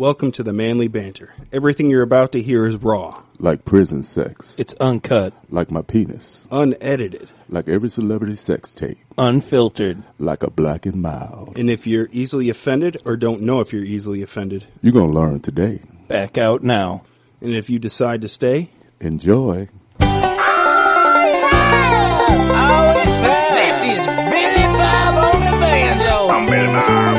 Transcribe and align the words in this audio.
Welcome 0.00 0.32
to 0.32 0.42
the 0.42 0.54
Manly 0.54 0.88
Banter. 0.88 1.34
Everything 1.52 1.90
you're 1.90 2.00
about 2.00 2.32
to 2.32 2.40
hear 2.40 2.64
is 2.66 2.74
raw, 2.76 3.22
like 3.38 3.66
prison 3.66 4.02
sex, 4.02 4.56
It's 4.58 4.72
uncut, 4.80 5.34
like 5.50 5.70
my 5.70 5.82
penis, 5.82 6.48
unedited, 6.50 7.28
like 7.50 7.68
every 7.68 7.90
celebrity 7.90 8.34
sex 8.34 8.72
tape, 8.74 8.96
unfiltered. 9.18 10.02
like 10.18 10.42
a 10.42 10.48
black 10.50 10.86
and 10.86 11.02
mild. 11.02 11.58
and 11.58 11.68
if 11.68 11.86
you're 11.86 12.08
easily 12.12 12.48
offended 12.48 12.96
or 13.04 13.18
don't 13.18 13.42
know 13.42 13.60
if 13.60 13.74
you're 13.74 13.84
easily 13.84 14.22
offended, 14.22 14.64
You're 14.80 14.94
gonna 14.94 15.12
learn 15.12 15.40
today. 15.40 15.80
Back 16.08 16.38
out 16.38 16.62
now. 16.62 17.02
and 17.42 17.50
if 17.54 17.68
you 17.68 17.78
decide 17.78 18.22
to 18.22 18.28
stay, 18.28 18.70
Enjoy. 19.00 19.68
This 19.98 20.08
is 23.84 24.06
Billy 24.06 24.66
Bob 24.80 25.14
on 25.34 25.40
the 25.44 25.50
banjo. 25.60 26.28
I'm 26.30 26.46
Billy 26.46 26.66
Bob. 26.72 27.16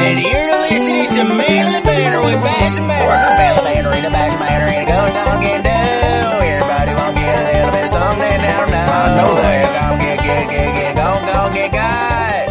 And 0.00 0.18
you're 0.18 0.59
listening 0.70 1.10
to 1.10 1.24
Manly 1.24 1.82
Banter 1.82 2.22
with 2.22 2.40
Bass 2.42 2.78
and 2.78 2.86
Banner. 2.86 3.10
Manly 3.10 3.62
Banter 3.66 3.92
in 3.98 4.04
the 4.04 4.10
Bass 4.10 4.32
and 4.32 4.40
Banner 4.40 4.66
and 4.70 4.82
it 4.82 4.86
goes 4.86 5.14
on 5.18 5.42
get 5.42 5.64
down. 5.64 6.42
Everybody 6.42 6.94
won't 6.94 7.16
get 7.16 7.34
a 7.34 7.42
little 7.50 7.70
bit 7.74 7.90
something 7.90 8.38
down 8.38 8.70
now. 8.70 8.86
I 8.86 9.16
know 9.18 9.34
that. 9.34 9.66
Go 9.66 9.98
get, 9.98 10.18
get, 10.22 10.46
get, 10.46 10.70
get, 10.78 10.94
go, 10.94 11.08
go, 11.26 11.38
get 11.52 11.72
got. 11.72 12.48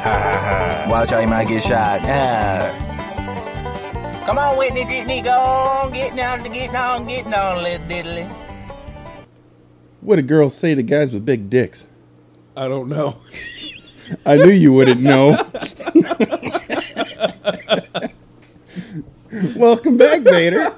Ha 0.00 0.14
ha 0.24 0.34
ha. 0.40 0.90
Watch 0.90 1.10
how 1.10 1.20
you 1.20 1.28
might 1.28 1.48
get 1.48 1.62
shot. 1.62 2.00
Ah. 2.02 2.72
Come 4.24 4.38
on, 4.38 4.56
Whitney, 4.56 4.84
Whitney, 4.84 5.20
go 5.20 5.32
on, 5.32 5.92
getting 5.92 6.20
on, 6.20 6.42
getting 6.44 6.76
on, 6.76 7.06
getting 7.06 7.34
on, 7.34 7.62
little 7.62 7.86
diddly. 7.86 8.28
what 10.00 10.16
do 10.16 10.22
girls 10.22 10.56
say 10.56 10.74
to 10.74 10.82
guys 10.82 11.12
with 11.12 11.24
big 11.26 11.50
dicks? 11.50 11.86
I 12.56 12.68
don't 12.68 12.88
know. 12.88 13.20
I 14.26 14.36
knew 14.36 14.50
you 14.50 14.72
wouldn't 14.72 15.00
know. 15.00 15.36
Welcome 19.56 19.96
back, 19.96 20.22
Bader. 20.24 20.74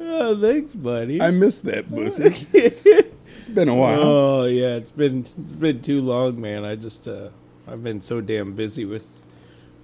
Oh, 0.00 0.40
thanks, 0.40 0.74
buddy. 0.76 1.20
I 1.22 1.30
missed 1.30 1.64
that 1.64 1.88
pussy. 1.88 2.46
It's 3.36 3.48
been 3.50 3.68
a 3.68 3.74
while. 3.74 4.00
oh 4.02 4.44
yeah, 4.44 4.76
it's 4.76 4.90
been 4.90 5.20
it's 5.38 5.54
been 5.56 5.82
too 5.82 6.00
long, 6.00 6.40
man. 6.40 6.64
I 6.64 6.76
just 6.76 7.06
uh, 7.06 7.28
I've 7.68 7.84
been 7.84 8.00
so 8.00 8.22
damn 8.22 8.54
busy 8.54 8.86
with 8.86 9.06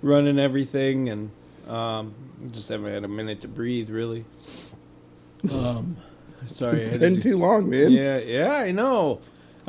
running 0.01 0.39
everything, 0.39 1.11
and 1.11 1.31
um, 1.69 2.15
just 2.51 2.71
haven't 2.71 2.91
had 2.91 3.05
a 3.05 3.09
minute 3.09 3.43
to 3.43 3.49
breathe, 3.49 3.91
really. 3.91 4.25
Um, 5.53 5.99
sorry, 6.47 6.77
I 6.77 6.81
it's 6.81 6.89
had 6.89 6.95
to 6.95 7.01
been 7.01 7.15
do- 7.17 7.21
too 7.21 7.37
long, 7.37 7.69
man. 7.69 7.91
Yeah, 7.93 8.17
yeah, 8.21 8.51
I 8.51 8.71
know. 8.71 9.21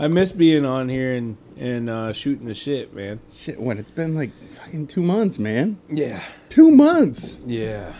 I 0.03 0.07
miss 0.07 0.33
being 0.33 0.65
on 0.65 0.89
here 0.89 1.13
and 1.13 1.37
and 1.57 1.89
uh, 1.89 2.11
shooting 2.13 2.47
the 2.47 2.53
shit, 2.55 2.93
man. 2.93 3.19
Shit, 3.31 3.59
what? 3.59 3.77
It's 3.77 3.91
been 3.91 4.15
like 4.15 4.31
fucking 4.53 4.87
two 4.87 5.03
months, 5.03 5.37
man. 5.37 5.77
Yeah, 5.89 6.23
Two 6.49 6.71
months. 6.71 7.37
yeah. 7.45 7.93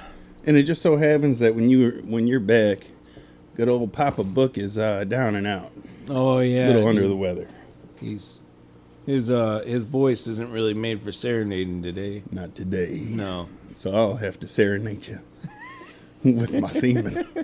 And 0.45 0.57
it 0.57 0.63
just 0.63 0.81
so 0.81 0.97
happens 0.97 1.38
that 1.39 1.53
when 1.53 1.69
you 1.69 2.02
when 2.05 2.25
you're 2.27 2.39
back, 2.39 2.88
good 3.55 3.69
old 3.69 3.94
Papa 3.94 4.23
Book 4.23 4.57
is 4.57 4.77
uh, 4.77 5.03
down 5.03 5.35
and 5.35 5.45
out, 5.45 5.72
Oh 6.09 6.39
yeah, 6.39 6.66
a 6.66 6.73
little 6.73 6.88
under 6.88 7.03
he- 7.03 7.07
the 7.07 7.16
weather. 7.16 7.47
He's 7.99 8.41
his 9.05 9.29
uh 9.29 9.61
his 9.66 9.83
voice 9.85 10.25
isn't 10.25 10.49
really 10.52 10.73
made 10.73 10.99
for 10.99 11.11
serenading 11.11 11.83
today. 11.83 12.23
Not 12.31 12.55
today. 12.55 13.02
No. 13.07 13.47
So 13.75 13.94
I'll 13.94 14.16
have 14.16 14.39
to 14.39 14.47
serenade 14.47 15.07
you 15.07 15.19
with 16.35 16.59
my 16.59 16.72
semen. 16.72 17.23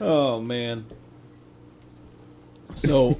Oh 0.00 0.40
man. 0.40 0.86
So 2.74 3.18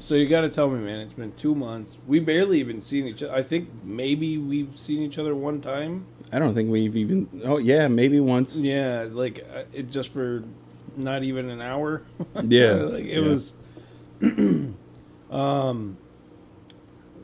so 0.00 0.14
you 0.14 0.28
got 0.28 0.42
to 0.42 0.48
tell 0.48 0.70
me, 0.70 0.78
man. 0.78 1.00
It's 1.00 1.14
been 1.14 1.32
two 1.32 1.56
months. 1.56 1.98
We 2.06 2.20
barely 2.20 2.60
even 2.60 2.80
seen 2.80 3.06
each 3.06 3.20
other. 3.20 3.34
I 3.34 3.42
think 3.42 3.68
maybe 3.82 4.38
we've 4.38 4.78
seen 4.78 5.02
each 5.02 5.18
other 5.18 5.34
one 5.34 5.60
time. 5.60 6.06
I 6.32 6.38
don't 6.38 6.54
think 6.54 6.70
we've 6.70 6.94
even. 6.94 7.28
Oh 7.44 7.58
yeah, 7.58 7.88
maybe 7.88 8.20
once. 8.20 8.56
Yeah, 8.56 9.08
like 9.10 9.44
uh, 9.52 9.64
it 9.72 9.90
just 9.90 10.12
for 10.12 10.44
not 10.96 11.24
even 11.24 11.50
an 11.50 11.60
hour. 11.60 12.02
Yeah, 12.44 12.74
like 12.74 13.04
it 13.04 13.22
yeah. 13.22 13.28
was. 13.28 13.54
um. 15.30 15.98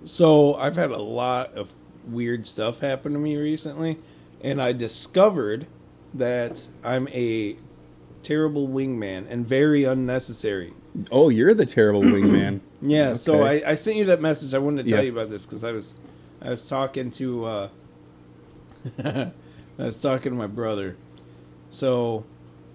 So 0.05 0.57
I've 0.57 0.77
had 0.77 0.91
a 0.91 1.01
lot 1.01 1.55
of 1.55 1.73
weird 2.07 2.47
stuff 2.47 2.81
happen 2.81 3.13
to 3.13 3.19
me 3.21 3.37
recently, 3.37 3.99
and 4.43 4.61
I 4.61 4.73
discovered 4.73 5.69
that 6.13 6.67
I'm 6.83 7.07
a 7.09 7.57
terrible 8.25 8.67
wingman 8.67 9.31
and 9.31 9.47
very 9.47 9.85
unnecessary. 9.85 10.73
Oh, 11.11 11.29
you're 11.29 11.55
the 11.55 11.67
terrible 11.67 12.03
wingman. 12.15 12.61
Yeah, 12.81 13.15
so 13.15 13.43
I, 13.43 13.71
I 13.71 13.75
sent 13.75 13.97
you 13.97 14.05
that 14.07 14.21
message. 14.21 14.55
I 14.55 14.59
wanted 14.59 14.85
to 14.85 14.91
tell 14.91 14.99
Yeah. 15.01 15.07
you 15.07 15.13
about 15.13 15.31
this 15.31 15.45
because 15.47 15.65
I 15.65 15.73
was 15.73 15.95
I 16.43 16.51
was 16.51 16.67
talking 16.67 17.11
to 17.13 17.45
uh, 17.47 17.69
I 19.05 19.33
was 19.79 20.01
talking 20.01 20.33
to 20.33 20.39
my 20.39 20.47
brother. 20.47 20.97
So 21.71 22.25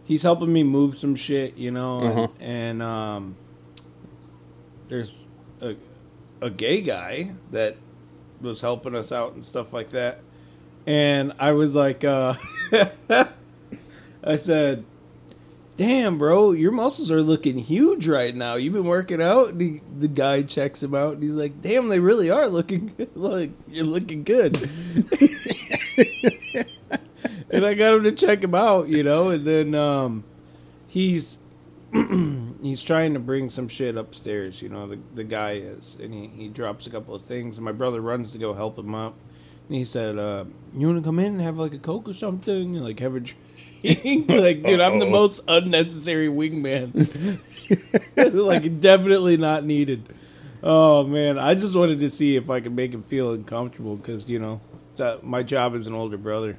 he's 0.04 0.24
helping 0.24 0.52
me 0.52 0.64
move 0.64 0.96
some 0.96 1.16
shit, 1.16 1.56
you 1.58 1.72
know, 1.72 2.00
Uh-huh. 2.02 2.28
and, 2.40 2.82
and 2.82 2.84
um, 2.84 3.36
there's 4.88 5.28
a 5.62 5.76
a 6.42 6.50
gay 6.50 6.82
guy 6.82 7.32
that 7.52 7.76
was 8.42 8.62
helping 8.62 8.96
us 8.96 9.12
out 9.12 9.34
and 9.34 9.44
stuff 9.44 9.72
like 9.74 9.92
that. 9.92 10.22
And 10.88 11.34
I 11.40 11.52
was 11.52 11.76
like, 11.76 12.04
uh, 12.04 12.34
I 14.24 14.36
said, 14.38 14.86
damn, 15.80 16.18
bro, 16.18 16.52
your 16.52 16.74
muscles 16.74 17.10
are 17.10 17.22
looking 17.22 17.58
huge 17.58 18.06
right 18.06 18.36
now. 18.36 18.56
You've 18.56 18.74
been 18.74 18.84
working 18.84 19.22
out. 19.22 19.62
He, 19.62 19.80
the 19.98 20.10
guy 20.10 20.42
checks 20.42 20.84
him 20.84 20.94
out, 20.94 21.14
and 21.14 21.24
he's 21.24 21.32
like, 21.32 21.62
damn, 21.62 21.88
they 21.88 22.00
really 22.00 22.30
are 22.30 22.50
looking 22.50 22.94
good. 22.98 23.10
Like 23.16 23.52
you're 23.70 23.86
looking 23.86 24.24
good. 24.24 24.58
and 27.50 27.66
I 27.66 27.74
got 27.76 27.94
him 27.94 28.04
to 28.04 28.12
check 28.12 28.44
him 28.44 28.56
out, 28.56 28.90
you 28.90 29.04
know, 29.04 29.30
and 29.30 29.46
then 29.46 29.74
um, 29.76 30.26
he's 30.88 31.38
he's 32.62 32.82
trying 32.84 33.14
to 33.14 33.20
bring 33.20 33.48
some 33.50 33.70
shit 33.70 33.96
upstairs. 33.96 34.62
You 34.62 34.68
know, 34.70 34.88
the 34.88 35.00
the 35.16 35.24
guy 35.24 35.52
is, 35.52 35.96
and 36.02 36.14
he 36.14 36.28
he 36.28 36.50
drops 36.50 36.88
a 36.88 36.90
couple 36.90 37.16
of 37.16 37.24
things, 37.24 37.58
and 37.58 37.64
my 37.66 37.72
brother 37.72 38.02
runs 38.02 38.34
to 38.34 38.38
go 38.38 38.54
help 38.54 38.78
him 38.78 38.96
up. 38.96 39.16
And 39.68 39.78
he 39.78 39.86
said, 39.86 40.18
uh, 40.18 40.46
"You 40.74 40.88
want 40.88 41.00
to 41.00 41.08
come 41.08 41.20
in 41.20 41.34
and 41.34 41.42
have 41.42 41.58
like 41.58 41.74
a 41.74 41.80
coke 41.80 42.10
or 42.10 42.14
something? 42.14 42.74
Like 42.76 43.00
have 43.00 43.16
a 43.16 43.22
drink?" 43.22 43.40
like, 44.28 44.64
dude, 44.64 44.80
I'm 44.82 45.00
the 45.00 45.08
most 45.10 45.42
unnecessary 45.48 46.28
wingman. 46.28 47.40
like, 48.34 48.80
definitely 48.82 49.38
not 49.38 49.64
needed. 49.66 50.04
Oh 50.62 51.04
man, 51.06 51.38
I 51.40 51.56
just 51.56 51.76
wanted 51.76 52.00
to 52.00 52.10
see 52.10 52.36
if 52.36 52.50
I 52.50 52.60
could 52.60 52.76
make 52.76 52.94
him 52.94 53.04
feel 53.04 53.32
uncomfortable 53.32 53.96
because 53.96 54.30
you 54.30 54.40
know 54.40 54.60
it's, 54.92 55.00
uh, 55.00 55.20
my 55.24 55.42
job 55.44 55.74
as 55.76 55.88
an 55.88 55.94
older 55.94 56.18
brother. 56.18 56.58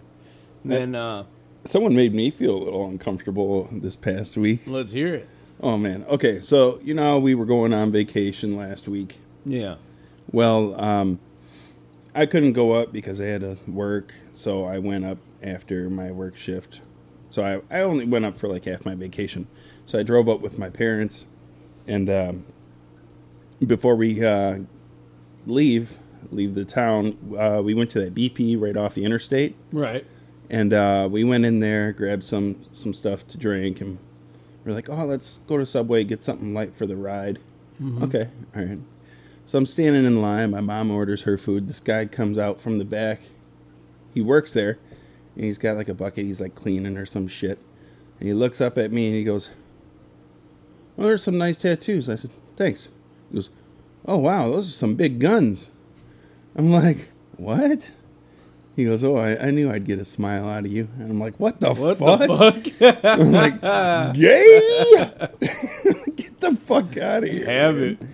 And 0.62 0.72
then 0.72 0.94
uh, 0.94 1.24
Someone 1.64 1.94
made 1.94 2.14
me 2.14 2.30
feel 2.30 2.56
a 2.56 2.62
little 2.64 2.86
uncomfortable 2.86 3.68
this 3.70 3.96
past 3.96 4.36
week. 4.38 4.60
let's 4.66 4.92
hear 4.92 5.14
it. 5.14 5.28
Oh 5.62 5.76
man. 5.76 6.04
Okay, 6.08 6.40
so 6.40 6.78
you 6.82 6.94
know 6.94 7.18
we 7.18 7.34
were 7.34 7.44
going 7.44 7.74
on 7.74 7.92
vacation 7.92 8.56
last 8.56 8.88
week. 8.88 9.18
Yeah. 9.44 9.74
Well, 10.32 10.80
um, 10.80 11.18
I 12.14 12.24
couldn't 12.24 12.54
go 12.54 12.72
up 12.72 12.92
because 12.92 13.20
I 13.20 13.26
had 13.26 13.42
to 13.42 13.58
work, 13.66 14.14
so 14.32 14.64
I 14.64 14.78
went 14.78 15.04
up 15.04 15.18
after 15.42 15.90
my 15.90 16.10
work 16.10 16.36
shift. 16.36 16.80
So 17.30 17.62
I, 17.70 17.78
I 17.78 17.80
only 17.82 18.04
went 18.04 18.24
up 18.26 18.36
for 18.36 18.48
like 18.48 18.64
half 18.66 18.84
my 18.84 18.94
vacation. 18.94 19.46
So 19.86 19.98
I 19.98 20.02
drove 20.02 20.28
up 20.28 20.40
with 20.40 20.58
my 20.58 20.68
parents, 20.68 21.26
and 21.86 22.10
um, 22.10 22.44
before 23.66 23.96
we 23.96 24.24
uh, 24.24 24.58
leave 25.46 25.98
leave 26.30 26.54
the 26.54 26.64
town, 26.64 27.16
uh, 27.38 27.60
we 27.64 27.72
went 27.74 27.90
to 27.90 28.00
that 28.00 28.14
BP 28.14 28.60
right 28.60 28.76
off 28.76 28.94
the 28.94 29.04
interstate, 29.04 29.56
Right. 29.72 30.04
and 30.50 30.72
uh, 30.72 31.08
we 31.10 31.24
went 31.24 31.44
in 31.46 31.60
there, 31.60 31.92
grabbed 31.92 32.24
some 32.24 32.56
some 32.72 32.92
stuff 32.92 33.26
to 33.28 33.38
drink, 33.38 33.80
and 33.80 33.98
we're 34.64 34.72
like, 34.74 34.88
oh, 34.90 35.06
let's 35.06 35.38
go 35.48 35.56
to 35.56 35.64
Subway, 35.64 36.04
get 36.04 36.22
something 36.22 36.52
light 36.52 36.74
for 36.74 36.86
the 36.86 36.96
ride. 36.96 37.38
Okay, 38.02 38.28
all 38.54 38.62
right. 38.62 38.78
So 39.46 39.56
I'm 39.56 39.64
standing 39.66 40.04
in 40.04 40.20
line. 40.20 40.50
My 40.50 40.60
mom 40.60 40.90
orders 40.90 41.22
her 41.22 41.38
food. 41.38 41.66
This 41.66 41.80
guy 41.80 42.04
comes 42.04 42.36
out 42.38 42.60
from 42.60 42.78
the 42.78 42.84
back. 42.84 43.22
He 44.12 44.20
works 44.20 44.52
there, 44.52 44.78
and 45.36 45.44
he's 45.44 45.58
got 45.58 45.76
like 45.76 45.88
a 45.88 45.94
bucket. 45.94 46.24
He's 46.26 46.40
like 46.40 46.54
cleaning 46.54 46.96
or 46.96 47.06
some 47.06 47.28
shit. 47.28 47.58
And 48.18 48.28
he 48.28 48.34
looks 48.34 48.60
up 48.60 48.76
at 48.76 48.92
me 48.92 49.06
and 49.06 49.14
he 49.14 49.24
goes, 49.24 49.50
Well, 50.96 51.08
there's 51.08 51.22
some 51.22 51.38
nice 51.38 51.58
tattoos." 51.58 52.08
I 52.08 52.14
said, 52.16 52.30
"Thanks." 52.56 52.88
He 53.30 53.34
goes, 53.36 53.50
"Oh 54.06 54.18
wow, 54.18 54.50
those 54.50 54.68
are 54.68 54.72
some 54.72 54.94
big 54.94 55.18
guns." 55.20 55.70
I'm 56.56 56.70
like, 56.70 57.08
"What?" 57.36 57.90
He 58.76 58.84
goes, 58.84 59.02
"Oh, 59.04 59.16
I, 59.16 59.46
I 59.46 59.50
knew 59.50 59.70
I'd 59.70 59.84
get 59.86 59.98
a 59.98 60.04
smile 60.04 60.48
out 60.48 60.64
of 60.64 60.72
you." 60.72 60.88
And 60.98 61.10
I'm 61.10 61.20
like, 61.20 61.38
"What 61.40 61.60
the 61.60 61.72
What 61.72 61.98
fuck?" 61.98 62.20
the 62.20 62.70
fuck? 62.70 63.04
I'm 63.04 63.32
like, 63.32 63.60
"Gay? 64.14 64.90
get 66.16 66.40
the 66.40 66.56
fuck 66.56 66.96
out 66.98 67.24
of 67.24 67.30
here!" 67.30 67.46
have 67.46 67.76
man. 67.76 67.98
it. 68.00 68.08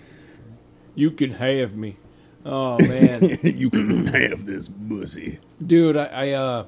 You 0.95 1.11
can 1.11 1.31
have 1.33 1.75
me. 1.77 1.97
Oh 2.45 2.79
man, 2.87 3.21
you 3.43 3.71
can 3.71 4.07
have 4.07 4.47
this 4.47 4.69
pussy. 4.89 5.41
dude, 5.65 5.97
I, 5.97 6.05
I 6.05 6.31
uh, 6.31 6.67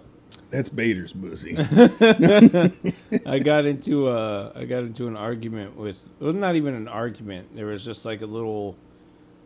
That's 0.50 0.68
Bader's 0.70 1.12
pussy. 1.12 1.54
I 3.26 3.38
got 3.38 3.66
into 3.66 4.08
uh, 4.08 4.52
I 4.54 4.64
got 4.64 4.82
into 4.84 5.06
an 5.06 5.16
argument 5.16 5.76
with. 5.76 5.98
Well, 6.20 6.32
not 6.32 6.56
even 6.56 6.74
an 6.74 6.88
argument. 6.88 7.54
There 7.54 7.66
was 7.66 7.84
just 7.84 8.04
like 8.04 8.22
a 8.22 8.26
little 8.26 8.76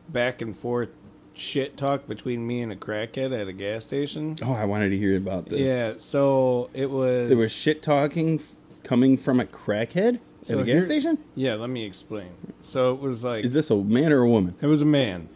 back 0.09 0.43
and 0.43 0.57
forth 0.57 0.91
shit 1.35 1.77
talk 1.77 2.07
between 2.07 2.47
me 2.47 2.61
and 2.61 2.71
a 2.71 2.77
crackhead 2.77 3.39
at 3.39 3.49
a 3.49 3.53
gas 3.53 3.87
station. 3.87 4.37
Oh, 4.45 4.53
I 4.53 4.65
wanted 4.65 4.91
to 4.91 4.99
hear 4.99 5.17
about 5.17 5.47
this. 5.47 5.71
Yeah, 5.71 5.95
so 5.97 6.71
it 6.75 6.91
was 6.91 7.29
There 7.29 7.39
was 7.39 7.53
shit 7.53 7.83
talking 7.83 8.35
f- 8.39 8.53
coming 8.85 9.17
from 9.17 9.41
a 9.41 9.45
crackhead 9.47 10.21
So 10.43 10.59
at 10.59 10.63
a 10.63 10.65
gas 10.67 10.85
station? 10.85 11.19
Yeah, 11.35 11.55
let 11.55 11.71
me 11.71 11.87
explain. 11.87 12.33
So 12.61 12.93
it 12.93 13.01
was 13.01 13.25
like 13.25 13.45
Is 13.45 13.55
this 13.55 13.71
a 13.71 13.77
man 13.77 14.13
or 14.13 14.21
a 14.23 14.29
woman? 14.29 14.55
It 14.61 14.67
was 14.67 14.83
a 14.83 14.87
man. 14.87 15.29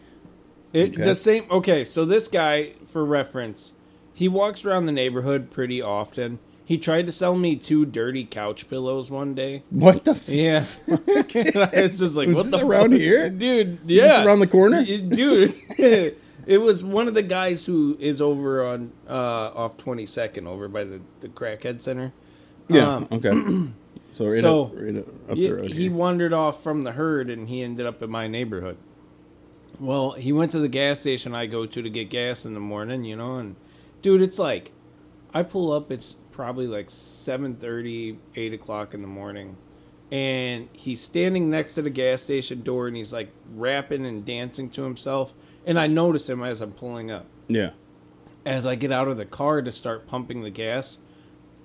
It 0.71 0.93
Okay. 0.93 1.03
the 1.03 1.15
same. 1.15 1.45
Okay, 1.49 1.83
so 1.83 2.05
this 2.05 2.27
guy, 2.27 2.73
for 2.87 3.03
reference, 3.03 3.73
he 4.17 4.27
walks 4.27 4.65
around 4.65 4.85
the 4.87 4.91
neighborhood 4.91 5.51
pretty 5.51 5.79
often. 5.79 6.39
He 6.65 6.79
tried 6.79 7.05
to 7.05 7.11
sell 7.11 7.35
me 7.35 7.55
two 7.55 7.85
dirty 7.85 8.25
couch 8.25 8.67
pillows 8.67 9.11
one 9.11 9.35
day. 9.35 9.61
What 9.69 10.05
the 10.05 10.11
f- 10.11 10.27
Yeah, 10.27 10.65
it's 10.87 11.99
just 11.99 12.15
like 12.15 12.27
Was 12.27 12.35
what 12.35 12.51
the 12.51 12.65
around 12.65 12.91
fuck? 12.91 12.99
here? 12.99 13.29
dude? 13.29 13.79
Yeah, 13.85 14.25
around 14.25 14.39
the 14.39 14.47
corner? 14.47 14.83
Dude. 14.83 15.53
it 15.77 16.57
was 16.59 16.83
one 16.83 17.07
of 17.07 17.13
the 17.13 17.21
guys 17.21 17.67
who 17.67 17.95
is 17.99 18.19
over 18.19 18.65
on 18.65 18.91
uh, 19.07 19.13
off 19.13 19.77
Twenty 19.77 20.07
Second, 20.07 20.47
over 20.47 20.67
by 20.67 20.83
the 20.83 20.99
the 21.19 21.27
Crackhead 21.27 21.79
Center. 21.81 22.11
Yeah. 22.69 22.95
Um, 22.95 23.07
okay. 23.11 23.69
So 24.09 24.25
right, 24.25 24.39
so, 24.39 24.63
up, 24.65 24.71
right 24.73 24.97
up, 24.97 25.29
up 25.29 25.37
he, 25.37 25.47
the 25.47 25.53
road. 25.53 25.67
he 25.67 25.83
here. 25.83 25.91
wandered 25.91 26.33
off 26.33 26.63
from 26.63 26.83
the 26.83 26.93
herd 26.93 27.29
and 27.29 27.47
he 27.49 27.61
ended 27.61 27.85
up 27.85 28.01
in 28.01 28.09
my 28.09 28.27
neighborhood. 28.27 28.77
Well, 29.79 30.11
he 30.13 30.31
went 30.31 30.51
to 30.53 30.59
the 30.59 30.69
gas 30.69 31.01
station 31.01 31.35
I 31.35 31.45
go 31.45 31.67
to 31.67 31.81
to 31.83 31.89
get 31.89 32.09
gas 32.09 32.43
in 32.43 32.55
the 32.55 32.59
morning, 32.59 33.03
you 33.03 33.15
know, 33.15 33.35
and 33.35 33.55
dude, 34.01 34.21
it's 34.21 34.39
like 34.39 34.71
I 35.33 35.43
pull 35.43 35.71
up, 35.71 35.91
it's 35.91 36.15
probably 36.31 36.67
like 36.67 36.87
7.30, 36.87 38.17
8 38.35 38.53
o'clock 38.53 38.93
in 38.93 39.01
the 39.01 39.07
morning, 39.07 39.57
and 40.11 40.69
he's 40.73 41.01
standing 41.01 41.49
next 41.49 41.75
to 41.75 41.81
the 41.81 41.89
gas 41.89 42.21
station 42.21 42.61
door 42.61 42.87
and 42.87 42.95
he's 42.95 43.11
like 43.11 43.29
rapping 43.55 44.05
and 44.05 44.25
dancing 44.25 44.69
to 44.71 44.83
himself, 44.83 45.33
and 45.65 45.79
I 45.79 45.87
notice 45.87 46.29
him 46.29 46.43
as 46.43 46.61
I'm 46.61 46.71
pulling 46.71 47.11
up 47.11 47.25
yeah. 47.47 47.71
as 48.45 48.65
I 48.65 48.75
get 48.75 48.91
out 48.91 49.07
of 49.07 49.17
the 49.17 49.25
car 49.25 49.61
to 49.61 49.71
start 49.71 50.07
pumping 50.07 50.41
the 50.43 50.49
gas, 50.49 50.99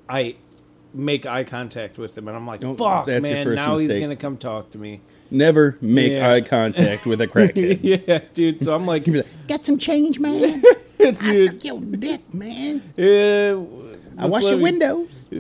I 0.09 0.37
make 0.95 1.25
eye 1.27 1.45
contact 1.45 1.99
with 1.99 2.17
him, 2.19 2.29
and 2.29 2.37
I'm 2.37 2.47
like, 2.47 2.65
Oh, 2.65 2.75
"Fuck, 2.75 3.07
that's 3.07 3.27
your 3.29 3.37
man! 3.37 3.45
first 3.47 3.57
Now 3.57 3.77
he's 3.79 3.97
gonna 3.97 4.17
come 4.17 4.37
talk 4.37 4.71
to 4.71 4.79
me." 4.79 5.01
Never 5.31 5.79
make 5.81 6.13
Yeah. 6.13 6.31
eye 6.31 6.41
contact 6.43 7.07
with 7.07 7.23
a 7.23 7.27
crackhead. 7.27 7.79
yeah, 7.83 8.21
dude. 8.35 8.61
So 8.61 8.75
I'm 8.75 8.85
like, 8.85 9.07
You'd 9.07 9.17
like, 9.17 9.47
Got 9.49 9.65
some 9.65 9.79
change, 9.79 10.19
man. 10.19 10.63
I 11.07 11.11
dude, 11.13 11.51
suck 11.53 11.65
your 11.65 11.81
dick, 11.81 12.33
man. 12.35 12.83
uh, 12.99 14.23
I 14.23 14.27
wash 14.27 14.45
your 14.45 14.57
me- 14.57 14.63
windows. 14.63 15.29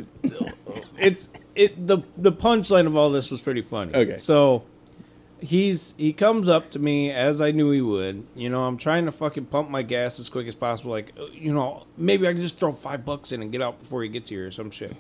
It's 0.99 1.29
it. 1.55 1.87
The 1.87 1.99
the 2.17 2.32
punchline 2.32 2.87
of 2.87 2.97
all 2.97 3.11
this 3.11 3.31
was 3.31 3.41
pretty 3.41 3.62
funny. 3.62 3.94
Okay. 3.94 4.17
so. 4.17 4.64
He's 5.41 5.94
he 5.99 6.12
comes 6.12 6.49
up 6.49 6.70
to 6.70 6.79
me 6.79 7.11
as 7.11 7.41
I 7.41 7.50
knew 7.50 7.73
he 7.73 7.81
would. 7.81 8.25
You 8.37 8.49
know, 8.49 8.62
I'm 8.62 8.76
trying 8.76 9.06
to 9.06 9.12
fucking 9.12 9.47
pump 9.47 9.69
my 9.70 9.82
gas 9.82 10.20
as 10.20 10.29
quick 10.29 10.47
as 10.47 10.55
possible. 10.55 10.93
Like, 10.93 11.12
uh, 11.19 11.25
you 11.32 11.53
know, 11.53 11.85
maybe 11.97 12.29
I 12.29 12.32
can 12.32 12.41
just 12.41 12.61
throw 12.61 12.70
five 12.73 13.05
bucks 13.05 13.32
in 13.32 13.43
and 13.43 13.50
get 13.50 13.61
out 13.61 13.81
before 13.81 14.05
he 14.05 14.08
gets 14.08 14.31
here 14.31 14.47
or 14.47 14.50
some 14.53 14.70
shit. 14.70 14.94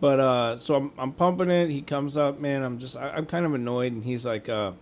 But 0.00 0.20
uh, 0.20 0.56
so 0.58 0.76
I'm 0.76 0.92
I'm 0.96 1.10
pumping 1.12 1.50
it. 1.50 1.70
He 1.70 1.82
comes 1.82 2.16
up, 2.16 2.38
man. 2.38 2.62
I'm 2.62 2.78
just 2.78 2.96
I, 2.96 3.08
I'm 3.08 3.26
kind 3.26 3.44
of 3.44 3.52
annoyed, 3.52 3.92
and 3.92 4.04
he's 4.04 4.24
like, 4.24 4.48
uh, 4.48 4.72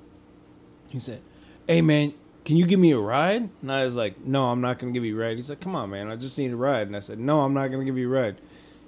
he 0.91 0.99
said, 0.99 1.23
"Hey 1.67 1.81
man, 1.81 2.13
can 2.45 2.57
you 2.57 2.67
give 2.67 2.81
me 2.81 2.93
a 2.93 2.99
ride?" 2.99 3.49
And 3.63 3.71
I 3.73 3.85
was 3.85 3.97
like, 3.97 4.25
"No, 4.25 4.45
I'm 4.51 4.61
not 4.61 4.79
gonna 4.79 4.93
give 4.93 5.05
you 5.05 5.17
a 5.17 5.25
ride." 5.25 5.37
He's 5.37 5.49
like, 5.51 5.61
"Come 5.61 5.75
on, 5.77 5.91
man, 5.91 6.09
I 6.11 6.17
just 6.17 6.39
need 6.39 6.53
a 6.53 6.57
ride." 6.57 6.87
And 6.87 6.97
I 6.97 7.01
said, 7.01 7.19
"No, 7.19 7.41
I'm 7.41 7.55
not 7.55 7.69
gonna 7.71 7.85
give 7.85 7.99
you 7.99 8.09
a 8.09 8.13
ride." 8.23 8.37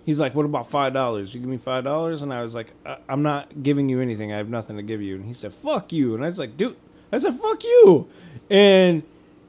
He's 0.05 0.21
like, 0.21 0.35
"What 0.35 0.45
about 0.45 0.71
five 0.71 0.93
dollars? 0.93 1.35
You 1.35 1.41
give 1.41 1.49
me 1.49 1.57
five 1.57 1.85
dollars?" 1.85 2.21
And 2.23 2.33
I 2.33 2.43
was 2.43 2.55
like, 2.55 2.73
I- 2.85 2.99
"I'm 3.09 3.23
not 3.23 3.63
giving 3.63 3.89
you 3.89 4.01
anything. 4.01 4.33
I 4.33 4.37
have 4.37 4.49
nothing 4.51 4.77
to 4.77 4.83
give 4.83 5.01
you." 5.01 5.15
And 5.17 5.25
he 5.25 5.33
said, 5.33 5.55
"Fuck 5.55 5.93
you." 5.93 6.15
And 6.15 6.23
I 6.23 6.27
was 6.27 6.39
like, 6.39 6.57
"Dude," 6.57 6.77
I 7.13 7.19
said, 7.19 7.35
"Fuck 7.41 7.65
you." 7.65 8.07
And 8.51 9.03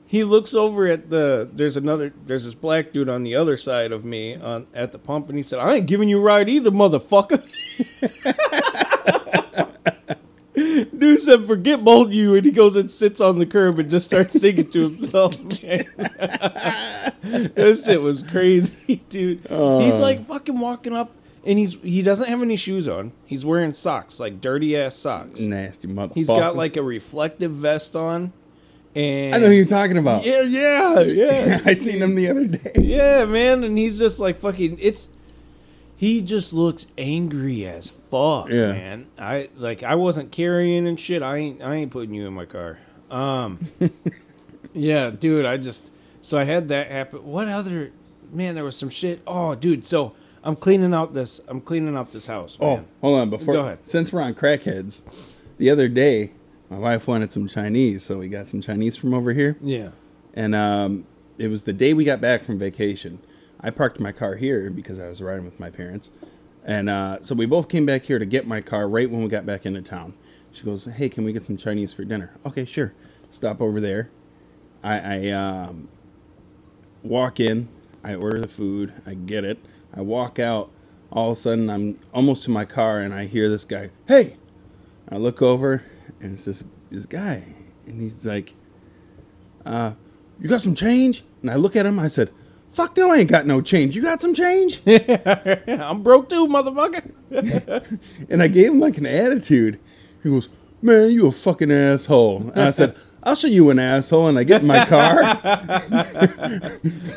he 0.08 0.24
looks 0.24 0.54
over 0.54 0.86
at 0.88 1.10
the 1.10 1.50
there's 1.52 1.76
another 1.76 2.14
there's 2.26 2.46
this 2.46 2.56
black 2.56 2.92
dude 2.94 3.10
on 3.10 3.24
the 3.24 3.36
other 3.36 3.58
side 3.58 3.92
of 3.92 4.06
me 4.06 4.36
on 4.36 4.68
at 4.74 4.92
the 4.92 5.00
pump 5.00 5.28
and 5.30 5.38
he 5.38 5.42
said 5.44 5.58
i 5.60 5.76
ain't 5.78 5.88
giving 5.88 6.08
you 6.08 6.20
a 6.20 6.22
ride 6.22 6.48
either 6.48 6.70
motherfucker 6.70 7.42
dude 11.00 11.20
said 11.20 11.46
forget 11.46 11.84
both 11.84 12.12
you 12.12 12.36
and 12.36 12.46
he 12.46 12.52
goes 12.52 12.76
and 12.76 12.90
sits 12.92 13.20
on 13.22 13.40
the 13.40 13.46
curb 13.46 13.80
and 13.80 13.90
just 13.90 14.06
starts 14.06 14.40
singing 14.40 14.70
to 14.70 14.84
himself 14.84 15.38
man. 15.64 15.86
this 17.56 17.86
shit 17.86 18.02
was 18.02 18.22
crazy 18.24 19.04
dude 19.10 19.40
he's 19.40 20.00
like 20.00 20.20
uh. 20.20 20.24
fucking 20.24 20.60
walking 20.60 20.94
up 20.94 21.12
and 21.46 21.60
he's 21.60 21.74
he 21.82 22.02
doesn't 22.02 22.28
have 22.28 22.42
any 22.42 22.56
shoes 22.56 22.88
on 22.88 23.12
he's 23.26 23.46
wearing 23.46 23.74
socks 23.74 24.20
like 24.20 24.42
dirty 24.42 24.76
ass 24.76 24.96
socks 24.96 25.40
Nasty 25.40 25.88
motherfucker. 25.88 26.16
he's 26.16 26.28
got 26.28 26.56
like 26.56 26.78
a 26.78 26.84
reflective 26.84 27.52
vest 27.52 27.96
on 27.96 28.34
and 28.96 29.36
I 29.36 29.40
know 29.40 29.48
who 29.48 29.54
you're 29.54 29.66
talking 29.66 29.98
about. 29.98 30.24
yeah, 30.26 30.40
yeah, 30.42 31.02
yeah, 31.02 31.60
I 31.66 31.74
seen 31.74 32.02
him 32.02 32.16
the 32.16 32.30
other 32.30 32.46
day. 32.46 32.72
yeah, 32.78 33.26
man. 33.26 33.66
And 33.66 33.78
he's 33.78 34.00
just 34.00 34.22
like 34.22 34.40
fucking. 34.40 34.78
It's 34.80 35.10
he 35.98 36.22
just 36.22 36.52
looks 36.54 36.88
angry 36.98 37.66
as 37.66 37.90
fuck, 37.90 38.50
Yeah. 38.50 38.72
man. 38.74 39.08
I 39.18 39.50
like 39.56 39.84
I 39.84 39.96
wasn't 39.96 40.32
carrying 40.32 40.88
and 40.88 41.00
shit. 41.00 41.22
I 41.24 41.38
ain't 41.38 41.62
I 41.62 41.76
ain't 41.76 41.92
putting 41.92 42.14
you 42.14 42.28
in 42.28 42.34
my 42.34 42.46
car. 42.46 42.80
Um, 43.12 43.60
yeah, 44.74 45.10
dude. 45.10 45.46
I 45.46 45.58
just 45.58 45.90
so 46.22 46.38
I 46.38 46.44
had 46.44 46.68
that 46.70 46.92
happen. 46.92 47.26
What 47.26 47.48
other 47.48 47.92
man? 48.32 48.56
There 48.56 48.64
was 48.64 48.76
some 48.78 48.90
shit. 48.90 49.22
Oh, 49.28 49.56
dude. 49.56 49.86
So 49.86 50.14
I'm 50.44 50.56
cleaning 50.56 50.94
out 50.94 51.14
this. 51.14 51.42
I'm 51.48 51.62
cleaning 51.62 51.96
up 51.96 52.12
this 52.12 52.28
house. 52.28 52.58
Oh, 52.60 52.84
hold 53.02 53.20
on. 53.20 53.30
Before, 53.30 53.54
Go 53.54 53.62
ahead. 53.62 53.80
since 53.84 54.12
we're 54.12 54.22
on 54.22 54.34
crackheads, 54.34 55.02
the 55.58 55.70
other 55.70 55.88
day, 55.88 56.32
my 56.70 56.78
wife 56.78 57.08
wanted 57.08 57.32
some 57.32 57.48
Chinese, 57.48 58.04
so 58.04 58.20
we 58.20 58.28
got 58.28 58.48
some 58.48 58.62
Chinese 58.62 58.98
from 58.98 59.14
over 59.14 59.34
here. 59.34 59.58
yeah. 59.62 59.90
And 60.38 60.54
um, 60.54 61.06
it 61.38 61.48
was 61.48 61.64
the 61.64 61.72
day 61.72 61.94
we 61.94 62.04
got 62.04 62.20
back 62.20 62.44
from 62.44 62.60
vacation. 62.60 63.20
I 63.66 63.72
parked 63.72 64.00
my 64.00 64.12
car 64.12 64.36
here 64.36 64.70
because 64.70 65.00
I 65.00 65.08
was 65.08 65.24
riding 65.24 65.44
with 65.44 65.60
my 65.60 65.72
parents. 65.72 66.12
And 66.64 66.88
uh, 66.88 67.18
so 67.22 67.34
we 67.34 67.48
both 67.48 67.68
came 67.68 67.84
back 67.84 68.04
here 68.04 68.20
to 68.20 68.26
get 68.26 68.46
my 68.46 68.62
car 68.62 68.88
right 68.88 69.10
when 69.10 69.24
we 69.24 69.28
got 69.28 69.44
back 69.44 69.66
into 69.66 69.82
town. 69.82 70.14
She 70.52 70.64
goes, 70.64 70.86
Hey, 70.86 71.10
can 71.10 71.24
we 71.24 71.34
get 71.34 71.48
some 71.48 71.58
Chinese 71.58 71.92
for 71.92 72.04
dinner? 72.06 72.36
Okay, 72.46 72.64
sure. 72.64 72.94
Stop 73.32 73.60
over 73.62 73.82
there. 73.82 74.12
I, 74.84 75.00
I 75.00 75.30
um, 75.32 75.90
walk 77.02 77.40
in, 77.40 77.68
I 78.04 78.14
order 78.14 78.40
the 78.40 78.48
food, 78.48 78.94
I 79.04 79.16
get 79.16 79.44
it. 79.44 79.58
I 79.92 80.02
walk 80.02 80.38
out. 80.38 80.70
All 81.12 81.32
of 81.32 81.38
a 81.38 81.40
sudden, 81.40 81.68
I'm 81.68 82.00
almost 82.14 82.44
to 82.44 82.52
my 82.52 82.66
car, 82.66 83.00
and 83.00 83.16
I 83.16 83.26
hear 83.26 83.50
this 83.50 83.66
guy, 83.66 83.90
Hey! 84.08 84.38
I 85.10 85.18
look 85.18 85.42
over, 85.42 85.84
and 86.22 86.34
it's 86.34 86.46
this, 86.46 86.66
this 86.92 87.08
guy. 87.08 87.56
And 87.88 88.00
he's 88.00 88.28
like, 88.28 88.54
uh, 89.66 89.94
you 90.40 90.50
got 90.50 90.62
some 90.62 90.76
change? 90.76 91.24
And 91.42 91.50
I 91.50 91.56
look 91.56 91.76
at 91.76 91.88
him, 91.88 91.98
I 91.98 92.10
said, 92.10 92.32
fuck 92.76 92.98
no, 92.98 93.12
I 93.12 93.20
ain't 93.20 93.30
got 93.30 93.46
no 93.46 93.62
change. 93.62 93.96
You 93.96 94.02
got 94.02 94.22
some 94.22 94.34
change? 94.34 94.82
I'm 94.88 96.04
broke 96.04 96.30
too, 96.30 96.48
motherfucker. 96.48 97.12
and 98.30 98.44
I 98.44 98.48
gave 98.50 98.72
him 98.72 98.80
like 98.80 98.98
an 98.98 99.06
attitude. 99.06 99.80
He 100.22 100.30
goes, 100.30 100.50
man, 100.82 101.12
you 101.12 101.28
a 101.28 101.32
fucking 101.32 101.72
asshole. 101.72 102.50
And 102.50 102.62
I 102.62 102.72
said, 102.72 102.98
I'll 103.24 103.36
show 103.36 103.48
you 103.48 103.70
an 103.70 103.80
asshole. 103.80 104.28
And 104.28 104.38
I 104.38 104.44
get 104.44 104.62
in 104.62 104.68
my 104.68 104.86
car, 104.86 105.24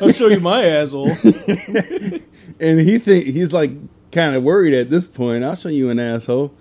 I'll 0.01 0.13
show 0.13 0.27
you 0.27 0.39
my 0.39 0.63
asshole. 0.63 1.09
and 2.59 2.79
he 2.79 2.97
think 2.97 3.25
he's 3.25 3.53
like 3.53 3.71
kind 4.11 4.35
of 4.35 4.43
worried 4.43 4.73
at 4.73 4.89
this 4.89 5.05
point. 5.05 5.43
I'll 5.43 5.55
show 5.55 5.69
you 5.69 5.89
an 5.89 5.99
asshole. 5.99 6.53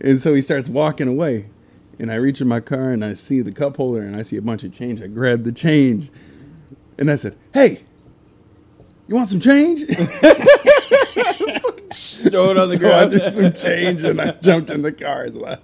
And 0.00 0.20
so 0.20 0.34
he 0.34 0.42
starts 0.42 0.68
walking 0.68 1.08
away. 1.08 1.50
And 2.00 2.10
I 2.10 2.14
reach 2.14 2.40
in 2.40 2.48
my 2.48 2.60
car 2.60 2.90
and 2.90 3.04
I 3.04 3.14
see 3.14 3.42
the 3.42 3.52
cup 3.52 3.76
holder 3.76 4.00
and 4.00 4.16
I 4.16 4.22
see 4.22 4.36
a 4.36 4.42
bunch 4.42 4.64
of 4.64 4.72
change. 4.72 5.02
I 5.02 5.08
grab 5.08 5.44
the 5.44 5.52
change. 5.52 6.10
And 6.96 7.10
I 7.10 7.16
said, 7.16 7.36
Hey, 7.52 7.82
you 9.08 9.14
want 9.14 9.30
some 9.30 9.40
change? 9.40 9.80
Throw 11.90 12.50
it 12.50 12.56
on 12.58 12.68
the 12.68 12.76
So 12.78 12.86
I 12.86 13.06
ground. 13.08 13.12
threw 13.12 13.30
some 13.30 13.52
change 13.54 14.04
and 14.04 14.20
I 14.20 14.32
jumped 14.32 14.70
in 14.70 14.82
the 14.82 14.92
car 14.92 15.24
and 15.24 15.36
left. 15.36 15.62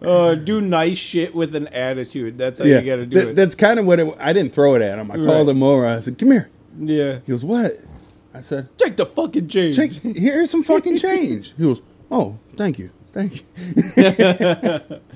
Uh, 0.00 0.34
do 0.36 0.60
nice 0.60 0.96
shit 0.96 1.34
with 1.34 1.54
an 1.54 1.68
attitude. 1.68 2.38
That's 2.38 2.58
how 2.60 2.64
Yeah, 2.64 2.80
you 2.80 2.86
got 2.86 2.96
to 2.96 3.06
do 3.06 3.16
that- 3.20 3.28
it. 3.30 3.36
that's 3.36 3.54
kind 3.54 3.78
of 3.80 3.86
what 3.86 3.98
it. 4.00 4.14
I 4.18 4.32
didn't 4.32 4.52
throw 4.54 4.74
it 4.76 4.82
at 4.82 4.98
him. 4.98 5.10
I 5.10 5.16
Right. 5.16 5.26
called 5.26 5.48
him 5.48 5.62
over. 5.62 5.86
I 5.86 6.00
said, 6.00 6.18
"Come 6.18 6.30
here." 6.30 6.48
yeah. 6.80 7.18
He 7.26 7.32
goes, 7.32 7.44
"What?" 7.44 7.78
I 8.32 8.40
said, 8.42 8.68
Take 8.78 8.96
the 8.96 9.06
fucking 9.06 9.48
change. 9.48 9.74
"Take 9.76 9.92
here's 10.16 10.50
some 10.50 10.62
fucking 10.62 10.96
change." 10.98 11.52
He 11.58 11.64
goes, 11.64 11.82
"Oh, 12.12 12.38
thank 12.56 12.78
you, 12.78 12.90
thank 13.12 13.44
you." 13.96 14.98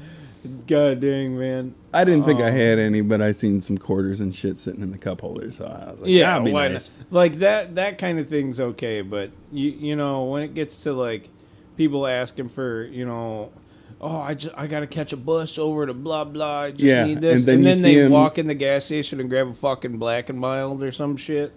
God 0.66 1.00
dang, 1.00 1.38
man. 1.38 1.74
I 1.92 2.04
didn't 2.04 2.24
think 2.24 2.40
I 2.40 2.50
had 2.50 2.78
any, 2.78 3.00
but 3.00 3.22
I 3.22 3.32
seen 3.32 3.60
some 3.60 3.78
quarters 3.78 4.20
and 4.20 4.34
shit 4.34 4.58
sitting 4.58 4.82
in 4.82 4.90
the 4.90 4.98
cup 4.98 5.20
holder, 5.22 5.50
so 5.50 5.64
I 5.64 5.90
was 5.92 6.00
like, 6.00 6.10
Yeah, 6.10 6.38
be 6.40 6.52
nice." 6.52 6.90
not? 6.98 7.12
Like 7.12 7.34
that. 7.38 7.74
That 7.76 7.98
kind 7.98 8.18
of 8.18 8.28
thing's 8.28 8.60
okay, 8.60 9.00
but 9.00 9.30
you 9.52 9.70
you 9.70 9.96
know 9.96 10.24
when 10.24 10.42
it 10.42 10.52
gets 10.54 10.82
to 10.84 10.92
like 10.92 11.28
people 11.76 12.06
asking 12.06 12.48
for 12.50 12.84
you 12.84 13.04
know. 13.04 13.52
Oh, 14.00 14.18
I 14.18 14.34
just 14.34 14.54
I 14.58 14.66
gotta 14.66 14.86
catch 14.86 15.14
a 15.14 15.16
bus 15.16 15.56
over 15.56 15.86
to 15.86 15.94
blah 15.94 16.24
blah. 16.24 16.60
I 16.62 16.70
just 16.72 16.82
Yeah, 16.82 17.04
need 17.06 17.22
this, 17.22 17.38
and 17.40 17.48
then 17.48 17.54
and 17.58 17.66
then 17.66 17.76
see 17.76 17.94
they 17.94 18.02
'em- 18.04 18.10
walk 18.12 18.36
in 18.36 18.46
the 18.48 18.54
gas 18.54 18.84
station 18.84 19.18
and 19.20 19.30
grab 19.30 19.48
a 19.48 19.54
fucking 19.54 19.96
black 19.98 20.28
and 20.28 20.38
mild 20.38 20.82
or 20.82 20.92
some 20.92 21.16
shit. 21.16 21.52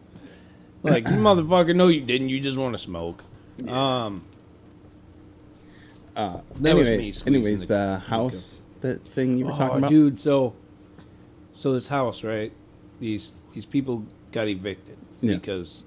Like 0.82 1.04
motherfucker, 1.06 1.76
no, 1.76 1.88
you 1.90 2.00
didn't. 2.02 2.30
You 2.30 2.40
just 2.40 2.58
want 2.58 2.74
to 2.74 2.78
smoke. 2.78 3.24
Um, 3.68 4.24
that 6.16 6.44
was 6.76 6.88
Anyway, 6.90 7.14
anyways, 7.26 7.68
the- 7.68 7.74
the, 7.76 8.00
house 8.08 8.62
that 8.82 9.06
thing 9.08 9.38
you 9.38 9.46
were 9.46 9.52
oh, 9.52 9.56
talking 9.58 9.78
about. 9.80 9.90
dude. 9.90 10.20
So 10.20 10.54
So 11.54 11.74
this 11.74 11.88
house, 11.90 12.24
right? 12.24 12.52
These 13.00 13.34
these 13.54 13.66
people 13.66 14.06
got 14.32 14.48
evicted 14.48 14.98
Yeah. 15.22 15.36
because 15.36 15.84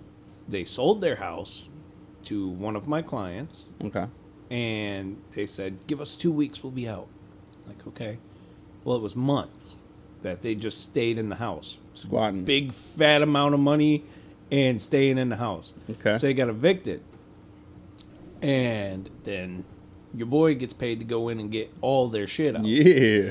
they 0.49 0.65
sold 0.65 1.01
their 1.01 1.17
house 1.17 1.69
to 2.25 2.49
one 2.49 2.75
of 2.77 2.89
my 2.89 3.03
clients 3.03 3.67
Okay. 3.85 4.07
and 4.51 5.17
they 5.35 5.47
said, 5.47 5.79
"Give 5.87 6.01
us 6.01 6.17
2 6.17 6.33
weeks, 6.33 6.63
we'll 6.65 6.73
be 6.73 6.89
out." 6.89 7.07
Like, 7.69 7.87
okay. 7.87 8.19
Well, 8.85 8.97
it 8.97 9.03
was 9.03 9.15
months 9.15 9.77
that 10.23 10.43
they 10.43 10.55
just 10.55 10.81
stayed 10.81 11.19
in 11.19 11.29
the 11.29 11.37
house. 11.37 11.79
Squatting. 11.95 12.45
Big 12.45 12.73
fat 12.73 13.23
amount 13.23 13.55
of 13.55 13.61
money 13.61 14.03
and 14.51 14.81
staying 14.83 15.17
in 15.19 15.29
the 15.29 15.37
house. 15.37 15.73
Okay. 15.89 16.15
So 16.19 16.27
they 16.27 16.35
got 16.35 16.49
evicted. 16.49 17.03
And 18.43 19.09
then 19.25 19.65
your 20.15 20.27
boy 20.27 20.55
gets 20.55 20.73
paid 20.73 20.99
to 20.99 21.05
go 21.05 21.29
in 21.29 21.41
and 21.41 21.51
get 21.51 21.73
all 21.81 22.09
their 22.09 22.27
shit 22.27 22.57
out. 22.57 22.65
Yeah. 22.65 23.31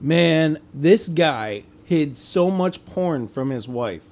Man, 0.00 0.58
this 0.72 1.08
guy 1.08 1.64
hid 1.84 2.16
so 2.16 2.50
much 2.50 2.84
porn 2.84 3.28
from 3.28 3.50
his 3.50 3.68
wife. 3.68 4.04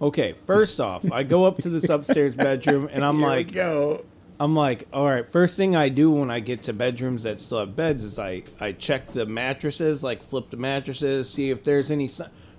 Okay, 0.00 0.34
first 0.46 0.80
off, 0.80 1.10
I 1.12 1.22
go 1.22 1.44
up 1.44 1.58
to 1.58 1.70
this 1.70 1.88
upstairs 1.88 2.36
bedroom 2.36 2.88
and 2.92 3.04
I'm 3.04 3.18
Here 3.18 3.26
like, 3.26 3.52
go. 3.52 4.04
I'm 4.40 4.56
like, 4.56 4.88
all 4.92 5.06
right. 5.06 5.26
First 5.26 5.56
thing 5.56 5.76
I 5.76 5.88
do 5.88 6.10
when 6.10 6.30
I 6.30 6.40
get 6.40 6.64
to 6.64 6.72
bedrooms 6.72 7.22
that 7.22 7.38
still 7.38 7.60
have 7.60 7.76
beds 7.76 8.02
is 8.02 8.18
I 8.18 8.42
I 8.60 8.72
check 8.72 9.12
the 9.12 9.24
mattresses, 9.26 10.02
like 10.02 10.28
flip 10.28 10.50
the 10.50 10.56
mattresses, 10.56 11.30
see 11.30 11.50
if 11.50 11.62
there's 11.62 11.90
any. 11.90 12.10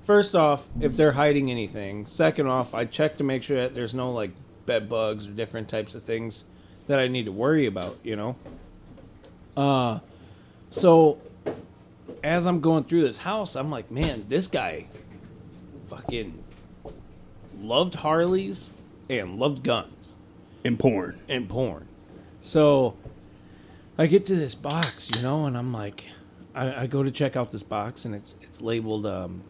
First 0.05 0.35
off, 0.35 0.67
if 0.79 0.95
they're 0.95 1.11
hiding 1.11 1.51
anything. 1.51 2.05
Second 2.05 2.47
off, 2.47 2.73
I 2.73 2.85
check 2.85 3.17
to 3.17 3.23
make 3.23 3.43
sure 3.43 3.57
that 3.57 3.75
there's 3.75 3.93
no 3.93 4.11
like 4.11 4.31
bed 4.65 4.87
bugs 4.87 5.27
or 5.27 5.31
different 5.31 5.67
types 5.67 5.93
of 5.93 6.03
things 6.03 6.45
that 6.87 6.99
I 6.99 7.07
need 7.07 7.25
to 7.25 7.31
worry 7.31 7.65
about. 7.65 7.97
You 8.03 8.15
know. 8.15 8.35
Uh, 9.57 9.99
so 10.69 11.19
as 12.23 12.45
I'm 12.45 12.59
going 12.59 12.83
through 12.83 13.03
this 13.03 13.19
house, 13.19 13.55
I'm 13.55 13.69
like, 13.71 13.89
man, 13.91 14.25
this 14.27 14.47
guy, 14.47 14.87
fucking, 15.87 16.43
loved 17.61 17.95
Harleys 17.95 18.71
and 19.09 19.37
loved 19.39 19.63
guns 19.63 20.17
And 20.63 20.77
porn. 20.77 21.19
and 21.29 21.47
porn. 21.47 21.87
So 22.41 22.97
I 23.97 24.07
get 24.07 24.25
to 24.25 24.35
this 24.35 24.55
box, 24.55 25.09
you 25.15 25.21
know, 25.21 25.45
and 25.45 25.57
I'm 25.57 25.71
like, 25.71 26.05
I, 26.53 26.83
I 26.83 26.87
go 26.87 27.01
to 27.03 27.11
check 27.11 27.35
out 27.35 27.51
this 27.51 27.63
box, 27.63 28.05
and 28.05 28.13
it's 28.15 28.35
it's 28.41 28.61
labeled 28.61 29.05
um, 29.05 29.43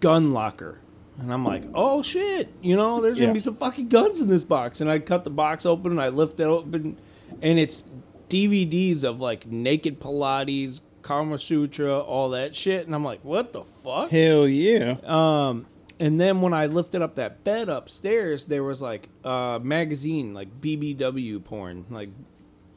gun 0.00 0.32
locker, 0.32 0.78
and 1.18 1.32
I'm 1.32 1.44
like, 1.44 1.64
oh 1.74 2.02
shit, 2.02 2.48
you 2.60 2.76
know, 2.76 3.00
there's 3.00 3.18
Yeah. 3.18 3.26
gonna 3.26 3.34
be 3.34 3.40
some 3.40 3.56
fucking 3.56 3.88
guns 3.88 4.20
in 4.20 4.28
this 4.28 4.44
box, 4.44 4.80
and 4.80 4.90
I 4.90 4.98
cut 4.98 5.24
the 5.24 5.30
box 5.30 5.64
open 5.66 5.92
and 5.92 6.00
I 6.00 6.08
lift 6.08 6.38
it 6.40 6.44
open, 6.44 6.98
and 7.42 7.58
it's 7.58 7.84
DVDs 8.28 9.04
of 9.04 9.20
like 9.20 9.46
naked 9.46 10.00
Pilates, 10.00 10.80
Kama 11.02 11.38
Sutra, 11.38 11.98
all 12.00 12.30
that 12.30 12.56
shit, 12.56 12.86
and 12.86 12.94
I'm 12.94 13.04
like, 13.04 13.20
what 13.24 13.52
the 13.52 13.62
fuck? 13.84 14.10
Hell 14.10 14.48
yeah. 14.48 14.96
Um, 15.04 15.66
and 16.00 16.20
then 16.20 16.40
when 16.40 16.52
I 16.52 16.66
lifted 16.66 17.00
up 17.00 17.14
that 17.14 17.44
bed 17.44 17.68
upstairs, 17.68 18.46
there 18.46 18.64
was 18.64 18.82
like 18.82 19.08
a 19.24 19.60
magazine, 19.62 20.34
like 20.34 20.60
BBW 20.60 21.42
porn, 21.44 21.86
like 21.90 22.10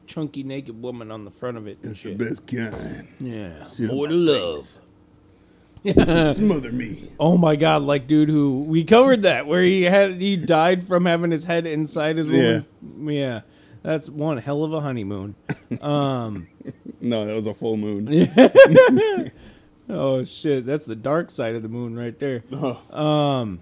chunky 0.08 0.44
naked 0.44 0.82
woman 0.82 1.12
on 1.12 1.26
the 1.26 1.32
front 1.32 1.58
of 1.58 1.68
it. 1.68 1.80
And 1.84 1.92
It's 1.92 2.04
the 2.04 2.14
best 2.16 2.48
kind. 2.48 3.08
Yeah, 3.20 3.64
Sit 3.66 3.90
on 3.90 3.96
more 3.96 4.08
to 4.08 4.14
love. 4.14 4.56
face. 4.60 4.82
Smother 6.34 6.72
me. 6.72 7.10
Oh 7.20 7.38
my 7.38 7.56
god, 7.56 7.84
like 7.84 8.06
dude, 8.08 8.30
who 8.30 8.64
we 8.64 8.84
covered 8.84 9.22
that 9.24 9.46
where 9.48 9.62
he 9.64 9.84
had 9.84 10.20
he 10.22 10.36
died 10.36 10.86
from 10.88 11.06
having 11.06 11.32
his 11.32 11.46
head 11.46 11.66
inside 11.66 12.18
his 12.18 12.30
Yeah. 12.30 12.60
woman's. 12.82 13.14
Yeah, 13.14 13.42
that's 13.84 14.10
one 14.10 14.38
hell 14.40 14.64
of 14.64 14.74
a 14.74 14.82
honeymoon. 14.82 15.36
Um 15.82 16.48
No, 17.02 17.26
that 17.26 17.34
was 17.36 17.48
a 17.48 17.54
full 17.54 17.78
moon. 17.78 18.30
Oh 19.92 20.24
shit, 20.24 20.68
that's 20.68 20.86
the 20.86 20.96
dark 20.96 21.32
side 21.32 21.56
of 21.56 21.64
the 21.64 21.68
moon 21.70 21.98
right 21.98 22.18
there. 22.20 22.44
Oh, 22.54 23.58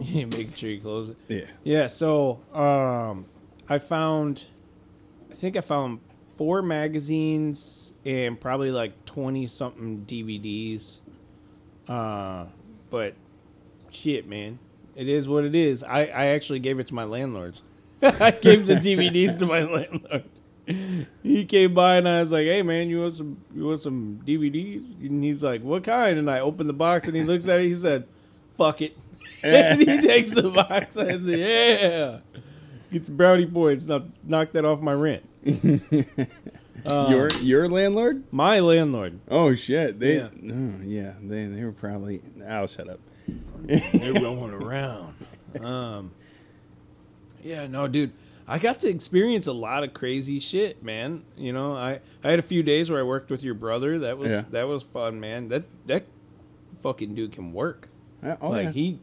Making 0.00 0.52
sure 0.54 0.70
you 0.70 0.80
close 0.80 1.08
it. 1.10 1.16
yeah. 1.28 1.44
Yeah, 1.62 1.86
so 1.86 2.40
um, 2.52 3.26
I 3.68 3.78
found, 3.78 4.46
I 5.30 5.34
think 5.34 5.56
I 5.56 5.60
found 5.60 6.00
four 6.36 6.62
magazines 6.62 7.93
and 8.04 8.40
probably 8.40 8.70
like 8.70 9.04
twenty 9.04 9.46
something 9.46 10.04
DVDs. 10.06 11.00
Uh, 11.88 12.46
but 12.90 13.14
shit, 13.90 14.28
man, 14.28 14.58
it 14.94 15.08
is 15.08 15.28
what 15.28 15.44
it 15.44 15.54
is. 15.54 15.82
I 15.82 16.04
I 16.06 16.26
actually 16.26 16.60
gave 16.60 16.78
it 16.78 16.88
to 16.88 16.94
my 16.94 17.04
landlords. 17.04 17.62
I 18.02 18.30
gave 18.30 18.66
the 18.66 18.76
DVDs 18.76 19.38
to 19.38 19.46
my 19.46 19.62
landlord. 19.62 20.24
He 21.22 21.44
came 21.44 21.74
by 21.74 21.96
and 21.96 22.08
I 22.08 22.20
was 22.20 22.32
like, 22.32 22.46
"Hey 22.46 22.62
man, 22.62 22.88
you 22.88 23.02
want 23.02 23.14
some 23.14 23.38
you 23.54 23.66
want 23.66 23.82
some 23.82 24.20
DVDs?" 24.24 24.98
And 25.00 25.22
he's 25.22 25.42
like, 25.42 25.62
"What 25.62 25.84
kind?" 25.84 26.18
And 26.18 26.30
I 26.30 26.40
opened 26.40 26.68
the 26.68 26.74
box 26.74 27.06
and 27.06 27.16
he 27.16 27.22
looks 27.22 27.48
at 27.48 27.60
it. 27.60 27.66
He 27.66 27.74
said, 27.74 28.06
"Fuck 28.56 28.80
it." 28.80 28.96
and 29.42 29.80
he 29.80 29.98
takes 30.00 30.32
the 30.32 30.50
box. 30.50 30.96
I 30.96 31.18
said, 31.18 31.22
"Yeah." 31.22 32.20
Gets 32.92 33.08
brownie 33.08 33.46
points. 33.46 33.86
Now 33.86 34.04
knock 34.22 34.52
that 34.52 34.64
off 34.64 34.80
my 34.80 34.92
rent. 34.92 35.28
Your 36.86 37.30
your 37.40 37.68
landlord? 37.68 38.24
My 38.30 38.60
landlord. 38.60 39.20
Oh 39.28 39.54
shit. 39.54 39.98
They 40.00 40.16
Yeah. 40.16 40.28
oh 40.52 40.74
yeah. 40.82 41.14
They 41.22 41.46
they 41.46 41.64
were 41.64 41.72
probably 41.72 42.20
I'll 42.46 42.66
shut 42.66 42.88
up. 42.88 43.00
They're 43.62 44.12
rolling 44.22 44.52
around. 44.52 45.14
Um, 45.60 46.10
yeah, 47.42 47.66
no, 47.66 47.86
dude. 47.88 48.12
I 48.46 48.58
got 48.58 48.80
to 48.80 48.88
experience 48.88 49.46
a 49.46 49.54
lot 49.54 49.84
of 49.84 49.94
crazy 49.94 50.38
shit, 50.38 50.82
man. 50.82 51.24
You 51.36 51.52
know, 51.54 51.74
I, 51.74 52.00
I 52.22 52.28
had 52.30 52.38
a 52.38 52.42
few 52.42 52.62
days 52.62 52.90
where 52.90 53.00
I 53.00 53.02
worked 53.02 53.30
with 53.30 53.42
your 53.42 53.54
brother. 53.54 53.98
That 54.00 54.18
was 54.18 54.30
Yeah. 54.30 54.44
that 54.50 54.68
was 54.68 54.82
fun, 54.82 55.18
man. 55.20 55.48
That 55.48 55.64
that 55.86 56.04
fucking 56.82 57.14
dude 57.14 57.32
can 57.32 57.52
work. 57.54 57.88
Uh, 58.22 58.36
Oh, 58.42 58.50
like 58.50 58.64
yeah. 58.66 58.70
he, 58.72 58.98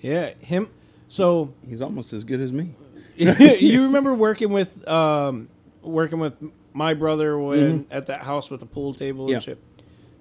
yeah, 0.00 0.30
him. 0.40 0.68
So 1.08 1.52
He's 1.68 1.82
almost 1.82 2.12
as 2.14 2.24
good 2.24 2.40
as 2.40 2.52
me. 2.52 2.74
you 3.16 3.82
remember 3.82 4.14
working 4.14 4.50
with 4.50 4.86
um 4.88 5.48
working 5.82 6.18
with 6.18 6.34
my 6.76 6.92
brother 6.92 7.38
when 7.38 7.86
at 7.90 8.06
that 8.06 8.22
house 8.22 8.50
with 8.50 8.60
a 8.62 8.66
pool 8.66 8.92
table 8.92 9.24
Mm-hmm. 9.24 9.30
Yeah. 9.30 9.36
and 9.36 9.44
shit. 9.44 9.58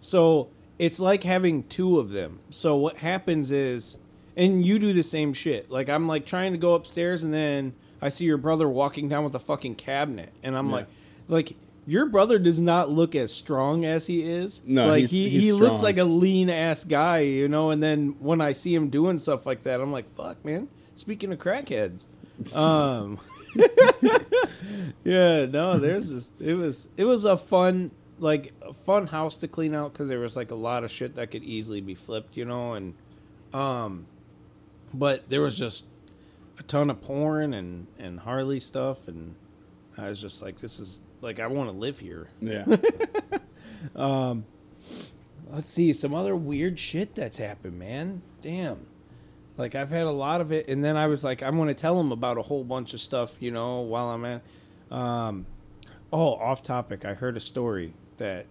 So 0.02 0.48
it's 0.80 1.00
like 1.00 1.24
having 1.24 1.64
two 1.64 2.00
of 2.00 2.10
them. 2.12 2.40
So 2.50 2.76
what 2.76 2.98
happens 2.98 3.52
is 3.52 3.98
and 4.38 4.66
you 4.66 4.80
do 4.80 4.94
the 4.94 5.04
same 5.04 5.34
shit. 5.34 5.70
Like 5.70 5.90
I'm 5.90 6.08
like 6.08 6.26
trying 6.26 6.52
to 6.54 6.58
go 6.58 6.74
upstairs 6.74 7.24
and 7.24 7.34
then 7.34 7.74
I 8.02 8.10
see 8.10 8.26
your 8.26 8.38
brother 8.38 8.68
walking 8.70 9.10
down 9.10 9.24
with 9.24 9.36
a 9.36 9.40
fucking 9.40 9.76
cabinet 9.76 10.32
and 10.44 10.58
I'm 10.58 10.68
Yeah. 10.70 10.76
like 10.76 10.88
like 11.28 11.56
your 11.88 12.06
brother 12.08 12.40
does 12.40 12.60
not 12.60 12.90
look 12.90 13.14
as 13.16 13.32
strong 13.34 13.86
as 13.86 14.08
he 14.08 14.24
is. 14.24 14.62
No, 14.66 14.88
like 14.88 15.00
he's- 15.02 15.12
he, 15.12 15.30
he's 15.30 15.42
he 15.44 15.52
looks 15.52 15.84
like 15.84 15.98
a 15.98 16.04
lean 16.04 16.50
ass 16.50 16.84
guy, 16.84 17.20
you 17.20 17.48
know. 17.48 17.70
And 17.70 17.84
then 17.84 18.16
when 18.20 18.40
I 18.42 18.54
see 18.54 18.74
him 18.74 18.90
doing 18.90 19.20
stuff 19.20 19.46
like 19.46 19.64
that, 19.64 19.80
I'm 19.82 19.92
like, 19.92 20.10
"Fuck, 20.16 20.44
man!" 20.44 20.68
Speaking 20.96 21.32
of 21.32 21.38
crackheads, 21.38 22.08
um, 22.56 23.20
yeah, 25.04 25.46
no, 25.46 25.78
there's 25.80 26.10
this. 26.10 26.34
It 26.40 26.54
was 26.56 26.90
it 26.98 27.06
was 27.06 27.26
a 27.26 27.38
fun 27.38 27.92
like 28.20 28.54
a 28.62 28.74
fun 28.74 29.08
house 29.08 29.38
to 29.38 29.48
clean 29.48 29.76
out 29.76 29.94
because 29.94 30.10
there 30.10 30.20
was 30.20 30.36
like 30.36 30.52
a 30.52 30.56
lot 30.56 30.84
of 30.84 30.92
shit 30.92 31.16
that 31.16 31.32
could 31.32 31.44
easily 31.44 31.82
be 31.82 31.96
flipped, 31.96 32.38
you 32.38 32.46
know, 32.46 32.74
and 32.74 32.94
um, 33.54 34.08
but 34.94 35.30
there 35.30 35.42
was 35.42 35.58
just 35.58 35.86
a 36.60 36.64
ton 36.64 36.90
of 36.90 37.02
porn 37.02 37.54
and 37.54 37.88
and 37.98 38.20
Harley 38.22 38.60
stuff, 38.60 39.08
and 39.08 39.36
I 39.98 40.10
was 40.10 40.22
just 40.22 40.42
like, 40.42 40.60
this 40.60 40.80
is 40.80 41.02
like 41.22 41.40
I 41.40 41.48
want 41.48 41.70
to 41.70 41.76
live 41.76 42.00
here. 42.00 42.30
Yeah. 42.40 42.66
Um, 43.96 44.46
let's 45.50 45.72
see 45.72 45.94
some 45.94 46.14
other 46.14 46.36
weird 46.36 46.80
shit 46.80 47.16
that's 47.16 47.38
happened, 47.38 47.78
man. 47.78 48.24
Damn. 48.42 48.88
Like 49.58 49.76
I've 49.76 49.90
had 49.90 50.04
a 50.04 50.12
lot 50.12 50.42
of 50.42 50.52
it, 50.52 50.68
and 50.68 50.84
then 50.84 50.98
I 50.98 51.08
was 51.08 51.24
like, 51.24 51.42
I'm 51.42 51.56
going 51.56 51.70
to 51.70 51.74
tell 51.74 52.00
him 52.00 52.12
about 52.12 52.38
a 52.38 52.42
whole 52.42 52.64
bunch 52.64 52.94
of 52.94 53.00
stuff, 53.00 53.32
you 53.40 53.52
know, 53.52 53.80
while 53.82 54.10
I'm 54.10 54.26
at. 54.26 54.42
Um, 54.92 55.46
oh, 56.12 56.34
off 56.36 56.62
topic. 56.64 57.06
I 57.06 57.14
heard 57.14 57.38
a 57.38 57.40
story 57.40 57.94
that 58.18 58.46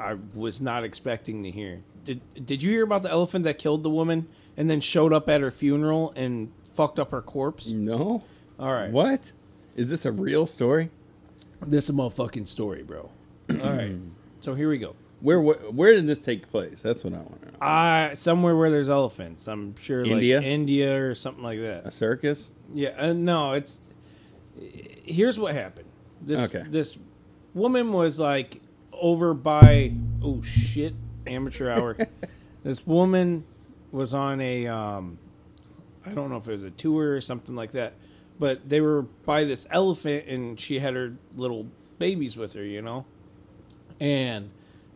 I 0.00 0.16
was 0.34 0.60
not 0.60 0.84
expecting 0.84 1.42
to 1.42 1.50
hear. 1.50 1.82
Did 2.04 2.20
Did 2.46 2.62
you 2.62 2.70
hear 2.70 2.84
about 2.84 3.02
the 3.02 3.10
elephant 3.10 3.44
that 3.44 3.58
killed 3.58 3.82
the 3.82 3.90
woman 3.90 4.26
and 4.56 4.68
then 4.70 4.80
showed 4.80 5.12
up 5.12 5.28
at 5.28 5.40
her 5.40 5.50
funeral 5.50 6.12
and 6.16 6.50
fucked 6.74 6.98
up 6.98 7.10
her 7.10 7.22
corpse? 7.22 7.70
no. 7.70 8.24
All 8.58 8.72
right, 8.72 8.90
What? 8.90 9.32
Is 9.74 9.90
this 9.90 10.04
a 10.04 10.12
real 10.12 10.46
story? 10.46 10.90
this 11.66 11.84
is 11.84 11.90
a 11.90 11.92
motherfucking 11.92 12.46
story, 12.48 12.82
bro. 12.82 13.10
All 13.50 13.56
right, 13.56 13.96
so 14.40 14.54
here 14.54 14.68
we 14.68 14.78
go. 14.78 14.94
Where 15.22 15.40
wh- 15.40 15.72
where 15.74 15.92
did 15.94 16.06
this 16.06 16.18
take 16.18 16.50
place? 16.50 16.82
That's 16.82 17.04
what 17.04 17.14
I 17.14 17.18
want 17.18 17.42
to 17.42 17.52
know. 17.52 17.58
Uh, 17.58 18.14
somewhere 18.14 18.56
where 18.56 18.70
there's 18.70 18.88
elephants. 18.88 19.46
I'm 19.48 19.76
sure 19.76 20.04
India? 20.04 20.38
like 20.38 20.46
India 20.46 21.00
or 21.00 21.14
something 21.14 21.44
like 21.44 21.60
that. 21.60 21.86
A 21.86 21.90
circus? 21.92 22.50
Yeah, 22.74 22.90
uh, 22.98 23.12
no, 23.12 23.52
it's 23.52 23.80
here's 25.04 25.38
what 25.38 25.54
happened. 25.54 25.86
This 26.20 26.40
Okay. 26.42 26.64
this 26.68 26.98
woman 27.54 27.92
was 27.92 28.18
like 28.18 28.60
over 28.92 29.32
by 29.34 29.94
oh 30.22 30.42
shit, 30.42 30.94
amateur 31.26 31.70
hour. 31.70 31.96
this 32.62 32.86
woman 32.86 33.44
was 33.92 34.12
on 34.14 34.40
a 34.40 34.66
um 34.66 35.18
I 36.04 36.10
don't 36.10 36.30
know 36.30 36.36
if 36.36 36.48
it 36.48 36.52
was 36.52 36.64
a 36.64 36.70
tour 36.70 37.14
or 37.14 37.20
something 37.20 37.54
like 37.54 37.72
that, 37.72 37.94
but 38.40 38.68
they 38.68 38.80
were 38.80 39.02
by 39.02 39.44
this 39.44 39.66
elephant 39.70 40.26
and 40.26 40.58
she 40.58 40.80
had 40.80 40.94
her 40.94 41.14
little 41.36 41.68
babies 41.98 42.36
with 42.36 42.54
her, 42.54 42.64
you 42.64 42.82
know. 42.82 43.04
And 44.00 44.50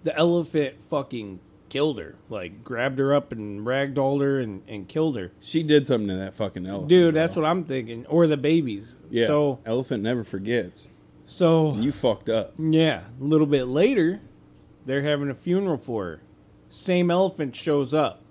the 0.07 0.17
elephant 0.17 0.77
fucking 0.89 1.41
killed 1.69 1.99
her. 1.99 2.15
Like 2.31 2.63
grabbed 2.65 2.99
her 2.99 3.13
up 3.13 3.33
and 3.33 3.67
ragdolled 3.67 4.23
her 4.23 4.39
and, 4.41 4.63
and 4.69 4.89
killed 4.89 5.17
her. 5.17 5.33
She 5.41 5.63
did 5.63 5.87
something 5.87 6.09
to 6.09 6.15
that 6.15 6.35
fucking 6.35 6.65
elephant. 6.65 6.89
Dude, 6.89 7.15
that's 7.15 7.37
what 7.37 7.45
I'm 7.45 7.65
thinking. 7.65 8.07
Or 8.07 8.27
the 8.27 8.37
babies. 8.37 8.95
Yeah. 9.11 9.27
So 9.27 9.59
elephant 9.67 10.03
never 10.03 10.25
forgets. 10.25 10.89
so 11.27 11.75
You 11.75 11.91
fucked 11.93 12.29
up. 12.29 12.55
yeah, 12.59 13.03
a 13.21 13.25
little 13.25 13.47
bit 13.47 13.65
later, 13.65 14.21
they're 14.87 15.03
having 15.03 15.29
a 15.29 15.35
funeral 15.35 15.77
for 15.77 16.05
her. 16.05 16.23
Same 16.69 17.11
elephant 17.11 17.55
shows 17.57 17.93
up. 17.93 18.23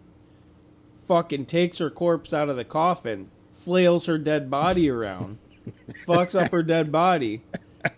Fucking 1.07 1.45
takes 1.45 1.77
her 1.79 1.89
corpse 1.89 2.33
out 2.33 2.49
of 2.49 2.55
the 2.55 2.65
coffin, 2.65 3.29
flails 3.53 4.05
her 4.07 4.17
dead 4.17 4.49
body 4.49 4.89
around, 4.89 5.37
fucks 6.07 6.39
up 6.41 6.51
her 6.51 6.63
dead 6.63 6.91
body, 6.91 7.43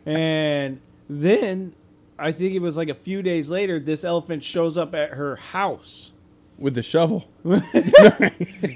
and 0.05 0.81
then 1.09 1.73
I 2.19 2.31
think 2.31 2.53
it 2.55 2.59
was 2.61 2.75
like 2.77 2.89
a 2.89 2.95
few 2.95 3.21
days 3.21 3.49
later, 3.49 3.79
this 3.79 4.03
elephant 4.03 4.43
shows 4.43 4.77
up 4.77 4.95
at 4.95 5.11
her 5.11 5.35
house. 5.35 6.13
With 6.57 6.73
the 6.73 6.81
shovel. 6.83 7.29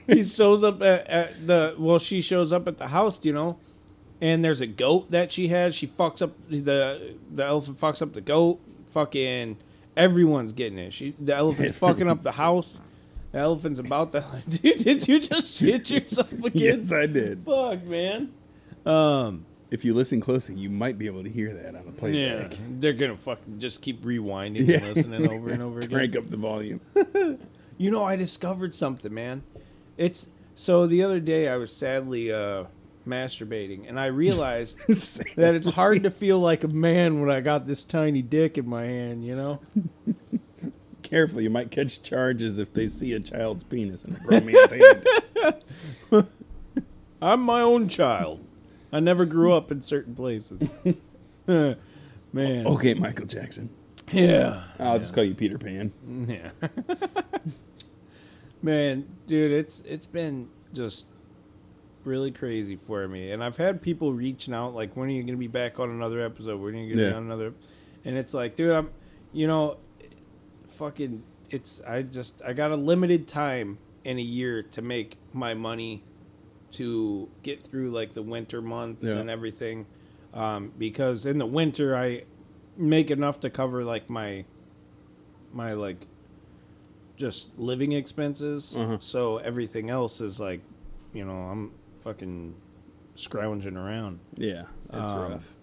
he 0.08 0.24
shows 0.24 0.64
up 0.64 0.82
at, 0.82 1.08
at 1.08 1.48
the 1.48 1.76
well 1.78 1.98
she 2.00 2.22
shows 2.22 2.54
up 2.54 2.68
at 2.68 2.78
the 2.78 2.88
house 2.90 3.20
you 3.24 3.34
know 3.34 3.58
and 4.22 4.44
there's 4.44 4.62
a 4.62 4.68
goat 4.68 5.10
that 5.12 5.32
she 5.32 5.48
has 5.48 5.74
she 5.76 5.88
fucks 5.88 6.22
up 6.22 6.32
the 6.48 7.16
the 7.34 7.44
elephant 7.44 7.80
fucks 7.82 8.02
up 8.02 8.14
the 8.14 8.22
goat 8.22 8.60
fucking 8.88 9.58
everyone's 9.98 10.54
getting 10.54 10.78
it 10.78 10.94
she 10.94 11.16
the 11.20 11.34
elephant's 11.36 11.78
fucking 11.80 12.08
up 12.08 12.22
the 12.22 12.34
house 12.34 12.80
the 13.32 13.40
elephant's 13.40 13.80
about 13.80 14.12
to 14.12 14.24
dude 14.50 14.78
did 14.78 15.08
you 15.08 15.20
just 15.20 15.58
shit 15.58 15.90
yourself 15.90 16.32
again 16.34 16.52
Yes, 16.80 16.92
I 16.92 17.08
did. 17.08 17.44
fuck 17.44 17.84
man 17.86 18.32
um 18.86 19.46
If 19.72 19.86
you 19.86 19.94
listen 19.94 20.20
closely, 20.20 20.56
you 20.56 20.70
might 20.70 20.98
be 20.98 21.06
able 21.08 21.24
to 21.24 21.30
hear 21.30 21.54
that 21.54 21.76
on 21.76 21.86
the 21.86 21.92
playback. 21.94 22.52
yeah 22.52 22.58
they're 22.80 22.92
gonna 22.94 23.16
fucking 23.18 23.58
just 23.60 23.82
keep 23.82 24.04
rewinding 24.04 24.68
Yeah. 24.68 24.78
and 24.84 24.96
listening 24.96 25.28
over 25.30 25.50
and 25.50 25.62
over 25.68 25.80
again 25.80 25.92
Crank 25.98 26.16
up 26.18 26.30
the 26.30 26.38
volume. 26.38 26.82
You 27.78 27.90
know, 27.90 28.04
I 28.04 28.16
discovered 28.16 28.76
something, 28.76 29.12
man. 29.12 29.42
It's 29.98 30.28
so 30.54 30.86
the 30.86 31.02
other 31.02 31.20
day 31.20 31.48
I 31.48 31.56
was 31.56 31.76
sadly 31.76 32.32
uh, 32.32 32.66
masturbating, 33.08 33.90
and 33.90 34.00
I 34.00 34.06
realized 34.08 34.78
that 35.36 35.56
it's 35.56 35.66
hard 35.66 36.04
to 36.04 36.12
feel 36.12 36.38
like 36.40 36.64
a 36.64 36.68
man 36.68 37.20
when 37.22 37.32
I 37.32 37.40
got 37.42 37.66
this 37.66 37.84
tiny 37.84 38.22
dick 38.22 38.60
in 38.60 38.70
my 38.70 38.84
hand. 38.84 39.26
You 39.26 39.36
know, 39.36 39.60
Careful, 41.02 41.42
you 41.42 41.50
might 41.50 41.72
catch 41.72 42.04
charges 42.04 42.60
if 42.60 42.72
they 42.72 42.88
see 42.88 43.14
a 43.14 43.20
child's 43.20 43.64
penis 43.64 44.04
in 44.04 44.16
a 44.16 44.20
grown 44.20 44.46
man's 44.46 44.72
hand. 44.72 46.28
I'm 47.22 47.42
my 47.42 47.62
own 47.62 47.90
child. 47.90 48.46
I 48.92 49.00
never 49.00 49.26
grew 49.26 49.54
up 49.54 49.72
in 49.72 49.82
certain 49.82 50.16
places. 50.16 50.68
man, 51.48 51.78
Okay, 52.34 52.94
Michael 52.94 53.26
Jackson. 53.26 53.70
yeah, 54.12 54.64
I'll 54.80 55.00
just 55.00 55.14
call 55.16 55.24
you 55.24 55.34
Peter 55.36 55.58
Pan. 55.58 55.92
yeah. 56.28 56.52
man, 58.62 59.08
dude, 59.28 59.52
it's 59.52 59.82
it's 59.82 60.08
been 60.08 60.50
just 60.74 61.08
really 62.04 62.32
crazy 62.32 62.76
for 62.76 63.08
me, 63.08 63.32
and 63.32 63.44
I've 63.44 63.58
had 63.58 63.82
people 63.82 64.14
reaching 64.14 64.54
out 64.54 64.74
like, 64.74 64.96
"When 64.96 65.10
are 65.10 65.12
you 65.12 65.24
going 65.24 65.34
to 65.36 65.40
be 65.40 65.48
back 65.48 65.80
on 65.80 65.90
another 65.90 66.22
episode? 66.22 66.60
When 66.62 66.74
are 66.76 66.78
you 66.78 66.88
going 66.96 66.98
to 66.98 67.04
Yeah. 67.04 67.10
be 67.12 67.16
on 67.16 67.24
another?" 67.24 67.54
And 68.04 68.18
it's 68.18 68.34
like, 68.34 68.56
dude, 68.56 68.72
I'm, 68.72 68.90
you 69.32 69.46
know, 69.48 69.78
fucking, 70.78 71.24
it's 71.50 71.82
I 71.88 72.02
just 72.02 72.42
I 72.46 72.54
got 72.54 72.72
a 72.72 72.76
limited 72.76 73.28
time 73.28 73.78
in 74.04 74.18
a 74.18 74.22
year 74.24 74.64
to 74.64 74.82
make 74.82 75.18
my 75.32 75.54
money 75.54 76.04
to 76.74 77.30
get 77.44 77.64
through 77.64 77.90
like 77.92 78.14
the 78.14 78.22
winter 78.22 78.62
months 78.62 79.06
Yeah. 79.06 79.16
and 79.18 79.30
everything, 79.30 79.86
um, 80.34 80.72
because 80.78 81.26
in 81.26 81.38
the 81.38 81.46
winter 81.46 81.96
I 81.96 82.24
make 82.78 83.12
enough 83.12 83.40
to 83.42 83.50
cover 83.50 83.84
like 83.84 84.10
my 84.10 84.46
my 85.54 85.74
like 85.74 86.08
just 87.18 87.58
living 87.60 87.92
expenses. 87.92 88.76
Uh-huh. 88.76 88.98
So 89.00 89.38
everything 89.38 89.90
else 89.90 90.22
is 90.22 90.40
like, 90.40 90.62
you 91.14 91.24
know, 91.26 91.34
I'm 91.52 91.72
fucking 92.04 92.56
scrounging 93.16 93.78
around. 93.78 94.20
Yeah, 94.36 94.64
that's 94.90 95.12
Um, 95.12 95.20
rough. 95.32 95.56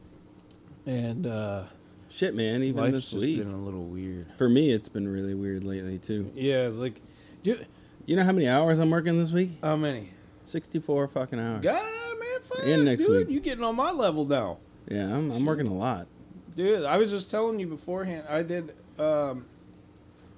And 0.87 1.26
uh 1.26 1.64
Shit, 2.11 2.35
man. 2.35 2.62
Even 2.62 2.90
this 2.92 3.12
week, 3.12 3.38
been 3.38 3.52
a 3.52 3.62
little 3.62 3.85
weird. 3.85 4.28
for 4.38 4.48
me, 4.48 4.70
it's 4.72 4.88
been 4.88 5.06
really 5.09 5.35
weird 5.35 5.62
lately 5.64 5.98
too. 5.98 6.30
Yeah, 6.35 6.68
like 6.72 7.00
dude, 7.42 7.66
You 8.06 8.16
know 8.16 8.24
how 8.24 8.32
many 8.32 8.48
hours 8.48 8.78
I'm 8.78 8.90
working 8.90 9.18
this 9.18 9.30
week? 9.32 9.50
how 9.62 9.76
many? 9.76 10.11
Sixty-four 10.48 11.08
fucking 11.08 11.38
hours. 11.38 11.62
God 11.62 11.82
man, 12.18 12.40
fuck, 12.42 12.66
And 12.66 12.84
next 12.84 13.04
dude, 13.04 13.26
week. 13.26 13.34
you 13.34 13.40
getting 13.40 13.64
on 13.64 13.76
my 13.76 13.90
level 13.90 14.24
now. 14.24 14.58
Yeah, 14.88 15.04
I'm, 15.14 15.30
I'm 15.30 15.44
working 15.44 15.66
a 15.66 15.74
lot. 15.74 16.06
Dude, 16.54 16.84
I 16.84 16.96
was 16.96 17.11
just 17.11 17.30
telling 17.30 17.61
you 17.61 17.66
beforehand. 17.66 18.24
I 18.28 18.42
did. 18.42 18.74
Um, 18.98 19.44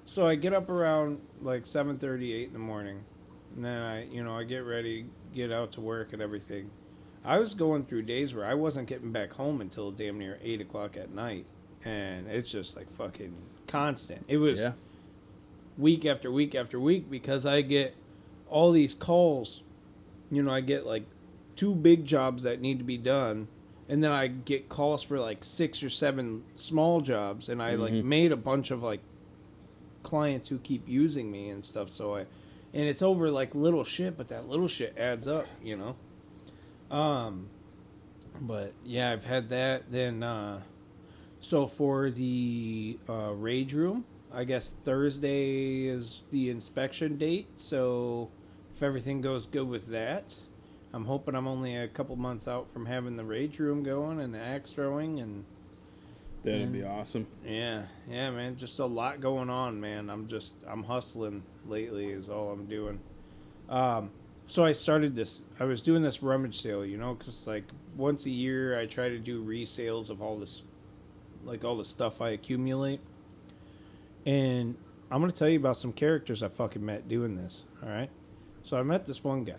so 0.05 0.27
I 0.27 0.35
get 0.35 0.53
up 0.53 0.69
around 0.69 1.19
like 1.41 1.65
seven 1.65 1.97
thirty, 1.97 2.33
eight 2.33 2.47
in 2.47 2.53
the 2.53 2.59
morning, 2.59 3.05
and 3.55 3.63
then 3.63 3.81
I, 3.81 4.05
you 4.05 4.23
know, 4.23 4.37
I 4.37 4.43
get 4.43 4.65
ready, 4.65 5.05
get 5.33 5.51
out 5.51 5.71
to 5.73 5.81
work 5.81 6.11
and 6.13 6.21
everything. 6.21 6.69
I 7.23 7.37
was 7.37 7.53
going 7.53 7.85
through 7.85 8.01
days 8.03 8.33
where 8.33 8.45
I 8.45 8.55
wasn't 8.55 8.87
getting 8.89 9.11
back 9.11 9.31
home 9.33 9.61
until 9.61 9.91
damn 9.91 10.17
near 10.19 10.37
eight 10.43 10.59
o'clock 10.59 10.97
at 10.97 11.11
night, 11.13 11.45
and 11.85 12.27
it's 12.27 12.51
just 12.51 12.75
like 12.75 12.91
fucking 12.97 13.33
constant. 13.67 14.25
It 14.27 14.37
was 14.37 14.59
Yeah. 14.59 14.73
week 15.77 16.05
after 16.05 16.29
week 16.31 16.53
after 16.55 16.79
week 16.79 17.09
because 17.09 17.45
I 17.45 17.61
get 17.61 17.95
all 18.49 18.71
these 18.73 18.93
calls. 18.93 19.63
You 20.31 20.41
know, 20.41 20.51
I 20.51 20.61
get 20.61 20.85
like 20.85 21.03
two 21.55 21.75
big 21.75 22.05
jobs 22.05 22.43
that 22.43 22.61
need 22.61 22.77
to 22.79 22.83
be 22.83 22.97
done, 22.97 23.49
and 23.89 24.03
then 24.03 24.11
I 24.11 24.27
get 24.27 24.69
calls 24.69 25.03
for 25.03 25.19
like 25.19 25.43
six 25.43 25.83
or 25.83 25.89
seven 25.89 26.43
small 26.55 27.01
jobs, 27.01 27.49
and 27.49 27.61
I 27.61 27.75
like 27.75 27.93
made 27.93 28.31
a 28.31 28.37
bunch 28.37 28.71
of 28.71 28.81
like 28.81 29.01
clients 30.03 30.49
who 30.49 30.57
keep 30.57 30.87
using 30.87 31.29
me 31.29 31.49
and 31.49 31.63
stuff. 31.63 31.89
So 31.89 32.15
I, 32.15 32.19
and 32.73 32.87
it's 32.87 33.01
over 33.01 33.29
like 33.29 33.53
little 33.53 33.83
shit, 33.83 34.17
but 34.17 34.29
that 34.29 34.47
little 34.47 34.67
shit 34.67 34.97
adds 34.97 35.27
up, 35.27 35.45
you 35.61 35.77
know. 35.77 35.95
Um, 36.95 37.49
but 38.39 38.73
yeah, 38.83 39.11
I've 39.11 39.23
had 39.23 39.49
that. 39.49 39.91
Then, 39.91 40.23
uh, 40.23 40.61
so 41.39 41.67
for 41.67 42.09
the 42.09 42.97
uh, 43.09 43.33
rage 43.33 43.73
room, 43.73 44.05
I 44.33 44.45
guess 44.45 44.73
Thursday 44.83 45.85
is 45.85 46.23
the 46.31 46.49
inspection 46.49 47.17
date. 47.17 47.47
So 47.57 48.29
if 48.81 48.85
everything 48.85 49.21
goes 49.21 49.45
good 49.45 49.69
with 49.69 49.89
that, 49.89 50.33
I'm 50.91 51.05
hoping 51.05 51.35
I'm 51.35 51.47
only 51.47 51.75
a 51.75 51.87
couple 51.87 52.15
months 52.15 52.47
out 52.47 52.73
from 52.73 52.87
having 52.87 53.15
the 53.15 53.23
rage 53.23 53.59
room 53.59 53.83
going 53.83 54.19
and 54.19 54.33
the 54.33 54.39
axe 54.39 54.73
throwing 54.73 55.19
and 55.19 55.45
That'd 56.43 56.73
be 56.73 56.83
awesome. 56.83 57.27
yeah, 57.45 57.83
yeah, 58.09 58.31
man. 58.31 58.57
Just 58.57 58.79
a 58.79 58.87
lot 58.87 59.21
going 59.21 59.51
on, 59.51 59.79
man. 59.79 60.09
I'm 60.09 60.27
just 60.27 60.55
I'm 60.67 60.85
hustling 60.85 61.43
lately 61.67 62.07
is 62.07 62.27
all 62.27 62.51
I'm 62.51 62.65
doing. 62.65 62.99
Um, 63.69 64.09
so 64.47 64.65
I 64.65 64.71
started 64.71 65.15
this. 65.15 65.43
I 65.59 65.65
was 65.65 65.83
doing 65.83 66.01
this 66.01 66.23
rummage 66.23 66.59
sale, 66.59 66.83
you 66.83 66.97
know, 66.97 67.13
because 67.13 67.45
like 67.45 67.65
once 67.95 68.25
a 68.25 68.31
year 68.31 68.79
I 68.79 68.87
try 68.87 69.09
to 69.09 69.19
do 69.19 69.45
resales 69.45 70.09
of 70.09 70.23
all 70.23 70.39
this, 70.39 70.63
like 71.45 71.63
all 71.63 71.77
the 71.77 71.85
stuff 71.85 72.19
I 72.19 72.29
accumulate. 72.31 72.99
And 74.25 74.75
I'm 75.11 75.21
gonna 75.21 75.31
tell 75.31 75.49
you 75.49 75.59
about 75.59 75.77
some 75.77 75.93
characters 75.93 76.41
I 76.41 76.47
fucking 76.47 76.83
met 76.83 77.07
doing 77.07 77.35
this. 77.35 77.65
All 77.83 77.89
right. 77.89 78.09
So 78.63 78.77
I 78.77 78.83
met 78.83 79.05
this 79.05 79.23
one 79.23 79.43
guy. 79.43 79.55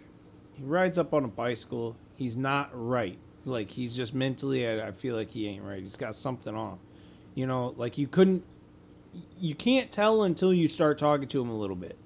He 0.55 0.63
rides 0.63 0.99
up 0.99 1.13
on 1.15 1.25
a 1.25 1.29
bicycle. 1.29 1.97
He's 2.17 2.37
not 2.37 2.71
right. 2.73 3.19
Like 3.45 3.71
he's 3.71 3.95
just 3.95 4.15
mentally. 4.15 4.67
I, 4.67 4.89
I 4.89 4.93
feel 4.93 5.17
like 5.17 5.31
he 5.31 5.49
ain't 5.49 5.65
right. 5.65 5.83
He's 5.83 5.97
got 5.97 6.15
something 6.15 6.55
off. 6.55 6.79
You 7.35 7.47
know, 7.47 7.75
like 7.77 7.99
you 7.99 8.07
couldn't. 8.07 8.45
You 9.39 9.55
can't 9.55 9.91
tell 9.91 10.23
until 10.23 10.55
you 10.55 10.69
start 10.69 10.99
talking 10.99 11.29
to 11.29 11.41
him 11.41 11.51
a 11.51 11.57
little 11.57 11.77
bit. 11.77 11.99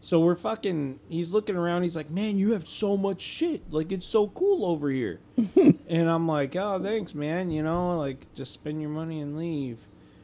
So 0.00 0.20
we're 0.20 0.34
fucking. 0.34 1.00
He's 1.08 1.32
looking 1.32 1.56
around. 1.56 1.82
He's 1.82 1.96
like, 1.96 2.10
"Man, 2.10 2.38
you 2.38 2.52
have 2.52 2.68
so 2.68 2.96
much 2.96 3.22
shit. 3.22 3.72
Like 3.72 3.92
it's 3.92 4.06
so 4.06 4.28
cool 4.28 4.66
over 4.66 4.90
here." 4.90 5.20
and 5.88 6.10
I'm 6.10 6.26
like, 6.26 6.56
"Oh, 6.56 6.82
thanks, 6.82 7.14
man. 7.14 7.50
You 7.50 7.62
know, 7.62 7.96
like 7.96 8.32
just 8.34 8.52
spend 8.52 8.82
your 8.82 8.90
money 8.90 9.20
and 9.20 9.38
leave." 9.38 9.78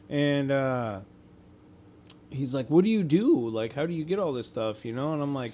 And 0.08 0.50
uh 0.50 1.00
he's 2.30 2.54
like, 2.54 2.68
"What 2.70 2.84
do 2.84 2.90
you 2.90 3.02
do? 3.02 3.48
Like, 3.48 3.74
how 3.74 3.86
do 3.86 3.92
you 3.92 4.04
get 4.04 4.18
all 4.18 4.32
this 4.32 4.46
stuff?" 4.48 4.84
You 4.84 4.92
know, 4.92 5.12
and 5.12 5.22
I'm 5.22 5.34
like, 5.34 5.52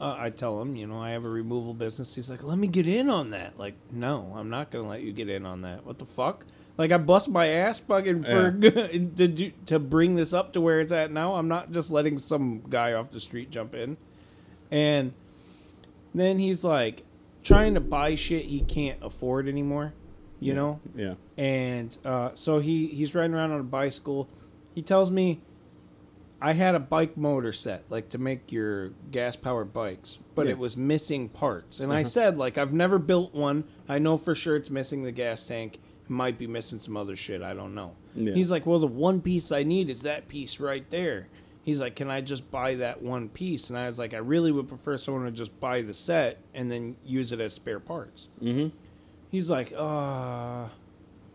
uh, 0.00 0.16
I 0.18 0.30
tell 0.30 0.60
him, 0.60 0.76
you 0.76 0.86
know, 0.86 1.00
I 1.00 1.10
have 1.10 1.24
a 1.24 1.28
removal 1.28 1.74
business. 1.74 2.14
He's 2.14 2.28
like, 2.30 2.42
"Let 2.42 2.58
me 2.58 2.66
get 2.66 2.86
in 2.86 3.08
on 3.10 3.30
that." 3.30 3.58
Like, 3.58 3.74
no, 3.92 4.32
I'm 4.36 4.50
not 4.50 4.70
gonna 4.70 4.88
let 4.88 5.02
you 5.02 5.12
get 5.12 5.28
in 5.28 5.44
on 5.46 5.62
that. 5.62 5.84
What 5.86 5.98
the 5.98 6.06
fuck? 6.06 6.44
Like, 6.76 6.90
I 6.90 6.98
bust 6.98 7.28
my 7.28 7.46
ass 7.46 7.78
fucking 7.80 8.24
for 8.24 8.50
to 8.60 9.28
do, 9.28 9.52
to 9.66 9.78
bring 9.78 10.16
this 10.16 10.32
up 10.32 10.52
to 10.54 10.60
where 10.60 10.80
it's 10.80 10.92
at 10.92 11.12
now. 11.12 11.34
I'm 11.34 11.46
not 11.48 11.70
just 11.70 11.90
letting 11.90 12.18
some 12.18 12.62
guy 12.68 12.92
off 12.94 13.10
the 13.10 13.20
street 13.20 13.50
jump 13.50 13.74
in. 13.74 13.96
And 14.72 15.12
then 16.14 16.38
he's 16.40 16.64
like 16.64 17.04
trying 17.44 17.74
to 17.74 17.80
buy 17.80 18.14
shit 18.16 18.46
he 18.46 18.60
can't 18.60 18.98
afford 19.02 19.46
anymore. 19.48 19.94
You 20.40 20.52
know, 20.52 20.80
Yeah. 20.94 21.14
and 21.38 21.96
uh, 22.04 22.30
so 22.34 22.58
he 22.58 22.88
he's 22.88 23.14
riding 23.14 23.34
around 23.34 23.52
on 23.52 23.60
a 23.60 23.64
bicycle. 23.64 24.28
He 24.74 24.82
tells 24.82 25.10
me 25.10 25.40
I 26.40 26.52
had 26.52 26.74
a 26.74 26.80
bike 26.80 27.16
motor 27.16 27.52
set 27.52 27.84
like 27.88 28.10
to 28.10 28.18
make 28.18 28.52
your 28.52 28.90
gas 29.10 29.34
powered 29.36 29.72
bikes, 29.72 30.18
but 30.34 30.46
Yeah. 30.46 30.52
it 30.52 30.58
was 30.58 30.76
missing 30.76 31.28
parts. 31.28 31.80
And 31.80 31.92
I 31.92 32.02
said 32.02 32.36
like 32.36 32.58
I've 32.58 32.72
never 32.72 32.98
built 32.98 33.34
one. 33.34 33.64
I 33.88 33.98
know 33.98 34.16
for 34.18 34.34
sure 34.34 34.56
it's 34.56 34.70
missing 34.70 35.04
the 35.04 35.12
gas 35.12 35.46
tank 35.46 35.78
It 36.04 36.10
Might 36.10 36.38
be 36.38 36.46
missing 36.46 36.80
some 36.80 36.96
other 36.98 37.16
shit. 37.16 37.40
I 37.42 37.54
don't 37.54 37.74
know. 37.74 37.92
Yeah. 38.14 38.34
He's 38.34 38.50
like, 38.50 38.66
well, 38.66 38.78
the 38.78 38.86
one 38.86 39.20
piece 39.22 39.50
I 39.50 39.62
need 39.62 39.88
is 39.88 40.02
that 40.02 40.28
piece 40.28 40.60
right 40.60 40.88
there. 40.90 41.28
He's 41.62 41.80
like, 41.80 41.96
can 41.96 42.10
I 42.10 42.20
just 42.20 42.50
buy 42.50 42.74
that 42.74 43.00
one 43.00 43.30
piece? 43.30 43.70
And 43.70 43.78
I 43.78 43.86
was 43.86 43.98
like, 43.98 44.12
I 44.12 44.18
really 44.18 44.52
would 44.52 44.68
prefer 44.68 44.98
someone 44.98 45.24
to 45.24 45.30
just 45.30 45.58
buy 45.60 45.80
the 45.80 45.94
set 45.94 46.40
and 46.52 46.70
then 46.70 46.96
use 47.06 47.32
it 47.32 47.40
as 47.40 47.54
spare 47.54 47.80
parts. 47.80 48.28
Mm-hmm. 48.42 48.76
He's 49.30 49.48
like, 49.50 49.72
uh, 49.72 50.66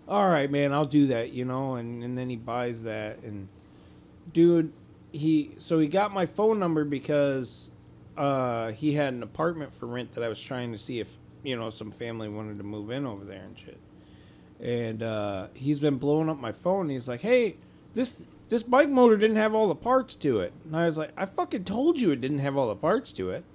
all 0.07 0.29
right, 0.29 0.51
man, 0.51 0.71
I'll 0.71 0.85
do 0.85 1.07
that, 1.07 1.31
you 1.33 1.45
know. 1.45 1.73
And 1.75 2.03
and 2.03 2.15
then 2.15 2.29
he 2.29 2.35
buys 2.35 2.83
that, 2.83 3.23
and 3.23 3.47
dude, 4.31 4.71
he 5.11 5.55
so 5.57 5.79
he 5.79 5.87
got 5.87 6.13
my 6.13 6.25
phone 6.25 6.59
number 6.59 6.83
because 6.83 7.71
uh, 8.17 8.71
he 8.71 8.93
had 8.93 9.13
an 9.13 9.23
apartment 9.23 9.73
for 9.73 9.85
rent 9.85 10.13
that 10.13 10.23
I 10.23 10.27
was 10.27 10.39
trying 10.39 10.71
to 10.71 10.77
see 10.77 10.99
if 10.99 11.17
you 11.43 11.55
know 11.55 11.69
some 11.69 11.91
family 11.91 12.27
wanted 12.27 12.57
to 12.57 12.63
move 12.63 12.91
in 12.91 13.05
over 13.05 13.23
there 13.25 13.43
and 13.43 13.57
shit. 13.57 13.79
And 14.59 15.01
uh, 15.01 15.47
he's 15.53 15.79
been 15.79 15.97
blowing 15.97 16.29
up 16.29 16.37
my 16.37 16.51
phone. 16.51 16.89
He's 16.89 17.07
like, 17.07 17.21
"Hey, 17.21 17.55
this 17.93 18.21
this 18.49 18.61
bike 18.61 18.89
motor 18.89 19.15
didn't 19.17 19.37
have 19.37 19.55
all 19.55 19.67
the 19.67 19.75
parts 19.75 20.15
to 20.15 20.41
it." 20.41 20.53
And 20.65 20.75
I 20.75 20.85
was 20.85 20.97
like, 20.97 21.11
"I 21.15 21.25
fucking 21.25 21.63
told 21.63 21.99
you 21.99 22.11
it 22.11 22.21
didn't 22.21 22.39
have 22.39 22.57
all 22.57 22.67
the 22.67 22.75
parts 22.75 23.11
to 23.13 23.29
it." 23.31 23.45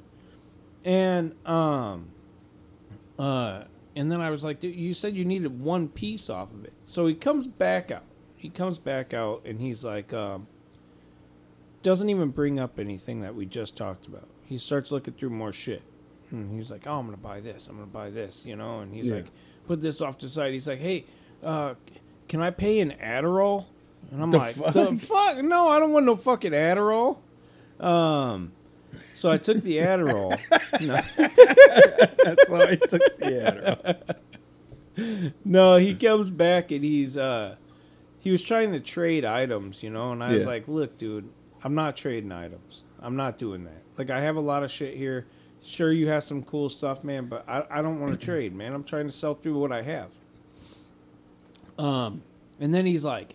And 0.83 1.35
um, 1.47 2.09
uh, 3.19 3.65
and 3.95 4.11
then 4.11 4.21
I 4.21 4.31
was 4.31 4.45
like, 4.45 4.61
"Dude, 4.61 4.75
you 4.75 4.95
said 4.95 5.15
you 5.15 5.27
needed 5.27 5.61
one 5.61 5.89
piece 5.89 6.31
off 6.31 6.53
of 6.53 6.65
it." 6.65 6.73
So 6.85 7.07
he 7.07 7.15
comes 7.15 7.47
back 7.47 7.91
out. 7.91 8.05
He 8.35 8.49
comes 8.49 8.79
back 8.79 9.15
out, 9.15 9.43
and 9.45 9.61
he's 9.61 9.85
like, 9.85 10.13
um, 10.13 10.47
doesn't 11.85 12.11
even 12.11 12.31
bring 12.31 12.59
up 12.59 12.81
anything 12.81 13.21
that 13.21 13.37
we 13.37 13.47
just 13.47 13.77
talked 13.77 14.09
about. 14.09 14.27
He 14.47 14.59
starts 14.59 14.91
looking 14.91 15.15
through 15.15 15.31
more 15.31 15.53
shit. 15.53 15.83
And 16.33 16.51
he's 16.51 16.71
like, 16.73 16.87
"Oh, 16.89 16.99
I'm 16.99 17.05
gonna 17.07 17.17
buy 17.17 17.39
this. 17.39 17.69
I'm 17.69 17.77
gonna 17.77 17.87
buy 17.87 18.11
this," 18.11 18.45
you 18.45 18.57
know. 18.57 18.81
And 18.81 18.93
he's 18.93 19.09
Yeah. 19.11 19.17
like, 19.17 19.27
"Put 19.69 19.81
this 19.83 20.01
off 20.01 20.19
to 20.19 20.29
side." 20.29 20.53
He's 20.53 20.67
like, 20.67 20.81
"Hey, 20.81 21.05
uh, 21.45 21.75
can 22.27 22.41
I 22.43 22.51
pay 22.51 22.81
an 22.81 22.93
Adderall?" 23.01 23.67
And 24.11 24.21
I'm 24.23 24.31
The 24.33 24.39
like, 24.39 24.57
fuck? 24.57 24.75
"The 24.75 24.97
fuck? 24.99 25.45
No, 25.45 25.69
I 25.69 25.79
don't 25.79 25.93
want 25.93 26.07
no 26.07 26.17
fucking 26.17 26.51
Adderall." 26.53 27.19
Um, 27.79 28.53
so 29.13 29.31
I 29.31 29.39
took 29.39 29.59
the 29.63 29.77
Adderall. 29.79 30.31
no, 30.81 30.95
That's 32.25 32.49
why 32.51 32.63
I 32.63 32.75
took 32.77 33.19
the 33.19 33.95
Adderall. 34.97 35.35
no, 35.45 35.77
he 35.77 35.95
comes 35.95 36.31
back 36.31 36.71
and 36.71 36.83
he's 36.85 37.17
uh, 37.17 37.57
he 38.19 38.31
was 38.31 38.43
trying 38.43 38.73
to 38.73 38.81
trade 38.81 39.25
items, 39.25 39.83
you 39.83 39.91
know. 39.91 40.13
And 40.13 40.23
I 40.25 40.33
was 40.33 40.47
like, 40.47 40.67
"Look, 40.69 40.99
dude, 40.99 41.29
I'm 41.65 41.75
not 41.75 41.97
trading 41.97 42.31
items. 42.31 42.83
I'm 43.01 43.17
not 43.17 43.39
doing 43.39 43.65
that. 43.65 43.83
Like, 43.99 44.11
I 44.11 44.21
have 44.21 44.37
a 44.37 44.41
lot 44.41 44.63
of 44.63 44.71
shit 44.71 44.97
here." 44.97 45.27
Sure, 45.67 45.91
you 45.91 46.09
have 46.09 46.23
some 46.23 46.43
cool 46.43 46.69
stuff, 46.69 47.03
man, 47.03 47.25
but 47.25 47.49
I, 47.49 47.65
I 47.71 47.83
don't 47.83 47.99
want 47.99 48.13
to 48.13 48.19
trade, 48.19 48.55
man. 48.55 48.75
I'm 48.75 48.85
trying 48.85 49.07
to 49.07 49.13
sell 49.13 49.35
through 49.35 49.59
what 49.59 49.73
I 49.73 49.81
have. 49.81 50.11
Um, 51.79 52.23
and 52.61 52.75
then 52.75 52.85
he's 52.85 53.03
like, 53.03 53.35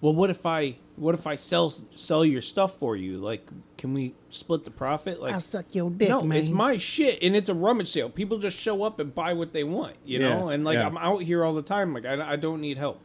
"Well, 0.00 0.12
what 0.12 0.28
if 0.28 0.44
I 0.44 0.76
what 0.96 1.14
if 1.14 1.26
I 1.26 1.36
sell 1.36 1.70
sell 1.94 2.24
your 2.24 2.40
stuff 2.40 2.78
for 2.78 2.96
you? 2.96 3.18
Like, 3.18 3.46
can 3.76 3.94
we 3.94 4.14
split 4.30 4.64
the 4.64 4.72
profit?" 4.72 5.22
Like, 5.22 5.34
I'll 5.34 5.40
suck 5.40 5.72
your 5.74 5.90
dick, 5.90 6.08
no, 6.08 6.22
man. 6.22 6.38
it's 6.38 6.50
my 6.50 6.76
shit, 6.76 7.22
and 7.22 7.36
it's 7.36 7.48
a 7.48 7.54
rummage 7.54 7.90
sale. 7.90 8.10
People 8.10 8.38
just 8.38 8.56
show 8.56 8.82
up 8.82 8.98
and 8.98 9.14
buy 9.14 9.32
what 9.32 9.52
they 9.52 9.64
want, 9.64 9.96
you 10.04 10.18
know. 10.18 10.48
And 10.48 10.64
like, 10.64 10.78
yeah. 10.78 10.86
I'm 10.86 10.98
out 10.98 11.22
here 11.22 11.44
all 11.44 11.54
the 11.54 11.62
time. 11.62 11.94
Like, 11.94 12.04
I, 12.04 12.32
I 12.32 12.36
don't 12.36 12.60
need 12.60 12.76
help. 12.76 13.00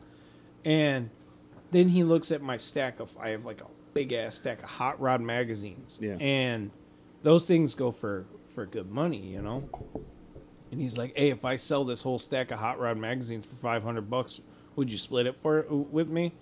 And 0.66 1.12
then 1.72 1.90
he 1.90 2.04
looks 2.04 2.32
at 2.32 2.42
my 2.42 2.58
stack 2.58 3.00
of. 3.00 3.16
I 3.20 3.30
have 3.30 3.46
like 3.46 3.62
a 3.62 3.68
big 3.94 4.14
ass 4.14 4.36
stack 4.36 4.64
of 4.64 4.70
hot 4.70 5.00
rod 5.00 5.22
magazines. 5.22 5.98
Yeah. 6.02 6.18
And 6.20 6.72
those 7.24 7.48
things 7.48 7.76
go 7.76 7.92
for 7.92 8.26
for 8.54 8.66
good 8.66 8.92
money, 8.92 9.20
you 9.20 9.42
know. 9.42 9.70
And 10.72 10.82
he's 10.82 10.98
like, 10.98 11.16
"Hey, 11.16 11.30
if 11.30 11.46
I 11.46 11.56
sell 11.56 11.84
this 11.86 12.02
whole 12.02 12.20
stack 12.20 12.52
of 12.52 12.60
hot 12.60 12.80
rod 12.80 12.98
magazines 12.98 13.46
for 13.46 13.56
five 13.56 13.84
hundred 13.84 14.10
bucks, 14.10 14.42
would 14.76 14.92
you 14.92 14.98
split 14.98 15.28
it 15.28 15.36
for 15.38 15.66
uh, 15.70 15.76
with 15.76 16.10
me?" 16.10 16.34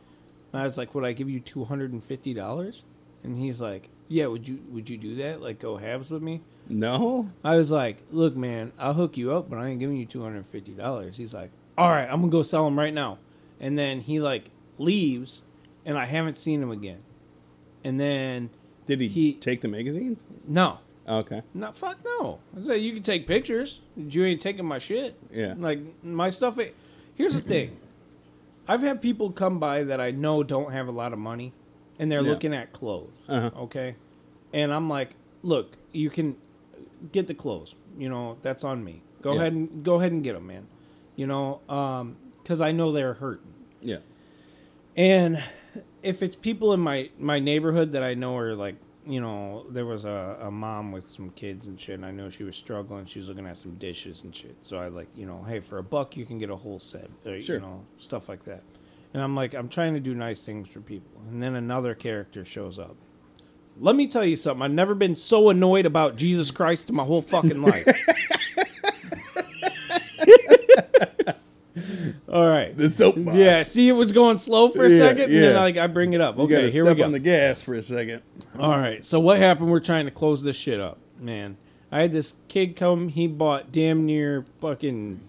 And 0.52 0.62
I 0.62 0.66
was 0.66 0.78
like, 0.78 0.94
"Would 0.96 1.06
I 1.06 1.14
give 1.14 1.30
you 1.30 1.40
two 1.40 1.66
hundred 1.66 1.94
and 1.94 2.04
fifty 2.04 2.34
dollars?" 2.34 2.84
And 3.24 3.38
he's 3.38 3.62
like, 3.62 3.90
"Yeah, 4.08 4.28
would 4.28 4.48
you 4.48 4.60
would 4.70 4.90
you 4.90 4.98
do 4.98 5.16
that? 5.16 5.42
Like 5.42 5.60
go 5.60 5.78
halves 5.78 6.10
with 6.10 6.22
me?" 6.22 6.42
No, 6.70 7.30
I 7.44 7.58
was 7.58 7.72
like, 7.72 7.98
"Look, 8.12 8.36
man, 8.36 8.72
I'll 8.80 8.94
hook 8.94 9.18
you 9.18 9.34
up, 9.34 9.50
but 9.50 9.60
I 9.60 9.68
ain't 9.68 9.80
giving 9.80 9.98
you 9.98 10.06
two 10.06 10.24
hundred 10.24 10.38
and 10.38 10.48
fifty 10.48 10.72
dollars." 10.72 11.18
He's 11.18 11.34
like, 11.34 11.52
"All 11.78 11.90
right, 11.90 12.08
I'm 12.10 12.22
gonna 12.22 12.32
go 12.32 12.44
sell 12.44 12.66
them 12.66 12.78
right 12.80 12.94
now." 12.94 13.18
And 13.60 13.78
then 13.78 14.02
he 14.02 14.20
like 14.20 14.50
leaves, 14.78 15.44
and 15.86 15.98
I 15.98 16.06
haven't 16.06 16.38
seen 16.38 16.62
him 16.62 16.72
again. 16.72 17.04
And 17.84 18.00
then 18.00 18.50
did 18.86 19.02
he, 19.02 19.08
He- 19.08 19.34
take 19.34 19.62
the 19.62 19.68
magazines? 19.68 20.24
no, 20.48 20.80
Okay, 21.10 21.42
no, 21.54 21.72
fuck 21.72 21.98
no. 22.06 22.40
I 22.58 22.62
said 22.62 22.74
you 22.82 22.94
can 22.94 23.02
take 23.04 23.26
pictures. 23.28 23.82
You 23.98 24.24
ain't 24.24 24.40
taking 24.40 24.66
my 24.66 24.78
shit. 24.78 25.16
Yeah. 25.34 25.56
Like 25.58 25.80
my 26.04 26.30
stuff. 26.30 26.58
ain't- 26.60 26.74
Here's 27.16 27.34
the 27.34 27.42
thing. 27.42 27.78
I've 28.68 28.82
had 28.82 29.02
people 29.02 29.32
come 29.32 29.60
by 29.60 29.84
that 29.84 30.00
I 30.00 30.12
know 30.12 30.44
don't 30.44 30.72
have 30.72 30.88
a 30.88 30.92
lot 30.92 31.12
of 31.12 31.20
money, 31.20 31.54
and 32.00 32.12
they're 32.12 32.22
Yeah. 32.22 32.30
looking 32.30 32.54
at 32.54 32.72
clothes. 32.72 33.26
Uh-huh. 33.28 33.50
Okay, 33.64 33.96
and 34.54 34.72
I'm 34.72 34.88
like, 34.90 35.16
look, 35.44 35.76
you 35.92 36.10
can 36.12 36.36
get 37.12 37.28
the 37.28 37.34
clothes. 37.34 37.76
You 37.98 38.08
know 38.08 38.38
that's 38.44 38.64
on 38.64 38.84
me. 38.84 39.02
Go 39.24 39.34
Yeah. 39.34 39.40
ahead 39.42 39.54
and 39.54 39.84
go 39.84 39.96
ahead 39.96 40.12
and 40.12 40.24
get 40.24 40.34
them, 40.34 40.48
man. 40.48 40.68
You 41.16 41.26
know, 41.28 41.62
because 42.44 42.62
I 42.62 42.72
know 42.72 42.92
they're 42.92 43.16
hurting. 43.16 43.54
yeah, 43.82 43.98
And 44.96 45.44
if 46.04 46.22
it's 46.24 46.36
people 46.36 46.74
in 46.74 46.80
my 46.80 47.10
my 47.20 47.40
neighborhood 47.40 47.92
that 47.92 48.04
I 48.04 48.14
know 48.14 48.38
are 48.38 48.56
like, 48.56 48.76
you 49.06 49.20
know, 49.20 49.66
there 49.70 49.86
was 49.86 50.06
a, 50.06 50.38
a 50.42 50.52
mom 50.52 50.92
with 50.92 51.10
some 51.10 51.32
kids 51.32 51.68
and 51.68 51.80
shit, 51.80 51.96
and 51.96 52.06
I 52.06 52.12
know 52.12 52.30
she 52.30 52.44
was 52.44 52.56
struggling. 52.56 53.06
She 53.06 53.20
was 53.20 53.28
looking 53.30 53.46
at 53.48 53.58
some 53.58 53.76
dishes 53.76 54.24
and 54.24 54.36
shit. 54.36 54.58
So 54.62 54.78
I 54.80 54.88
like, 54.90 55.08
you 55.16 55.26
know, 55.26 55.44
hey, 55.44 55.60
for 55.60 55.78
a 55.78 55.84
buck 55.84 56.16
you 56.18 56.26
can 56.26 56.38
get 56.38 56.50
a 56.50 56.56
whole 56.56 56.80
set, 56.80 57.10
uh, 57.26 57.32
or, 57.32 57.42
Sure. 57.42 57.56
you 57.58 57.62
know, 57.62 57.86
stuff 57.98 58.30
like 58.30 58.46
that. 58.46 58.64
And 59.14 59.22
I'm 59.22 59.36
like, 59.36 59.54
I'm 59.54 59.68
trying 59.70 59.94
to 59.96 60.00
do 60.00 60.14
nice 60.16 60.46
things 60.46 60.70
for 60.70 60.80
people. 60.80 61.22
And 61.30 61.42
then 61.44 61.56
another 61.56 61.94
character 61.96 62.46
shows 62.46 62.80
up. 62.80 62.96
Let 63.80 63.96
me 63.96 64.08
tell 64.08 64.24
you 64.24 64.36
something. 64.36 64.62
I've 64.62 64.72
never 64.72 64.94
been 64.96 65.16
so 65.16 65.50
annoyed 65.50 65.86
about 65.86 66.16
Jesus 66.16 66.52
Christ 66.52 66.90
in 66.90 66.96
my 66.96 67.04
whole 67.04 67.22
fucking 67.22 67.62
life. 67.62 67.86
All 72.32 72.48
right. 72.48 72.76
the 72.78 72.90
soapbox. 72.90 73.36
Yeah, 73.36 73.62
see, 73.64 73.90
it 73.90 73.94
was 73.94 74.12
going 74.14 74.38
slow 74.38 74.70
for 74.70 74.86
a 74.86 74.90
Yeah, 74.90 74.98
second, 74.98 75.24
and 75.26 75.34
then 75.34 75.54
yeah. 75.56 75.60
like 75.60 75.76
I 75.78 75.88
bring 75.88 76.14
it 76.14 76.22
up. 76.22 76.38
you 76.38 76.44
Okay, 76.46 76.62
here 76.62 76.70
step 76.86 76.88
we 76.88 76.96
go. 76.96 77.04
on 77.06 77.12
the 77.12 77.20
gas 77.20 77.62
for 77.62 77.74
a 77.74 77.84
second. 77.84 78.22
All 78.58 78.70
right, 78.78 79.04
so 79.06 79.20
what 79.20 79.38
happened? 79.38 79.70
We're 79.70 79.80
trying 79.82 80.06
to 80.06 80.12
close 80.12 80.42
this 80.44 80.56
shit 80.56 80.80
up, 80.80 80.98
man. 81.20 81.58
I 81.92 82.00
had 82.02 82.14
this 82.14 82.36
kid 82.48 82.78
come. 82.78 83.10
He 83.10 83.28
bought 83.28 83.72
damn 83.74 84.06
near 84.06 84.46
fucking 84.62 85.20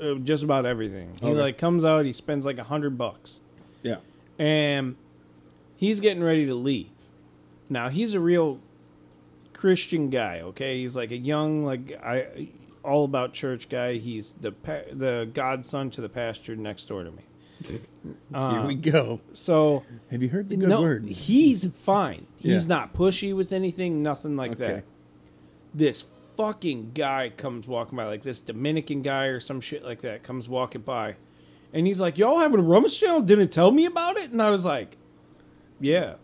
uh, 0.00 0.14
just 0.14 0.44
about 0.44 0.64
everything. 0.64 1.10
He 1.20 1.26
Okay. 1.26 1.40
like 1.40 1.58
comes 1.58 1.84
out. 1.84 2.04
He 2.04 2.12
spends 2.12 2.46
like 2.46 2.58
a 2.58 2.64
hundred 2.64 2.96
bucks, 2.96 3.40
Yeah, 3.82 3.96
and 4.38 4.94
he's 5.76 5.98
getting 5.98 6.22
ready 6.22 6.46
to 6.46 6.54
leave. 6.54 6.86
Now 7.68 7.88
he's 7.88 8.14
a 8.14 8.20
real 8.20 8.60
Christian 9.54 10.08
guy. 10.10 10.40
Okay, 10.40 10.80
he's 10.80 10.94
like 10.94 11.10
a 11.10 11.16
young 11.16 11.64
like 11.64 11.98
I 12.04 12.48
all 12.84 13.04
about 13.04 13.32
church 13.32 13.68
guy. 13.68 13.94
He's 13.94 14.32
the 14.32 14.52
pa- 14.52 14.90
the 14.92 15.28
godson 15.32 15.90
to 15.90 16.00
the 16.00 16.08
pastor 16.08 16.56
next 16.56 16.86
door 16.86 17.04
to 17.04 17.10
me. 17.10 17.22
here 18.34 18.62
we 18.66 18.74
go. 18.74 19.20
So 19.32 19.84
Have 20.10 20.22
you 20.22 20.28
heard 20.30 20.48
the 20.48 20.56
good 20.56 20.68
no, 20.68 20.82
word? 20.82 21.04
he's 21.08 21.66
fine. 21.70 22.26
He's 22.38 22.64
Yeah. 22.64 22.68
not 22.76 22.92
pushy 22.94 23.34
with 23.34 23.52
anything, 23.52 24.02
nothing 24.02 24.36
like 24.36 24.52
Okay. 24.52 24.64
that. 24.66 24.84
This 25.72 26.04
fucking 26.36 26.90
guy 26.94 27.30
comes 27.36 27.68
walking 27.68 27.96
by, 27.96 28.06
like 28.06 28.22
this 28.24 28.40
Dominican 28.40 29.02
guy 29.02 29.26
or 29.26 29.38
some 29.38 29.60
shit 29.60 29.84
like 29.84 30.00
that, 30.00 30.22
comes 30.24 30.48
walking 30.48 30.80
by, 30.80 31.14
and 31.72 31.86
he's 31.86 32.00
like, 32.00 32.18
"Y'all 32.18 32.40
having 32.40 32.58
a 32.58 32.62
rummage 32.62 32.98
sale? 32.98 33.20
Didn't 33.20 33.50
tell 33.52 33.70
me 33.70 33.84
about 33.84 34.16
it." 34.16 34.30
And 34.32 34.42
I 34.42 34.50
was 34.50 34.64
like, 34.64 34.96
"Yeah." 35.80 36.14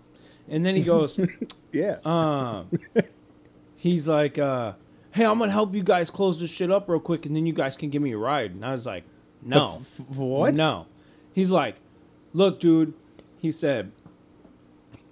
And 0.50 0.64
then 0.64 0.74
he 0.76 0.82
goes, 0.82 1.20
Yeah, 1.72 1.98
um, 2.06 2.70
he's 3.76 4.08
like, 4.08 4.38
uh, 4.38 4.72
"Hey, 5.12 5.24
I'm 5.24 5.38
gonna 5.38 5.52
help 5.52 5.74
you 5.74 5.82
guys 5.82 6.10
close 6.10 6.40
this 6.40 6.50
shit 6.50 6.70
up 6.70 6.88
real 6.88 7.00
quick, 7.00 7.26
and 7.26 7.34
then 7.34 7.46
you 7.46 7.52
guys 7.52 7.76
can 7.76 7.90
give 7.90 8.02
me 8.02 8.12
a 8.12 8.18
ride." 8.18 8.52
And 8.52 8.64
I 8.64 8.72
was 8.72 8.86
like, 8.86 9.04
"No, 9.42 9.78
f- 9.80 10.00
what? 10.08 10.54
No." 10.54 10.86
He's 11.32 11.50
like, 11.50 11.76
"Look, 12.32 12.60
dude," 12.60 12.94
he 13.38 13.52
said, 13.52 13.92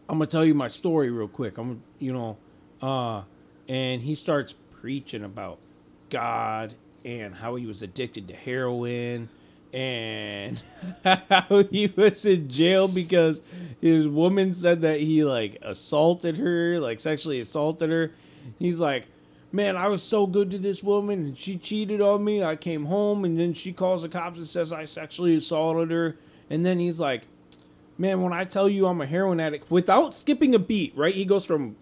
"I'm 0.09 0.19
gonna 0.19 0.27
tell 0.27 0.45
you 0.45 0.55
my 0.55 0.69
story 0.69 1.11
real 1.11 1.29
quick. 1.29 1.59
I'm, 1.59 1.83
you 1.99 2.13
know," 2.13 2.37
uh, 2.83 3.23
and 3.69 4.03
he 4.03 4.15
starts 4.15 4.55
preaching 4.81 5.25
about 5.25 5.59
God 6.11 6.75
and 7.05 7.37
how 7.37 7.55
he 7.57 7.67
was 7.67 7.83
addicted 7.83 8.29
to 8.29 8.35
heroin 8.35 9.29
and 9.73 10.61
how 11.05 11.65
he 11.71 11.93
was 11.97 12.25
in 12.25 12.49
jail 12.49 12.89
because 12.89 13.41
his 13.81 14.09
woman 14.09 14.53
said 14.53 14.81
that 14.83 15.01
he 15.01 15.25
like 15.25 15.59
assaulted 15.63 16.39
her, 16.39 16.81
like 16.81 17.01
sexually 17.01 17.41
assaulted 17.41 17.91
her. 17.91 18.13
He's 18.59 18.81
like, 18.81 19.07
Man, 19.53 19.77
I 19.77 19.89
was 19.89 20.03
so 20.03 20.27
good 20.27 20.51
to 20.51 20.59
this 20.59 20.83
woman 20.83 21.21
and 21.21 21.39
she 21.39 21.57
cheated 21.57 22.01
on 22.01 22.25
me. 22.25 22.43
I 22.43 22.57
came 22.57 22.87
home 22.87 23.25
and 23.25 23.39
then 23.39 23.55
she 23.55 23.73
calls 23.73 24.03
the 24.03 24.09
cops 24.09 24.39
and 24.39 24.47
says 24.47 24.73
I 24.73 24.85
sexually 24.85 25.37
assaulted 25.37 25.91
her. 25.91 26.17
And 26.51 26.67
then 26.67 26.79
he's 26.79 27.01
like, 27.01 27.23
Man, 27.99 28.21
when 28.21 28.33
I 28.33 28.45
tell 28.45 28.69
you 28.69 28.87
I'm 28.87 29.01
a 29.01 29.07
heroin 29.07 29.41
addict, 29.41 29.71
without 29.71 30.15
skipping 30.15 30.55
a 30.55 30.59
beat, 30.59 30.95
right? 30.97 31.15
He 31.15 31.25
goes 31.25 31.47
from 31.47 31.77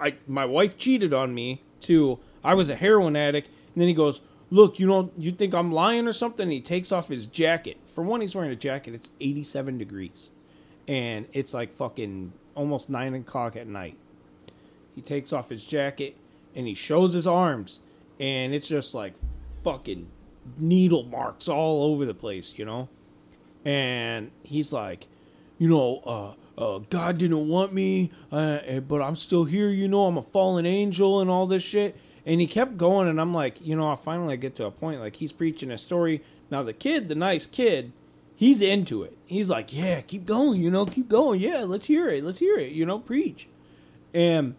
I 0.00 0.16
my 0.26 0.44
wife 0.44 0.76
cheated 0.76 1.14
on 1.14 1.34
me 1.34 1.62
to 1.82 2.18
I 2.42 2.54
was 2.54 2.68
a 2.68 2.76
heroin 2.76 3.16
addict, 3.16 3.48
and 3.48 3.80
then 3.80 3.88
he 3.88 3.94
goes, 3.94 4.20
look, 4.50 4.78
you 4.78 4.86
know, 4.86 5.10
you 5.16 5.32
think 5.32 5.54
I'm 5.54 5.72
lying 5.72 6.06
or 6.06 6.12
something? 6.12 6.44
And 6.44 6.52
he 6.52 6.60
takes 6.60 6.92
off 6.92 7.08
his 7.08 7.26
jacket. 7.26 7.78
For 7.94 8.02
one, 8.02 8.20
he's 8.20 8.34
wearing 8.34 8.50
a 8.50 8.56
jacket. 8.56 8.94
It's 8.94 9.10
87 9.20 9.78
degrees, 9.78 10.30
and 10.86 11.26
it's 11.32 11.54
like 11.54 11.74
fucking 11.74 12.32
almost 12.54 12.90
nine 12.90 13.14
o'clock 13.14 13.56
at 13.56 13.66
night. 13.66 13.96
He 14.94 15.00
takes 15.00 15.32
off 15.32 15.48
his 15.48 15.64
jacket 15.64 16.16
and 16.54 16.66
he 16.66 16.74
shows 16.74 17.12
his 17.12 17.26
arms, 17.26 17.80
and 18.18 18.54
it's 18.54 18.68
just 18.68 18.94
like 18.94 19.14
fucking 19.62 20.08
needle 20.58 21.02
marks 21.04 21.48
all 21.48 21.84
over 21.84 22.04
the 22.04 22.14
place, 22.14 22.54
you 22.56 22.64
know. 22.64 22.88
And 23.64 24.30
he's 24.42 24.72
like, 24.72 25.06
you 25.58 25.68
know, 25.68 26.02
uh, 26.04 26.60
uh, 26.60 26.78
God 26.90 27.18
didn't 27.18 27.48
want 27.48 27.72
me, 27.72 28.10
uh, 28.30 28.58
eh, 28.64 28.80
but 28.80 29.02
I'm 29.02 29.16
still 29.16 29.44
here. 29.44 29.70
You 29.70 29.88
know, 29.88 30.06
I'm 30.06 30.18
a 30.18 30.22
fallen 30.22 30.66
angel 30.66 31.20
and 31.20 31.30
all 31.30 31.46
this 31.46 31.62
shit. 31.62 31.96
And 32.26 32.40
he 32.40 32.46
kept 32.46 32.78
going, 32.78 33.08
and 33.08 33.20
I'm 33.20 33.34
like, 33.34 33.60
you 33.60 33.76
know, 33.76 33.90
I 33.90 33.96
finally 33.96 34.36
get 34.36 34.54
to 34.56 34.64
a 34.64 34.70
point 34.70 35.00
like 35.00 35.16
he's 35.16 35.32
preaching 35.32 35.70
a 35.70 35.78
story. 35.78 36.22
Now 36.50 36.62
the 36.62 36.72
kid, 36.72 37.08
the 37.08 37.14
nice 37.14 37.46
kid, 37.46 37.92
he's 38.34 38.62
into 38.62 39.02
it. 39.02 39.16
He's 39.26 39.50
like, 39.50 39.72
yeah, 39.72 40.00
keep 40.00 40.24
going, 40.24 40.60
you 40.60 40.70
know, 40.70 40.86
keep 40.86 41.08
going. 41.08 41.40
Yeah, 41.40 41.64
let's 41.64 41.86
hear 41.86 42.08
it. 42.08 42.24
Let's 42.24 42.38
hear 42.38 42.56
it. 42.56 42.72
You 42.72 42.86
know, 42.86 42.98
preach. 42.98 43.48
And 44.14 44.54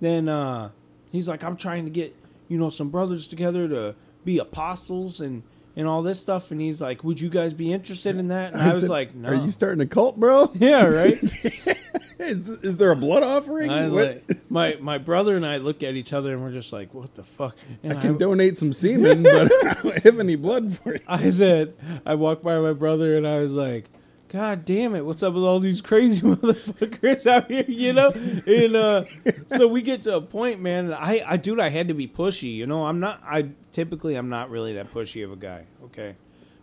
then 0.00 0.28
uh, 0.28 0.70
he's 1.14 1.28
like, 1.28 1.44
I'm 1.44 1.56
trying 1.56 1.84
to 1.84 1.90
get 1.90 2.14
you 2.48 2.58
know 2.58 2.70
some 2.70 2.90
brothers 2.90 3.28
together 3.28 3.68
to 3.68 3.94
be 4.24 4.38
apostles 4.38 5.20
and 5.20 5.42
and 5.76 5.88
all 5.88 6.02
this 6.02 6.20
stuff. 6.20 6.50
And 6.50 6.60
he's 6.60 6.80
like, 6.80 7.02
would 7.02 7.20
you 7.20 7.28
guys 7.28 7.54
be 7.54 7.72
interested 7.72 8.16
in 8.16 8.28
that? 8.28 8.52
And 8.52 8.62
I, 8.62 8.72
was 8.72 8.82
said, 8.82 8.90
like, 8.90 9.14
no. 9.14 9.30
Are 9.30 9.34
you 9.34 9.48
starting 9.48 9.80
a 9.80 9.86
cult, 9.86 10.18
bro? 10.18 10.50
yeah, 10.54 10.84
right. 10.84 11.22
is, 12.18 12.48
is 12.48 12.76
there 12.76 12.90
a 12.90 12.96
blood 12.96 13.22
offering? 13.22 13.70
I 13.70 13.86
like, 13.86 14.50
my 14.50 14.76
my 14.80 14.98
brother 14.98 15.36
and 15.36 15.44
I 15.44 15.56
look 15.58 15.82
at 15.82 15.94
each 15.94 16.12
other 16.12 16.32
and 16.32 16.42
we're 16.42 16.52
just 16.52 16.72
like, 16.72 16.94
what 16.94 17.14
the 17.14 17.24
fuck? 17.24 17.56
And 17.82 17.98
I 17.98 18.00
can 18.00 18.18
donate 18.18 18.58
some 18.58 18.72
semen, 18.72 19.22
but 19.24 19.52
I 19.52 19.74
don't 19.74 20.02
have 20.02 20.20
any 20.20 20.36
blood 20.36 20.76
for 20.78 20.94
you. 20.94 21.00
I 21.08 21.30
said, 21.30 21.74
I 22.06 22.14
walked 22.14 22.44
by 22.44 22.58
my 22.58 22.72
brother 22.72 23.16
and 23.16 23.26
I 23.26 23.38
was 23.38 23.52
like, 23.52 23.86
God 24.34 24.64
damn 24.64 24.96
it, 24.96 25.06
what's 25.06 25.22
up 25.22 25.34
with 25.34 25.44
all 25.44 25.60
these 25.60 25.80
crazy 25.80 26.20
motherfuckers 26.26 27.24
out 27.24 27.48
here, 27.48 27.64
you 27.68 27.92
know? 27.92 28.10
And 28.10 28.74
uh, 28.74 29.04
so 29.46 29.68
we 29.68 29.80
get 29.80 30.02
to 30.02 30.16
a 30.16 30.20
point, 30.20 30.60
man. 30.60 30.92
I, 30.92 31.22
I, 31.24 31.36
dude, 31.36 31.60
I 31.60 31.68
had 31.68 31.86
to 31.86 31.94
be 31.94 32.08
pushy, 32.08 32.52
you 32.52 32.66
know? 32.66 32.84
I'm 32.86 32.98
not, 32.98 33.22
I 33.24 33.50
typically, 33.70 34.16
I'm 34.16 34.28
not 34.28 34.50
really 34.50 34.72
that 34.72 34.92
pushy 34.92 35.22
of 35.24 35.30
a 35.30 35.36
guy, 35.36 35.66
okay? 35.84 36.16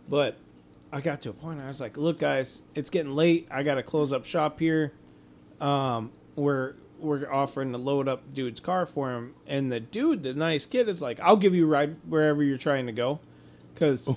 But 0.06 0.36
I 0.92 1.00
got 1.00 1.22
to 1.22 1.30
a 1.30 1.32
point, 1.32 1.62
I 1.62 1.68
was 1.68 1.80
like, 1.80 1.96
look, 1.96 2.18
guys, 2.18 2.60
it's 2.74 2.90
getting 2.90 3.14
late. 3.14 3.48
I 3.50 3.62
got 3.62 3.76
to 3.76 3.82
close 3.82 4.12
up 4.12 4.26
shop 4.26 4.60
here. 4.60 4.92
Um, 5.58 6.10
we're, 6.36 6.74
we're 7.00 7.32
offering 7.32 7.72
to 7.72 7.78
load 7.78 8.06
up 8.06 8.34
dude's 8.34 8.60
car 8.60 8.84
for 8.84 9.12
him. 9.12 9.34
And 9.46 9.72
the 9.72 9.80
dude, 9.80 10.24
the 10.24 10.34
nice 10.34 10.66
kid, 10.66 10.90
is 10.90 11.00
like, 11.00 11.20
I'll 11.20 11.38
give 11.38 11.54
you 11.54 11.64
a 11.64 11.68
ride 11.68 11.96
wherever 12.06 12.42
you're 12.42 12.58
trying 12.58 12.84
to 12.84 12.92
go. 12.92 13.20
Because 13.72 14.14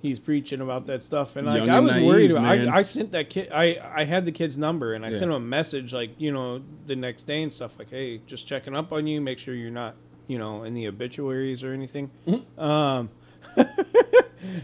he's 0.00 0.18
preaching 0.18 0.60
about 0.60 0.86
that 0.86 1.02
stuff, 1.02 1.36
and 1.36 1.46
like 1.46 1.58
Young 1.64 1.70
I 1.70 1.80
was 1.80 1.92
naive, 1.92 2.06
worried. 2.06 2.30
About. 2.30 2.44
I 2.44 2.78
I 2.78 2.82
sent 2.82 3.12
that 3.12 3.30
kid. 3.30 3.50
I 3.52 3.78
I 3.94 4.04
had 4.04 4.24
the 4.24 4.32
kid's 4.32 4.58
number, 4.58 4.92
and 4.94 5.04
I 5.04 5.08
Yeah. 5.10 5.18
sent 5.18 5.30
him 5.30 5.36
a 5.36 5.40
message 5.40 5.92
like 5.92 6.10
you 6.18 6.32
know 6.32 6.62
the 6.86 6.96
next 6.96 7.24
day 7.24 7.42
and 7.42 7.52
stuff 7.52 7.78
like, 7.78 7.90
hey, 7.90 8.20
just 8.26 8.46
checking 8.46 8.74
up 8.76 8.92
on 8.92 9.06
you, 9.06 9.20
make 9.20 9.38
sure 9.38 9.54
you're 9.54 9.70
not 9.70 9.94
you 10.26 10.38
know 10.38 10.62
in 10.64 10.74
the 10.74 10.86
obituaries 10.88 11.62
or 11.64 11.72
anything. 11.72 12.10
Mm-hmm. 12.26 12.60
Um, 12.60 13.10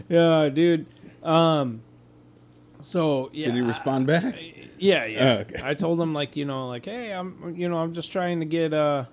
yeah, 0.09 0.49
dude. 0.49 0.85
Um, 1.23 1.81
so 2.81 3.29
yeah, 3.33 3.47
Did 3.47 3.55
he 3.55 3.61
respond 3.61 4.07
back? 4.07 4.35
yeah, 4.77 5.05
yeah. 5.05 5.35
Oh, 5.37 5.41
okay. 5.41 5.61
I 5.63 5.73
told 5.73 5.99
him 5.99 6.13
like 6.13 6.35
you 6.35 6.45
know 6.45 6.67
like 6.67 6.85
hey 6.85 7.11
I'm 7.11 7.55
you 7.57 7.67
know 7.69 7.77
I'm 7.77 7.93
just 7.93 8.11
trying 8.11 8.39
to 8.41 8.45
get 8.45 8.73
uh 8.73 9.05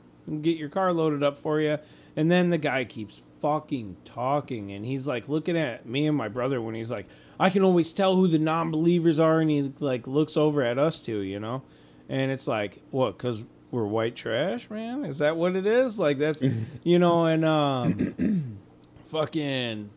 get 0.42 0.56
your 0.56 0.68
car 0.68 0.92
loaded 0.92 1.22
up 1.22 1.38
for 1.38 1.60
you, 1.60 1.78
and 2.16 2.30
then 2.30 2.50
the 2.50 2.58
guy 2.58 2.84
keeps 2.84 3.22
fucking 3.42 3.96
talking, 4.06 4.72
and 4.72 4.86
he's 4.86 5.06
like 5.06 5.28
looking 5.28 5.58
at 5.58 5.84
me 5.84 6.06
and 6.06 6.16
my 6.16 6.28
brother 6.28 6.62
when 6.62 6.74
he's 6.74 6.90
like 6.90 7.06
I 7.38 7.50
can 7.50 7.62
always 7.62 7.92
tell 7.92 8.16
who 8.16 8.28
the 8.28 8.38
non-believers 8.38 9.18
are, 9.18 9.40
and 9.40 9.50
he 9.50 9.72
like 9.80 10.06
looks 10.06 10.36
over 10.36 10.62
at 10.62 10.78
us 10.78 11.02
too, 11.02 11.18
you 11.20 11.38
know, 11.40 11.62
and 12.08 12.30
it's 12.30 12.46
like 12.46 12.80
what 12.90 13.18
because 13.18 13.42
we're 13.70 13.84
white 13.86 14.14
trash, 14.16 14.70
man? 14.70 15.04
Is 15.04 15.18
that 15.18 15.36
what 15.36 15.56
it 15.56 15.66
is? 15.66 15.98
Like 15.98 16.18
that's 16.18 16.42
you 16.84 16.98
know 16.98 17.26
and 17.26 17.44
um 17.44 18.56
fucking. 19.06 19.90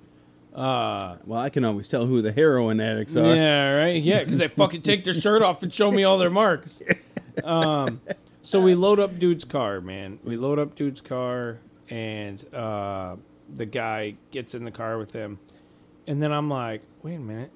Uh, 0.53 1.17
Well, 1.25 1.41
I 1.41 1.49
can 1.49 1.65
always 1.65 1.89
tell 1.89 2.05
who 2.05 2.21
the 2.21 2.31
heroin 2.31 2.79
addicts 2.79 3.17
are. 3.17 3.35
yeah, 3.35 3.77
right. 3.77 4.01
Yeah, 4.01 4.19
because 4.19 4.37
they 4.37 4.47
fucking 4.47 4.83
take 4.83 5.03
their 5.03 5.13
shirt 5.13 5.41
off 5.41 5.61
and 5.63 5.73
show 5.73 5.91
me 5.91 6.03
all 6.05 6.17
their 6.17 6.29
marks. 6.29 6.81
Um, 7.43 7.99
so 8.41 8.61
we 8.61 8.75
load 8.75 8.97
up 8.97 9.19
dude's 9.19 9.43
car, 9.43 9.81
man. 9.81 10.19
We 10.23 10.37
load 10.37 10.57
up 10.57 10.73
dude's 10.73 11.01
car, 11.01 11.57
and 11.89 12.41
uh, 12.53 13.17
the 13.53 13.65
guy 13.65 14.15
gets 14.31 14.55
in 14.55 14.65
the 14.65 14.71
car 14.71 14.97
with 14.97 15.13
him, 15.13 15.39
and 16.07 16.21
then 16.21 16.31
I'm 16.31 16.49
like, 16.49 16.81
wait 17.03 17.15
a 17.15 17.19
minute. 17.19 17.51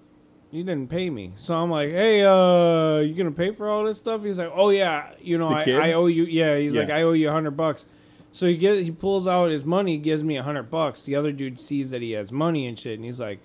You 0.51 0.63
didn't 0.63 0.89
pay 0.89 1.11
me, 1.11 1.33
so 1.35 1.55
I'm 1.55 1.69
like, 1.69 1.89
"Hey, 1.89 2.23
uh, 2.23 3.01
you 3.01 3.13
gonna 3.13 3.29
pay 3.29 3.51
for 3.51 3.69
all 3.69 3.83
this 3.83 3.99
stuff?" 3.99 4.23
He's 4.23 4.39
like, 4.39 4.51
"Oh 4.51 4.71
yeah, 4.71 5.11
you 5.21 5.37
know, 5.37 5.47
I. 5.49 5.63
I 5.77 5.93
owe 5.93 6.07
you." 6.07 6.23
Yeah, 6.23 6.57
he's 6.57 6.73
like, 6.75 6.89
"I 6.89 7.03
owe 7.03 7.11
you 7.11 7.29
a 7.29 7.31
hundred 7.31 7.51
bucks." 7.51 7.85
So 8.31 8.47
he 8.47 8.57
gets, 8.57 8.83
he 8.83 8.89
pulls 8.91 9.27
out 9.27 9.51
his 9.51 9.63
money, 9.63 9.97
gives 9.99 10.23
me 10.23 10.37
a 10.37 10.41
hundred 10.43 10.71
bucks. 10.71 11.03
The 11.03 11.15
other 11.15 11.31
dude 11.31 11.59
sees 11.59 11.91
that 11.91 12.01
he 12.01 12.13
has 12.13 12.31
money 12.31 12.65
and 12.65 12.79
shit, 12.79 12.95
and 12.95 13.05
he's 13.05 13.19
like, 13.19 13.41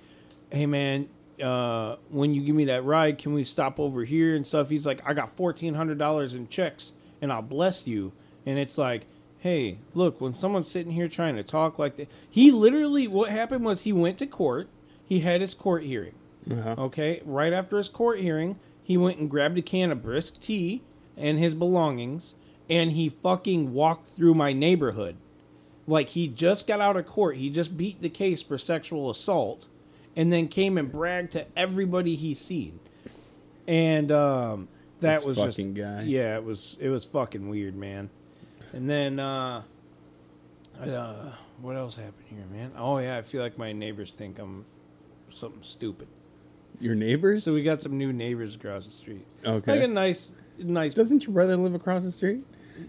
"Hey 0.50 0.64
man, 0.64 1.10
uh, 1.42 1.96
when 2.08 2.32
you 2.32 2.42
give 2.42 2.54
me 2.54 2.64
that 2.66 2.84
ride, 2.86 3.18
can 3.18 3.34
we 3.34 3.44
stop 3.44 3.78
over 3.78 4.04
here 4.04 4.34
and 4.34 4.46
stuff?" 4.46 4.70
He's 4.70 4.86
like, 4.86 5.02
"I 5.06 5.12
got 5.12 5.36
fourteen 5.36 5.74
hundred 5.74 5.98
dollars 5.98 6.34
in 6.34 6.48
checks, 6.48 6.94
and 7.20 7.30
I'll 7.30 7.42
bless 7.42 7.86
you." 7.86 8.12
And 8.46 8.58
it's 8.58 8.78
like, 8.78 9.04
"Hey, 9.44 9.76
look, 9.92 10.22
when 10.22 10.32
someone's 10.32 10.70
sitting 10.70 10.92
here 10.92 11.06
trying 11.06 11.36
to 11.36 11.42
talk 11.42 11.78
like 11.78 11.96
that, 11.96 12.08
he 12.30 12.50
literally 12.50 13.06
what 13.06 13.28
happened 13.28 13.62
was 13.62 13.82
he 13.82 13.92
went 13.92 14.16
to 14.18 14.26
court. 14.26 14.68
He 15.06 15.20
had 15.20 15.42
his 15.42 15.52
court 15.52 15.82
hearing. 15.82 16.14
Uh-huh. 16.50 16.74
Okay, 16.78 17.20
right 17.26 17.52
after 17.52 17.76
his 17.76 17.90
court 17.90 18.20
hearing, 18.20 18.58
he 18.82 18.96
went 18.96 19.18
and 19.18 19.28
grabbed 19.28 19.58
a 19.58 19.62
can 19.62 19.92
of 19.92 20.02
brisk 20.02 20.40
tea 20.40 20.80
and 21.14 21.38
his 21.38 21.54
belongings, 21.54 22.34
and 22.70 22.92
he 22.92 23.10
fucking 23.10 23.74
walked 23.74 24.08
through 24.08 24.32
my 24.32 24.54
neighborhood. 24.54 25.16
Like 25.86 26.08
he 26.08 26.26
just 26.26 26.66
got 26.66 26.80
out 26.80 26.96
of 26.96 27.04
court. 27.04 27.36
He 27.36 27.50
just 27.50 27.76
beat 27.76 28.00
the 28.00 28.08
case 28.08 28.42
for 28.42 28.56
sexual 28.56 29.10
assault, 29.10 29.66
and 30.16 30.32
then 30.32 30.48
came 30.48 30.78
and 30.78 30.90
bragged 30.90 31.32
to 31.32 31.44
everybody 31.54 32.16
he's 32.16 32.40
seen. 32.40 32.80
And 33.68 34.10
um, 34.10 34.68
that 35.00 35.16
This 35.16 35.26
was 35.26 35.36
just 35.36 35.58
fucking 35.58 35.74
guy. 35.74 36.02
yeah, 36.04 36.34
it 36.36 36.44
was 36.44 36.78
it 36.80 36.88
was 36.88 37.04
fucking 37.04 37.50
weird, 37.50 37.76
man. 37.76 38.08
And 38.74 38.90
then 38.90 39.20
uh, 39.20 39.62
uh, 40.80 41.32
what 41.60 41.76
else 41.76 41.96
happened 41.96 42.24
here, 42.28 42.44
man? 42.52 42.72
Oh 42.76 42.98
yeah, 42.98 43.16
I 43.16 43.22
feel 43.22 43.40
like 43.42 43.56
my 43.56 43.72
neighbors 43.72 44.14
think 44.14 44.38
I'm 44.38 44.64
something 45.30 45.62
stupid. 45.62 46.08
Your 46.80 46.94
neighbors? 46.96 47.44
So 47.44 47.54
we 47.54 47.62
got 47.62 47.82
some 47.82 47.96
new 47.96 48.12
neighbors 48.12 48.54
across 48.56 48.84
the 48.84 48.90
street. 48.90 49.24
okay. 49.44 49.72
Like 49.72 49.82
a 49.82 49.86
nice, 49.88 50.32
nice. 50.58 50.92
Doesn't 50.92 51.24
your 51.24 51.32
brother 51.32 51.56
live 51.56 51.74
across 51.74 52.02
the 52.04 52.10
street? 52.12 52.42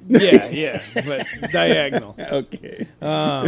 yeah, 0.08 0.50
yeah, 0.50 0.82
but 1.06 1.28
diagonal. 1.52 2.15
Okay. 2.19 2.88
Um, 3.00 3.08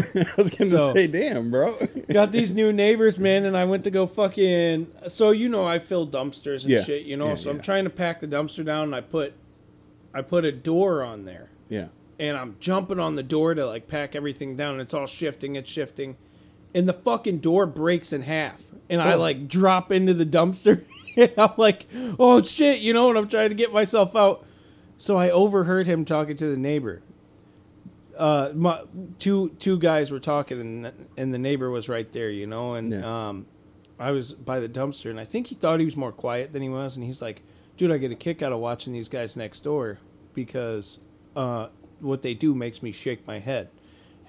I 0.13 0.25
was 0.37 0.51
going 0.51 0.69
to 0.69 0.77
So- 0.77 0.93
say, 0.93 1.07
damn, 1.07 1.49
bro. 1.49 1.75
got 2.11 2.31
these 2.31 2.53
new 2.53 2.71
neighbors, 2.71 3.17
man, 3.19 3.45
and 3.45 3.57
I 3.57 3.65
went 3.65 3.83
to 3.85 3.89
go 3.89 4.05
fucking. 4.05 4.85
So 5.07 5.31
you 5.31 5.49
know, 5.49 5.63
I 5.63 5.79
fill 5.79 6.05
dumpsters 6.07 6.61
and 6.61 6.71
Yeah. 6.73 6.83
shit, 6.83 7.07
you 7.07 7.17
know. 7.17 7.29
Yeah, 7.29 7.35
so 7.35 7.49
I'm 7.49 7.59
trying 7.61 7.85
to 7.85 7.89
pack 7.89 8.19
the 8.21 8.27
dumpster 8.27 8.63
down, 8.63 8.83
and 8.83 8.95
I 8.95 9.01
put, 9.01 9.33
I 10.13 10.21
put 10.21 10.45
a 10.45 10.51
door 10.51 11.01
on 11.01 11.25
there, 11.25 11.49
yeah. 11.69 11.87
And 12.19 12.35
I'm 12.37 12.55
jumping 12.59 12.99
on 12.99 13.15
the 13.15 13.23
door 13.23 13.53
to 13.53 13.65
like 13.65 13.87
pack 13.87 14.15
everything 14.15 14.55
down. 14.55 14.73
And 14.73 14.81
it's 14.81 14.93
all 14.93 15.05
shifting, 15.07 15.55
it's 15.55 15.69
shifting, 15.71 16.17
and 16.73 16.87
the 16.87 16.93
fucking 16.93 17.39
door 17.39 17.65
breaks 17.65 18.11
in 18.13 18.23
half, 18.23 18.61
and 18.89 19.01
I 19.01 19.13
Oh. 19.13 19.17
like 19.19 19.47
drop 19.47 19.91
into 19.91 20.13
the 20.13 20.25
dumpster, 20.25 20.83
and 21.17 21.31
I'm 21.37 21.51
like, 21.57 21.85
oh 22.19 22.41
shit, 22.43 22.79
you 22.79 22.93
know, 22.93 23.09
and 23.09 23.17
I'm 23.17 23.27
trying 23.27 23.49
to 23.49 23.55
get 23.55 23.71
myself 23.73 24.15
out. 24.15 24.45
So 24.97 25.15
I 25.15 25.29
overheard 25.29 25.85
him 25.87 26.05
talking 26.05 26.35
to 26.37 26.49
the 26.49 26.57
neighbor. 26.57 27.01
Uh, 28.17 28.51
my, 28.55 28.81
two 29.19 29.49
two 29.59 29.77
guys 29.77 30.09
were 30.09 30.19
talking, 30.19 30.59
and 30.59 30.91
and 31.17 31.31
the 31.33 31.37
neighbor 31.37 31.69
was 31.69 31.87
right 31.87 32.11
there, 32.13 32.31
you 32.31 32.47
know, 32.47 32.73
and 32.73 32.91
Yeah. 32.91 33.27
um, 33.29 33.45
I 33.99 34.09
was 34.11 34.33
by 34.33 34.59
the 34.59 34.67
dumpster, 34.67 35.11
and 35.11 35.19
I 35.19 35.25
think 35.25 35.47
he 35.47 35.55
thought 35.55 35.79
he 35.79 35.85
was 35.85 35.95
more 35.95 36.11
quiet 36.11 36.51
than 36.51 36.63
he 36.63 36.69
was, 36.69 36.95
and 36.97 37.05
he's 37.05 37.21
like, 37.21 37.43
"Dude, 37.77 37.91
I 37.91 37.97
get 37.99 38.11
a 38.11 38.15
kick 38.15 38.41
out 38.41 38.51
of 38.51 38.59
watching 38.59 38.91
these 38.91 39.07
guys 39.07 39.35
next 39.37 39.59
door 39.59 39.99
because 40.33 40.97
uh, 41.35 41.67
what 41.99 42.21
they 42.21 42.33
do 42.33 42.53
makes 42.53 42.81
me 42.81 42.91
shake 42.91 43.25
my 43.27 43.39
head." 43.39 43.69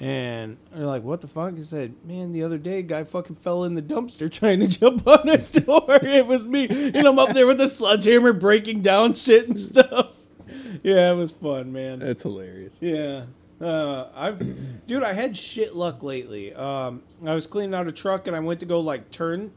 And 0.01 0.59
they're 0.73 0.87
like, 0.87 1.03
"What 1.03 1.21
the 1.21 1.27
fuck?" 1.29 1.57
He 1.57 1.65
said, 1.65 1.95
"Man, 2.05 2.33
the 2.33 2.43
other 2.43 2.59
day, 2.59 2.79
a 2.79 2.83
guy 2.83 3.05
fucking 3.05 3.37
fell 3.37 3.65
in 3.65 3.75
the 3.75 3.83
dumpster 3.83 4.31
trying 4.33 4.61
to 4.61 4.67
jump 4.67 5.07
on 5.07 5.29
a 5.29 5.39
door. 5.39 5.85
it 6.03 6.27
was 6.27 6.47
me, 6.47 6.67
and 6.69 7.07
I'm 7.07 7.19
up 7.19 7.35
there 7.35 7.47
with 7.47 7.61
a 7.61 7.69
sledgehammer 7.69 8.33
breaking 8.33 8.83
down 8.83 9.15
shit 9.15 9.49
and 9.49 9.61
stuff." 9.61 10.15
Yeah, 10.83 11.11
it 11.11 11.17
was 11.17 11.33
fun, 11.33 11.73
man. 11.73 11.99
That's 11.99 12.23
hilarious. 12.23 12.79
Yeah. 12.81 13.25
Uh, 13.61 14.09
I've, 14.15 14.87
dude, 14.87 15.03
I 15.03 15.13
had 15.13 15.37
shit 15.37 15.75
luck 15.75 16.03
lately. 16.03 16.55
Um, 16.55 17.03
I 17.27 17.35
was 17.35 17.47
cleaning 17.47 17.75
out 17.75 17.89
a 17.89 17.93
truck 17.93 18.27
and 18.27 18.37
I 18.37 18.41
went 18.41 18.61
to 18.61 18.67
go 18.67 18.81
like 18.81 19.11
turn, 19.11 19.51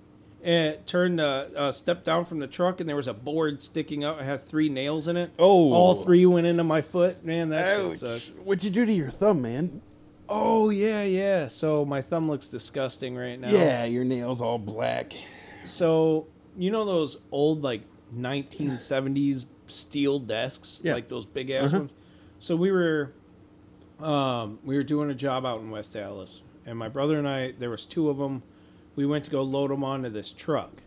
and 0.44 0.86
turned 0.88 1.20
uh, 1.22 1.46
uh, 1.56 1.72
step 1.72 2.04
down 2.04 2.26
from 2.26 2.40
the 2.40 2.48
truck 2.48 2.80
and 2.80 2.90
there 2.90 2.96
was 2.96 3.08
a 3.08 3.14
board 3.14 3.62
sticking 3.62 4.04
up. 4.04 4.20
I 4.20 4.24
had 4.24 4.44
three 4.44 4.70
nails 4.70 5.08
in 5.08 5.16
it. 5.18 5.32
Oh. 5.38 5.72
all 5.74 5.96
three 6.04 6.26
went 6.26 6.48
into 6.48 6.64
my 6.64 6.82
foot. 6.82 7.24
Man, 7.24 7.50
that 7.50 7.98
sucks. 7.98 8.30
What'd 8.44 8.64
you 8.64 8.72
do 8.72 8.86
to 8.86 8.92
your 8.94 9.10
thumb, 9.10 9.42
man? 9.42 9.82
Oh 10.28 10.70
yeah, 10.70 11.04
yeah. 11.04 11.48
So 11.48 11.84
my 11.86 12.02
thumb 12.02 12.30
looks 12.30 12.48
disgusting 12.48 13.16
right 13.18 13.40
now. 13.40 13.50
Yeah, 13.50 13.86
your 13.86 14.04
nails 14.06 14.42
all 14.42 14.58
black. 14.58 15.14
So 15.66 16.28
you 16.58 16.72
know 16.72 16.86
those 16.86 17.18
old 17.32 17.62
like 17.64 17.82
1970s 18.16 19.46
steel 19.68 20.20
desks, 20.20 20.80
Yeah. 20.84 20.94
like 20.94 21.08
those 21.08 21.26
big 21.26 21.50
ass 21.50 21.70
Uh-huh. 21.70 21.80
ones. 21.80 21.92
So 22.40 22.56
we 22.56 22.72
were, 22.72 23.12
um, 24.00 24.60
we 24.66 24.76
were 24.76 24.84
doing 24.84 25.10
a 25.10 25.14
job 25.14 25.46
out 25.46 25.60
in 25.62 25.70
West 25.70 25.94
Dallas, 25.94 26.42
and 26.66 26.78
my 26.78 26.90
brother 26.90 27.18
and 27.18 27.28
I, 27.28 27.52
there 27.52 27.70
was 27.70 27.86
two 27.86 28.10
of 28.10 28.18
them. 28.18 28.44
We 28.96 29.06
went 29.06 29.26
to 29.26 29.32
go 29.32 29.42
load 29.42 29.72
them 29.72 29.84
onto 29.84 30.10
this 30.10 30.32
truck, 30.34 30.82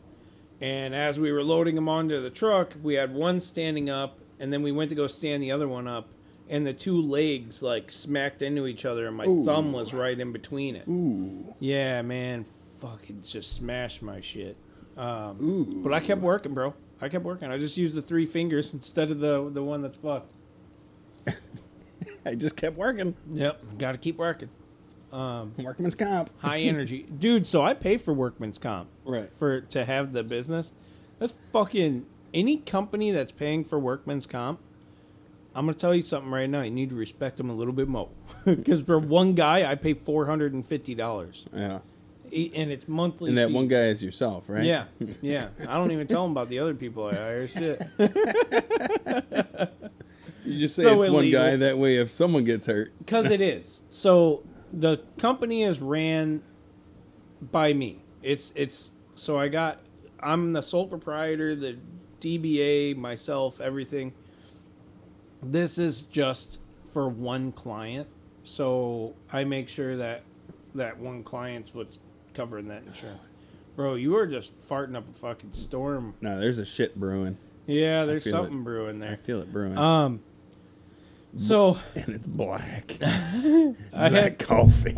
and 0.61 0.95
as 0.95 1.19
we 1.19 1.33
were 1.33 1.43
loading 1.43 1.75
them 1.75 1.89
onto 1.89 2.21
the 2.21 2.31
truck, 2.31 2.75
we 2.83 2.95
had 2.95 3.15
one 3.15 3.41
standing 3.41 3.89
up, 3.89 4.19
and 4.39 4.53
then 4.53 4.63
we 4.63 4.73
went 4.73 4.91
to 4.91 4.95
go 4.95 5.07
stand 5.07 5.43
the 5.43 5.51
other 5.51 5.67
one 5.69 5.89
up, 5.89 6.09
and 6.49 6.67
the 6.67 6.73
two 6.75 7.01
legs 7.01 7.63
like 7.63 7.91
smacked 7.91 8.43
into 8.43 8.67
each 8.67 8.85
other, 8.85 9.07
and 9.07 9.17
my 9.17 9.25
thumb 9.25 9.73
was 9.73 9.95
right 9.95 10.19
in 10.19 10.33
between 10.33 10.77
it. 10.77 10.87
Ooh. 10.89 11.55
Yeah, 11.61 12.03
man, 12.03 12.45
fucking 12.81 13.23
just 13.23 13.55
smashed 13.55 14.03
my 14.03 14.21
shit. 14.21 14.57
Um, 14.97 15.81
but 15.83 15.93
I 15.93 16.01
kept 16.01 16.21
working, 16.21 16.55
bro. 16.55 16.75
I 17.01 17.09
kept 17.09 17.25
working. 17.25 17.51
I 17.51 17.59
just 17.59 17.77
used 17.77 17.95
the 17.95 18.03
three 18.03 18.27
fingers 18.27 18.73
instead 18.75 19.11
of 19.11 19.19
the 19.21 19.51
the 19.51 19.63
one 19.63 19.83
that's 19.83 19.97
fucked. 19.97 20.31
I 22.27 22.35
just 22.35 22.57
kept 22.57 22.77
working. 22.77 23.15
Yep, 23.33 23.79
got 23.79 23.93
to 23.93 23.99
keep 23.99 24.19
working. 24.19 24.51
Um, 25.15 25.55
workman's 25.59 25.95
comp. 25.95 26.31
High 26.39 26.61
energy, 26.61 27.07
dude. 27.19 27.47
So 27.47 27.63
I 27.63 27.73
pay 27.75 27.97
for 27.99 28.13
workman's 28.13 28.59
comp, 28.59 28.89
Right. 29.05 29.31
For 29.31 29.61
to 29.61 29.85
have 29.85 30.13
the 30.13 30.23
business. 30.25 30.73
That's 31.21 31.33
fucking 31.53 32.07
any 32.33 32.57
company 32.59 33.13
that's 33.13 33.31
paying 33.31 33.65
for 33.65 33.79
workman's 33.79 34.27
comp. 34.27 34.59
I'm 35.55 35.67
gonna 35.67 35.79
tell 35.79 35.95
you 35.95 36.03
something 36.03 36.33
right 36.33 36.51
now. 36.51 36.63
You 36.63 36.73
need 36.73 36.89
to 36.91 36.97
respect 36.97 37.37
them 37.37 37.49
a 37.49 37.55
little 37.55 37.73
bit 37.73 37.87
more, 37.87 38.09
because 38.45 38.83
for 38.83 38.99
one 38.99 39.35
guy, 39.35 39.71
I 39.71 39.77
pay 39.77 39.95
four 39.95 40.27
hundred 40.27 40.53
and 40.53 40.67
fifty 40.67 40.97
dollars, 40.97 41.47
Yeah. 41.55 41.79
and 42.33 42.73
it's 42.73 42.89
monthly. 42.89 43.29
And 43.29 43.39
that 43.39 43.49
fee. 43.51 43.55
one 43.55 43.69
guy 43.69 43.85
is 43.85 44.03
yourself, 44.03 44.49
right? 44.49 44.65
Yeah, 44.65 44.87
yeah. 45.23 45.51
I 45.69 45.75
don't 45.77 45.93
even 45.93 46.09
tell 46.09 46.23
them 46.25 46.33
about 46.33 46.49
the 46.49 46.59
other 46.59 46.75
people 46.75 47.07
I 47.07 47.15
hire. 47.15 47.47
Shit. 47.49 47.83
You 50.45 50.59
just 50.59 50.77
say 50.77 50.83
So 50.83 51.01
it's 51.03 51.13
one 51.13 51.31
guy. 51.31 51.57
That 51.57 51.79
way, 51.79 51.97
if 51.99 52.11
someone 52.11 52.43
gets 52.45 52.67
hurt, 52.67 52.93
Because 52.99 53.31
it 53.31 53.41
is. 53.41 53.83
So 53.89 54.43
the 54.75 54.99
company 55.19 55.63
is 55.63 55.81
ran 55.81 56.43
by 57.41 57.73
me. 57.73 58.03
It's 58.23 58.53
it's 58.57 58.91
so 59.15 59.39
I 59.39 59.49
got 59.49 59.81
I'm 60.21 60.53
the 60.53 60.63
sole 60.63 60.89
proprietor, 60.89 61.55
the 61.55 61.79
DBA, 62.21 62.97
myself, 62.97 63.61
everything. 63.61 64.13
This 65.43 65.79
is 65.79 66.03
just 66.03 66.61
for 66.93 67.09
one 67.09 67.53
client. 67.53 68.09
So 68.45 69.15
I 69.33 69.45
make 69.45 69.69
sure 69.69 69.97
that 69.97 70.23
that 70.75 70.99
one 70.99 71.23
client's 71.23 71.75
what's 71.75 71.99
covering 72.35 72.69
that 72.69 72.83
insurance. 72.85 73.27
Bro, 73.77 73.95
you 73.95 74.17
are 74.17 74.27
just 74.27 74.53
farting 74.69 74.97
up 74.97 75.09
a 75.09 75.19
fucking 75.19 75.53
storm. 75.53 76.15
no, 76.21 76.39
there's 76.39 76.59
a 76.59 76.65
shit 76.65 76.99
brewing. 76.99 77.39
Yeah, 77.67 78.05
there's 78.05 78.29
something 78.29 78.59
it. 78.61 78.65
brewing 78.65 78.99
there. 79.01 79.13
I 79.13 79.17
feel 79.17 79.41
it 79.41 79.53
brewing, 79.53 79.79
Um 79.79 80.21
so 81.39 81.79
and 81.95 82.09
it's 82.11 82.27
black. 82.27 82.97
I 83.03 83.75
black 83.93 84.13
had 84.13 84.39
coffee. 84.39 84.97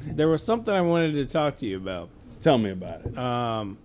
there 0.00 0.28
was 0.28 0.42
something 0.42 0.74
I 0.74 0.80
wanted 0.80 1.12
to 1.14 1.26
talk 1.26 1.58
to 1.58 1.66
you 1.66 1.76
about. 1.76 2.08
Tell 2.40 2.58
me 2.58 2.70
about 2.70 3.06
it. 3.06 3.16
Um, 3.16 3.78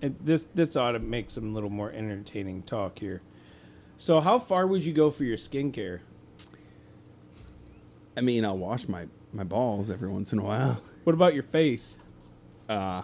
it, 0.00 0.24
this 0.24 0.44
this 0.44 0.76
ought 0.76 0.92
to 0.92 0.98
make 0.98 1.30
some 1.30 1.54
little 1.54 1.70
more 1.70 1.90
entertaining 1.92 2.62
talk 2.62 2.98
here. 2.98 3.22
So, 3.98 4.20
how 4.20 4.38
far 4.38 4.66
would 4.66 4.84
you 4.84 4.92
go 4.92 5.10
for 5.10 5.24
your 5.24 5.36
skincare? 5.36 6.00
I 8.16 8.20
mean, 8.20 8.44
I'll 8.44 8.58
wash 8.58 8.88
my 8.88 9.06
my 9.32 9.44
balls 9.44 9.90
every 9.90 10.08
once 10.08 10.32
in 10.32 10.38
a 10.38 10.44
while. 10.44 10.80
What 11.04 11.14
about 11.14 11.34
your 11.34 11.42
face? 11.42 11.98
Uh 12.68 13.02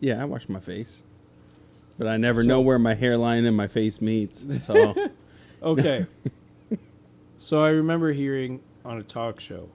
yeah, 0.00 0.22
I 0.22 0.24
wash 0.26 0.48
my 0.48 0.60
face, 0.60 1.02
but 1.98 2.06
I 2.06 2.16
never 2.16 2.42
So- 2.42 2.48
know 2.48 2.60
where 2.60 2.78
my 2.78 2.94
hairline 2.94 3.44
and 3.44 3.56
my 3.56 3.66
face 3.66 4.00
meets. 4.00 4.64
So 4.64 4.94
Okay. 5.62 6.06
so 7.38 7.62
I 7.62 7.70
remember 7.70 8.12
hearing 8.12 8.60
on 8.84 8.98
a 8.98 9.02
talk 9.02 9.40
show, 9.40 9.68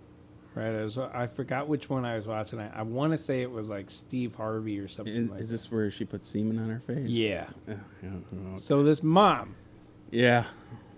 right? 0.55 0.67
I 0.75 0.83
was 0.83 0.97
I 0.97 1.27
forgot 1.27 1.67
which 1.67 1.89
one 1.89 2.05
I 2.05 2.15
was 2.15 2.25
watching. 2.27 2.59
I, 2.59 2.79
I 2.79 2.81
want 2.83 3.11
to 3.13 3.17
say 3.17 3.41
it 3.41 3.51
was 3.51 3.69
like 3.69 3.89
Steve 3.89 4.35
Harvey 4.35 4.79
or 4.79 4.87
something 4.87 5.13
is, 5.15 5.29
like. 5.29 5.41
is 5.41 5.51
this 5.51 5.71
where 5.71 5.89
she 5.91 6.05
put 6.05 6.25
semen 6.25 6.59
on 6.59 6.69
her 6.69 6.81
face? 6.85 7.09
Yeah. 7.09 7.47
Okay. 7.67 8.57
So 8.57 8.83
this 8.83 9.01
mom 9.03 9.55
Yeah. 10.11 10.45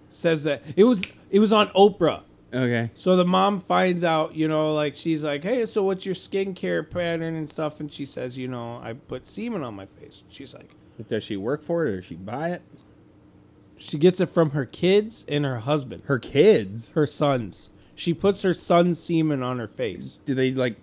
says 0.10 0.44
that 0.46 0.64
it 0.76 0.84
was 0.84 1.18
it 1.30 1.40
was 1.40 1.52
on 1.54 1.68
Oprah. 1.70 2.24
Okay. 2.54 2.90
So 2.94 3.18
the 3.18 3.26
mom 3.26 3.60
finds 3.60 4.04
out, 4.04 4.34
you 4.36 4.48
know, 4.48 4.74
like 4.74 4.96
she's 4.96 5.24
like, 5.26 5.44
"Hey, 5.44 5.66
so 5.66 5.84
what's 5.84 6.06
your 6.06 6.16
skincare 6.16 6.90
pattern 6.90 7.36
and 7.36 7.50
stuff?" 7.50 7.82
And 7.82 7.92
she 7.92 8.06
says, 8.06 8.38
"You 8.38 8.48
know, 8.48 8.78
I 8.82 8.94
put 8.94 9.28
semen 9.28 9.62
on 9.64 9.74
my 9.76 9.86
face." 9.88 10.24
She's 10.30 10.54
like, 10.54 10.72
Does 11.10 11.26
she 11.26 11.36
work 11.36 11.64
for 11.64 11.86
it 11.86 11.90
or 11.90 11.96
does 11.98 12.06
she 12.06 12.16
buy 12.16 12.52
it? 12.52 12.62
She 13.78 13.98
gets 13.98 14.20
it 14.20 14.28
from 14.30 14.52
her 14.52 14.66
kids 14.66 15.26
and 15.28 15.46
her 15.46 15.60
husband, 15.60 16.04
Her 16.06 16.20
kids. 16.20 16.92
her 16.92 17.06
sons. 17.06 17.70
She 17.96 18.14
puts 18.14 18.42
her 18.42 18.54
son's 18.54 19.00
semen 19.00 19.42
on 19.44 19.60
her 19.60 19.68
face. 19.68 20.20
Do 20.26 20.34
they 20.36 20.52
like 20.52 20.76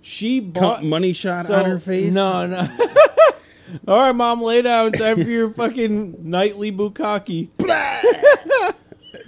She 0.00 0.40
bought 0.40 0.84
money 0.84 1.12
shot 1.12 1.46
so- 1.46 1.54
on 1.54 1.64
her 1.64 1.78
face? 1.78 2.14
No, 2.14 2.46
no. 2.46 2.68
All 3.86 3.98
right, 4.00 4.12
mom, 4.12 4.40
lay 4.40 4.62
down. 4.62 4.92
Time 4.92 5.22
for 5.22 5.28
your 5.30 5.50
fucking 5.50 6.16
nightly 6.30 6.72
bukkake. 6.72 7.50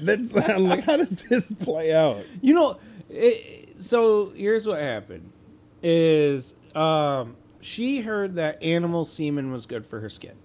That 0.03 0.27
sound 0.29 0.65
like 0.67 0.85
how 0.85 0.97
does 0.97 1.23
this 1.23 1.53
play 1.53 1.93
out? 1.95 2.25
You 2.41 2.55
know, 2.55 2.79
it, 3.11 3.83
so 3.83 4.31
here's 4.35 4.67
what 4.67 4.81
happened: 4.81 5.31
is 5.83 6.55
um, 6.75 7.37
she 7.61 8.01
heard 8.01 8.37
that 8.37 8.63
animal 8.63 9.05
semen 9.05 9.53
was 9.53 9.67
good 9.67 9.85
for 9.85 10.01
her 10.01 10.09
skin. 10.09 10.37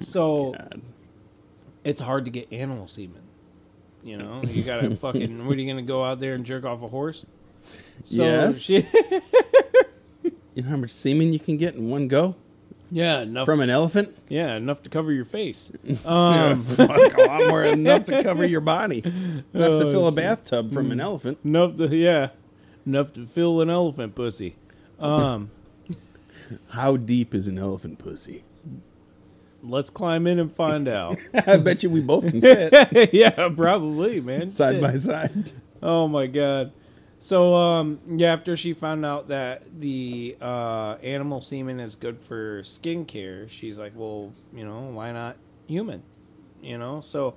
So 0.00 0.52
God. 0.52 0.82
It's 1.84 2.00
hard 2.00 2.24
to 2.26 2.30
get 2.30 2.52
animal 2.52 2.88
semen. 2.88 3.22
You 4.04 4.16
know, 4.18 4.42
you 4.42 4.62
gotta 4.62 4.94
fucking. 4.96 5.46
What 5.46 5.56
are 5.56 5.60
you 5.60 5.66
gonna 5.70 5.82
go 5.82 6.04
out 6.04 6.20
there 6.20 6.34
and 6.34 6.44
jerk 6.44 6.64
off 6.64 6.82
a 6.82 6.88
horse? 6.88 7.24
So 8.04 8.22
Yes. 8.24 8.58
she, 8.60 8.86
You 10.54 10.62
know 10.62 10.68
how 10.70 10.76
much 10.76 10.90
semen 10.90 11.32
you 11.32 11.38
can 11.38 11.56
get 11.56 11.74
in 11.76 11.88
one 11.88 12.08
go 12.08 12.34
yeah, 12.90 13.20
enough. 13.20 13.46
from 13.46 13.60
an 13.60 13.70
elephant? 13.70 14.14
yeah, 14.28 14.54
enough 14.56 14.82
to 14.82 14.90
cover 14.90 15.12
your 15.12 15.24
face. 15.24 15.72
Yeah, 16.04 16.56
fuck, 16.56 17.16
a 17.16 17.22
lot 17.22 17.46
more 17.48 17.64
enough 17.64 18.04
to 18.06 18.22
cover 18.22 18.44
your 18.44 18.60
body. 18.60 18.98
Enough 19.04 19.78
to 19.78 19.86
Oh, 19.86 19.92
fill 19.92 20.08
a 20.08 20.12
bathtub 20.12 20.72
from 20.72 20.90
an 20.90 21.00
elephant. 21.00 21.38
enough 21.44 21.76
to 21.78 21.96
yeah, 21.96 22.30
enough 22.84 23.12
to 23.14 23.24
fill 23.26 23.60
an 23.62 23.70
elephant 23.70 24.14
pussy. 24.14 24.56
Um, 25.00 25.50
How 26.70 26.96
deep 26.98 27.34
is 27.34 27.46
an 27.46 27.56
elephant 27.58 27.98
pussy? 27.98 28.44
Let's 29.62 29.90
climb 29.90 30.26
in 30.26 30.38
and 30.38 30.52
find 30.52 30.88
out. 30.88 31.16
I 31.46 31.56
bet 31.56 31.82
you 31.82 31.90
we 31.90 32.00
both 32.00 32.28
can 32.28 32.40
fit 32.40 33.10
yeah, 33.12 33.48
probably, 33.54 34.20
man. 34.20 34.50
side 34.50 34.74
Shit. 34.74 34.82
by 34.82 34.96
side. 34.96 35.52
Oh 35.82 36.08
my 36.08 36.26
god. 36.26 36.72
So 37.18 37.54
um 37.54 38.00
yeah, 38.08 38.32
after 38.32 38.56
she 38.56 38.72
found 38.72 39.06
out 39.06 39.28
that 39.28 39.62
the 39.80 40.36
uh 40.40 40.96
animal 41.02 41.40
semen 41.40 41.80
is 41.80 41.94
good 41.96 42.20
for 42.20 42.62
skincare, 42.62 43.48
she's 43.48 43.78
like, 43.78 43.92
Well, 43.94 44.32
you 44.54 44.64
know, 44.64 44.80
why 44.92 45.12
not 45.12 45.36
human? 45.66 46.02
You 46.60 46.78
know? 46.78 47.00
So 47.00 47.34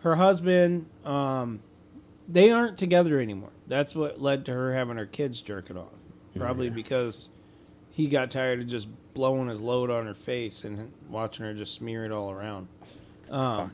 her 0.00 0.16
husband, 0.16 0.86
um 1.04 1.60
they 2.28 2.50
aren't 2.52 2.78
together 2.78 3.18
anymore. 3.20 3.50
That's 3.66 3.94
what 3.94 4.20
led 4.22 4.44
to 4.46 4.52
her 4.52 4.72
having 4.72 4.96
her 4.96 5.06
kids 5.06 5.40
jerking 5.40 5.76
off. 5.76 5.88
Probably 6.36 6.70
because 6.70 7.28
he 7.90 8.06
got 8.06 8.30
tired 8.30 8.60
of 8.60 8.66
just 8.66 8.88
blowing 9.14 9.48
his 9.48 9.60
load 9.60 9.90
on 9.90 10.06
her 10.06 10.14
face 10.14 10.64
and 10.64 10.92
watching 11.08 11.44
her 11.44 11.54
just 11.54 11.74
smear 11.74 12.04
it 12.04 12.12
all 12.12 12.30
around. 12.30 12.68
Um, 13.30 13.72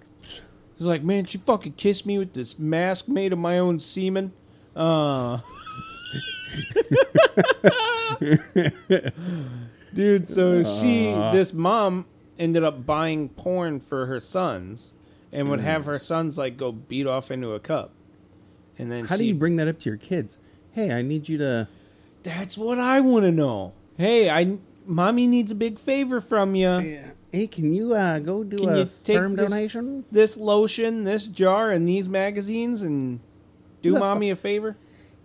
He's 0.77 0.87
like, 0.87 1.03
man, 1.03 1.25
she 1.25 1.39
fucking 1.39 1.73
kissed 1.75 2.05
me 2.05 2.19
with 2.19 2.35
this 2.35 2.59
mask 2.59 3.09
made 3.09 3.33
of 3.33 3.39
my 3.39 3.59
own 3.59 3.79
semen. 3.79 4.33
Uh, 4.75 5.39
dude, 9.95 10.29
so 10.29 10.63
she, 10.63 11.05
this 11.33 11.55
mom, 11.55 12.05
ended 12.39 12.63
up 12.63 12.85
buying 12.85 13.31
porn 13.31 13.81
for 13.81 14.05
her 14.07 14.21
sons, 14.21 14.93
and 15.33 15.49
would 15.49 15.61
have 15.61 15.87
her 15.87 15.99
sons 15.99 16.37
like 16.37 16.59
go 16.59 16.73
beat 16.73 17.07
off 17.07 17.31
into 17.31 17.53
a 17.53 17.61
cup. 17.61 17.93
And 18.79 18.93
then 18.93 19.07
How 19.07 19.17
do 19.17 19.25
you 19.25 19.35
bring 19.35 19.57
that 19.57 19.69
up 19.69 19.79
to 19.81 19.89
your 19.89 19.97
kids? 19.97 20.39
Hey, 20.73 20.93
I 20.93 21.01
need 21.01 21.29
you 21.29 21.39
to. 21.39 21.69
That's 22.23 22.59
what 22.59 22.79
I 22.79 23.01
want 23.01 23.25
to 23.25 23.33
know. 23.33 23.73
Hey, 23.97 24.29
I, 24.31 24.59
mommy 24.85 25.27
needs 25.27 25.53
a 25.53 25.55
big 25.55 25.79
favor 25.79 26.21
from 26.21 26.55
you. 26.55 27.01
Hey, 27.33 27.47
can 27.47 27.73
you 27.75 27.95
uh, 27.95 28.19
go 28.19 28.45
do 28.45 28.57
Can 28.59 28.69
a 28.71 28.79
you 28.79 28.85
take 28.85 28.89
sperm 28.89 29.37
this- 29.37 29.51
donation? 29.51 30.05
This 30.11 30.37
lotion, 30.37 31.05
this 31.05 31.25
jar, 31.27 31.71
and 31.71 31.89
these 31.89 32.09
magazines, 32.09 32.83
and 32.83 33.21
do 33.83 33.93
The 33.93 33.99
mommy 33.99 34.31
a 34.31 34.37
favor. 34.37 34.77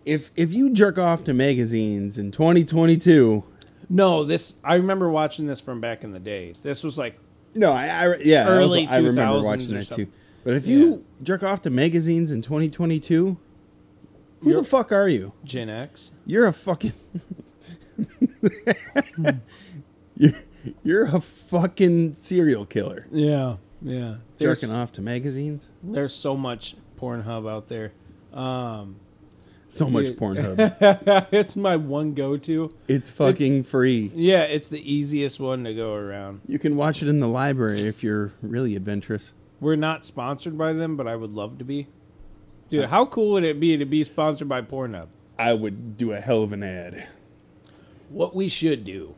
If 0.04 0.32
if 0.36 0.52
you 0.52 0.72
jerk 0.72 0.98
off 0.98 1.24
to 1.26 1.34
magazines 1.34 2.18
in 2.18 2.32
2022, 2.32 3.44
No, 3.90 4.24
this 4.24 4.56
I 4.64 4.76
remember 4.76 5.10
watching 5.10 5.46
this 5.46 5.60
from 5.62 5.80
back 5.80 6.04
in 6.04 6.12
the 6.12 6.20
day. 6.20 6.54
This 6.64 6.84
was 6.84 6.98
like 6.98 7.20
no, 7.54 7.72
I, 7.74 7.86
I 7.88 8.16
yeah, 8.18 8.48
Early 8.48 8.82
I, 8.82 8.86
also, 8.86 8.96
I 8.96 9.00
remember 9.00 9.40
2000s 9.40 9.44
watching 9.46 9.72
or 9.76 9.78
that 9.80 9.88
something. 9.88 10.06
too. 10.08 10.12
But 10.44 10.54
if 10.56 10.66
you 10.66 11.06
jerk 11.22 11.44
off 11.44 11.62
to 11.64 11.70
magazines 11.70 12.32
in 12.32 12.42
2022, 12.42 13.38
Who 14.42 14.54
the 14.54 14.64
fuck 14.64 14.92
are 14.92 15.08
you? 15.08 15.34
Gen 15.44 15.70
X. 15.70 16.12
You're 16.26 16.48
a 16.48 16.54
fucking. 16.54 16.94
you're, 20.16 20.34
you're 20.84 21.06
a 21.06 21.22
fucking 21.22 22.14
serial 22.14 22.66
killer. 22.66 23.08
Yeah, 23.12 23.58
yeah. 23.82 24.16
There's, 24.38 24.62
Jerking 24.62 24.76
off 24.76 24.92
to 24.94 25.02
magazines. 25.02 25.70
there's 25.84 26.14
so 26.14 26.36
much 26.36 26.76
Pornhub 27.00 27.50
out 27.50 27.68
there. 27.68 27.94
Um, 28.34 28.98
So 29.68 29.90
much 29.90 30.06
Yeah. 30.08 30.12
Pornhub. 30.14 31.28
it's 31.32 31.56
my 31.56 31.76
one 31.76 32.14
go-to. 32.14 32.74
It's 32.88 33.10
fucking 33.10 33.64
free. 33.64 34.12
Yeah, 34.14 34.42
it's 34.44 34.68
the 34.68 34.82
easiest 34.92 35.40
one 35.40 35.64
to 35.64 35.74
go 35.74 35.94
around. 35.94 36.42
You 36.48 36.60
can 36.60 36.76
watch 36.76 37.02
it 37.02 37.08
in 37.08 37.20
the 37.20 37.28
library 37.28 37.82
if 37.82 38.04
you're 38.04 38.34
really 38.42 38.76
adventurous. 38.76 39.34
We're 39.60 39.76
not 39.76 40.06
sponsored 40.06 40.58
by 40.58 40.74
them, 40.74 40.98
but 40.98 41.08
I 41.08 41.16
would 41.16 41.32
love 41.34 41.58
to 41.60 41.64
be. 41.64 41.88
Dude, 42.70 42.86
how 42.86 43.06
cool 43.06 43.34
would 43.34 43.44
it 43.44 43.60
be 43.60 43.76
to 43.78 43.86
be 43.86 44.04
sponsored 44.04 44.48
by 44.50 44.62
Pornhub? 44.62 45.08
I 45.38 45.54
would 45.54 45.98
do 45.98 46.12
a 46.14 46.22
hell 46.22 46.42
of 46.44 46.54
an 46.54 46.64
ad. 46.64 47.08
What 48.12 48.36
we 48.36 48.48
should 48.50 48.84
do 48.84 49.16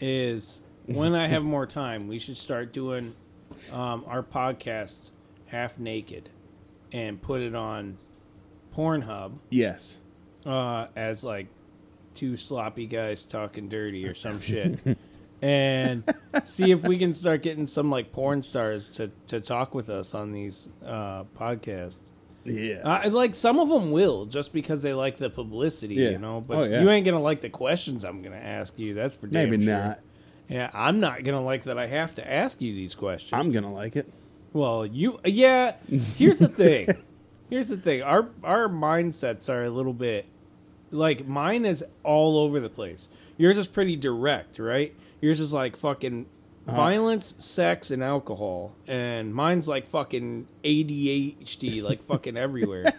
is 0.00 0.62
when 0.86 1.14
I 1.14 1.26
have 1.28 1.42
more 1.42 1.66
time, 1.66 2.08
we 2.08 2.18
should 2.18 2.36
start 2.36 2.72
doing 2.72 3.14
um, 3.72 4.04
our 4.06 4.22
podcasts 4.22 5.10
half 5.46 5.78
naked 5.78 6.30
and 6.92 7.20
put 7.20 7.40
it 7.42 7.54
on 7.54 7.98
Pornhub 8.74 9.38
Yes. 9.50 9.98
uh, 10.46 10.86
as 10.96 11.22
like 11.22 11.46
two 12.14 12.36
sloppy 12.36 12.86
guys 12.86 13.24
talking 13.24 13.68
dirty 13.68 14.06
or 14.06 14.14
some 14.14 14.40
shit. 14.40 14.78
and 15.42 16.04
see 16.44 16.70
if 16.70 16.82
we 16.82 16.96
can 16.96 17.12
start 17.12 17.42
getting 17.42 17.66
some 17.66 17.90
like 17.90 18.10
porn 18.12 18.42
stars 18.42 18.88
to, 18.90 19.10
to 19.26 19.40
talk 19.40 19.74
with 19.74 19.90
us 19.90 20.14
on 20.14 20.32
these 20.32 20.70
uh, 20.84 21.24
podcasts. 21.38 22.10
Yeah. 22.44 22.80
I 22.84 23.08
like 23.08 23.34
some 23.34 23.58
of 23.58 23.68
them 23.68 23.90
will 23.90 24.26
just 24.26 24.52
because 24.52 24.82
they 24.82 24.92
like 24.94 25.16
the 25.16 25.30
publicity, 25.30 25.94
Yeah. 25.94 26.10
you 26.10 26.18
know. 26.18 26.40
But 26.46 26.56
Oh, 26.58 26.64
yeah. 26.64 26.82
you 26.82 26.90
ain't 26.90 27.04
gonna 27.06 27.20
like 27.22 27.40
the 27.40 27.48
questions 27.48 28.04
I'm 28.04 28.22
gonna 28.22 28.36
ask 28.36 28.78
you. 28.78 28.94
That's 28.94 29.14
for 29.14 29.26
damn 29.26 29.50
Maybe 29.50 29.64
sure. 29.64 29.72
not. 29.74 30.00
Yeah, 30.48 30.70
I'm 30.74 31.00
not 31.00 31.24
gonna 31.24 31.40
like 31.42 31.62
that. 31.64 31.78
I 31.78 31.86
have 31.86 32.14
to 32.16 32.30
ask 32.30 32.60
you 32.60 32.74
these 32.74 32.94
questions. 32.94 33.32
I'm 33.32 33.50
gonna 33.50 33.72
like 33.72 33.96
it. 33.96 34.08
Well, 34.52 34.84
you 34.84 35.18
yeah. 35.24 35.74
Here's 35.88 36.38
the 36.38 36.48
thing. 36.48 36.88
Here's 37.50 37.68
the 37.68 37.76
thing. 37.76 38.02
Our 38.02 38.28
our 38.42 38.68
mindsets 38.68 39.48
are 39.48 39.62
a 39.64 39.70
little 39.70 39.92
bit 39.94 40.26
like 40.90 41.26
mine 41.26 41.64
is 41.64 41.82
all 42.02 42.36
over 42.38 42.60
the 42.60 42.68
place. 42.68 43.08
Yours 43.36 43.58
is 43.58 43.66
pretty 43.68 43.96
direct, 43.96 44.58
right? 44.58 44.94
Yours 45.20 45.40
is 45.40 45.52
like 45.52 45.76
fucking 45.76 46.26
violence, 46.66 47.34
sex, 47.38 47.90
and 47.90 48.02
alcohol, 48.02 48.74
and 48.86 49.34
mine's 49.34 49.68
like 49.68 49.88
fucking 49.88 50.46
ADHD, 50.64 51.82
like 51.82 52.02
fucking 52.06 52.36
everywhere. 52.36 52.92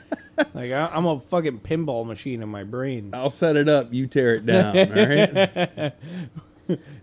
Like 0.53 0.71
I, 0.71 0.89
I'm 0.93 1.05
a 1.05 1.19
fucking 1.19 1.59
pinball 1.61 2.05
machine 2.05 2.41
in 2.41 2.49
my 2.49 2.63
brain. 2.63 3.11
I'll 3.13 3.29
set 3.29 3.55
it 3.55 3.67
up. 3.69 3.93
You 3.93 4.07
tear 4.07 4.35
it 4.35 4.45
down. 4.45 4.77
all 4.77 5.07
right. 5.07 5.93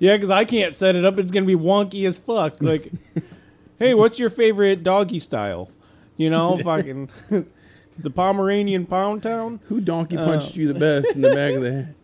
Yeah, 0.01 0.17
because 0.17 0.29
I 0.31 0.45
can't 0.45 0.75
set 0.75 0.97
it 0.97 1.05
up. 1.05 1.19
It's 1.19 1.31
gonna 1.31 1.47
be 1.47 1.55
wonky 1.55 2.05
as 2.05 2.19
fuck. 2.19 2.61
Like, 2.61 2.91
hey, 3.79 3.95
what's 3.95 4.19
your 4.19 4.29
favorite 4.29 4.83
doggy 4.83 5.21
style? 5.21 5.71
You 6.17 6.31
know, 6.31 6.57
fucking 6.57 7.11
the 7.97 8.11
Pomeranian 8.11 8.87
Pound 8.87 9.23
Town. 9.23 9.61
Who 9.69 9.81
donkey 9.81 10.17
Uh. 10.17 10.25
punched 10.25 10.57
you 10.57 10.73
the 10.73 10.79
best 10.81 11.15
in 11.15 11.21
the 11.21 11.31
back 11.33 11.55
of 11.55 11.63
the 11.63 11.73
head? 11.73 11.95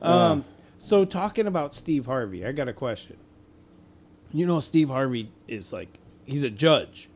Um, 0.00 0.44
so 0.78 1.04
talking 1.04 1.48
about 1.48 1.74
Steve 1.74 2.06
Harvey, 2.06 2.46
I 2.46 2.52
got 2.52 2.68
a 2.68 2.72
question. 2.72 3.16
You 4.32 4.46
know, 4.46 4.60
Steve 4.60 4.88
Harvey 4.88 5.30
is 5.46 5.72
like 5.72 5.98
he's 6.26 6.44
a 6.44 6.50
judge, 6.50 7.08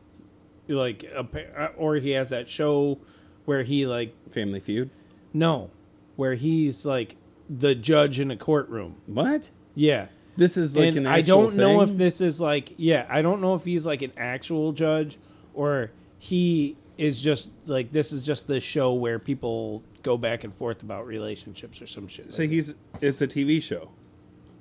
like 0.67 1.03
a, 1.03 1.27
uh, 1.57 1.67
or 1.77 1.95
he 1.95 2.11
has 2.11 2.29
that 2.29 2.49
show 2.49 2.99
where 3.45 3.63
he 3.63 3.85
like 3.85 4.15
Family 4.31 4.59
Feud. 4.59 4.89
no, 5.33 5.69
where 6.15 6.35
he's 6.35 6.85
like 6.85 7.15
the 7.49 7.75
judge 7.75 8.19
in 8.19 8.31
a 8.31 8.37
courtroom. 8.37 8.95
What? 9.05 9.51
Yeah. 9.75 10.07
This 10.35 10.57
is 10.57 10.75
like 10.75 10.89
and 10.89 10.97
an 10.99 11.07
I 11.07 11.21
don't 11.21 11.55
know 11.55 11.81
if 11.81 11.95
this 11.95 12.19
is 12.19 12.39
like 12.41 12.73
yeah, 12.77 13.05
I 13.09 13.21
don't 13.21 13.41
know 13.41 13.53
if 13.53 13.63
he's 13.65 13.85
like 13.85 14.01
an 14.01 14.11
actual 14.17 14.71
judge 14.71 15.19
or 15.53 15.91
he 16.17 16.75
is 16.97 17.21
just 17.21 17.49
like 17.65 17.91
this 17.91 18.11
is 18.11 18.25
just 18.25 18.47
the 18.47 18.59
show 18.59 18.93
where 18.93 19.19
people 19.19 19.83
go 20.01 20.17
back 20.17 20.43
and 20.43 20.53
forth 20.53 20.81
about 20.81 21.05
relationships 21.05 21.81
or 21.81 21.87
some 21.87 22.07
shit. 22.07 22.33
So 22.33 22.43
like 22.43 22.49
he's. 22.49 22.75
It's 23.01 23.21
a 23.21 23.27
TV 23.27 23.61
show. 23.61 23.89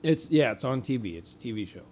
It's 0.02 0.30
yeah, 0.30 0.52
it's 0.52 0.64
on 0.64 0.82
TV. 0.82 1.16
It's 1.16 1.34
a 1.34 1.38
TV 1.38 1.66
show. 1.66 1.82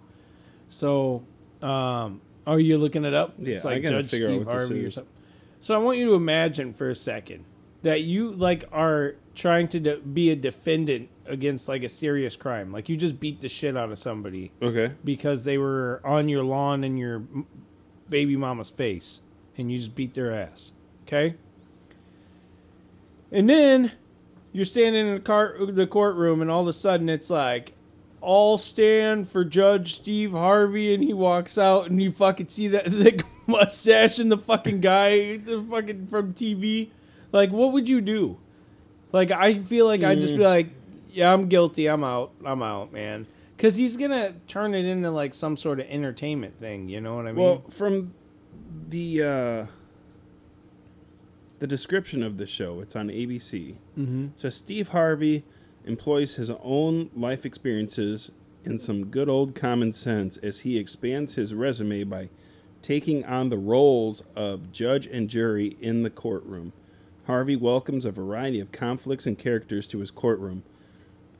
So, 0.71 1.23
um, 1.61 2.21
are 2.47 2.59
you 2.59 2.77
looking 2.77 3.03
it 3.05 3.13
up? 3.13 3.35
Yeah, 3.37 3.55
it's 3.55 3.65
I 3.65 3.73
like 3.73 3.83
gotta 3.83 4.01
Judge 4.01 4.11
figure 4.11 4.31
out 4.31 4.37
what 4.39 4.45
this 4.45 4.53
Harvey 4.69 4.83
or 4.83 4.87
is. 4.87 4.93
something. 4.95 5.13
So 5.59 5.75
I 5.75 5.77
want 5.77 5.97
you 5.99 6.05
to 6.07 6.13
imagine 6.15 6.73
for 6.73 6.89
a 6.89 6.95
second 6.95 7.43
that 7.83 8.01
you 8.01 8.31
like 8.31 8.63
are 8.71 9.15
trying 9.35 9.67
to 9.67 9.79
de- 9.79 9.97
be 9.97 10.29
a 10.31 10.35
defendant 10.35 11.09
against 11.25 11.67
like 11.67 11.83
a 11.83 11.89
serious 11.89 12.35
crime. 12.35 12.71
Like 12.71 12.87
you 12.89 12.95
just 12.97 13.19
beat 13.19 13.41
the 13.41 13.49
shit 13.49 13.75
out 13.77 13.91
of 13.91 13.99
somebody 13.99 14.51
Okay. 14.61 14.93
because 15.03 15.43
they 15.43 15.57
were 15.57 16.01
on 16.05 16.29
your 16.29 16.43
lawn 16.43 16.83
in 16.83 16.97
your 16.97 17.15
m- 17.17 17.45
baby 18.09 18.35
mama's 18.37 18.69
face 18.69 19.21
and 19.57 19.71
you 19.71 19.77
just 19.77 19.93
beat 19.95 20.13
their 20.13 20.31
ass. 20.33 20.71
Okay? 21.05 21.35
And 23.31 23.49
then 23.49 23.91
you're 24.51 24.65
standing 24.65 25.05
in 25.07 25.13
the, 25.15 25.19
car- 25.19 25.57
the 25.65 25.87
courtroom 25.87 26.41
and 26.41 26.49
all 26.49 26.61
of 26.61 26.67
a 26.67 26.73
sudden 26.73 27.07
it's 27.09 27.29
like, 27.29 27.73
all 28.21 28.57
stand 28.57 29.27
for 29.27 29.43
Judge 29.43 29.95
Steve 29.95 30.31
Harvey 30.31 30.93
and 30.93 31.03
he 31.03 31.13
walks 31.13 31.57
out 31.57 31.89
and 31.89 32.01
you 32.01 32.11
fucking 32.11 32.47
see 32.47 32.67
that 32.69 32.85
the 32.91 33.23
mustache 33.47 34.19
and 34.19 34.31
the 34.31 34.37
fucking 34.37 34.79
guy 34.79 35.37
the 35.37 35.65
fucking 35.69 36.07
from 36.07 36.33
TV. 36.33 36.89
Like 37.31 37.51
what 37.51 37.73
would 37.73 37.89
you 37.89 37.99
do? 37.99 38.37
Like 39.11 39.31
I 39.31 39.59
feel 39.59 39.85
like 39.85 40.03
I'd 40.03 40.21
just 40.21 40.37
be 40.37 40.43
like, 40.43 40.69
yeah, 41.09 41.33
I'm 41.33 41.47
guilty. 41.47 41.87
I'm 41.87 42.03
out. 42.03 42.31
I'm 42.45 42.63
out, 42.63 42.93
man. 42.93 43.27
Cuz 43.57 43.75
he's 43.75 43.97
going 43.97 44.11
to 44.11 44.33
turn 44.47 44.73
it 44.73 44.85
into 44.85 45.11
like 45.11 45.33
some 45.33 45.57
sort 45.57 45.79
of 45.79 45.87
entertainment 45.87 46.59
thing, 46.59 46.89
you 46.89 47.01
know 47.01 47.15
what 47.15 47.27
I 47.27 47.31
mean? 47.31 47.43
Well, 47.43 47.59
from 47.69 48.13
the 48.87 49.23
uh, 49.23 49.65
the 51.59 51.67
description 51.67 52.23
of 52.23 52.37
the 52.37 52.47
show, 52.47 52.79
it's 52.79 52.95
on 52.95 53.09
ABC. 53.09 53.75
Mm-hmm. 53.97 54.25
It 54.25 54.39
says 54.39 54.55
Steve 54.55 54.89
Harvey 54.89 55.43
employs 55.85 56.35
his 56.35 56.51
own 56.61 57.09
life 57.15 57.45
experiences 57.45 58.31
and 58.63 58.79
some 58.79 59.05
good 59.05 59.29
old 59.29 59.55
common 59.55 59.93
sense 59.93 60.37
as 60.37 60.59
he 60.59 60.77
expands 60.77 61.35
his 61.35 61.53
resume 61.53 62.03
by 62.03 62.29
taking 62.81 63.23
on 63.25 63.49
the 63.49 63.57
roles 63.57 64.21
of 64.35 64.71
judge 64.71 65.05
and 65.07 65.29
jury 65.29 65.77
in 65.79 66.03
the 66.03 66.09
courtroom. 66.09 66.73
Harvey 67.27 67.55
welcomes 67.55 68.05
a 68.05 68.11
variety 68.11 68.59
of 68.59 68.71
conflicts 68.71 69.27
and 69.27 69.37
characters 69.37 69.87
to 69.87 69.99
his 69.99 70.11
courtroom, 70.11 70.63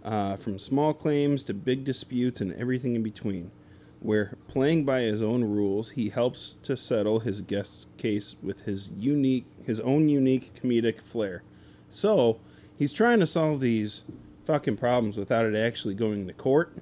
uh, 0.04 0.36
from 0.36 0.60
small 0.60 0.94
claims 0.94 1.44
to 1.44 1.54
big 1.54 1.84
disputes 1.84 2.42
and 2.42 2.54
everything 2.54 2.96
in 2.96 3.04
between. 3.04 3.52
Where 4.00 4.36
playing 4.48 4.86
by 4.86 5.02
his 5.02 5.22
own 5.22 5.44
rules, 5.44 5.92
he 5.92 6.10
helps 6.10 6.56
to 6.64 6.76
settle 6.76 7.20
his 7.20 7.42
guest's 7.42 7.88
case 7.98 8.36
with 8.42 8.62
his 8.62 8.90
unique, 8.98 9.46
his 9.64 9.80
own 9.80 10.10
unique 10.10 10.56
comedic 10.56 11.02
flair. 11.02 11.44
So 11.90 12.40
he's 12.80 12.94
trying 12.94 13.20
to 13.20 13.28
solve 13.28 13.60
these 13.60 14.04
fucking 14.46 14.78
problems 14.78 15.18
without 15.18 15.46
it 15.46 15.56
actually 15.56 15.94
going 15.94 16.28
to 16.28 16.34
court. 16.34 16.76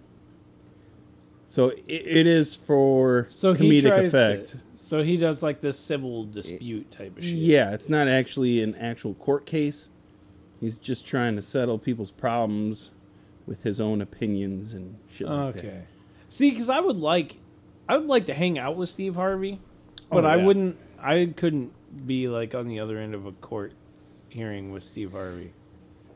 So 1.47 1.69
it, 1.69 1.83
it 1.87 2.27
is 2.27 2.55
for 2.55 3.25
so 3.29 3.55
comedic 3.55 4.05
effect. 4.05 4.49
To, 4.49 4.57
so 4.75 5.01
he 5.01 5.17
does 5.17 5.41
like 5.41 5.61
this 5.61 5.79
civil 5.79 6.25
dispute 6.25 6.91
type 6.91 7.17
of 7.17 7.23
shit. 7.23 7.33
Yeah, 7.33 7.73
it's 7.73 7.89
not 7.89 8.07
actually 8.07 8.61
an 8.61 8.75
actual 8.75 9.15
court 9.15 9.45
case. 9.45 9.89
He's 10.59 10.77
just 10.77 11.07
trying 11.07 11.35
to 11.37 11.41
settle 11.41 11.79
people's 11.79 12.11
problems 12.11 12.91
with 13.47 13.63
his 13.63 13.79
own 13.79 14.01
opinions 14.01 14.73
and 14.73 14.97
shit 15.09 15.27
like 15.27 15.55
that. 15.55 15.65
Okay. 15.65 15.81
See, 16.27 16.51
because 16.51 16.69
I 16.69 16.79
would 16.79 16.97
like, 16.97 17.37
I 17.87 17.97
would 17.97 18.07
like 18.07 18.27
to 18.27 18.33
hang 18.35 18.59
out 18.59 18.75
with 18.75 18.89
Steve 18.89 19.15
Harvey, 19.15 19.59
oh, 19.63 20.05
but 20.11 20.25
Oh, 20.25 20.27
I 20.27 20.35
wouldn't. 20.35 20.77
I 21.01 21.33
couldn't 21.35 21.71
be 22.05 22.27
like 22.27 22.53
on 22.53 22.67
the 22.67 22.79
other 22.79 22.99
end 22.99 23.15
of 23.15 23.25
a 23.25 23.31
court 23.31 23.73
hearing 24.27 24.71
with 24.71 24.83
Steve 24.83 25.13
Harvey. 25.13 25.53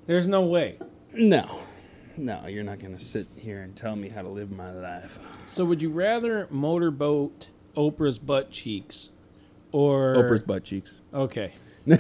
There's 0.06 0.28
no 0.28 0.42
way. 0.42 0.78
No, 1.16 1.60
no, 2.18 2.48
you're 2.48 2.64
not 2.64 2.80
gonna 2.80 3.00
sit 3.00 3.28
here 3.36 3.62
and 3.62 3.76
tell 3.76 3.96
me 3.96 4.10
how 4.10 4.22
to 4.22 4.30
live 4.30 4.52
my 4.52 4.72
life. 4.72 5.18
So, 5.48 5.64
would 5.66 5.82
you 5.82 5.90
rather 5.90 6.48
motorboat 6.50 7.50
Oprah's 7.76 8.20
butt 8.20 8.52
cheeks, 8.52 9.10
or 9.72 10.14
Oprah's 10.14 10.44
butt 10.44 10.64
cheeks. 10.64 10.94
Okay. 11.14 11.54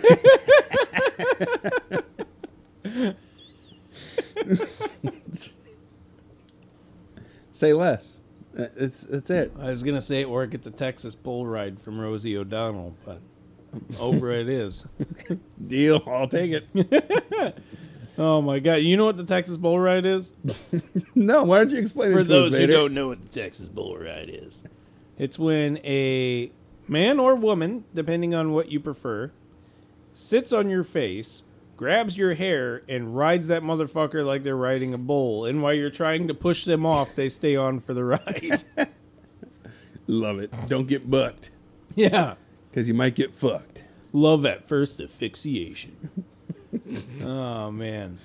Say 7.51 7.73
less. 7.73 8.17
Uh, 8.57 8.67
It's 8.75 9.03
that's 9.03 9.29
it. 9.29 9.51
I 9.59 9.69
was 9.69 9.83
gonna 9.83 10.01
say 10.01 10.23
or 10.23 10.45
get 10.45 10.63
the 10.63 10.71
Texas 10.71 11.15
bull 11.15 11.45
ride 11.45 11.79
from 11.79 11.99
Rosie 11.99 12.37
O'Donnell, 12.37 12.95
but 13.05 13.19
Oprah 13.93 14.41
it 14.41 14.49
is. 14.49 14.85
Deal. 15.67 16.01
I'll 16.07 16.27
take 16.27 16.51
it. 16.51 16.67
Oh 18.17 18.41
my 18.41 18.59
god! 18.59 18.75
You 18.75 18.97
know 18.97 19.05
what 19.05 19.17
the 19.17 19.23
Texas 19.23 19.57
bull 19.57 19.79
ride 19.79 20.05
is? 20.05 20.33
no, 21.15 21.43
why 21.43 21.59
don't 21.59 21.71
you 21.71 21.79
explain 21.79 22.11
it 22.11 22.15
to? 22.15 22.23
For 22.23 22.29
those 22.29 22.53
us, 22.53 22.59
who 22.59 22.67
Bader? 22.67 22.73
don't 22.73 22.93
know 22.93 23.07
what 23.07 23.21
the 23.21 23.29
Texas 23.29 23.69
bull 23.69 23.97
ride 23.97 24.29
is, 24.29 24.63
it's 25.17 25.39
when 25.39 25.77
a 25.77 26.51
man 26.87 27.19
or 27.19 27.35
woman, 27.35 27.85
depending 27.93 28.35
on 28.35 28.51
what 28.51 28.71
you 28.71 28.79
prefer, 28.79 29.31
sits 30.13 30.53
on 30.53 30.69
your 30.69 30.83
face 30.83 31.43
grabs 31.83 32.17
your 32.17 32.33
hair 32.35 32.81
and 32.87 33.15
rides 33.15 33.47
that 33.47 33.61
motherfucker 33.61 34.25
like 34.25 34.43
they're 34.43 34.55
riding 34.55 34.93
a 34.93 34.97
bull. 34.97 35.45
And 35.45 35.61
while 35.61 35.73
you're 35.73 35.89
trying 35.89 36.27
to 36.27 36.33
push 36.33 36.65
them 36.65 36.85
off, 36.85 37.15
they 37.15 37.29
stay 37.29 37.55
on 37.55 37.79
for 37.79 37.93
the 37.93 38.05
ride. 38.05 38.63
Love 40.07 40.39
it. 40.39 40.53
Don't 40.67 40.87
get 40.87 41.09
bucked 41.09 41.51
yeah. 41.95 42.35
because 42.69 42.87
you 42.87 42.93
might 42.93 43.15
get 43.15 43.33
fucked. 43.33 43.83
Love 44.11 44.45
at 44.45 44.67
first 44.67 44.99
asphyxiation. 44.99 46.25
Oh 47.23 47.71
man. 47.71 48.17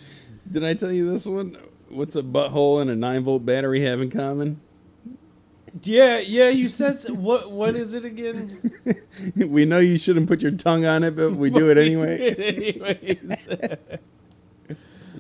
Did 0.51 0.65
I 0.65 0.75
tell 0.75 0.93
you 0.93 1.11
this 1.11 1.27
one? 1.27 1.57
What's 1.89 2.17
a 2.17 2.23
butthole 2.23 2.81
and 2.81 2.91
a 2.91 2.97
nine 2.97 3.25
volt 3.25 3.45
battery 3.45 3.81
have 3.83 4.01
in 4.01 4.11
common? 4.11 4.61
Yeah, 5.83 6.19
yeah, 6.19 6.49
you 6.49 6.69
said 6.69 6.99
what 7.11 7.51
what 7.51 7.75
is 7.75 7.95
it 7.95 8.05
again? 8.05 8.59
we 9.37 9.65
know 9.65 9.79
you 9.79 9.99
shouldn't 9.99 10.27
put 10.29 10.43
your 10.43 10.53
tongue 10.53 10.85
on 10.87 11.05
it, 11.05 11.15
but 11.17 11.33
we 11.33 11.51
do 11.51 11.71
it 11.71 11.79
anyway. 11.79 13.19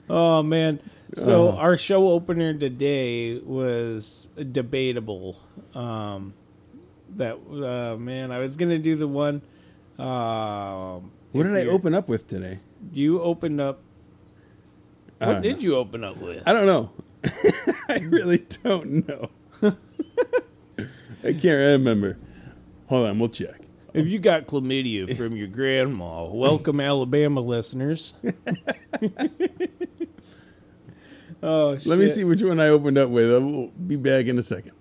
Oh 0.08 0.42
man. 0.42 0.80
So 1.14 1.52
our 1.52 1.76
show 1.76 2.10
opener 2.10 2.54
today 2.54 3.38
was 3.38 4.28
debatable. 4.52 5.40
Um 5.74 6.34
that 7.16 7.36
uh 7.36 7.96
man, 7.96 8.30
I 8.30 8.38
was 8.38 8.56
going 8.56 8.70
to 8.70 8.78
do 8.78 8.96
the 8.96 9.08
one 9.08 9.42
um 9.98 11.10
What 11.32 11.44
did 11.44 11.56
I 11.56 11.66
open 11.66 11.94
up 11.94 12.08
with 12.08 12.26
today? 12.28 12.60
You 12.92 13.20
opened 13.22 13.60
up 13.60 13.80
What 15.18 15.28
Uh, 15.36 15.40
did 15.40 15.62
you 15.62 15.76
open 15.76 16.04
up 16.04 16.16
with? 16.18 16.42
I 16.46 16.52
don't 16.52 16.66
know. 16.66 16.90
I 17.88 17.98
really 18.04 18.38
don't 18.62 19.08
know. 19.08 19.30
I 21.24 21.32
can't 21.32 21.44
remember. 21.44 22.16
Hold 22.86 23.08
on, 23.08 23.18
we'll 23.18 23.28
check. 23.28 23.60
If 23.94 24.06
you 24.06 24.18
got 24.20 24.46
chlamydia 24.46 25.16
from 25.16 25.34
your 25.36 25.48
grandma, 25.48 26.24
welcome 26.26 26.78
Alabama 26.78 27.40
listeners. 27.40 28.14
oh 31.42 31.76
shit. 31.76 31.86
Let 31.86 31.98
me 31.98 32.08
see 32.08 32.24
which 32.24 32.42
one 32.42 32.60
I 32.60 32.68
opened 32.68 32.98
up 32.98 33.10
with. 33.10 33.32
I 33.32 33.38
will 33.38 33.68
be 33.68 33.96
back 33.96 34.26
in 34.26 34.38
a 34.38 34.42
second. 34.42 34.72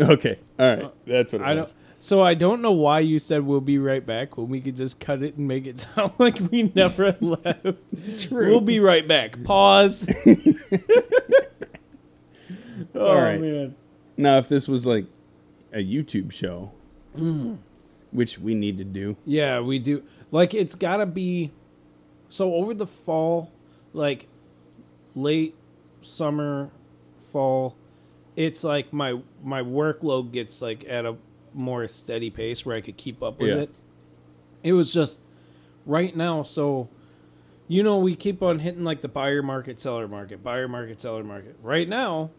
Okay, 0.00 0.38
all 0.58 0.76
right, 0.76 0.92
that's 1.06 1.32
what 1.32 1.42
it 1.42 1.44
I 1.44 1.54
was. 1.54 1.72
don't. 1.72 1.82
So 2.04 2.20
I 2.20 2.34
don't 2.34 2.60
know 2.62 2.72
why 2.72 2.98
you 2.98 3.20
said 3.20 3.46
we'll 3.46 3.60
be 3.60 3.78
right 3.78 4.04
back 4.04 4.36
when 4.36 4.48
we 4.48 4.60
could 4.60 4.74
just 4.74 4.98
cut 4.98 5.22
it 5.22 5.36
and 5.36 5.46
make 5.46 5.68
it 5.68 5.78
sound 5.94 6.12
like 6.18 6.34
we 6.50 6.64
never 6.74 7.16
left. 7.20 8.18
True. 8.18 8.48
We'll 8.48 8.60
be 8.60 8.80
right 8.80 9.06
back. 9.06 9.42
Pause. 9.44 10.08
Oh 12.94 13.08
all 13.08 13.14
right. 13.16 13.40
man. 13.40 13.74
Now, 14.16 14.38
if 14.38 14.48
this 14.48 14.66
was 14.68 14.86
like 14.86 15.06
a 15.72 15.78
YouTube 15.78 16.32
show, 16.32 16.72
Mm. 17.16 17.58
which 18.10 18.38
we 18.38 18.54
need 18.54 18.78
to 18.78 18.84
do, 18.84 19.16
Yeah, 19.24 19.60
we 19.60 19.78
do. 19.78 20.02
Like 20.30 20.52
it's 20.54 20.74
got 20.74 20.96
to 20.96 21.06
be 21.06 21.52
so 22.28 22.54
over 22.54 22.74
the 22.74 22.86
fall, 22.86 23.52
like 23.92 24.26
late 25.14 25.54
summer, 26.00 26.70
fall, 27.30 27.76
it's 28.34 28.64
like 28.64 28.92
my 28.92 29.20
my 29.44 29.62
workload 29.62 30.32
gets 30.32 30.60
like 30.60 30.84
at 30.88 31.04
a 31.06 31.16
more 31.54 31.86
steady 31.88 32.30
pace 32.30 32.64
where 32.66 32.76
I 32.76 32.80
could 32.80 32.96
keep 32.96 33.22
up 33.22 33.38
with 33.40 33.48
Yeah. 33.50 33.56
it. 33.62 33.70
It 34.62 34.72
was 34.74 34.92
just 34.92 35.20
right 35.86 36.14
now, 36.16 36.42
so 36.42 36.88
you 37.68 37.82
know 37.82 37.98
we 37.98 38.14
keep 38.16 38.42
on 38.42 38.60
hitting 38.60 38.84
like 38.84 39.00
the 39.00 39.08
buyer 39.08 39.42
market, 39.42 39.80
seller 39.80 40.06
market, 40.08 40.42
buyer 40.42 40.68
market, 40.68 41.00
seller 41.00 41.24
market. 41.24 41.56
Right 41.62 41.88
now, 41.88 42.30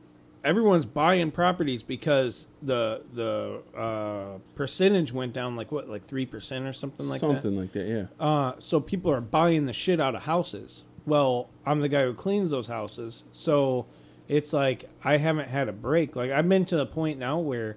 everyone's 0.44 0.86
buying 0.86 1.32
properties 1.32 1.84
because 1.84 2.48
the 2.62 3.02
the 3.14 3.62
uh, 3.78 4.38
percentage 4.56 5.12
went 5.12 5.34
down 5.34 5.56
like 5.56 5.72
what, 5.72 5.90
like 5.90 6.06
three 6.06 6.26
percent 6.26 6.66
or 6.66 6.74
something 6.74 7.08
like 7.10 7.20
that. 7.20 7.28
something 7.28 7.58
like 7.58 7.72
that. 7.74 7.88
Yeah, 7.88 8.06
Uh, 8.26 8.54
so 8.60 8.80
people 8.80 9.12
are 9.12 9.22
buying 9.22 9.66
the 9.66 9.74
shit 9.74 10.00
out 10.00 10.16
of 10.16 10.24
houses. 10.24 10.84
Well, 11.06 11.50
I'm 11.66 11.82
the 11.82 11.90
guy 11.90 12.04
who 12.06 12.14
cleans 12.14 12.50
those 12.52 12.68
houses, 12.68 13.26
so 13.34 13.86
it's 14.30 14.54
like 14.54 14.90
I 15.04 15.18
haven't 15.18 15.50
had 15.50 15.68
a 15.68 15.74
break. 15.74 16.16
Like 16.16 16.32
I've 16.32 16.48
been 16.48 16.64
to 16.66 16.78
the 16.78 16.86
point 16.86 17.20
now 17.20 17.40
where 17.40 17.76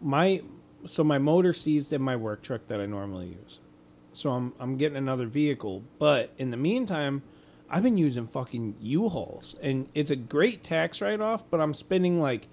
my 0.00 0.42
so 0.86 1.04
my 1.04 1.18
motor 1.18 1.52
seized 1.52 1.92
in 1.92 2.02
my 2.02 2.16
work 2.16 2.42
truck 2.42 2.66
that 2.68 2.80
I 2.80 2.86
normally 2.86 3.28
use. 3.28 3.58
So 4.12 4.30
I'm 4.30 4.52
I'm 4.58 4.76
getting 4.76 4.96
another 4.96 5.26
vehicle, 5.26 5.84
but 5.98 6.32
in 6.38 6.50
the 6.50 6.56
meantime, 6.56 7.22
I've 7.68 7.82
been 7.82 7.98
using 7.98 8.26
fucking 8.26 8.76
U-Hauls, 8.80 9.54
and 9.62 9.88
it's 9.94 10.10
a 10.10 10.16
great 10.16 10.62
tax 10.62 11.00
write-off. 11.00 11.44
But 11.48 11.60
I'm 11.60 11.74
spending 11.74 12.20
like 12.20 12.48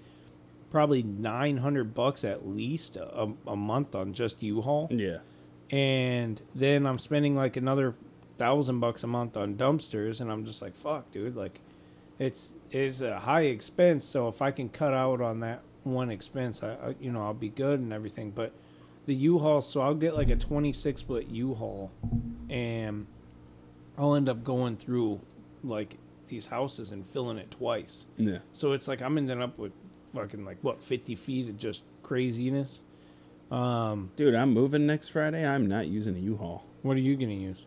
probably 0.70 1.02
nine 1.02 1.58
hundred 1.58 1.94
bucks 1.94 2.24
at 2.24 2.46
least 2.46 2.96
a, 2.96 3.32
a 3.46 3.56
month 3.56 3.94
on 3.94 4.12
just 4.12 4.42
U-Haul 4.42 4.88
yeah. 4.90 5.16
and 5.70 6.42
then 6.54 6.86
I'm 6.86 6.98
spending 6.98 7.34
like 7.34 7.56
another 7.56 7.94
thousand 8.38 8.80
bucks 8.80 9.02
a 9.02 9.06
month 9.06 9.36
on 9.36 9.56
dumpsters, 9.56 10.20
and 10.20 10.30
I'm 10.30 10.44
just 10.44 10.62
like, 10.62 10.76
fuck, 10.76 11.10
dude, 11.10 11.36
like, 11.36 11.60
it's 12.18 12.54
it's 12.70 13.00
a 13.00 13.20
high 13.20 13.42
expense. 13.42 14.04
So 14.04 14.28
if 14.28 14.40
I 14.40 14.50
can 14.50 14.68
cut 14.68 14.94
out 14.94 15.20
on 15.20 15.40
that 15.40 15.62
one 15.84 16.10
expense, 16.10 16.62
I, 16.62 16.70
I 16.74 16.94
you 17.00 17.10
know 17.12 17.22
I'll 17.22 17.34
be 17.34 17.48
good 17.48 17.80
and 17.80 17.92
everything. 17.92 18.30
But 18.30 18.52
the 19.06 19.14
U-Haul, 19.14 19.62
so 19.62 19.80
I'll 19.80 19.94
get 19.94 20.14
like 20.14 20.28
a 20.28 20.36
26 20.36 21.02
foot 21.02 21.28
U-Haul, 21.28 21.90
and 22.50 23.06
I'll 23.96 24.14
end 24.14 24.28
up 24.28 24.44
going 24.44 24.76
through 24.76 25.20
like 25.64 25.96
these 26.28 26.46
houses 26.48 26.90
and 26.90 27.06
filling 27.06 27.38
it 27.38 27.50
twice. 27.50 28.06
Yeah. 28.16 28.38
So 28.52 28.72
it's 28.72 28.86
like 28.86 29.00
I'm 29.00 29.16
ending 29.18 29.40
up 29.42 29.58
with 29.58 29.72
fucking 30.14 30.44
like 30.44 30.58
what 30.62 30.82
50 30.82 31.14
feet 31.16 31.48
of 31.48 31.58
just 31.58 31.84
craziness. 32.02 32.82
Um, 33.50 34.10
Dude, 34.16 34.34
I'm 34.34 34.52
moving 34.52 34.84
next 34.86 35.08
Friday. 35.08 35.46
I'm 35.46 35.66
not 35.66 35.88
using 35.88 36.14
a 36.16 36.18
U-Haul. 36.20 36.64
what 36.82 36.96
are 36.96 37.00
you 37.00 37.16
gonna 37.16 37.32
use? 37.32 37.64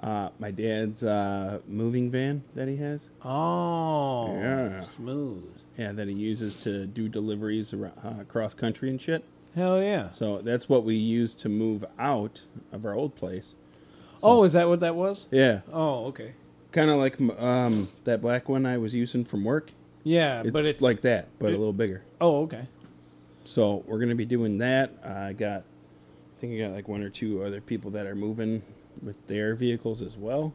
Uh, 0.00 0.30
my 0.40 0.50
dad's 0.50 1.04
uh, 1.04 1.60
moving 1.68 2.10
van 2.10 2.42
that 2.56 2.66
he 2.66 2.76
has. 2.78 3.08
Oh, 3.24 4.34
Yeah. 4.34 4.80
smooth. 4.80 5.61
Yeah, 5.78 5.92
that 5.92 6.06
he 6.08 6.14
uses 6.14 6.56
to 6.64 6.86
do 6.86 7.08
deliveries 7.08 7.72
around, 7.72 7.94
uh, 8.04 8.20
across 8.20 8.54
country 8.54 8.90
and 8.90 9.00
shit. 9.00 9.24
Hell 9.54 9.82
yeah. 9.82 10.08
So 10.08 10.38
that's 10.42 10.68
what 10.68 10.84
we 10.84 10.94
use 10.96 11.34
to 11.34 11.48
move 11.48 11.84
out 11.98 12.42
of 12.72 12.84
our 12.84 12.94
old 12.94 13.14
place. 13.16 13.54
oh, 14.22 14.44
is 14.44 14.52
that 14.52 14.68
what 14.68 14.80
that 14.80 14.94
was? 14.94 15.28
Yeah, 15.30 15.60
Oh, 15.72 16.06
okay. 16.06 16.32
kind 16.72 16.90
of 16.90 16.96
like 16.96 17.20
um, 17.40 17.88
that 18.04 18.20
black 18.20 18.48
one 18.48 18.64
I 18.66 18.78
was 18.78 18.94
using 18.94 19.24
from 19.24 19.44
work. 19.44 19.72
Yeah, 20.04 20.42
It's, 20.42 20.50
but 20.50 20.64
it's 20.64 20.82
like 20.82 21.00
that, 21.02 21.28
but 21.38 21.46
it- 21.50 21.54
a 21.54 21.58
little 21.58 21.72
bigger. 21.72 22.02
Oh, 22.20 22.42
okay. 22.42 22.68
So 23.44 23.82
we're 23.86 23.98
gonna 23.98 24.14
be 24.14 24.24
doing 24.24 24.58
that. 24.58 24.92
I 25.04 25.32
got, 25.32 25.62
I 26.36 26.40
think 26.40 26.54
I 26.54 26.58
got 26.66 26.72
like 26.72 26.86
one 26.88 27.02
or 27.02 27.10
two 27.10 27.42
other 27.42 27.60
people 27.60 27.90
that 27.92 28.06
are 28.06 28.14
moving 28.14 28.62
with 29.02 29.26
their 29.26 29.54
vehicles 29.54 30.00
as 30.02 30.16
well. 30.16 30.52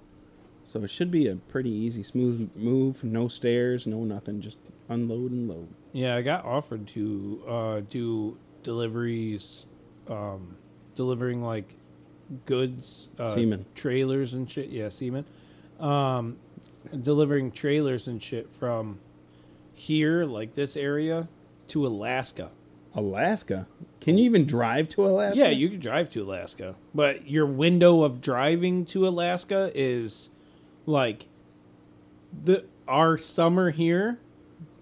So 0.63 0.83
it 0.83 0.89
should 0.89 1.11
be 1.11 1.27
a 1.27 1.35
pretty 1.35 1.69
easy, 1.71 2.03
smooth 2.03 2.49
move. 2.55 3.03
No 3.03 3.27
stairs, 3.27 3.85
no 3.87 4.03
nothing. 4.03 4.41
Just 4.41 4.57
unload 4.89 5.31
and 5.31 5.47
load. 5.49 5.67
Yeah, 5.93 6.15
I 6.15 6.21
got 6.21 6.45
offered 6.45 6.87
to 6.89 7.43
uh, 7.47 7.81
do 7.89 8.37
deliveries, 8.63 9.65
um, 10.09 10.57
delivering 10.95 11.41
like 11.43 11.73
goods, 12.45 13.09
uh, 13.17 13.33
Semen. 13.33 13.65
trailers 13.75 14.33
and 14.33 14.49
shit. 14.49 14.69
Yeah, 14.69 14.89
semen. 14.89 15.25
Um, 15.79 16.37
delivering 17.01 17.51
trailers 17.51 18.07
and 18.07 18.21
shit 18.21 18.51
from 18.51 18.99
here, 19.73 20.25
like 20.25 20.55
this 20.55 20.75
area, 20.75 21.27
to 21.69 21.85
Alaska. 21.85 22.51
Alaska. 22.95 23.67
Can 24.01 24.17
you 24.17 24.25
even 24.25 24.45
drive 24.45 24.89
to 24.89 25.05
Alaska? 25.05 25.37
Yeah, 25.39 25.49
you 25.49 25.69
can 25.69 25.79
drive 25.79 26.09
to 26.11 26.23
Alaska, 26.23 26.75
but 26.95 27.27
your 27.29 27.45
window 27.45 28.03
of 28.03 28.21
driving 28.21 28.85
to 28.85 29.07
Alaska 29.07 29.71
is 29.75 30.29
like 30.85 31.27
the 32.43 32.65
our 32.87 33.17
summer 33.17 33.69
here. 33.71 34.19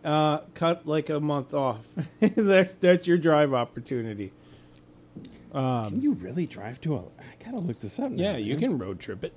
Uh, 0.05 0.41
cut 0.53 0.85
like 0.87 1.09
a 1.09 1.19
month 1.19 1.51
off. 1.53 1.85
that's 2.19 2.73
that's 2.75 3.07
your 3.07 3.17
drive 3.17 3.53
opportunity. 3.53 4.31
Can 5.51 5.99
you 6.01 6.13
really 6.13 6.45
drive 6.45 6.79
to 6.81 6.95
a? 6.95 6.99
I 6.99 7.43
gotta 7.43 7.57
look 7.57 7.79
this 7.79 7.97
up. 7.97 8.11
Now, 8.11 8.23
Yeah, 8.31 8.37
you 8.37 8.53
man. 8.53 8.59
can 8.59 8.77
road 8.77 8.99
trip 8.99 9.23
it. 9.23 9.33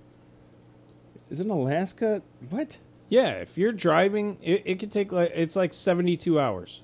Isn't 1.31 1.49
Alaska 1.49 2.23
what? 2.51 2.79
Yeah, 3.09 3.29
if 3.37 3.57
you're 3.57 3.73
driving, 3.73 4.37
it, 4.43 4.63
it 4.67 4.79
could 4.79 4.93
take 4.93 5.11
like 5.11 5.33
it's 5.35 5.57
like 5.57 5.73
seventy 5.73 6.17
two 6.19 6.39
hours. 6.39 6.83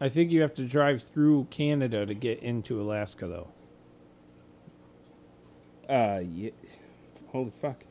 I 0.00 0.08
think 0.08 0.30
you 0.30 0.42
have 0.42 0.54
to 0.54 0.64
drive 0.64 1.02
through 1.02 1.48
Canada 1.50 2.04
to 2.04 2.14
get 2.14 2.40
into 2.40 2.80
Alaska, 2.80 3.26
though. 3.26 3.48
Uh, 5.92 6.20
yeah. 6.20 6.50
Holy 7.28 7.50
fuck. 7.50 7.84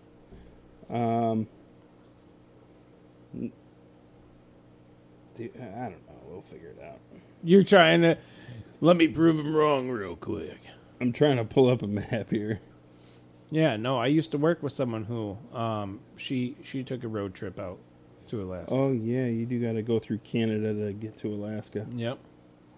Um. 0.90 1.48
Dude, 3.34 3.52
I 5.56 5.90
don't 5.90 6.08
know. 6.08 6.22
We'll 6.28 6.42
figure 6.42 6.70
it 6.70 6.84
out. 6.84 7.00
You're 7.44 7.64
trying 7.64 8.02
to 8.04 8.18
let 8.82 8.98
me 8.98 9.08
prove 9.08 9.40
him 9.40 9.56
wrong 9.56 9.90
real 9.90 10.16
quick. 10.16 10.60
I'm 11.02 11.12
trying 11.12 11.38
to 11.38 11.46
pull 11.46 11.70
up 11.70 11.82
a 11.82 11.88
map 11.88 12.30
here. 12.30 12.62
Yeah, 13.50 13.76
no, 13.78 14.00
I 14.00 14.08
used 14.08 14.32
to 14.32 14.38
work 14.38 14.64
with 14.64 14.74
someone 14.74 15.04
who 15.06 15.38
um 15.54 16.00
she 16.16 16.56
she 16.64 16.84
took 16.84 17.04
a 17.04 17.08
road 17.08 17.34
trip 17.34 17.60
out 17.60 17.80
to 18.28 18.42
Alaska. 18.42 18.74
Oh 18.74 18.92
yeah, 18.92 19.26
you 19.26 19.46
do 19.46 19.60
got 19.62 19.74
to 19.74 19.82
go 19.82 20.00
through 20.00 20.20
Canada 20.20 20.74
to 20.74 20.94
get 20.94 21.18
to 21.20 21.28
Alaska. 21.28 21.86
Yep. 21.96 22.20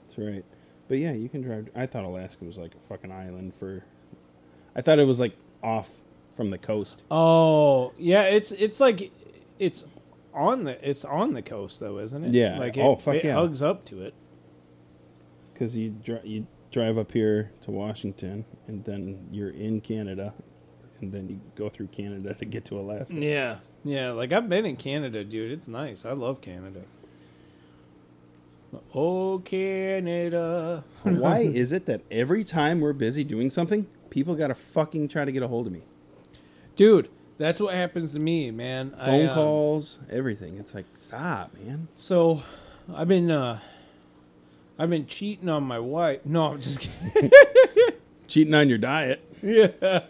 That's 0.03 0.17
right. 0.17 0.45
But 0.87 0.99
yeah, 0.99 1.13
you 1.13 1.29
can 1.29 1.41
drive. 1.41 1.69
I 1.75 1.85
thought 1.85 2.03
Alaska 2.03 2.45
was 2.45 2.57
like 2.57 2.75
a 2.75 2.79
fucking 2.79 3.11
island 3.11 3.53
for. 3.55 3.83
I 4.75 4.81
thought 4.81 4.99
it 4.99 5.07
was 5.07 5.19
like 5.19 5.35
off 5.63 5.91
from 6.35 6.51
the 6.51 6.57
coast. 6.57 7.03
Oh, 7.09 7.93
yeah, 7.97 8.23
it's 8.23 8.51
it's 8.51 8.79
like 8.79 9.11
it's 9.57 9.85
on 10.35 10.63
the 10.65 10.87
it's 10.89 11.05
on 11.05 11.33
the 11.33 11.41
coast 11.41 11.79
though, 11.79 11.97
isn't 11.99 12.23
it? 12.25 12.33
Yeah. 12.33 12.59
Like 12.59 12.77
oh, 12.77 12.81
it, 12.81 12.83
Oh, 12.83 12.95
fuck 12.97 13.15
it 13.15 13.23
yeah. 13.25 13.33
hugs 13.33 13.61
up 13.61 13.85
to 13.85 14.01
it. 14.01 14.13
Because 15.53 15.77
you 15.77 15.89
dri- 15.91 16.21
you 16.23 16.47
drive 16.71 16.97
up 16.97 17.11
here 17.13 17.51
to 17.61 17.71
Washington, 17.71 18.43
and 18.67 18.83
then 18.83 19.27
you're 19.31 19.49
in 19.51 19.79
Canada, 19.81 20.33
and 20.99 21.13
then 21.13 21.29
you 21.29 21.39
go 21.55 21.69
through 21.69 21.87
Canada 21.87 22.33
to 22.33 22.45
get 22.45 22.65
to 22.65 22.79
Alaska. 22.79 23.15
Yeah. 23.15 23.59
Yeah, 23.83 24.11
like 24.11 24.33
I've 24.33 24.49
been 24.49 24.65
in 24.65 24.75
Canada, 24.77 25.23
dude. 25.23 25.51
It's 25.51 25.67
nice. 25.67 26.05
I 26.05 26.11
love 26.11 26.41
Canada. 26.41 26.81
Oh, 28.93 29.39
Canada. 29.39 30.83
Why 31.03 31.39
is 31.39 31.71
it 31.71 31.85
that 31.85 32.01
every 32.11 32.43
time 32.43 32.81
we're 32.81 32.93
busy 32.93 33.23
doing 33.23 33.49
something, 33.49 33.87
people 34.09 34.35
gotta 34.35 34.55
fucking 34.55 35.07
try 35.07 35.23
to 35.23 35.31
get 35.31 35.43
a 35.43 35.47
hold 35.47 35.67
of 35.67 35.73
me? 35.73 35.83
Dude, 36.75 37.09
that's 37.37 37.59
what 37.59 37.73
happens 37.73 38.13
to 38.13 38.19
me, 38.19 38.51
man. 38.51 38.93
I, 38.97 39.05
Phone 39.05 39.29
um, 39.29 39.35
calls, 39.35 39.99
everything. 40.09 40.57
It's 40.57 40.73
like 40.73 40.85
stop, 40.95 41.53
man. 41.55 41.87
So, 41.97 42.43
I've 42.93 43.07
been 43.07 43.31
uh 43.31 43.59
I've 44.77 44.89
been 44.89 45.07
cheating 45.07 45.49
on 45.49 45.63
my 45.63 45.79
wife. 45.79 46.25
No, 46.25 46.51
I'm 46.51 46.61
just 46.61 46.81
kidding. 46.81 47.31
Cheating 48.27 48.53
on 48.53 48.69
your 48.69 48.79
diet. 48.79 49.23
yeah. 49.41 50.01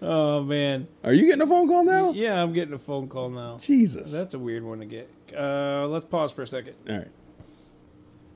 Oh 0.00 0.42
man. 0.42 0.86
Are 1.02 1.12
you 1.12 1.26
getting 1.26 1.42
a 1.42 1.46
phone 1.46 1.66
call 1.66 1.84
now? 1.84 2.12
Yeah, 2.12 2.42
I'm 2.42 2.52
getting 2.52 2.74
a 2.74 2.78
phone 2.78 3.08
call 3.08 3.30
now. 3.30 3.58
Jesus. 3.58 4.12
That's 4.12 4.34
a 4.34 4.38
weird 4.38 4.62
one 4.62 4.80
to 4.80 4.86
get. 4.86 5.10
Uh, 5.36 5.86
let's 5.88 6.06
pause 6.06 6.32
for 6.32 6.42
a 6.42 6.46
second. 6.46 6.74
All 6.88 6.98
right. 6.98 7.10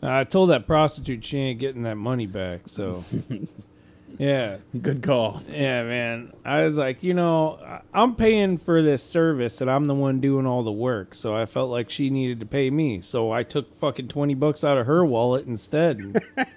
I 0.03 0.25
told 0.25 0.51
that 0.51 0.67
prostitute 0.67 1.25
she 1.25 1.39
ain't 1.39 1.61
getting 1.61 1.83
that 1.83 1.97
money 1.97 2.27
back. 2.27 2.63
So, 2.67 3.05
yeah, 4.19 4.57
Good 4.83 5.03
call. 5.03 5.43
yeah, 5.49 5.85
man. 5.85 6.33
I 6.45 6.65
was 6.65 6.77
like, 6.77 7.03
you 7.03 7.15
know, 7.15 7.59
I'm 7.95 8.15
paying 8.17 8.59
for 8.59 8.83
this 8.83 9.03
service, 9.03 9.61
and 9.61 9.71
I'm 9.71 9.87
the 9.87 9.95
one 9.95 10.21
doing 10.21 10.45
all 10.47 10.63
the 10.63 10.73
work. 10.73 11.15
So 11.15 11.35
I 11.37 11.47
felt 11.47 11.71
like 11.71 11.89
she 11.91 12.11
needed 12.11 12.41
to 12.41 12.47
pay 12.47 12.71
me. 12.71 13.01
So 13.01 13.31
I 13.31 13.43
took 13.45 13.75
fucking 13.77 14.09
twenty 14.09 14.35
bucks 14.35 14.65
out 14.65 14.77
of 14.79 14.87
her 14.87 15.05
wallet 15.05 15.47
instead. 15.47 16.01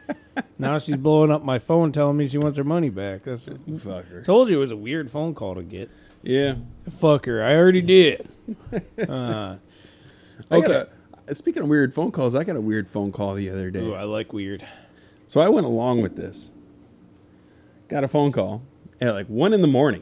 now 0.59 0.77
she's 0.79 0.97
blowing 0.97 1.31
up 1.31 1.43
my 1.43 1.59
phone, 1.59 1.91
telling 1.91 2.17
me 2.17 2.27
she 2.27 2.37
wants 2.37 2.57
her 2.57 2.63
money 2.63 2.89
back. 2.89 3.23
That's 3.23 3.47
Fucker. 3.47 4.25
told 4.25 4.49
you 4.49 4.57
it 4.57 4.59
was 4.59 4.71
a 4.71 4.77
weird 4.77 5.11
phone 5.11 5.33
call 5.35 5.55
to 5.55 5.63
get. 5.63 5.89
Yeah. 6.23 6.55
Fuck 6.99 7.25
her. 7.25 7.43
I 7.43 7.55
already 7.55 7.81
did. 7.81 8.27
Uh, 9.07 9.57
Okay. 10.51 10.83
a, 11.27 11.35
speaking 11.35 11.63
of 11.63 11.69
weird 11.69 11.93
phone 11.93 12.11
calls, 12.11 12.35
I 12.35 12.43
got 12.43 12.55
a 12.55 12.61
weird 12.61 12.89
phone 12.89 13.11
call 13.11 13.35
the 13.35 13.49
other 13.49 13.69
day. 13.71 13.79
ooh, 13.79 13.93
I 13.93 14.03
like 14.03 14.33
weird. 14.33 14.65
So 15.27 15.39
I 15.39 15.47
went 15.49 15.65
along 15.65 16.01
with 16.01 16.15
this. 16.15 16.51
Got 17.91 18.05
a 18.05 18.07
phone 18.07 18.31
call 18.31 18.63
at 19.01 19.13
like 19.13 19.27
one 19.27 19.53
in 19.53 19.61
the 19.61 19.67
morning. 19.67 20.01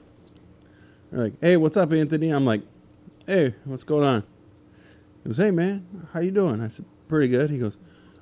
They're 1.09 1.23
like, 1.23 1.33
"Hey, 1.41 1.57
what's 1.57 1.75
up, 1.75 1.91
Anthony?" 1.91 2.29
I'm 2.29 2.45
like, 2.45 2.61
"Hey, 3.25 3.55
what's 3.65 3.83
going 3.83 4.03
on?" 4.03 4.23
He 5.23 5.29
goes, 5.29 5.37
"Hey, 5.37 5.49
man, 5.49 6.07
how 6.13 6.19
you 6.19 6.29
doing?" 6.29 6.61
I 6.61 6.67
said, 6.67 6.85
"Pretty 7.07 7.29
good." 7.29 7.49
He 7.49 7.57
goes, 7.57 7.79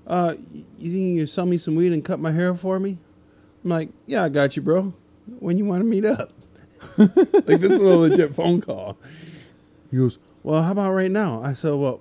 "Uh, 0.07 0.35
you 0.77 0.91
think 0.93 1.17
you 1.17 1.25
sell 1.25 1.45
me 1.45 1.57
some 1.57 1.75
weed 1.75 1.91
and 1.91 2.05
cut 2.05 2.17
my 2.17 2.31
hair 2.31 2.55
for 2.55 2.79
me?" 2.79 2.97
I'm 3.65 3.69
like, 3.69 3.89
"Yeah, 4.05 4.23
I 4.23 4.29
got 4.29 4.55
you, 4.55 4.61
bro. 4.61 4.93
When 5.39 5.57
you 5.57 5.65
want 5.65 5.83
to 5.83 5.85
meet 5.85 6.05
up?" 6.05 6.31
like 6.97 7.59
this 7.59 7.71
is 7.71 7.79
a 7.81 7.83
legit 7.83 8.33
phone 8.33 8.61
call. 8.61 8.97
He 9.91 9.97
goes, 9.97 10.17
"Well, 10.43 10.63
how 10.63 10.71
about 10.71 10.93
right 10.93 11.11
now?" 11.11 11.43
I 11.43 11.51
said, 11.51 11.73
"Well, 11.73 11.99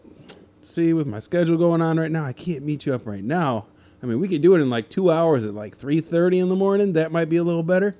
see, 0.62 0.92
with 0.92 1.08
my 1.08 1.18
schedule 1.18 1.56
going 1.56 1.82
on 1.82 1.98
right 1.98 2.12
now, 2.12 2.26
I 2.26 2.32
can't 2.32 2.62
meet 2.62 2.86
you 2.86 2.94
up 2.94 3.08
right 3.08 3.24
now. 3.24 3.66
I 4.06 4.08
mean, 4.10 4.20
we 4.20 4.28
could 4.28 4.40
do 4.40 4.54
it 4.54 4.60
in 4.60 4.70
like 4.70 4.88
two 4.88 5.10
hours 5.10 5.44
at 5.44 5.52
like 5.52 5.76
three 5.76 5.98
thirty 5.98 6.38
in 6.38 6.48
the 6.48 6.54
morning. 6.54 6.92
That 6.92 7.10
might 7.10 7.28
be 7.28 7.38
a 7.38 7.42
little 7.42 7.64
better." 7.64 7.96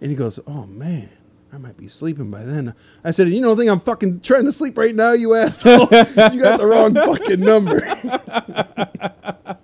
And 0.00 0.10
he 0.10 0.16
goes, 0.16 0.40
"Oh 0.48 0.66
man, 0.66 1.10
I 1.52 1.58
might 1.58 1.76
be 1.76 1.86
sleeping 1.86 2.28
by 2.28 2.42
then." 2.42 2.74
I 3.04 3.12
said, 3.12 3.28
"You 3.28 3.40
don't 3.40 3.56
think 3.56 3.70
I'm 3.70 3.78
fucking 3.78 4.22
trying 4.22 4.46
to 4.46 4.52
sleep 4.52 4.76
right 4.76 4.96
now, 4.96 5.12
you 5.12 5.34
asshole? 5.34 5.82
you 5.82 6.42
got 6.42 6.58
the 6.58 6.66
wrong 6.66 6.94
fucking 6.94 7.40
number." 7.40 7.80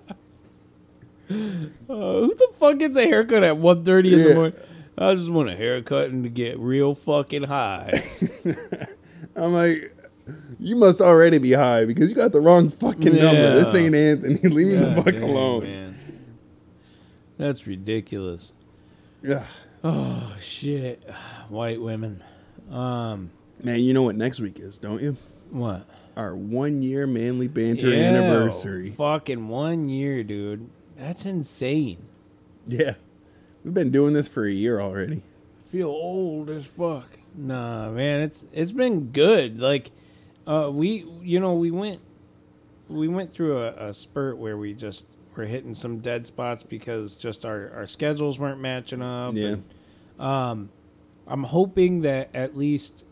Uh, 1.90 2.20
who 2.20 2.34
the 2.34 2.48
fuck 2.54 2.78
gets 2.78 2.96
a 2.96 3.04
haircut 3.04 3.42
at 3.42 3.56
1.30 3.56 4.12
in 4.12 4.18
the 4.24 4.34
morning? 4.34 4.60
I 4.96 5.14
just 5.14 5.30
want 5.30 5.50
a 5.50 5.56
haircut 5.56 6.08
and 6.08 6.24
to 6.24 6.30
get 6.30 6.58
real 6.58 6.94
fucking 6.94 7.42
high. 7.44 8.00
I'm 9.36 9.52
like, 9.52 9.94
"You 10.60 10.76
must 10.76 11.00
already 11.00 11.38
be 11.38 11.52
high 11.52 11.84
because 11.84 12.08
you 12.10 12.16
got 12.16 12.32
the 12.32 12.40
wrong 12.40 12.68
fucking 12.70 13.14
number. 13.14 13.54
This 13.54 13.74
ain't 13.74 13.94
Anthony. 13.94 14.36
Leave 14.54 14.66
me 14.68 14.74
the 14.74 14.94
fuck 14.94 15.14
dang, 15.14 15.22
alone." 15.22 15.62
man. 15.64 15.94
That's 17.36 17.66
ridiculous. 17.66 18.52
Yeah. 19.22 19.44
Oh 19.84 20.34
shit, 20.40 21.08
white 21.48 21.80
women. 21.80 22.22
Um, 22.70 23.30
Man, 23.62 23.80
you 23.80 23.92
know 23.94 24.02
what 24.02 24.16
next 24.16 24.40
week 24.40 24.58
is, 24.58 24.78
don't 24.78 25.00
you? 25.02 25.16
what? 25.50 25.86
Our 26.16 26.34
one 26.36 26.82
year 26.82 27.06
manly 27.06 27.46
banter 27.48 27.88
Ew, 27.88 27.94
anniversary. 27.94 28.90
Fucking 28.90 29.48
one 29.48 29.88
year, 29.88 30.22
dude. 30.24 30.68
That's 30.96 31.24
insane. 31.24 32.04
Yeah. 32.66 32.94
We've 33.64 33.72
been 33.74 33.90
doing 33.90 34.14
this 34.14 34.26
for 34.28 34.44
a 34.44 34.50
year 34.52 34.80
already. 34.80 35.22
feel 35.70 35.88
old 35.88 36.50
as 36.50 36.66
fuck. 36.66 37.06
Nah, 37.36 37.90
man, 37.90 38.20
it's 38.20 38.44
it's 38.52 38.72
been 38.72 39.10
good. 39.12 39.60
Like, 39.60 39.90
uh, 40.48 40.70
we 40.70 41.06
you 41.22 41.38
know 41.38 41.54
we 41.54 41.70
went 41.70 42.00
we 42.88 43.06
went 43.06 43.32
through 43.32 43.58
a, 43.58 43.90
a 43.90 43.94
spurt 43.94 44.38
where 44.38 44.56
we 44.56 44.72
just 44.72 45.06
were 45.36 45.44
hitting 45.44 45.74
some 45.74 45.98
dead 45.98 46.26
spots 46.26 46.62
because 46.62 47.14
just 47.14 47.44
our 47.44 47.70
our 47.74 47.86
schedules 47.86 48.38
weren't 48.38 48.60
matching 48.60 49.02
up. 49.02 49.34
Yeah. 49.34 49.56
and 50.18 50.68
I'm 51.26 51.44
hoping 51.44 52.00
that 52.00 52.30
at 52.34 52.56
least 52.56 53.04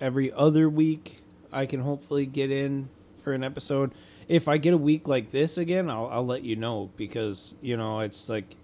every 0.00 0.30
other 0.32 0.68
week 0.68 1.22
I 1.50 1.64
can 1.66 1.80
hopefully 1.80 2.26
get 2.26 2.50
in 2.50 2.90
for 3.16 3.32
an 3.32 3.42
episode. 3.42 3.92
If 4.28 4.46
I 4.46 4.58
get 4.58 4.74
a 4.74 4.78
week 4.78 5.08
like 5.08 5.30
this 5.30 5.56
again, 5.56 5.88
I'll 5.90 6.08
I'll 6.08 6.26
let 6.26 6.42
you 6.42 6.56
know 6.56 6.90
because 6.96 7.54
you 7.62 7.76
know 7.76 8.00
it's 8.00 8.28
like 8.28 8.56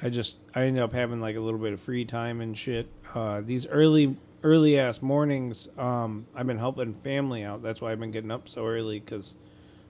I 0.00 0.08
just 0.08 0.38
I 0.54 0.62
ended 0.62 0.82
up 0.82 0.92
having 0.92 1.20
like 1.20 1.36
a 1.36 1.40
little 1.40 1.60
bit 1.60 1.72
of 1.72 1.80
free 1.80 2.04
time 2.04 2.40
and 2.40 2.56
shit. 2.56 2.86
Uh, 3.14 3.40
these 3.40 3.66
early 3.66 4.16
early 4.42 4.78
ass 4.78 5.00
mornings, 5.02 5.68
um, 5.78 6.26
I've 6.34 6.46
been 6.46 6.58
helping 6.58 6.94
family 6.94 7.42
out. 7.44 7.62
That's 7.62 7.80
why 7.80 7.92
I've 7.92 8.00
been 8.00 8.10
getting 8.10 8.30
up 8.30 8.48
so 8.48 8.66
early 8.66 9.00
because 9.00 9.36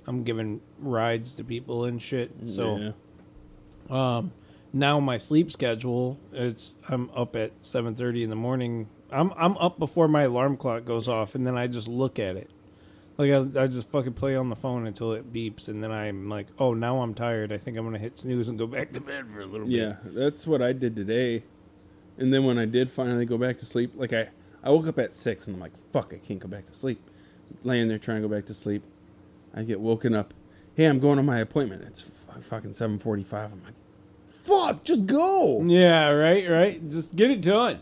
I'm 0.07 0.25
giving 0.25 0.61
rides 0.79 1.35
to 1.35 1.45
people 1.45 1.85
and 1.85 2.01
shit. 2.01 2.31
So 2.45 2.79
Yeah. 2.79 2.93
um, 3.91 4.33
now 4.73 5.01
my 5.01 5.19
sleep 5.19 5.51
schedule 5.51 6.19
it's 6.33 6.75
I'm 6.89 7.11
up 7.15 7.37
at 7.37 7.53
seven 7.61 7.95
thirty 7.95 8.23
in 8.23 8.31
the 8.31 8.37
morning. 8.37 8.89
I'm 9.11 9.33
I'm 9.37 9.57
up 9.59 9.79
before 9.79 10.09
my 10.09 10.23
alarm 10.23 10.57
clock 10.57 10.85
goes 10.85 11.09
off, 11.09 11.35
and 11.35 11.47
then 11.47 11.57
I 11.59 11.67
just 11.67 11.89
look 11.89 12.19
at 12.19 12.37
it. 12.37 12.49
Like 13.19 13.31
I, 13.31 13.65
I 13.65 13.67
just 13.67 13.91
fucking 13.91 14.15
play 14.15 14.35
on 14.35 14.49
the 14.49 14.57
phone 14.57 14.87
until 14.87 15.13
it 15.13 15.33
beeps, 15.33 15.69
and 15.69 15.83
then 15.83 15.93
I'm 15.93 16.31
like, 16.31 16.47
oh, 16.59 16.73
now 16.73 17.03
I'm 17.03 17.13
tired. 17.13 17.53
I 17.53 17.59
think 17.59 17.77
I'm 17.77 17.85
gonna 17.85 17.99
hit 17.99 18.19
snooze 18.19 18.49
and 18.49 18.59
go 18.59 18.67
back 18.67 18.93
to 18.93 19.01
bed 19.01 19.31
for 19.31 19.41
a 19.43 19.47
little 19.47 19.67
bit. 19.67 19.77
Yeah, 19.77 19.97
that's 20.05 20.47
what 20.47 20.63
I 20.63 20.73
did 20.73 20.97
today. 20.97 21.43
And 22.17 22.33
then 22.33 22.45
when 22.45 22.59
I 22.59 22.65
did 22.65 22.91
finally 22.91 23.27
go 23.27 23.37
back 23.39 23.59
to 23.59 23.67
sleep, 23.67 23.93
like 23.95 24.13
I, 24.15 24.29
I 24.63 24.71
woke 24.71 24.87
up 24.87 24.99
at 24.99 25.15
six 25.15 25.47
and 25.47 25.57
I'm 25.57 25.61
like, 25.61 25.73
fuck, 25.93 26.13
I 26.15 26.19
can't 26.19 26.41
go 26.41 26.49
back 26.49 26.67
to 26.67 26.75
sleep. 26.75 27.01
Laying 27.65 27.89
there 27.89 27.99
trying 27.99 28.23
to 28.23 28.29
go 28.29 28.35
back 28.35 28.47
to 28.47 28.55
sleep. 28.55 28.83
I 29.55 29.63
get 29.63 29.81
woken 29.81 30.15
up. 30.15 30.33
Hey, 30.75 30.87
I'm 30.87 31.01
going 31.01 31.17
to 31.17 31.23
my 31.23 31.39
appointment. 31.39 31.83
It's 31.83 32.03
fucking 32.03 32.73
745. 32.73 33.53
I'm 33.53 33.65
like, 33.65 33.75
fuck, 34.27 34.85
just 34.85 35.07
go. 35.07 35.63
Yeah, 35.63 36.09
right, 36.11 36.49
right. 36.49 36.91
Just 36.91 37.15
get 37.15 37.31
it 37.31 37.43
done. 37.43 37.81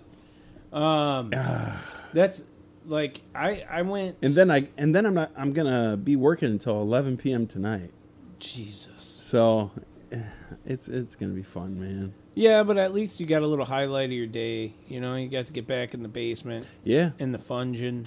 Um, 0.72 1.30
that's 2.12 2.42
like 2.86 3.20
I 3.34 3.64
I 3.70 3.82
went 3.82 4.16
And 4.22 4.34
then 4.34 4.50
I 4.50 4.68
and 4.78 4.94
then 4.94 5.06
I'm 5.06 5.14
not 5.14 5.30
I'm 5.36 5.52
gonna 5.52 5.96
be 5.96 6.16
working 6.16 6.48
until 6.48 6.80
11 6.80 7.18
p.m. 7.18 7.46
tonight. 7.46 7.90
Jesus. 8.38 9.02
So 9.02 9.70
it's 10.66 10.88
it's 10.88 11.16
gonna 11.16 11.32
be 11.32 11.42
fun, 11.42 11.80
man. 11.80 12.14
Yeah, 12.34 12.62
but 12.62 12.78
at 12.78 12.94
least 12.94 13.20
you 13.20 13.26
got 13.26 13.42
a 13.42 13.46
little 13.46 13.64
highlight 13.64 14.06
of 14.06 14.12
your 14.12 14.26
day. 14.26 14.74
You 14.88 15.00
know, 15.00 15.16
you 15.16 15.28
got 15.28 15.46
to 15.46 15.52
get 15.52 15.66
back 15.66 15.94
in 15.94 16.02
the 16.02 16.08
basement 16.08 16.66
Yeah. 16.84 17.10
in 17.18 17.32
the 17.32 17.38
fungin. 17.38 18.06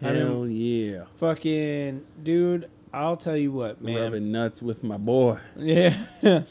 I 0.00 0.12
mean, 0.12 0.26
Hell 0.26 0.46
yeah. 0.46 1.04
Fucking 1.16 2.04
dude, 2.22 2.70
I'll 2.92 3.16
tell 3.16 3.36
you 3.36 3.50
what, 3.52 3.82
man. 3.82 3.96
Rubbing 3.96 4.30
nuts 4.30 4.62
with 4.62 4.84
my 4.84 4.96
boy. 4.96 5.40
Yeah. 5.56 5.96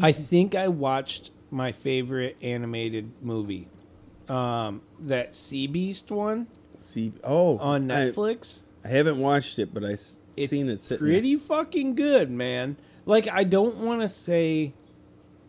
I 0.00 0.12
think 0.12 0.54
I 0.54 0.68
watched 0.68 1.30
my 1.50 1.72
favorite 1.72 2.36
animated 2.42 3.12
movie. 3.22 3.68
Um, 4.28 4.82
that 5.00 5.34
Sea 5.34 5.66
Beast 5.66 6.10
one 6.10 6.48
Sea 6.76 7.12
oh, 7.24 7.56
on 7.58 7.88
Netflix. 7.88 8.60
I, 8.84 8.88
haven't 8.88 9.18
watched 9.18 9.58
it, 9.58 9.72
but 9.72 9.84
I 9.84 9.92
s- 9.92 10.20
it's 10.36 10.50
seen 10.50 10.68
it 10.68 10.82
sitting. 10.82 11.06
there. 11.06 11.14
pretty 11.14 11.36
fucking 11.36 11.94
good, 11.94 12.30
man. 12.30 12.76
Like 13.08 13.26
I 13.32 13.42
don't 13.44 13.78
want 13.78 14.02
to 14.02 14.08
say 14.08 14.74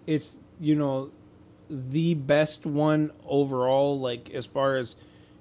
it's, 0.07 0.39
you 0.59 0.75
know, 0.75 1.11
the 1.69 2.13
best 2.15 2.65
one 2.65 3.11
overall 3.27 3.99
like 3.99 4.29
as 4.31 4.45
far 4.47 4.77
as 4.77 4.95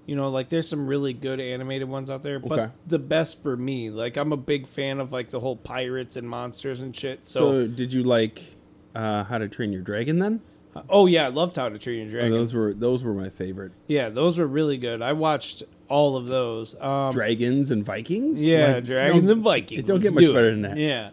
you 0.04 0.16
know, 0.16 0.28
like 0.30 0.48
there's 0.48 0.66
some 0.68 0.86
really 0.86 1.12
good 1.12 1.38
animated 1.38 1.88
ones 1.88 2.08
out 2.10 2.22
there, 2.22 2.38
but 2.38 2.58
Okay. 2.58 2.72
the 2.86 2.98
best 2.98 3.42
for 3.42 3.56
me, 3.56 3.88
like 3.90 4.16
I'm 4.16 4.32
a 4.32 4.36
big 4.38 4.66
fan 4.66 5.00
of 5.00 5.12
like 5.12 5.30
the 5.30 5.40
whole 5.40 5.54
pirates 5.56 6.16
and 6.16 6.28
monsters 6.28 6.80
and 6.80 6.94
shit. 6.96 7.26
So, 7.26 7.40
So, 7.40 7.66
did 7.68 7.92
you 7.92 8.02
like 8.02 8.56
uh, 8.94 9.24
How 9.24 9.38
to 9.38 9.48
Train 9.48 9.70
Your 9.72 9.82
Dragon 9.82 10.18
then? 10.18 10.40
Oh 10.88 11.06
yeah, 11.06 11.26
I 11.26 11.28
loved 11.28 11.56
How 11.56 11.68
to 11.68 11.78
Train 11.78 11.98
Your 11.98 12.06
Oh, 12.08 12.10
Dragon. 12.10 12.32
those 12.32 12.52
were 12.54 12.72
those 12.74 13.02
were 13.04 13.14
my 13.14 13.28
favorite. 13.30 13.72
yeah, 13.86 14.08
those 14.08 14.38
were 14.38 14.46
really 14.46 14.76
good. 14.76 15.02
I 15.02 15.12
watched 15.12 15.62
all 15.88 16.16
of 16.16 16.26
those. 16.26 16.74
Um, 16.80 17.12
Dragons 17.12 17.70
and 17.70 17.84
Vikings. 17.84 18.42
Yeah, 18.42 18.72
Like, 18.74 18.84
Dragons 18.86 19.30
and 19.30 19.42
Vikings. 19.42 19.80
It 19.80 19.86
don't 19.86 19.96
Let's 19.98 20.08
get 20.08 20.14
much 20.14 20.24
do 20.24 20.32
better 20.34 20.50
than 20.50 20.62
that. 20.62 20.76
Yeah. 20.78 21.10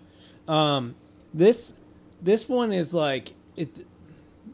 Um, 0.48 0.96
this 1.34 1.74
this 2.22 2.48
one 2.50 2.72
is 2.72 2.94
like 2.94 3.34
it. 3.56 3.70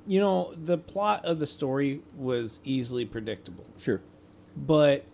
You 0.07 0.19
know, 0.19 0.53
the 0.55 0.77
plot 0.77 1.23
of 1.25 1.39
the 1.39 1.45
story 1.47 2.01
was 2.17 2.59
easily 2.63 3.05
predictable, 3.05 3.65
Sure. 3.77 4.01
but 4.57 5.05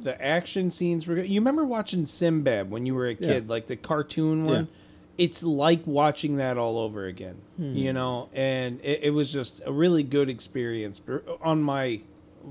the 0.00 0.20
action 0.22 0.70
scenes 0.70 1.06
were. 1.06 1.18
You 1.18 1.40
remember 1.40 1.64
watching 1.64 2.06
Sinbad 2.06 2.70
when 2.70 2.86
you 2.86 2.94
were 2.94 3.06
a 3.06 3.14
kid, 3.14 3.44
Yeah. 3.44 3.50
like 3.50 3.66
the 3.66 3.76
cartoon 3.76 4.44
one. 4.46 4.54
Yeah. 4.64 4.70
It's 5.18 5.42
like 5.42 5.86
watching 5.86 6.36
that 6.36 6.58
all 6.58 6.78
over 6.78 7.06
again, 7.06 7.36
Hmm. 7.56 7.74
you 7.74 7.92
know, 7.94 8.28
and 8.34 8.78
it, 8.82 9.00
it 9.04 9.10
was 9.10 9.32
just 9.32 9.62
a 9.64 9.72
really 9.72 10.02
good 10.02 10.28
experience 10.28 11.00
on 11.40 11.62
my 11.62 12.00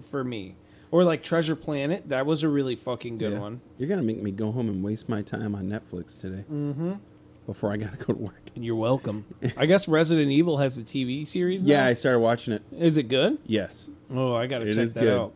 for 0.10 0.24
me. 0.24 0.56
Or 0.91 1.04
like 1.04 1.22
Treasure 1.24 1.56
Planet, 1.56 2.10
that 2.10 2.26
was 2.26 2.41
a 2.41 2.50
really 2.50 2.76
fucking 2.76 3.18
good 3.18 3.34
Yeah. 3.34 3.39
one. 3.39 3.62
You're 3.78 3.88
gonna 3.88 4.02
make 4.04 4.22
me 4.22 4.32
go 4.32 4.52
home 4.52 4.68
and 4.68 4.84
waste 4.84 5.08
my 5.08 5.22
time 5.22 5.54
on 5.56 5.68
Netflix 5.70 6.20
today. 6.20 6.43
Mm-hmm. 6.52 6.93
Before 7.46 7.72
I 7.72 7.78
gotta 7.78 7.98
go 7.98 8.14
to 8.14 8.20
work. 8.20 8.41
You're 8.56 8.76
welcome. 8.76 9.26
I 9.58 9.66
guess 9.68 9.88
Resident 9.88 10.32
Evil 10.32 10.58
has 10.58 10.78
a 10.78 10.84
TV 10.84 11.28
series. 11.28 11.64
Now? 11.64 11.72
Yeah, 11.74 11.86
I 11.86 11.93
started 11.93 12.20
watching 12.20 12.54
it. 12.54 12.64
is 12.76 12.98
it 12.98 13.04
good? 13.04 13.38
Yes, 13.46 13.89
Oh, 14.14 14.34
I 14.36 14.48
gotta 14.48 14.66
It 14.68 14.74
check 14.74 14.84
is 14.84 14.93
that 14.93 15.00
good. 15.02 15.20
out. 15.20 15.34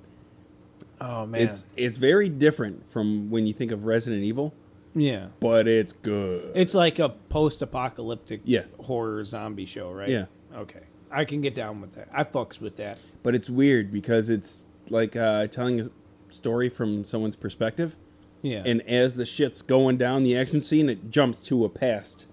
Oh 1.01 1.26
man, 1.26 1.41
it's 1.41 1.66
it's 1.76 1.97
very 1.97 2.28
different 2.30 2.89
from 2.91 3.30
when 3.30 3.45
you 3.47 3.53
think 3.53 3.72
of 3.72 3.86
Resident 3.86 4.24
Evil, 4.24 4.53
yeah. 4.93 5.28
but 5.39 5.68
it's 5.68 5.93
good. 5.93 6.51
It's 6.55 6.74
like 6.74 6.99
a 6.99 7.10
post-apocalyptic 7.10 8.41
Yeah. 8.43 8.64
horror 8.84 9.24
zombie 9.24 9.66
show, 9.66 9.91
right? 9.91 10.10
Yeah. 10.10 10.26
Okay, 10.55 10.82
I 11.12 11.26
can 11.26 11.41
get 11.41 11.55
down 11.55 11.80
with 11.80 11.93
that. 11.95 12.10
I 12.12 12.24
fucks 12.24 12.60
with 12.60 12.78
that. 12.78 12.97
but 13.24 13.36
it's 13.36 13.49
weird 13.49 13.91
because 13.91 14.30
it's 14.30 14.66
like 14.89 15.16
uh, 15.16 15.47
telling 15.47 15.80
a 15.82 15.89
story 16.32 16.70
from 16.70 17.05
someone's 17.05 17.36
perspective, 17.36 17.95
Yeah. 18.42 18.64
and 18.66 18.82
as 18.84 19.16
the 19.16 19.26
shit's 19.26 19.62
going 19.62 19.98
down 19.98 20.24
the 20.24 20.38
action 20.38 20.62
scene, 20.62 20.90
it 20.90 21.10
jumps 21.10 21.40
to 21.42 21.66
a 21.66 21.70
past 21.70 22.26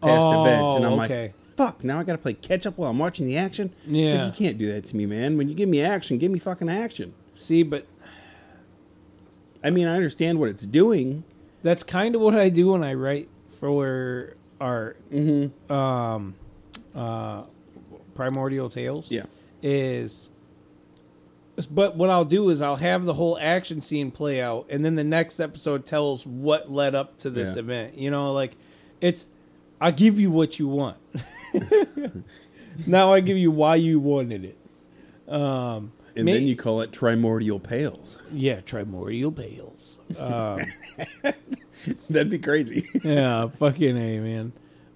past 0.00 0.26
Oh, 0.26 0.42
event, 0.44 0.76
and 0.76 0.86
I'm 0.86 0.92
okay. 1.00 1.22
like, 1.26 1.38
"Fuck!" 1.38 1.84
Now 1.84 2.00
I 2.00 2.02
gotta 2.04 2.18
play 2.18 2.34
catch 2.34 2.66
up 2.66 2.76
while 2.78 2.90
I'm 2.90 2.98
watching 2.98 3.26
the 3.26 3.36
action. 3.36 3.70
It's 3.84 3.86
like, 3.86 3.94
Yeah. 3.96 4.26
you 4.26 4.32
can't 4.32 4.58
do 4.58 4.66
that 4.72 4.84
to 4.86 4.96
me, 4.96 5.06
man. 5.06 5.36
When 5.36 5.48
you 5.48 5.54
give 5.54 5.68
me 5.68 5.80
action, 5.80 6.18
give 6.18 6.30
me 6.32 6.38
fucking 6.40 6.68
action. 6.68 7.14
See, 7.34 7.62
but 7.62 7.86
I 9.64 9.70
mean, 9.70 9.86
I 9.86 9.94
understand 9.94 10.38
what 10.40 10.48
it's 10.48 10.66
doing. 10.66 11.24
that's 11.62 11.84
kind 11.84 12.16
of 12.16 12.20
what 12.20 12.34
I 12.34 12.48
do 12.48 12.72
when 12.72 12.82
I 12.82 12.94
write 12.94 13.28
for 13.60 14.34
our 14.60 14.96
Mm-hmm. 15.12 15.72
um, 15.72 16.34
uh, 16.94 17.44
primordial 18.16 18.68
tales. 18.68 19.10
Yeah. 19.10 19.26
is 19.62 20.30
but 21.70 21.96
what 21.96 22.08
I'll 22.10 22.24
do 22.24 22.48
is 22.50 22.62
I'll 22.62 22.76
have 22.76 23.04
the 23.04 23.14
whole 23.14 23.38
action 23.40 23.80
scene 23.80 24.10
play 24.10 24.40
out 24.40 24.66
and 24.70 24.84
then 24.84 24.94
the 24.94 25.04
next 25.04 25.38
episode 25.40 25.84
tells 25.86 26.26
what 26.26 26.70
led 26.72 26.94
up 26.94 27.18
to 27.18 27.30
this 27.30 27.54
Yeah. 27.54 27.60
event. 27.60 27.98
You 27.98 28.10
know, 28.10 28.32
like 28.32 28.52
it's 29.00 29.26
I 29.80 29.90
give 29.90 30.18
you 30.18 30.30
what 30.30 30.58
you 30.58 30.68
want. 30.68 30.96
now 32.86 33.12
I 33.12 33.20
give 33.20 33.36
you 33.36 33.50
why 33.50 33.76
you 33.76 34.00
wanted 34.00 34.44
it. 34.44 34.58
Um 35.32 35.92
And 36.16 36.24
may- 36.24 36.34
then 36.34 36.46
you 36.46 36.56
call 36.56 36.80
it 36.80 36.90
Trimordial 36.90 37.62
Pales. 37.62 38.18
yeah, 38.32 38.60
primordial 38.64 39.30
bales. 39.30 39.98
Um, 40.18 40.60
That'd 42.10 42.30
be 42.30 42.38
crazy. 42.38 42.88
yeah, 43.02 43.48
fucking 43.48 43.96
a 43.96 44.20
man. 44.20 44.52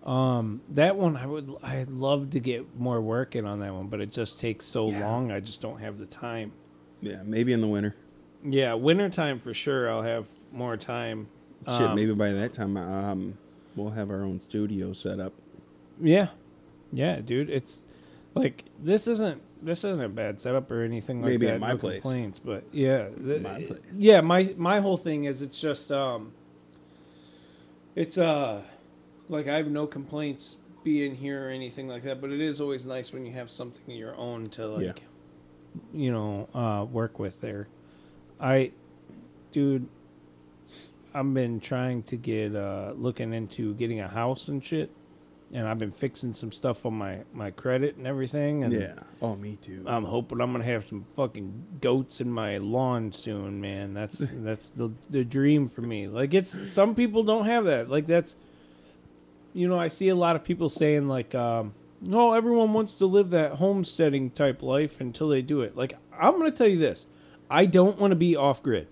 Um, 0.06 0.60
that 0.70 0.96
one 0.96 1.16
I 1.16 1.26
would 1.26 1.50
I'd 1.64 1.88
love 1.90 2.30
to 2.30 2.40
get 2.40 2.78
more 2.78 3.00
work 3.00 3.34
in 3.34 3.44
on 3.44 3.58
that 3.60 3.74
one, 3.74 3.88
but 3.88 4.00
it 4.00 4.12
just 4.12 4.38
takes 4.40 4.64
so 4.64 4.88
Yeah. 4.88 5.04
long. 5.04 5.32
I 5.32 5.40
just 5.40 5.60
don't 5.60 5.80
have 5.80 5.98
the 5.98 6.06
time. 6.06 6.52
yeah, 7.02 7.22
maybe 7.24 7.52
in 7.52 7.60
the 7.60 7.66
winter. 7.66 7.94
Yeah, 8.44 8.74
wintertime 8.74 9.38
for 9.40 9.52
sure. 9.52 9.90
I'll 9.90 10.02
have 10.02 10.26
more 10.52 10.76
time. 10.76 11.26
Shit, 11.68 11.80
Um, 11.82 11.94
maybe 11.96 12.14
by 12.14 12.30
that 12.32 12.52
time, 12.52 12.76
um, 12.76 13.36
we'll 13.74 13.90
have 13.90 14.10
our 14.10 14.22
own 14.22 14.40
studio 14.40 14.92
set 14.92 15.18
up. 15.20 15.32
Yeah, 16.00 16.28
yeah, 16.92 17.20
dude. 17.20 17.50
It's 17.50 17.82
like 18.34 18.64
this 18.82 19.08
isn't 19.08 19.42
this 19.60 19.82
isn't 19.84 20.00
a 20.02 20.08
bad 20.08 20.40
setup 20.40 20.70
or 20.70 20.82
anything 20.82 21.20
like 21.22 21.32
Maybe 21.32 21.46
that. 21.46 21.54
at 21.54 21.60
my 21.60 21.72
no 21.72 21.78
place. 21.78 22.02
complaints, 22.02 22.38
but 22.38 22.62
yeah, 22.72 23.08
th- 23.08 23.42
My 23.42 23.62
place. 23.62 23.80
yeah. 23.92 24.20
My 24.20 24.54
my 24.56 24.78
whole 24.80 24.96
thing 24.98 25.24
is 25.24 25.42
it's 25.42 25.60
just 25.60 25.90
um, 25.90 26.32
it's 27.94 28.16
uh, 28.18 28.62
like 29.28 29.48
I 29.48 29.56
have 29.56 29.68
no 29.70 29.86
complaints 29.86 30.56
being 30.84 31.14
here 31.16 31.46
or 31.46 31.50
anything 31.50 31.88
like 31.88 32.02
that. 32.04 32.20
But 32.20 32.30
it 32.30 32.40
is 32.40 32.60
always 32.60 32.86
nice 32.86 33.12
when 33.12 33.26
you 33.26 33.32
have 33.32 33.50
something 33.50 33.92
of 33.92 33.98
your 33.98 34.14
own 34.16 34.44
to 34.46 34.66
like, 34.66 34.84
Yeah. 34.84 34.92
you 35.92 36.12
know, 36.12 36.48
uh, 36.54 36.84
work 36.84 37.18
with 37.18 37.40
there. 37.40 37.68
I, 38.40 38.72
dude, 39.52 39.88
I've 41.14 41.32
been 41.32 41.60
trying 41.60 42.02
to 42.04 42.16
get 42.16 42.54
uh 42.54 42.92
looking 42.96 43.32
into 43.32 43.74
getting 43.74 44.00
a 44.00 44.08
house 44.08 44.48
and 44.48 44.62
shit, 44.62 44.90
and 45.52 45.66
I've 45.66 45.78
been 45.78 45.90
fixing 45.92 46.34
some 46.34 46.52
stuff 46.52 46.84
on 46.84 46.92
my 46.94 47.20
my 47.32 47.50
credit 47.50 47.96
and 47.96 48.06
everything. 48.06 48.62
And 48.64 48.72
Yeah. 48.74 48.94
Oh, 49.22 49.34
me 49.34 49.56
too. 49.62 49.82
I'm 49.86 50.04
hoping 50.04 50.40
I'm 50.42 50.52
gonna 50.52 50.64
have 50.64 50.84
some 50.84 51.06
fucking 51.14 51.78
goats 51.80 52.20
in 52.20 52.30
my 52.30 52.58
lawn 52.58 53.12
soon, 53.12 53.60
man. 53.62 53.94
That's 53.94 54.18
that's 54.34 54.68
the 54.68 54.90
the 55.08 55.24
dream 55.24 55.68
for 55.68 55.80
me. 55.80 56.06
Like 56.06 56.34
it's 56.34 56.70
some 56.70 56.94
people 56.94 57.22
don't 57.22 57.46
have 57.46 57.64
that. 57.64 57.88
Like 57.88 58.06
that's 58.06 58.36
you 59.56 59.66
know, 59.68 59.78
I 59.78 59.88
see 59.88 60.08
a 60.08 60.14
lot 60.14 60.36
of 60.36 60.44
people 60.44 60.68
saying 60.68 61.08
like 61.08 61.34
um 61.34 61.74
no, 62.02 62.34
everyone 62.34 62.72
wants 62.74 62.94
to 62.96 63.06
live 63.06 63.30
that 63.30 63.52
homesteading 63.52 64.30
type 64.30 64.62
life 64.62 65.00
until 65.00 65.28
they 65.28 65.42
do 65.42 65.62
it. 65.62 65.76
Like 65.76 65.94
I'm 66.18 66.36
gonna 66.38 66.50
tell 66.50 66.68
you 66.68 66.78
this. 66.78 67.06
I 67.50 67.64
don't 67.66 67.98
want 67.98 68.10
to 68.10 68.16
be 68.16 68.36
off 68.36 68.62
grid. 68.62 68.88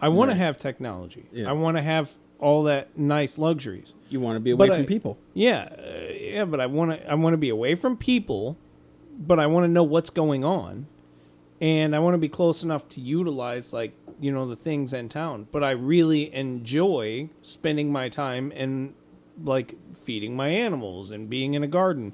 I 0.00 0.08
want 0.08 0.28
Right. 0.28 0.34
to 0.34 0.38
have 0.44 0.56
technology. 0.58 1.26
Yeah. 1.32 1.48
I 1.50 1.52
want 1.52 1.76
to 1.76 1.82
have 1.82 2.12
all 2.38 2.62
that 2.64 2.98
nice 2.98 3.36
luxuries. 3.38 3.92
you 4.08 4.18
want 4.18 4.34
to 4.36 4.40
be 4.40 4.50
away 4.50 4.66
but 4.68 4.74
from 4.74 4.82
I- 4.82 4.86
people. 4.86 5.18
Yeah, 5.34 5.68
uh, 5.78 6.12
yeah, 6.12 6.44
but 6.44 6.58
I 6.60 6.66
want 6.66 6.90
to 6.92 7.10
I 7.10 7.14
want 7.14 7.34
to 7.34 7.38
be 7.38 7.48
away 7.50 7.74
from 7.76 7.96
people, 7.96 8.56
but 9.18 9.38
I 9.38 9.46
want 9.46 9.64
to 9.64 9.68
know 9.68 9.84
what's 9.84 10.10
going 10.10 10.42
on, 10.44 10.86
and 11.60 11.94
I 11.94 11.98
want 12.00 12.14
to 12.14 12.18
be 12.18 12.28
close 12.28 12.62
enough 12.64 12.88
to 12.90 13.00
utilize 13.00 13.72
like 13.72 13.92
you 14.18 14.32
know 14.32 14.46
the 14.46 14.56
things 14.56 14.92
in 14.92 15.08
town. 15.08 15.46
But 15.52 15.62
I 15.62 15.70
really 15.72 16.34
enjoy 16.34 17.28
spending 17.42 17.92
my 17.92 18.08
time 18.08 18.50
in 18.52 18.94
like 19.42 19.74
feeding 19.96 20.36
my 20.36 20.48
animals 20.48 21.10
and 21.10 21.28
being 21.30 21.54
in 21.54 21.62
a 21.62 21.66
garden, 21.66 22.12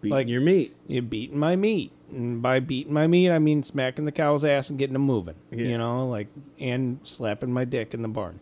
Beating 0.00 0.16
like- 0.16 0.28
your 0.28 0.40
meat. 0.40 0.74
you 0.86 1.02
beating 1.02 1.38
my 1.38 1.56
meat. 1.56 1.92
And 2.10 2.40
by 2.40 2.60
beating 2.60 2.92
my 2.92 3.08
meat, 3.08 3.30
I 3.32 3.40
mean 3.40 3.64
smacking 3.64 4.04
the 4.04 4.12
cow's 4.12 4.44
ass 4.44 4.70
and 4.70 4.78
getting 4.78 4.92
them 4.92 5.02
moving. 5.02 5.34
Yeah. 5.50 5.64
You 5.66 5.78
know, 5.78 6.08
like 6.08 6.28
and 6.60 7.00
slapping 7.02 7.52
my 7.52 7.64
dick 7.64 7.94
in 7.94 8.02
the 8.02 8.08
barn. 8.08 8.38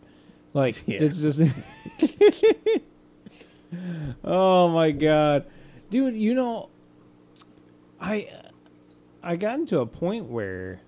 Like 0.53 0.83
Yeah. 0.87 0.99
it's 1.01 1.21
just. 1.21 1.41
oh 4.23 4.67
my 4.69 4.91
god, 4.91 5.45
dude! 5.89 6.15
You 6.15 6.33
know, 6.33 6.69
I 7.99 8.29
I 9.23 9.35
got 9.35 9.55
into 9.55 9.79
a 9.79 9.85
point 9.85 10.25
where, 10.25 10.81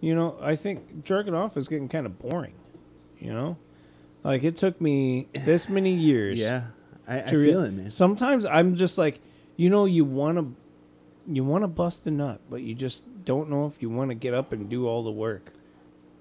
you 0.00 0.14
know, 0.14 0.36
I 0.40 0.56
think 0.56 1.04
jerking 1.04 1.34
off 1.34 1.56
is 1.56 1.68
getting 1.68 1.88
kind 1.88 2.06
of 2.06 2.18
boring. 2.18 2.54
You 3.18 3.34
know, 3.34 3.56
like 4.26 4.44
it 4.44 4.56
took 4.56 4.80
me 4.80 5.28
this 5.32 5.68
many 5.68 5.94
years 6.08 6.38
Yeah. 6.38 6.62
I, 7.08 7.20
I 7.20 7.26
feel 7.30 7.62
it, 7.62 7.70
man. 7.72 7.90
Sometimes 7.90 8.44
I'm 8.44 8.74
just 8.74 8.98
like, 8.98 9.20
you 9.56 9.70
know, 9.70 9.84
you 9.84 10.04
want 10.04 10.38
to, 10.38 10.54
you 11.32 11.44
want 11.44 11.62
to 11.62 11.68
bust 11.68 12.04
a 12.08 12.10
nut, 12.10 12.40
but 12.50 12.62
you 12.62 12.74
just 12.74 13.24
don't 13.24 13.48
know 13.48 13.66
if 13.66 13.80
you 13.80 13.88
want 13.88 14.10
to 14.10 14.16
get 14.16 14.34
up 14.34 14.52
and 14.52 14.68
do 14.68 14.88
all 14.88 15.04
the 15.04 15.12
work. 15.12 15.52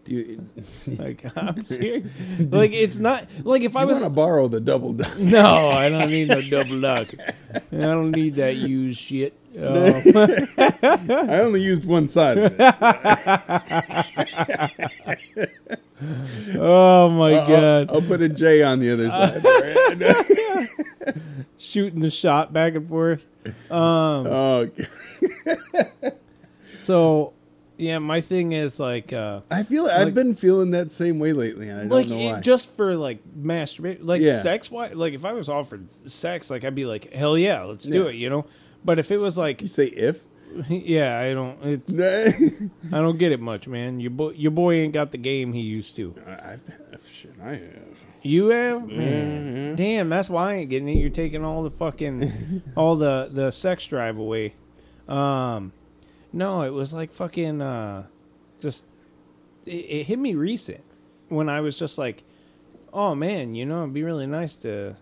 Do 0.03 0.13
you, 0.13 0.47
Like 0.99 1.25
I'm 1.35 1.63
serious. 1.63 2.15
like 2.51 2.71
it's 2.73 2.99
not 2.99 3.27
like 3.43 3.63
if 3.63 3.71
do 3.73 3.79
I 3.79 3.85
was 3.85 3.97
to 3.97 4.11
borrow 4.11 4.47
the 4.47 4.59
double 4.61 4.93
duck? 4.93 5.17
no, 5.19 5.69
I 5.69 5.89
don't 5.89 6.11
need 6.11 6.27
no 6.27 6.39
double 6.41 6.79
duck. 6.79 7.07
I 7.55 7.61
don't 7.71 8.11
need 8.11 8.35
that 8.35 8.55
used 8.55 8.99
shit. 8.99 9.33
Um, 9.57 9.95
I 11.27 11.39
only 11.39 11.63
used 11.63 11.85
one 11.85 12.07
side 12.09 12.37
of 12.37 12.55
it. 15.37 15.81
Oh 16.57 17.09
my 17.09 17.33
I'll- 17.35 17.47
god, 17.47 17.89
I'll, 17.89 18.01
put 18.01 18.21
a 18.21 18.29
J 18.29 18.63
on 18.63 18.79
the 18.79 18.91
other 18.91 19.09
side. 19.09 19.41
shooting 21.57 21.99
the 21.99 22.09
shot 22.11 22.51
back 22.53 22.75
and 22.75 22.87
forth. 22.87 23.25
oh, 23.71 24.69
So, 26.73 27.33
yeah, 27.77 27.99
my 27.99 28.21
thing 28.21 28.51
is 28.51 28.79
like. 28.79 29.11
uh 29.13 29.41
I 29.49 29.63
feel 29.63 29.87
I've 29.87 30.13
been 30.13 30.35
feeling 30.35 30.71
that 30.71 30.91
same 30.91 31.19
way 31.19 31.33
lately, 31.33 31.69
and 31.69 31.79
I 31.79 31.83
don't 31.83 31.89
like 31.91 32.07
know 32.07 32.37
it- 32.37 32.41
just 32.41 32.69
for 32.69 32.95
like 32.95 33.19
masturbation 33.35 34.05
like 34.05 34.21
Yeah. 34.21 34.39
sex 34.39 34.69
wise 34.69 34.93
like 34.95 35.13
if 35.13 35.25
i 35.25 35.31
was 35.33 35.49
offered 35.49 35.89
sex 36.09 36.49
like 36.49 36.63
i'd 36.63 36.75
be 36.75 36.85
like 36.85 37.11
hell 37.13 37.37
yeah 37.37 37.63
let's 37.63 37.85
do 37.85 38.03
Yeah. 38.03 38.09
it 38.09 38.15
you 38.15 38.29
know 38.29 38.45
but 38.83 38.97
if 38.99 39.11
it 39.11 39.19
was 39.19 39.37
like 39.37 39.61
you 39.61 39.67
say 39.67 39.85
if 39.87 40.21
yeah, 40.69 41.19
I 41.19 41.33
don't. 41.33 41.57
It's 41.63 41.93
I, 42.93 42.97
don't 42.97 43.17
get 43.17 43.31
it 43.31 43.39
much, 43.39 43.67
man. 43.67 43.99
Your 43.99 44.11
boy, 44.11 44.31
your 44.31 44.51
boy 44.51 44.75
ain't 44.75 44.93
got 44.93 45.11
the 45.11 45.17
game 45.17 45.53
he 45.53 45.61
used 45.61 45.95
to. 45.97 46.15
I've 46.25 46.65
been, 46.65 46.99
shit, 47.07 47.33
I 47.41 47.55
have. 47.55 47.97
You 48.21 48.47
have, 48.49 48.87
man. 48.87 49.75
Damn, 49.75 50.09
that's 50.09 50.29
why 50.29 50.51
I 50.51 50.53
ain't 50.55 50.69
getting 50.69 50.87
it. 50.89 50.97
You're 50.97 51.09
taking 51.09 51.43
all 51.43 51.63
the 51.63 51.71
fucking, 51.71 52.63
all 52.75 52.95
the 52.95 53.29
the 53.31 53.51
sex 53.51 53.85
drive 53.85 54.17
away. 54.17 54.55
Um, 55.07 55.73
no, 56.31 56.61
it 56.61 56.71
was 56.71 56.93
like 56.93 57.13
fucking, 57.13 57.61
uh, 57.61 58.07
just 58.59 58.85
it, 59.65 59.71
it 59.71 60.03
hit 60.05 60.19
me 60.19 60.35
recent 60.35 60.83
when 61.27 61.49
I 61.49 61.61
was 61.61 61.77
just 61.77 61.97
like, 61.97 62.23
oh 62.93 63.13
man, 63.13 63.55
you 63.55 63.65
know, 63.65 63.83
it'd 63.83 63.93
be 63.93 64.03
really 64.03 64.27
nice 64.27 64.55
to 64.57 64.95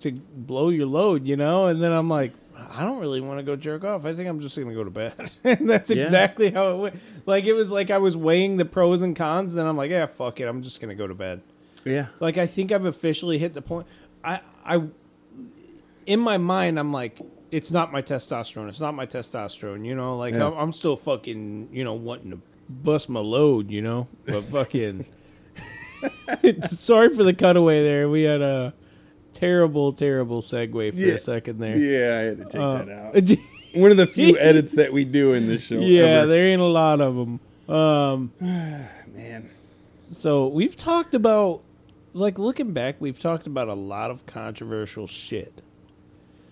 to 0.00 0.12
blow 0.12 0.70
your 0.70 0.86
load, 0.86 1.26
you 1.26 1.36
know, 1.36 1.66
and 1.66 1.82
then 1.82 1.92
I'm 1.92 2.08
like. 2.08 2.32
I 2.72 2.84
don't 2.84 3.00
really 3.00 3.20
want 3.20 3.38
to 3.38 3.42
go 3.42 3.56
jerk 3.56 3.84
off. 3.84 4.04
I 4.04 4.14
think 4.14 4.28
I'm 4.28 4.40
just 4.40 4.56
gonna 4.58 4.74
go 4.74 4.84
to 4.84 4.90
bed. 4.90 5.14
and 5.44 5.68
that's 5.68 5.90
Yeah. 5.90 6.02
exactly 6.02 6.50
how 6.50 6.70
it 6.70 6.76
went. 6.76 7.00
Like 7.26 7.44
it 7.44 7.52
was 7.54 7.70
like 7.70 7.90
I 7.90 7.98
was 7.98 8.16
weighing 8.16 8.56
the 8.56 8.64
pros 8.64 9.02
and 9.02 9.14
cons, 9.16 9.54
then 9.54 9.66
I'm 9.66 9.76
like, 9.76 9.90
yeah, 9.90 10.06
fuck 10.06 10.40
it, 10.40 10.44
I'm 10.48 10.62
just 10.62 10.80
gonna 10.80 10.94
go 10.94 11.06
to 11.06 11.14
bed. 11.14 11.42
Yeah. 11.84 12.06
Like 12.20 12.38
I 12.38 12.46
think 12.46 12.72
I've 12.72 12.84
officially 12.84 13.38
hit 13.38 13.54
the 13.54 13.62
point. 13.62 13.86
I 14.22 14.40
I 14.64 14.82
in 16.06 16.20
my 16.20 16.38
mind 16.38 16.78
I'm 16.78 16.92
like 16.92 17.20
it's 17.50 17.70
not 17.70 17.92
my 17.92 18.02
testosterone. 18.02 18.68
It's 18.68 18.80
not 18.80 18.94
my 18.94 19.06
testosterone. 19.06 19.84
You 19.86 19.94
know, 19.94 20.16
like 20.16 20.34
Yeah. 20.34 20.46
I'm, 20.48 20.52
I'm 20.54 20.72
still 20.72 20.96
fucking 20.96 21.68
you 21.72 21.84
know 21.84 21.94
wanting 21.94 22.30
to 22.30 22.40
bust 22.68 23.08
my 23.08 23.20
load. 23.20 23.70
You 23.70 23.82
know, 23.82 24.08
but 24.26 24.44
fucking. 24.44 25.06
Sorry 26.62 27.14
for 27.14 27.22
the 27.24 27.32
cutaway 27.32 27.82
there. 27.82 28.08
We 28.08 28.22
had 28.22 28.42
a 28.42 28.74
terrible, 29.34 29.92
terrible 29.92 30.40
segue 30.40 30.92
for 30.94 30.98
Yeah. 30.98 31.12
a 31.14 31.18
second 31.18 31.58
there. 31.58 31.76
Yeah, 31.76 32.18
I 32.18 32.22
had 32.22 32.38
to 32.38 32.44
take 32.44 32.60
Uh, 32.62 32.84
that 32.84 32.88
out. 32.88 33.38
One 33.80 33.90
of 33.90 33.96
the 33.96 34.06
few 34.06 34.38
edits 34.38 34.74
that 34.76 34.92
we 34.92 35.04
do 35.04 35.32
in 35.34 35.46
this 35.48 35.62
show. 35.62 35.80
yeah, 35.80 36.02
ever. 36.22 36.26
there 36.28 36.46
ain't 36.46 36.62
a 36.62 36.64
lot 36.64 37.00
of 37.00 37.16
them. 37.16 37.40
Um, 37.74 38.32
man. 38.40 39.50
So 40.08 40.46
we've 40.46 40.76
talked 40.76 41.14
about, 41.14 41.62
like 42.12 42.38
looking 42.38 42.72
back, 42.72 42.96
we've 43.00 43.18
talked 43.18 43.46
about 43.48 43.66
a 43.68 43.74
lot 43.74 44.10
of 44.12 44.24
controversial 44.26 45.06
shit. 45.08 45.60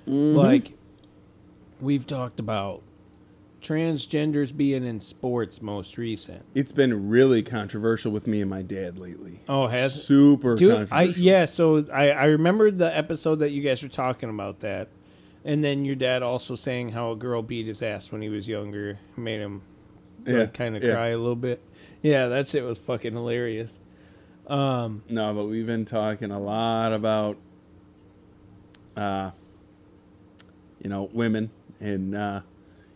Like, 0.05 0.73
we've 1.81 2.07
talked 2.07 2.41
about 2.41 2.83
transgenders 3.63 4.55
being 4.57 4.85
in 4.85 5.01
sports 5.01 5.63
most 5.63 5.97
recent. 5.97 6.45
It's 6.55 6.73
been 6.73 7.09
really 7.09 7.43
controversial 7.43 8.11
with 8.13 8.27
me 8.27 8.41
and 8.41 8.51
my 8.51 8.63
dad 8.63 8.99
lately. 8.99 9.41
Oh, 9.49 9.69
has 9.69 10.05
super 10.05 10.57
Dude, 10.57 10.73
I 10.73 10.87
controversial. 10.87 11.23
yeah. 11.23 11.45
So 11.47 11.87
I 11.93 12.11
I 12.11 12.25
remember 12.25 12.71
the 12.71 12.95
episode 12.97 13.37
that 13.37 13.51
you 13.51 13.63
guys 13.63 13.83
were 13.83 13.89
talking 13.89 14.29
about 14.29 14.61
that, 14.61 14.89
and 15.45 15.63
then 15.65 15.85
your 15.85 15.95
dad 15.97 16.23
also 16.23 16.55
saying 16.57 16.91
how 16.91 17.13
a 17.13 17.17
girl 17.17 17.43
beat 17.43 17.67
his 17.67 17.83
ass 17.83 18.11
when 18.13 18.21
he 18.23 18.29
was 18.29 18.47
younger, 18.49 18.99
made 19.17 19.41
him 19.41 19.63
Yeah, 20.27 20.47
kind 20.47 20.77
of 20.77 20.83
yeah. 20.83 20.95
cry 20.95 21.09
a 21.09 21.19
little 21.19 21.37
bit. 21.37 21.63
Yeah, 22.03 22.27
that 22.29 22.49
shit 22.49 22.65
was 22.65 22.79
fucking 22.79 23.13
hilarious. 23.15 23.79
Um, 24.49 25.03
No, 25.09 25.33
but 25.33 25.45
we've 25.47 25.67
been 25.67 25.85
talking 25.85 26.33
a 26.33 26.41
lot 26.41 26.93
about, 26.93 27.37
uh, 28.97 29.31
you 30.83 30.91
know, 30.91 31.09
women 31.13 31.51
and 31.81 32.15
uh, 32.15 32.41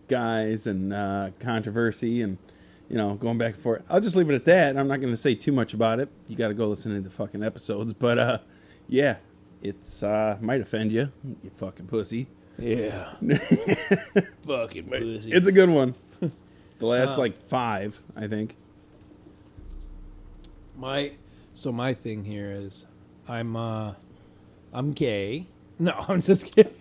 guys 0.09 0.67
and 0.67 0.93
uh, 0.93 1.31
controversy 1.41 2.23
and, 2.23 2.39
you 2.89 2.97
know, 2.97 3.15
going 3.15 3.39
back 3.39 3.55
and 3.55 3.63
forth. 3.63 3.83
I'll 3.89 4.01
just 4.01 4.17
leave 4.17 4.31
it 4.31 4.35
at 4.35 4.45
that. 4.47 4.77
I'm 4.77 4.89
not 4.89 5.01
going 5.01 5.13
to 5.13 5.17
say 5.17 5.35
too 5.35 5.53
much 5.53 5.75
about 5.75 6.01
it. 6.01 6.09
You 6.29 6.37
got 6.37 6.49
to 6.49 6.55
go 6.55 6.69
listen 6.69 6.95
to 6.95 7.01
the 7.01 7.11
fucking 7.11 7.43
episodes. 7.43 7.95
But, 7.99 8.19
uh, 8.19 8.39
yeah, 8.89 9.17
it's, 9.63 10.03
uh, 10.03 10.39
might 10.41 10.61
offend 10.61 10.93
you, 10.93 11.11
you 11.43 11.51
fucking 11.57 11.87
pussy. 11.87 12.29
yeah, 12.59 13.13
fucking 14.47 14.85
pussy. 14.89 15.33
It's 15.33 15.47
a 15.47 15.53
good 15.53 15.71
one. 15.71 15.95
The 16.21 16.31
last, 16.87 17.19
like, 17.19 17.37
five, 17.37 18.03
I 18.15 18.27
think. 18.27 18.57
My 20.79 21.13
so 21.55 21.73
my 21.73 21.95
thing 21.95 22.25
here 22.25 22.51
is 22.51 22.87
I'm 23.27 23.57
uh 23.57 23.95
I'm 24.75 24.93
gay. 24.93 25.47
No, 25.79 25.93
I'm 26.07 26.21
just 26.21 26.55
kidding. 26.55 26.75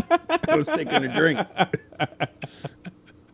I 0.48 0.56
was 0.56 0.68
taking 0.68 1.04
a 1.04 1.14
drink. 1.14 1.38
I 1.58 1.68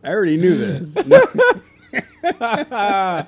already 0.05 0.37
knew 0.37 0.57
this. 0.57 0.97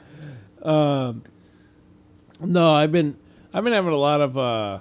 No, 2.40 2.74
I've 2.74 2.92
been 2.92 3.18
I've 3.54 3.64
been 3.64 3.74
having 3.74 3.94
a 3.94 3.98
lot 3.98 4.22
of 4.22 4.38
uh 4.38 4.80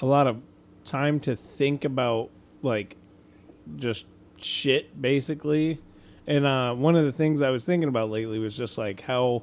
a 0.00 0.06
lot 0.06 0.26
of 0.26 0.40
time 0.84 1.20
to 1.20 1.36
think 1.36 1.84
about 1.84 2.30
like 2.62 2.96
just 3.76 4.06
shit 4.36 5.00
basically. 5.00 5.78
And 6.26 6.44
uh 6.44 6.74
one 6.74 6.96
of 6.96 7.04
the 7.04 7.12
things 7.12 7.40
I 7.40 7.50
was 7.50 7.64
thinking 7.64 7.88
about 7.88 8.10
lately 8.10 8.38
was 8.38 8.56
just 8.56 8.78
like 8.78 9.02
how 9.02 9.42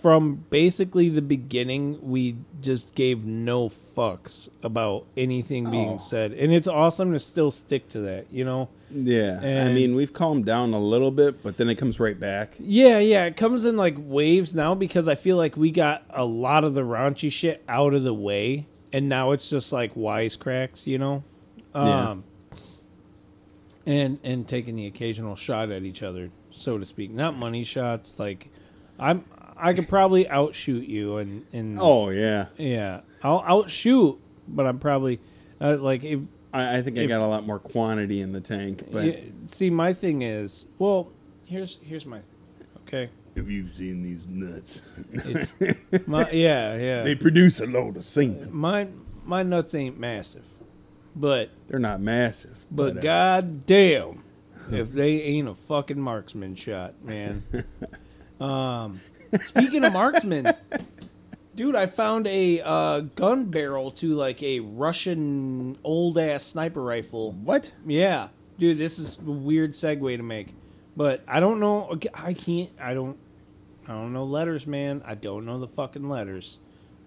from 0.00 0.44
basically 0.50 1.08
the 1.08 1.22
beginning 1.22 1.98
we 2.02 2.36
just 2.60 2.94
gave 2.94 3.24
no 3.24 3.68
fucks 3.68 4.48
about 4.62 5.04
anything 5.16 5.70
being 5.70 5.94
Oh. 5.94 5.98
said. 5.98 6.32
And 6.32 6.52
it's 6.52 6.68
awesome 6.68 7.12
to 7.12 7.18
still 7.18 7.50
stick 7.50 7.88
to 7.90 8.00
that, 8.00 8.26
you 8.32 8.44
know? 8.44 8.68
Yeah, 8.90 9.40
I 9.68 9.72
mean 9.72 9.94
we've 9.94 10.12
calmed 10.12 10.46
down 10.46 10.72
a 10.72 10.80
little 10.80 11.10
bit, 11.10 11.42
but 11.42 11.56
then 11.58 11.68
it 11.68 11.74
comes 11.74 12.00
right 12.00 12.18
back. 12.18 12.54
Yeah, 12.58 12.98
yeah, 12.98 13.24
it 13.26 13.36
comes 13.36 13.64
in 13.64 13.76
like 13.76 13.96
waves 13.98 14.54
now 14.54 14.74
because 14.74 15.06
I 15.08 15.14
feel 15.14 15.36
like 15.36 15.56
we 15.56 15.70
got 15.70 16.04
a 16.10 16.24
lot 16.24 16.64
of 16.64 16.72
the 16.74 16.80
raunchy 16.82 17.30
shit 17.30 17.62
out 17.68 17.92
of 17.92 18.04
the 18.04 18.14
way, 18.14 18.66
and 18.92 19.06
now 19.08 19.32
it's 19.32 19.50
just 19.50 19.72
like 19.72 19.94
wisecracks, 19.94 20.86
you 20.86 20.96
know. 20.96 21.22
Yeah. 21.74 22.10
Um, 22.10 22.24
and 23.86 24.18
and 24.24 24.46
taking 24.48 24.76
the 24.76 24.86
occasional 24.86 25.36
shot 25.36 25.70
at 25.70 25.82
each 25.82 26.02
other, 26.02 26.30
so 26.50 26.78
to 26.78 26.86
speak. 26.86 27.10
Not 27.10 27.36
money 27.36 27.64
shots. 27.64 28.18
Like 28.18 28.48
I'm, 28.98 29.24
I 29.58 29.72
could 29.72 29.88
probably 29.88 30.28
outshoot 30.28 30.86
you, 30.86 31.16
and 31.16 31.46
and 31.52 31.78
Oh 31.80 32.10
yeah, 32.10 32.46
yeah, 32.56 33.00
I'll 33.22 33.42
outshoot, 33.46 34.18
but 34.46 34.66
I'm 34.66 34.78
probably 34.78 35.20
uh, 35.60 35.76
like 35.78 36.04
if 36.04 36.20
I, 36.52 36.78
I 36.78 36.82
think 36.82 36.98
I 36.98 37.06
got 37.06 37.20
a 37.20 37.26
lot 37.26 37.46
more 37.46 37.58
quantity 37.58 38.20
in 38.20 38.32
the 38.32 38.40
tank. 38.40 38.84
But 38.90 39.04
yeah, 39.04 39.20
see, 39.46 39.70
my 39.70 39.92
thing 39.92 40.22
is, 40.22 40.66
well, 40.78 41.12
here's 41.44 41.78
here's 41.82 42.06
my 42.06 42.20
thing. 42.20 42.28
Okay, 42.86 43.10
If 43.34 43.48
you've 43.48 43.74
seen 43.74 44.02
these 44.02 44.26
nuts? 44.26 44.82
it's 45.12 45.52
my 46.08 46.30
yeah 46.30 46.74
yeah. 46.76 47.02
they 47.02 47.14
produce 47.14 47.60
a 47.60 47.66
load 47.66 47.96
of 47.96 48.04
semen. 48.04 48.48
my 48.50 48.88
my 49.24 49.42
nuts 49.42 49.74
ain't 49.74 49.98
massive, 49.98 50.44
but 51.14 51.50
They're 51.66 51.78
not 51.78 52.00
massive, 52.00 52.64
but 52.70 52.98
uh, 52.98 53.00
god 53.00 53.66
damn, 53.66 54.22
if 54.70 54.92
they 54.92 55.20
ain't 55.22 55.48
a 55.48 55.54
fucking 55.54 56.00
marksman 56.00 56.54
shot, 56.54 56.94
man. 57.04 57.42
um, 58.40 58.98
speaking 59.42 59.84
of 59.84 59.92
marksman, 59.92 60.52
dude, 61.54 61.74
I 61.76 61.86
found 61.86 62.26
a 62.26 62.60
uh, 62.62 63.00
gun 63.00 63.46
barrel 63.46 63.90
to 63.92 64.14
like 64.14 64.42
a 64.42 64.60
Russian 64.60 65.78
old 65.84 66.18
ass 66.18 66.44
sniper 66.44 66.82
rifle. 66.82 67.32
what? 67.32 67.72
Yeah, 67.86 68.28
dude, 68.58 68.78
this 68.78 68.98
is 68.98 69.18
a 69.18 69.22
weird 69.30 69.72
segue 69.72 70.16
to 70.16 70.22
make, 70.22 70.54
but 70.96 71.22
I 71.26 71.40
don't 71.40 71.60
know. 71.60 71.98
I 72.14 72.32
can't. 72.34 72.70
I 72.80 72.94
don't. 72.94 73.18
I 73.86 73.92
don't 73.92 74.12
know 74.12 74.24
letters, 74.24 74.66
man. 74.66 75.02
I 75.06 75.14
don't 75.14 75.46
know 75.46 75.58
the 75.58 75.66
fucking 75.68 76.08
letters, 76.08 76.60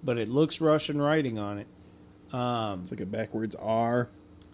but 0.04 0.18
it 0.18 0.28
looks 0.30 0.60
Russian 0.60 1.00
writing 1.00 1.38
on 1.38 1.60
it. 1.60 1.68
Um, 2.34 2.82
It's 2.82 2.92
like 2.92 3.02
a 3.02 3.06
backwards 3.06 3.56
R, 3.56 4.10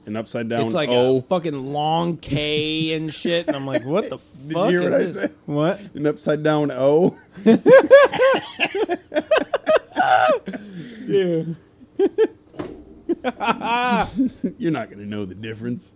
an 0.08 0.16
upside 0.16 0.50
down 0.50 0.62
it's 0.62 0.74
like 0.74 0.90
O, 0.90 1.18
a 1.18 1.22
fucking 1.22 1.74
long 1.74 2.18
K 2.18 2.94
and 2.94 3.14
shit, 3.14 3.48
and 3.48 3.56
I'm 3.56 3.66
like, 3.68 3.86
what 3.86 4.10
the 4.10 4.18
you 4.48 4.54
fuck 4.54 4.70
hear 4.70 4.82
is 4.82 4.86
what 4.92 4.94
I 4.94 5.04
this? 5.04 5.16
said? 5.16 5.34
What? 5.46 5.80
an 5.96 6.08
upside 6.08 6.42
down 6.44 6.72
O. 6.72 7.18
Yeah. 11.08 11.44
You're 14.58 14.72
not 14.72 14.90
gonna 14.90 15.06
know 15.06 15.26
the 15.26 15.36
difference. 15.36 15.96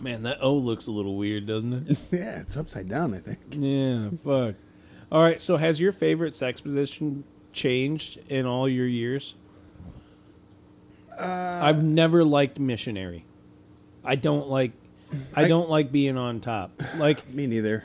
Man, 0.00 0.22
that 0.22 0.38
O 0.40 0.54
looks 0.54 0.86
a 0.86 0.90
little 0.90 1.16
weird, 1.16 1.46
doesn't 1.46 1.90
it? 1.90 1.98
yeah, 2.10 2.40
it's 2.40 2.56
upside 2.56 2.88
down. 2.88 3.14
I 3.14 3.18
think. 3.18 3.38
yeah, 3.50 4.10
fuck. 4.24 4.54
All 5.10 5.22
right, 5.22 5.40
so 5.40 5.56
has 5.56 5.80
your 5.80 5.92
favorite 5.92 6.34
sex 6.34 6.60
position 6.60 7.22
changed 7.52 8.18
in 8.28 8.44
all 8.44 8.68
your 8.68 8.86
years? 8.88 9.36
Uh, 11.18 11.60
I've 11.62 11.82
never 11.82 12.24
liked 12.24 12.58
missionary. 12.58 13.24
I 14.04 14.16
don't 14.16 14.48
like. 14.48 14.72
I, 15.34 15.44
I- 15.44 15.48
don't 15.48 15.70
like 15.70 15.90
being 15.92 16.16
on 16.18 16.40
top. 16.40 16.80
Like, 16.96 17.28
Me 17.32 17.46
neither. 17.46 17.84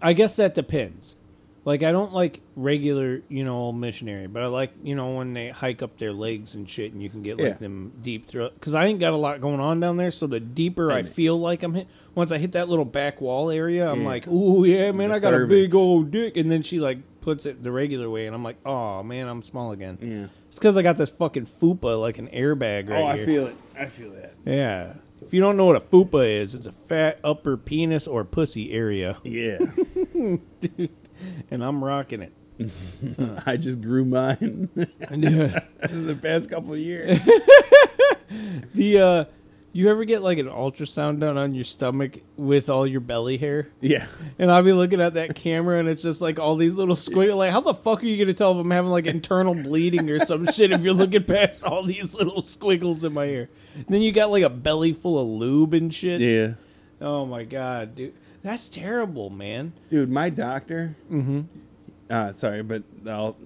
I 0.00 0.12
guess 0.12 0.36
that 0.36 0.54
depends. 0.54 1.16
Like, 1.64 1.82
I 1.82 1.92
don't 1.92 2.14
like 2.14 2.40
regular, 2.56 3.20
you 3.28 3.44
know, 3.44 3.56
old 3.56 3.76
missionary, 3.76 4.26
but 4.26 4.42
I 4.42 4.46
like, 4.46 4.70
you 4.82 4.94
know, 4.94 5.10
when 5.16 5.34
they 5.34 5.50
hike 5.50 5.82
up 5.82 5.98
their 5.98 6.12
legs 6.14 6.54
and 6.54 6.70
shit, 6.70 6.92
and 6.92 7.02
you 7.02 7.10
can 7.10 7.20
get 7.22 7.36
like 7.36 7.46
Yeah. 7.46 7.52
them 7.54 7.92
deep 8.00 8.26
throat. 8.26 8.54
Because 8.54 8.72
I 8.74 8.86
ain't 8.86 9.00
got 9.00 9.12
a 9.12 9.16
lot 9.18 9.40
going 9.42 9.60
on 9.60 9.78
down 9.80 9.96
there, 9.98 10.10
so 10.10 10.26
the 10.26 10.40
deeper 10.40 10.90
I 10.92 11.00
And- 11.00 11.08
feel 11.08 11.38
like 11.38 11.62
I'm 11.62 11.74
hit, 11.74 11.88
once 12.14 12.30
I 12.32 12.38
hit 12.38 12.52
that 12.52 12.68
little 12.70 12.84
back 12.86 13.20
wall 13.20 13.50
area, 13.50 13.90
I'm 13.90 14.00
Yeah. 14.02 14.06
like, 14.06 14.24
oh 14.28 14.64
yeah, 14.64 14.92
man, 14.92 15.10
The 15.10 15.16
I 15.16 15.18
got 15.18 15.34
a 15.34 15.46
big 15.46 15.74
old 15.74 16.10
dick, 16.10 16.36
and 16.38 16.50
then 16.50 16.62
she 16.62 16.80
like 16.80 16.98
puts 17.20 17.44
it 17.44 17.62
the 17.62 17.72
regular 17.72 18.08
way, 18.08 18.26
and 18.26 18.34
I'm 18.34 18.44
like, 18.44 18.56
oh 18.64 19.02
man, 19.02 19.28
I'm 19.28 19.42
small 19.42 19.72
again. 19.72 19.98
Yeah. 20.00 20.26
It's 20.48 20.58
because 20.58 20.76
I 20.76 20.82
got 20.82 20.96
this 20.96 21.10
fucking 21.10 21.46
fupa 21.46 22.00
like 22.00 22.18
an 22.18 22.28
airbag 22.28 22.88
right 22.88 22.96
here. 22.96 22.96
oh, 22.96 23.06
I 23.06 23.16
here. 23.16 23.26
feel 23.26 23.46
it. 23.48 23.56
I 23.78 23.86
feel 23.86 24.10
that. 24.12 24.34
Yeah. 24.44 24.94
If 25.20 25.34
you 25.34 25.40
don't 25.40 25.56
know 25.56 25.66
what 25.66 25.76
a 25.76 25.80
fupa 25.80 26.28
is, 26.28 26.54
it's 26.54 26.66
a 26.66 26.72
fat 26.72 27.18
upper 27.24 27.56
penis 27.56 28.06
or 28.06 28.24
pussy 28.24 28.72
area, 28.72 29.18
Yeah. 29.24 29.58
Dude. 30.14 30.90
And 31.50 31.64
I'm 31.64 31.82
rocking 31.84 32.22
it. 32.22 32.32
I 33.46 33.56
just 33.56 33.80
grew 33.80 34.04
mine 34.04 34.68
in 35.10 35.20
the 35.20 36.18
past 36.20 36.48
couple 36.50 36.72
of 36.74 36.78
years. 36.80 37.20
the 38.74 39.00
uh, 39.00 39.24
you 39.72 39.90
ever 39.90 40.04
get 40.04 40.22
like 40.22 40.38
an 40.38 40.46
ultrasound 40.46 41.20
done 41.20 41.36
on 41.36 41.54
your 41.54 41.64
stomach 41.64 42.18
with 42.36 42.68
all 42.68 42.86
your 42.86 43.00
belly 43.00 43.36
hair? 43.36 43.68
Yeah. 43.80 44.06
And 44.38 44.50
I'll 44.50 44.62
be 44.62 44.72
looking 44.72 45.00
at 45.00 45.14
that 45.14 45.34
camera 45.34 45.78
and 45.78 45.88
it's 45.88 46.02
just 46.02 46.20
like 46.20 46.38
all 46.38 46.56
these 46.56 46.74
little 46.74 46.96
squiggles. 46.96 47.36
Like, 47.36 47.52
how 47.52 47.60
the 47.60 47.74
fuck 47.74 48.02
are 48.02 48.06
you 48.06 48.16
going 48.16 48.28
to 48.28 48.34
tell 48.34 48.52
if 48.52 48.64
I'm 48.64 48.70
having 48.70 48.90
like 48.90 49.06
internal 49.06 49.54
bleeding 49.54 50.08
or 50.10 50.18
some 50.18 50.46
shit 50.52 50.72
if 50.72 50.80
you're 50.80 50.94
looking 50.94 51.24
past 51.24 51.64
all 51.64 51.82
these 51.82 52.14
little 52.14 52.42
squiggles 52.42 53.04
in 53.04 53.12
my 53.12 53.26
hair? 53.26 53.48
And 53.74 53.86
then 53.88 54.02
you 54.02 54.12
got 54.12 54.30
like 54.30 54.44
a 54.44 54.50
belly 54.50 54.92
full 54.92 55.18
of 55.20 55.28
lube 55.28 55.74
and 55.74 55.94
shit. 55.94 56.20
Yeah. 56.20 56.54
Oh 57.00 57.26
my 57.26 57.44
God, 57.44 57.94
dude. 57.94 58.14
That's 58.42 58.68
terrible, 58.68 59.30
man. 59.30 59.72
Dude, 59.90 60.10
my 60.10 60.30
doctor. 60.30 60.96
Mm-hmm. 61.10 61.42
Uh, 62.08 62.32
sorry, 62.32 62.62
but 62.62 62.84
I'll, 63.06 63.36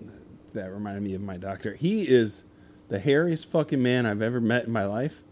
that 0.54 0.70
reminded 0.72 1.02
me 1.02 1.14
of 1.14 1.20
my 1.20 1.36
doctor. 1.36 1.74
He 1.74 2.02
is 2.02 2.44
the 2.88 2.98
hairiest 2.98 3.46
fucking 3.46 3.82
man 3.82 4.06
I've 4.06 4.22
ever 4.22 4.40
met 4.40 4.66
in 4.66 4.72
my 4.72 4.84
life, 4.84 5.22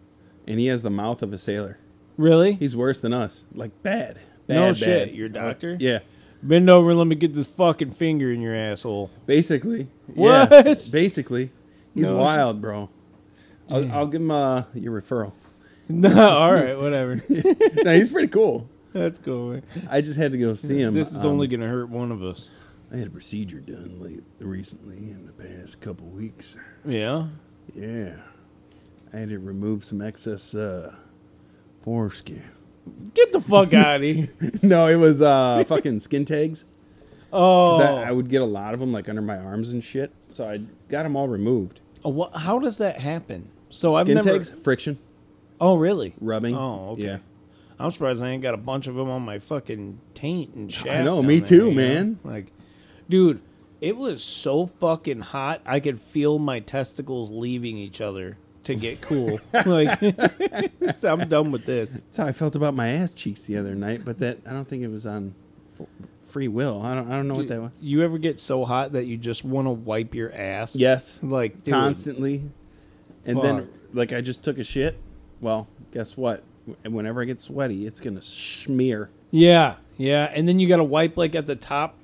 and 0.46 0.58
he 0.60 0.66
has 0.66 0.82
the 0.82 0.90
mouth 0.90 1.22
of 1.22 1.32
a 1.32 1.38
sailor. 1.38 1.78
Really? 2.16 2.54
He's 2.54 2.76
worse 2.76 3.00
than 3.00 3.12
us. 3.12 3.44
Like 3.54 3.82
bad. 3.82 4.18
Bad, 4.46 4.54
no 4.54 4.66
bad. 4.68 4.76
shit. 4.76 5.14
Your 5.14 5.28
doctor? 5.28 5.76
Yeah. 5.78 6.00
Bend 6.42 6.68
over 6.70 6.90
and 6.90 6.98
let 6.98 7.06
me 7.06 7.14
get 7.16 7.34
this 7.34 7.46
fucking 7.46 7.92
finger 7.92 8.30
in 8.32 8.40
your 8.40 8.54
asshole. 8.54 9.10
Basically. 9.26 9.88
What? 10.06 10.50
Yeah, 10.50 10.74
basically. 10.90 11.50
He's 11.94 12.08
No 12.08 12.16
wild, 12.16 12.60
bro. 12.60 12.88
I'll, 13.70 13.92
I'll 13.92 14.06
give 14.06 14.20
him 14.20 14.30
uh, 14.30 14.64
your 14.74 15.00
referral. 15.00 15.32
No, 15.92 16.28
all 16.38 16.52
right, 16.52 16.78
whatever. 16.78 17.16
no, 17.82 17.94
he's 17.96 18.10
pretty 18.10 18.28
cool. 18.28 18.68
That's 18.92 19.18
cool. 19.18 19.54
Man. 19.54 19.62
I 19.90 20.00
just 20.00 20.16
had 20.16 20.30
to 20.30 20.38
go 20.38 20.54
see 20.54 20.80
him. 20.80 20.94
This 20.94 21.12
is 21.12 21.24
um, 21.24 21.32
only 21.32 21.48
going 21.48 21.62
to 21.62 21.66
hurt 21.66 21.88
one 21.88 22.12
of 22.12 22.22
us. 22.22 22.48
I 22.92 22.96
had 22.96 23.08
a 23.08 23.10
procedure 23.10 23.58
done 23.58 23.98
late 24.00 24.22
recently 24.38 24.98
in 25.10 25.26
the 25.26 25.32
past 25.32 25.80
couple 25.80 26.06
weeks. 26.06 26.56
Yeah. 26.84 27.26
Yeah. 27.74 28.20
I 29.12 29.18
had 29.18 29.28
to 29.30 29.38
remove 29.38 29.84
some 29.84 30.00
excess 30.00 30.54
uh 30.54 30.94
foreskin. 31.82 32.42
Get 33.14 33.32
the 33.32 33.40
fuck 33.40 33.72
out 33.74 33.96
of 33.96 34.02
here. 34.02 34.28
no, 34.62 34.86
it 34.86 34.96
was 34.96 35.22
uh 35.22 35.62
fucking 35.66 36.00
skin 36.00 36.24
tags. 36.24 36.64
Oh, 37.32 37.80
I, 37.80 38.08
I 38.08 38.12
would 38.12 38.28
get 38.28 38.42
a 38.42 38.46
lot 38.46 38.74
of 38.74 38.80
them 38.80 38.92
like 38.92 39.08
under 39.08 39.22
my 39.22 39.36
arms 39.38 39.72
and 39.72 39.82
shit. 39.84 40.12
So 40.30 40.48
I 40.48 40.58
got 40.88 41.04
them 41.04 41.16
all 41.16 41.28
removed. 41.28 41.80
Oh, 42.04 42.30
how 42.34 42.58
does 42.58 42.78
that 42.78 42.98
happen? 43.00 43.50
So 43.68 43.94
I've 43.94 44.06
Skin 44.06 44.16
never. 44.16 44.32
tags, 44.32 44.50
friction, 44.50 44.98
Oh, 45.60 45.76
really? 45.76 46.14
rubbing. 46.20 46.56
Oh, 46.56 46.90
okay. 46.92 47.02
Yeah. 47.04 47.18
I'm 47.78 47.90
surprised 47.90 48.22
I 48.22 48.28
ain't 48.30 48.42
got 48.42 48.54
a 48.54 48.58
bunch 48.58 48.88
of 48.88 48.94
them 48.96 49.08
on 49.08 49.22
my 49.22 49.38
fucking 49.38 50.00
taint 50.14 50.54
and 50.54 50.72
shit. 50.72 50.90
I 50.90 51.02
know, 51.02 51.22
me 51.22 51.40
too, 51.40 51.70
man. 51.70 52.18
Like, 52.24 52.46
dude, 53.08 53.40
it 53.80 53.96
was 53.96 54.22
so 54.24 54.66
fucking 54.66 55.20
hot. 55.20 55.62
I 55.64 55.80
could 55.80 56.00
feel 56.00 56.38
my 56.38 56.60
testicles 56.60 57.30
leaving 57.30 57.78
each 57.78 58.00
other 58.00 58.36
to 58.64 58.74
get 58.74 59.00
cool. 59.00 59.40
like, 59.66 59.98
so 60.96 61.12
I'm 61.12 61.28
done 61.28 61.50
with 61.50 61.66
this. 61.66 62.00
That's 62.00 62.16
how 62.16 62.26
I 62.26 62.32
felt 62.32 62.56
about 62.56 62.74
my 62.74 62.88
ass 62.88 63.12
cheeks 63.12 63.40
the 63.42 63.56
other 63.56 63.74
night, 63.74 64.04
but 64.04 64.18
that 64.18 64.38
I 64.46 64.50
don't 64.50 64.68
think 64.68 64.82
it 64.82 64.88
was 64.88 65.06
on 65.06 65.34
free 66.22 66.48
will. 66.48 66.82
I 66.82 66.94
don't 66.94 67.10
I 67.10 67.16
don't 67.16 67.28
know 67.28 67.34
what 67.34 67.48
that 67.48 67.60
was. 67.60 67.72
You 67.80 68.02
ever 68.02 68.18
get 68.18 68.40
so 68.40 68.64
hot 68.64 68.92
that 68.92 69.06
you 69.06 69.16
just 69.16 69.44
want 69.44 69.66
to 69.66 69.70
wipe 69.70 70.14
your 70.14 70.32
ass? 70.32 70.76
Yes. 70.76 71.22
Like, 71.22 71.64
dude, 71.64 71.74
Constantly. 71.74 72.42
And 73.24 73.42
then 73.42 73.68
like 73.92 74.12
I 74.12 74.20
just 74.20 74.42
took 74.42 74.58
a 74.58 74.64
shit. 74.64 74.98
Well, 75.40 75.68
guess 75.92 76.16
what? 76.16 76.42
Whenever 76.84 77.22
I 77.22 77.24
get 77.24 77.40
sweaty, 77.40 77.86
it's 77.86 78.00
going 78.00 78.16
to 78.16 78.22
smear. 78.22 79.10
Yeah, 79.30 79.76
yeah, 79.96 80.30
and 80.34 80.46
then 80.46 80.58
you 80.58 80.68
got 80.68 80.76
to 80.76 80.84
wipe 80.84 81.16
like 81.16 81.34
at 81.34 81.46
the 81.46 81.56
top 81.56 81.96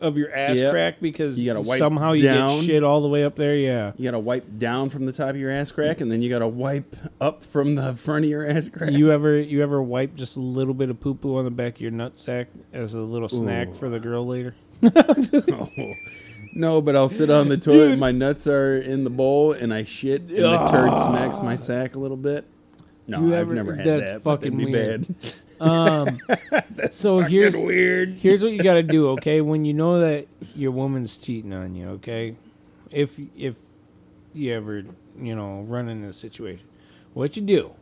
of 0.00 0.16
your 0.16 0.30
ass 0.32 0.56
Yep. 0.58 0.72
crack 0.72 1.00
because 1.00 1.38
You 1.40 1.46
gotta 1.52 1.60
wipe 1.62 1.78
somehow 1.78 2.12
you 2.12 2.22
down. 2.22 2.60
get 2.60 2.66
shit 2.66 2.82
all 2.84 3.00
the 3.00 3.08
way 3.08 3.24
up 3.24 3.36
there. 3.36 3.54
Yeah. 3.56 3.92
You 3.96 4.04
got 4.04 4.10
to 4.12 4.18
wipe 4.18 4.58
down 4.58 4.88
from 4.90 5.06
the 5.06 5.12
top 5.12 5.30
of 5.30 5.36
your 5.36 5.50
ass 5.50 5.70
crack 5.72 6.00
and 6.00 6.10
then 6.10 6.22
you 6.22 6.28
got 6.30 6.40
to 6.40 6.48
wipe 6.48 6.96
up 7.20 7.44
from 7.44 7.74
the 7.74 7.94
front 7.96 8.24
of 8.24 8.30
your 8.30 8.48
ass 8.48 8.68
crack. 8.68 8.90
You 8.92 9.10
ever 9.12 9.38
you 9.38 9.62
ever 9.62 9.82
wipe 9.82 10.14
just 10.14 10.36
a 10.36 10.40
little 10.40 10.74
bit 10.74 10.90
of 10.90 11.00
poo 11.00 11.14
poo 11.14 11.36
on 11.38 11.44
the 11.44 11.50
back 11.50 11.76
of 11.76 11.80
your 11.80 11.90
nutsack 11.92 12.46
as 12.72 12.94
a 12.94 13.00
little 13.00 13.28
snack 13.28 13.74
for 13.74 13.88
the 13.88 13.98
girl 14.00 14.26
later? 14.26 14.54
Oh. 14.84 15.68
No, 16.54 16.80
but 16.80 16.96
I'll 16.96 17.08
sit 17.10 17.28
on 17.30 17.48
the 17.48 17.58
toilet. 17.58 17.98
My 17.98 18.12
nuts 18.12 18.46
are 18.46 18.76
in 18.78 19.04
the 19.04 19.10
bowl, 19.10 19.52
and 19.52 19.74
I 19.74 19.84
shit, 19.84 20.22
and 20.22 20.30
the 20.38 20.66
turd 20.66 20.88
ah. 20.90 21.08
smacks 21.08 21.40
my 21.42 21.54
sack 21.54 21.96
a 21.96 21.98
little 21.98 22.16
bit. 22.16 22.46
No, 23.06 23.20
You 23.20 23.26
I've 23.34 23.40
ever- 23.40 23.54
never 23.54 23.74
had 23.74 23.86
that's 23.86 24.12
that. 24.12 24.22
but 24.24 24.40
that'd 24.40 24.52
fucking 24.54 24.56
be 24.66 24.72
weird. 24.72 25.06
bad. 25.06 25.34
Um, 25.60 26.18
so 26.90 27.20
here's 27.20 27.56
weird. 27.56 28.14
here's 28.14 28.42
what 28.42 28.52
you 28.52 28.62
got 28.62 28.74
to 28.74 28.82
do. 28.82 29.08
Okay, 29.16 29.40
when 29.40 29.64
you 29.64 29.72
know 29.72 30.00
that 30.00 30.26
your 30.54 30.70
woman's 30.70 31.16
cheating 31.16 31.52
on 31.52 31.74
you, 31.74 31.88
okay, 31.90 32.36
if 32.90 33.18
if 33.36 33.54
you 34.34 34.52
ever 34.52 34.84
you 35.18 35.34
know 35.34 35.62
run 35.62 35.88
into 35.88 36.08
a 36.08 36.12
situation, 36.12 36.66
what 37.14 37.36
you 37.36 37.42
do, 37.42 37.74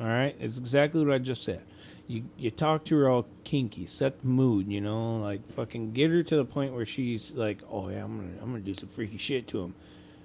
all 0.00 0.06
right, 0.06 0.34
it's 0.40 0.58
exactly 0.58 1.04
what 1.04 1.14
I 1.14 1.18
just 1.18 1.44
said. 1.44 1.62
You 2.08 2.24
you 2.36 2.50
talk 2.50 2.84
to 2.86 2.96
her 2.98 3.08
all 3.08 3.26
kinky, 3.44 3.86
set 3.86 4.20
the 4.20 4.26
mood, 4.26 4.68
you 4.68 4.80
know, 4.80 5.16
like 5.16 5.46
fucking 5.52 5.92
get 5.92 6.10
her 6.10 6.22
to 6.24 6.36
the 6.36 6.44
point 6.44 6.74
where 6.74 6.86
she's 6.86 7.30
like, 7.32 7.58
oh 7.70 7.88
yeah, 7.88 8.04
I'm 8.04 8.16
gonna 8.16 8.42
I'm 8.42 8.50
gonna 8.50 8.60
do 8.60 8.74
some 8.74 8.88
freaky 8.88 9.18
shit 9.18 9.46
to 9.48 9.62
him. 9.62 9.74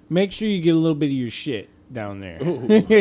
Make 0.08 0.32
sure 0.32 0.48
you 0.48 0.60
get 0.60 0.74
a 0.74 0.78
little 0.78 0.96
bit 0.96 1.06
of 1.06 1.12
your 1.12 1.30
shit 1.30 1.68
down 1.92 2.20
there. 2.20 2.38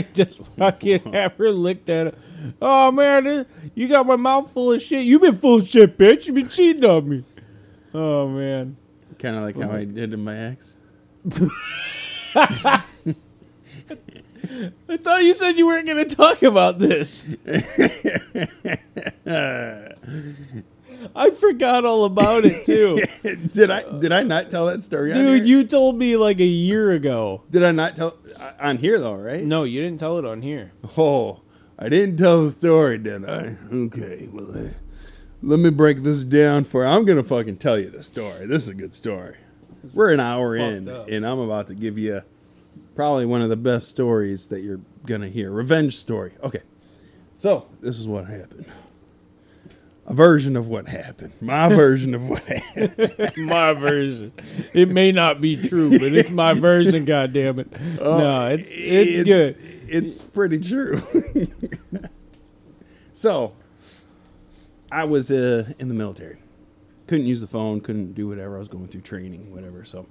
Just 0.14 0.44
fucking 0.58 1.14
have 1.14 1.34
her 1.34 1.52
lick 1.52 1.86
that. 1.86 2.16
Oh 2.62 2.92
man, 2.92 3.24
this- 3.26 3.46
you 3.76 3.88
got 3.88 4.06
my 4.06 4.16
mouth 4.16 4.52
full 4.52 4.72
of 4.72 4.82
shit. 4.82 5.04
You 5.06 5.20
been 5.20 5.38
full 5.38 5.60
of 5.60 5.68
shit, 5.68 5.98
bitch. 5.98 6.28
You 6.28 6.34
been 6.34 6.50
cheating 6.50 6.86
on 6.86 7.08
me. 7.10 7.24
Oh 7.94 8.28
man. 8.28 8.78
Kind 9.20 9.36
of 9.36 9.44
like 9.44 9.60
how 9.60 9.72
I 9.72 9.86
did 9.86 10.12
to 10.12 10.18
my 10.18 10.38
ex. 10.38 10.76
I 14.90 14.98
thought 14.98 15.24
you 15.24 15.34
said 15.34 15.58
you 15.58 15.66
weren't 15.66 15.88
going 15.88 16.08
to 16.08 16.16
talk 16.16 16.44
about 16.44 16.80
this. 16.80 17.28
I 21.16 21.30
forgot 21.32 21.86
all 21.86 22.06
about 22.06 22.44
it 22.46 22.66
too. 22.66 23.04
did 23.54 23.72
I 23.72 24.00
did 24.00 24.12
I 24.12 24.24
not 24.24 24.50
tell 24.50 24.66
that 24.68 24.84
story? 24.84 25.12
on 25.12 25.18
Dude, 25.18 25.48
you 25.48 25.64
told 25.64 25.98
me 25.98 26.18
like 26.18 26.40
a 26.40 26.46
year 26.46 26.92
ago. 26.92 27.44
did 27.50 27.64
I 27.64 27.72
not 27.72 27.96
tell 27.96 28.18
uh, 28.40 28.54
on 28.60 28.78
here 28.78 29.00
though? 29.00 29.16
Right? 29.16 29.44
No, 29.44 29.64
you 29.64 29.82
didn't 29.82 30.00
tell 30.00 30.18
it 30.18 30.26
on 30.26 30.42
here. 30.42 30.72
Oh, 30.98 31.42
I 31.80 31.90
didn't 31.90 32.18
tell 32.18 32.44
the 32.46 32.52
story, 32.52 32.98
did 32.98 33.26
I? 33.26 33.58
Okay, 33.72 34.28
well, 34.32 34.50
uh, 34.52 34.70
let 35.42 35.60
me 35.60 35.70
break 35.70 36.04
this 36.04 36.24
down 36.24 36.64
for 36.64 36.84
you. 36.84 36.90
I'm 36.90 37.06
gonna 37.06 37.24
fucking 37.24 37.58
tell 37.58 37.80
you 37.80 37.90
the 37.90 38.04
story. 38.04 38.46
This 38.48 38.64
is 38.64 38.70
a 38.70 38.74
good 38.74 38.94
story. 38.94 39.36
We're 39.94 40.12
an 40.12 40.20
hour 40.20 40.56
in, 40.56 40.90
up. 40.90 41.08
and 41.08 41.26
I'm 41.26 41.40
about 41.40 41.68
to 41.68 41.76
give 41.76 41.98
you 41.98 42.22
probably 42.96 43.26
one 43.26 43.42
of 43.42 43.50
the 43.50 43.56
best 43.56 43.88
stories 43.90 44.48
that 44.48 44.62
you're 44.62 44.82
gonna 45.06 45.30
hear. 45.30 45.52
Revenge 45.52 45.96
story. 45.96 46.34
Okay, 46.44 46.64
so 47.34 47.68
this 47.82 48.00
is 48.00 48.08
what 48.08 48.26
happened. 48.26 48.66
A 50.10 50.14
version 50.14 50.56
of 50.56 50.68
what 50.70 50.88
happened. 50.88 51.34
My 51.42 51.68
version 51.76 52.16
of 52.16 52.30
what 52.30 52.42
happened. 52.46 53.32
My 53.38 53.74
version. 53.74 54.32
It 54.74 54.90
may 54.90 55.12
not 55.12 55.42
be 55.42 55.58
true, 55.68 55.90
but 56.00 56.14
it's 56.14 56.32
my 56.32 56.54
version. 56.54 57.04
God 57.14 57.34
damn 57.34 57.60
it! 57.60 57.70
no, 58.00 58.46
it's 58.48 58.70
it's 58.72 59.20
It- 59.20 59.26
good. 59.26 59.58
It's 59.90 60.22
pretty 60.22 60.60
true. 60.60 61.02
so, 63.14 63.54
I 64.92 65.04
was 65.04 65.30
uh, 65.32 65.72
in 65.80 65.88
the 65.90 65.94
military. 65.94 66.38
Couldn't 67.08 67.26
use 67.26 67.42
the 67.42 67.48
phone. 67.48 67.82
Couldn't 67.82 68.14
do 68.14 68.28
whatever. 68.28 68.56
I 68.56 68.60
was 68.60 68.68
going 68.68 68.88
through 68.88 69.02
training, 69.02 69.54
whatever. 69.54 69.84
So, 69.86 70.06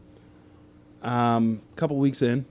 um, 1.02 1.62
a 1.72 1.76
couple 1.76 1.96
weeks 1.96 2.20
in, 2.22 2.44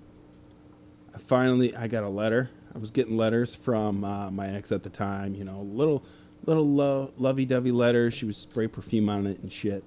I 1.13 1.17
finally 1.19 1.75
I 1.75 1.87
got 1.87 2.03
a 2.03 2.09
letter. 2.09 2.49
I 2.73 2.77
was 2.77 2.91
getting 2.91 3.17
letters 3.17 3.53
from 3.55 4.03
uh, 4.03 4.29
my 4.31 4.47
ex 4.49 4.71
at 4.71 4.83
the 4.83 4.89
time. 4.89 5.35
You 5.35 5.43
know, 5.45 5.59
a 5.59 5.63
little 5.77 6.03
little 6.45 6.67
lo- 6.67 7.11
lovey-dovey 7.17 7.71
letters. 7.71 8.13
She 8.13 8.25
would 8.25 8.35
spray 8.35 8.67
perfume 8.67 9.09
on 9.09 9.27
it 9.27 9.39
and 9.39 9.51
shit. 9.51 9.83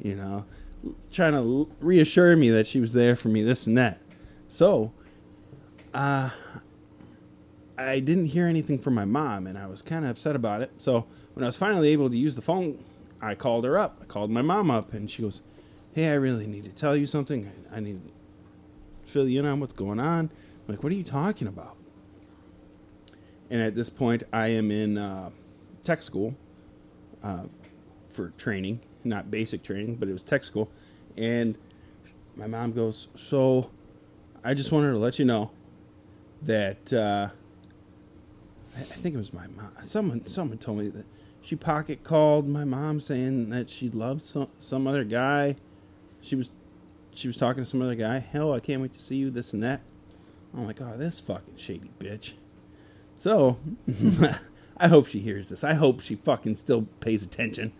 You 0.00 0.16
know, 0.16 0.44
trying 1.10 1.32
to 1.32 1.70
reassure 1.80 2.36
me 2.36 2.50
that 2.50 2.66
she 2.66 2.80
was 2.80 2.92
there 2.92 3.16
for 3.16 3.28
me. 3.28 3.42
This 3.42 3.66
and 3.66 3.76
that. 3.78 4.00
So, 4.48 4.92
uh, 5.92 6.30
I 7.76 8.00
didn't 8.00 8.26
hear 8.26 8.46
anything 8.46 8.78
from 8.78 8.94
my 8.94 9.04
mom, 9.04 9.46
and 9.46 9.58
I 9.58 9.66
was 9.66 9.82
kind 9.82 10.04
of 10.04 10.12
upset 10.12 10.36
about 10.36 10.62
it. 10.62 10.70
So 10.78 11.06
when 11.34 11.44
I 11.44 11.46
was 11.48 11.56
finally 11.56 11.88
able 11.88 12.08
to 12.10 12.16
use 12.16 12.36
the 12.36 12.42
phone, 12.42 12.84
I 13.20 13.34
called 13.34 13.64
her 13.64 13.78
up. 13.78 13.98
I 14.02 14.04
called 14.04 14.30
my 14.30 14.42
mom 14.42 14.70
up, 14.70 14.92
and 14.92 15.10
she 15.10 15.22
goes, 15.22 15.40
"Hey, 15.92 16.08
I 16.08 16.14
really 16.14 16.46
need 16.46 16.64
to 16.64 16.70
tell 16.70 16.94
you 16.96 17.06
something. 17.06 17.50
I, 17.72 17.76
I 17.76 17.80
need 17.80 18.00
to 18.06 19.10
fill 19.10 19.28
you 19.28 19.40
in 19.40 19.46
on 19.46 19.60
what's 19.60 19.72
going 19.72 19.98
on." 19.98 20.30
I'm 20.30 20.74
like, 20.74 20.82
"What 20.82 20.92
are 20.92 20.96
you 20.96 21.04
talking 21.04 21.48
about?" 21.48 21.76
And 23.50 23.60
at 23.60 23.74
this 23.74 23.90
point, 23.90 24.22
I 24.32 24.48
am 24.48 24.70
in 24.70 24.98
uh, 24.98 25.30
tech 25.84 26.02
school 26.02 26.34
uh, 27.22 27.44
for 28.08 28.30
training, 28.30 28.80
not 29.04 29.30
basic 29.30 29.62
training, 29.62 29.96
but 29.96 30.08
it 30.08 30.12
was 30.12 30.22
tech 30.22 30.44
school. 30.44 30.70
And 31.16 31.56
my 32.36 32.46
mom 32.46 32.72
goes, 32.72 33.08
"So, 33.14 33.70
I 34.42 34.54
just 34.54 34.72
wanted 34.72 34.92
to 34.92 34.98
let 34.98 35.18
you 35.18 35.24
know 35.24 35.50
that 36.42 36.92
uh, 36.92 37.28
I 38.76 38.80
think 38.80 39.14
it 39.14 39.18
was 39.18 39.32
my 39.32 39.46
mom. 39.46 39.72
Someone 39.82 40.26
someone 40.26 40.58
told 40.58 40.78
me 40.78 40.88
that 40.88 41.06
she 41.40 41.56
pocket 41.56 42.02
called 42.02 42.48
my 42.48 42.64
mom 42.64 43.00
saying 43.00 43.50
that 43.50 43.70
she 43.70 43.88
loved 43.88 44.22
some 44.22 44.48
some 44.58 44.86
other 44.86 45.04
guy. 45.04 45.56
She 46.20 46.34
was 46.34 46.50
she 47.14 47.28
was 47.28 47.36
talking 47.36 47.62
to 47.62 47.68
some 47.68 47.82
other 47.82 47.94
guy. 47.94 48.18
Hell, 48.18 48.52
I 48.52 48.60
can't 48.60 48.82
wait 48.82 48.92
to 48.94 48.98
see 48.98 49.16
you. 49.16 49.30
This 49.30 49.52
and 49.52 49.62
that. 49.62 49.80
I'm 50.56 50.66
like, 50.66 50.80
oh, 50.80 50.96
this 50.96 51.20
fucking 51.20 51.56
shady 51.56 51.90
bitch. 51.98 52.34
So, 53.16 53.58
I 54.76 54.88
hope 54.88 55.06
she 55.06 55.20
hears 55.20 55.48
this. 55.48 55.62
I 55.62 55.74
hope 55.74 56.00
she 56.00 56.16
fucking 56.16 56.56
still 56.56 56.82
pays 57.00 57.24
attention, 57.24 57.72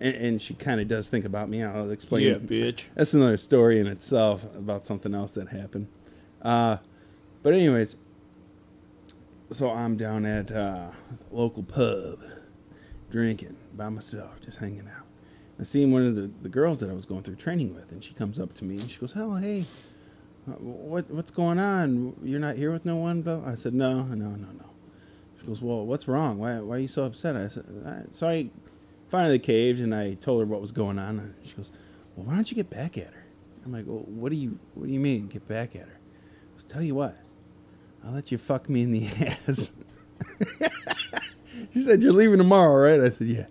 and, 0.00 0.14
and 0.14 0.42
she 0.42 0.54
kind 0.54 0.80
of 0.80 0.88
does 0.88 1.08
think 1.08 1.24
about 1.24 1.48
me. 1.48 1.62
I'll 1.62 1.90
explain. 1.90 2.26
Yeah, 2.26 2.34
bitch. 2.34 2.84
That's 2.94 3.14
another 3.14 3.36
story 3.36 3.78
in 3.78 3.86
itself 3.86 4.44
about 4.56 4.86
something 4.86 5.14
else 5.14 5.32
that 5.34 5.48
happened. 5.48 5.88
Uh, 6.40 6.78
but 7.42 7.52
anyways, 7.52 7.96
so 9.50 9.70
I'm 9.70 9.96
down 9.96 10.24
at 10.24 10.50
uh, 10.50 10.90
local 11.30 11.62
pub, 11.62 12.20
drinking 13.10 13.56
by 13.74 13.88
myself, 13.90 14.40
just 14.40 14.58
hanging 14.58 14.88
out. 14.88 15.04
I 15.60 15.62
seen 15.62 15.92
one 15.92 16.06
of 16.06 16.16
the, 16.16 16.30
the 16.42 16.48
girls 16.48 16.80
that 16.80 16.90
I 16.90 16.94
was 16.94 17.06
going 17.06 17.22
through 17.22 17.36
training 17.36 17.74
with, 17.74 17.92
and 17.92 18.02
she 18.02 18.14
comes 18.14 18.40
up 18.40 18.54
to 18.54 18.64
me 18.64 18.76
and 18.76 18.90
she 18.90 18.98
goes, 18.98 19.12
"Hello, 19.12 19.36
hey, 19.36 19.66
uh, 20.48 20.52
what 20.52 21.10
what's 21.10 21.30
going 21.30 21.60
on? 21.60 22.16
You're 22.22 22.40
not 22.40 22.56
here 22.56 22.72
with 22.72 22.84
no 22.84 22.96
one?" 22.96 23.26
I 23.28 23.54
said, 23.54 23.74
"No, 23.74 24.02
no, 24.02 24.30
no, 24.30 24.48
no." 24.48 24.73
Goes, 25.46 25.62
"Well, 25.62 25.86
what's 25.86 26.08
wrong? 26.08 26.38
Why 26.38 26.60
why 26.60 26.76
are 26.76 26.80
you 26.80 26.88
so 26.88 27.04
upset?" 27.04 27.36
I 27.36 27.48
said, 27.48 27.64
"So 28.12 28.28
I 28.28 28.50
finally 29.08 29.38
caved 29.38 29.80
and 29.80 29.94
I 29.94 30.14
told 30.14 30.40
her 30.40 30.46
what 30.46 30.60
was 30.60 30.72
going 30.72 30.98
on." 30.98 31.18
And 31.18 31.34
she 31.44 31.54
goes, 31.54 31.70
"Well, 32.16 32.26
why 32.26 32.34
don't 32.34 32.50
you 32.50 32.54
get 32.54 32.70
back 32.70 32.98
at 32.98 33.12
her?" 33.12 33.24
I'm 33.64 33.72
like, 33.72 33.84
"Well, 33.86 34.04
what 34.06 34.30
do 34.30 34.36
you 34.36 34.58
what 34.74 34.86
do 34.86 34.92
you 34.92 35.00
mean 35.00 35.28
get 35.28 35.46
back 35.48 35.74
at 35.76 35.82
her?" 35.82 35.98
I 35.98 36.52
goes, 36.54 36.64
"Tell 36.64 36.82
you 36.82 36.94
what, 36.94 37.16
I'll 38.04 38.12
let 38.12 38.32
you 38.32 38.38
fuck 38.38 38.68
me 38.68 38.82
in 38.82 38.92
the 38.92 39.06
ass." 39.48 39.72
she 41.72 41.82
said, 41.82 42.02
"You're 42.02 42.12
leaving 42.12 42.38
tomorrow, 42.38 42.74
right?" 42.74 43.00
I 43.00 43.10
said, 43.10 43.26
"Yeah." 43.26 43.46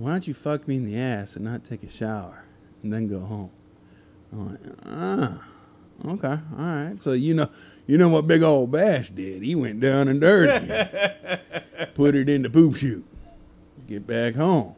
Why 0.00 0.12
don't 0.12 0.26
you 0.26 0.34
fuck 0.34 0.66
me 0.68 0.76
in 0.76 0.84
the 0.84 0.98
ass 0.98 1.36
and 1.36 1.44
not 1.44 1.64
take 1.64 1.82
a 1.82 1.90
shower 1.90 2.44
and 2.82 2.92
then 2.92 3.08
go 3.08 3.20
home? 3.20 3.50
I'm 4.32 4.50
like, 4.50 4.60
ah, 4.86 5.48
okay, 6.06 6.28
all 6.28 6.74
right. 6.74 7.00
So 7.00 7.12
you 7.12 7.34
know, 7.34 7.50
you 7.90 7.98
know 7.98 8.08
what 8.08 8.28
Big 8.28 8.44
Old 8.44 8.70
Bash 8.70 9.10
did? 9.10 9.42
He 9.42 9.56
went 9.56 9.80
down 9.80 10.06
and 10.06 10.20
dirty, 10.20 10.64
put 11.94 12.14
it 12.14 12.28
in 12.28 12.42
the 12.42 12.48
poop 12.48 12.76
chute, 12.76 13.04
get 13.88 14.06
back 14.06 14.36
home. 14.36 14.76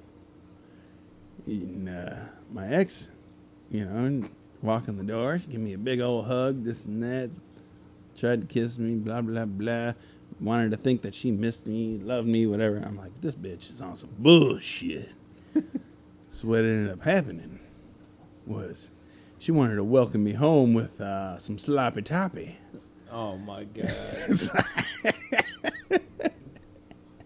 And, 1.44 1.90
uh, 1.90 2.24
my 2.50 2.68
ex, 2.68 3.10
you 3.70 3.84
know, 3.84 3.96
and 3.96 4.30
walk 4.62 4.88
in 4.88 4.96
the 4.96 5.04
door, 5.04 5.38
she 5.38 5.48
give 5.48 5.60
me 5.60 5.74
a 5.74 5.78
big 5.78 6.00
old 6.00 6.24
hug, 6.24 6.64
this 6.64 6.86
and 6.86 7.02
that, 7.02 7.28
tried 8.16 8.40
to 8.40 8.46
kiss 8.46 8.78
me, 8.78 8.94
blah 8.94 9.20
blah 9.20 9.44
blah. 9.44 9.92
Wanted 10.40 10.70
to 10.70 10.78
think 10.78 11.02
that 11.02 11.14
she 11.14 11.30
missed 11.30 11.66
me, 11.66 11.98
loved 12.02 12.26
me, 12.26 12.46
whatever. 12.46 12.78
I'm 12.78 12.96
like, 12.96 13.20
this 13.20 13.34
bitch 13.34 13.68
is 13.68 13.82
on 13.82 13.94
some 13.94 14.14
bullshit. 14.18 15.10
so 16.30 16.48
what 16.48 16.60
ended 16.60 16.90
up 16.90 17.02
happening 17.02 17.60
was 18.46 18.90
she 19.38 19.52
wanted 19.52 19.76
to 19.76 19.84
welcome 19.84 20.24
me 20.24 20.32
home 20.32 20.72
with 20.72 20.98
uh, 20.98 21.36
some 21.36 21.58
sloppy 21.58 22.00
toppy. 22.00 22.56
Oh 23.12 23.36
my 23.36 23.64
god. 23.74 23.90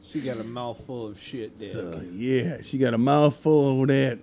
she 0.03 0.21
got 0.21 0.39
a 0.39 0.45
mouthful 0.45 1.07
of 1.07 1.21
shit, 1.21 1.57
dick. 1.59 1.71
So 1.71 2.03
yeah, 2.13 2.59
she 2.63 2.79
got 2.79 2.93
a 2.95 2.99
mouthful 2.99 3.83
of 3.83 3.89
that 3.89 4.19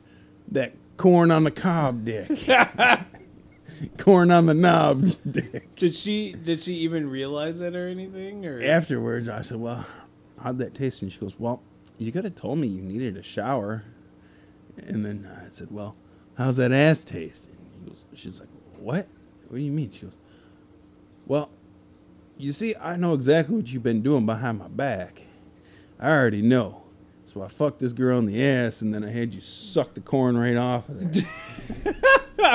that 0.49 0.73
corn 0.97 1.31
on 1.31 1.45
the 1.45 1.51
cob 1.51 2.03
dick. 2.05 2.29
corn 3.97 4.29
on 4.31 4.45
the 4.45 4.53
knob 4.53 5.07
dick. 5.29 5.73
did 5.75 5.95
she 5.95 6.33
did 6.33 6.59
she 6.61 6.75
even 6.79 7.09
realize 7.09 7.61
it 7.61 7.75
or 7.75 7.87
anything? 7.87 8.45
Or 8.45 8.61
Afterwards, 8.61 9.29
I 9.29 9.41
said, 9.41 9.57
"Well, 9.57 9.85
how'd 10.41 10.57
that 10.57 10.73
taste?" 10.73 11.01
And 11.01 11.11
she 11.11 11.19
goes, 11.19 11.39
"Well, 11.39 11.61
you 11.97 12.11
could 12.11 12.25
have 12.25 12.35
told 12.35 12.59
me 12.59 12.67
you 12.67 12.81
needed 12.81 13.17
a 13.17 13.23
shower." 13.23 13.83
And 14.77 15.05
then 15.05 15.29
I 15.45 15.49
said, 15.49 15.71
"Well, 15.71 15.95
how's 16.37 16.57
that 16.57 16.71
ass 16.71 17.03
taste?" 17.03 17.47
And 17.47 17.57
he 17.79 17.89
goes, 17.89 18.05
she's 18.13 18.39
like, 18.39 18.49
"What? 18.79 19.07
What 19.47 19.57
do 19.57 19.63
you 19.63 19.71
mean?" 19.71 19.91
She 19.91 20.01
goes, 20.01 20.17
"Well, 21.27 21.49
you 22.37 22.51
see, 22.51 22.75
I 22.81 22.95
know 22.95 23.13
exactly 23.13 23.55
what 23.55 23.71
you've 23.71 23.83
been 23.83 24.01
doing 24.01 24.25
behind 24.25 24.59
my 24.59 24.67
back. 24.67 25.21
I 25.99 26.09
already 26.11 26.41
know." 26.41 26.81
So 27.25 27.41
I 27.41 27.47
fucked 27.47 27.79
this 27.79 27.93
girl 27.93 28.19
in 28.19 28.25
the 28.27 28.43
ass, 28.45 28.81
and 28.81 28.93
then 28.93 29.03
I 29.03 29.09
had 29.09 29.33
you 29.33 29.41
suck 29.41 29.93
the 29.95 30.01
corn 30.01 30.37
right 30.37 30.55
off 30.55 30.87
of 30.89 31.13
there. 31.13 31.23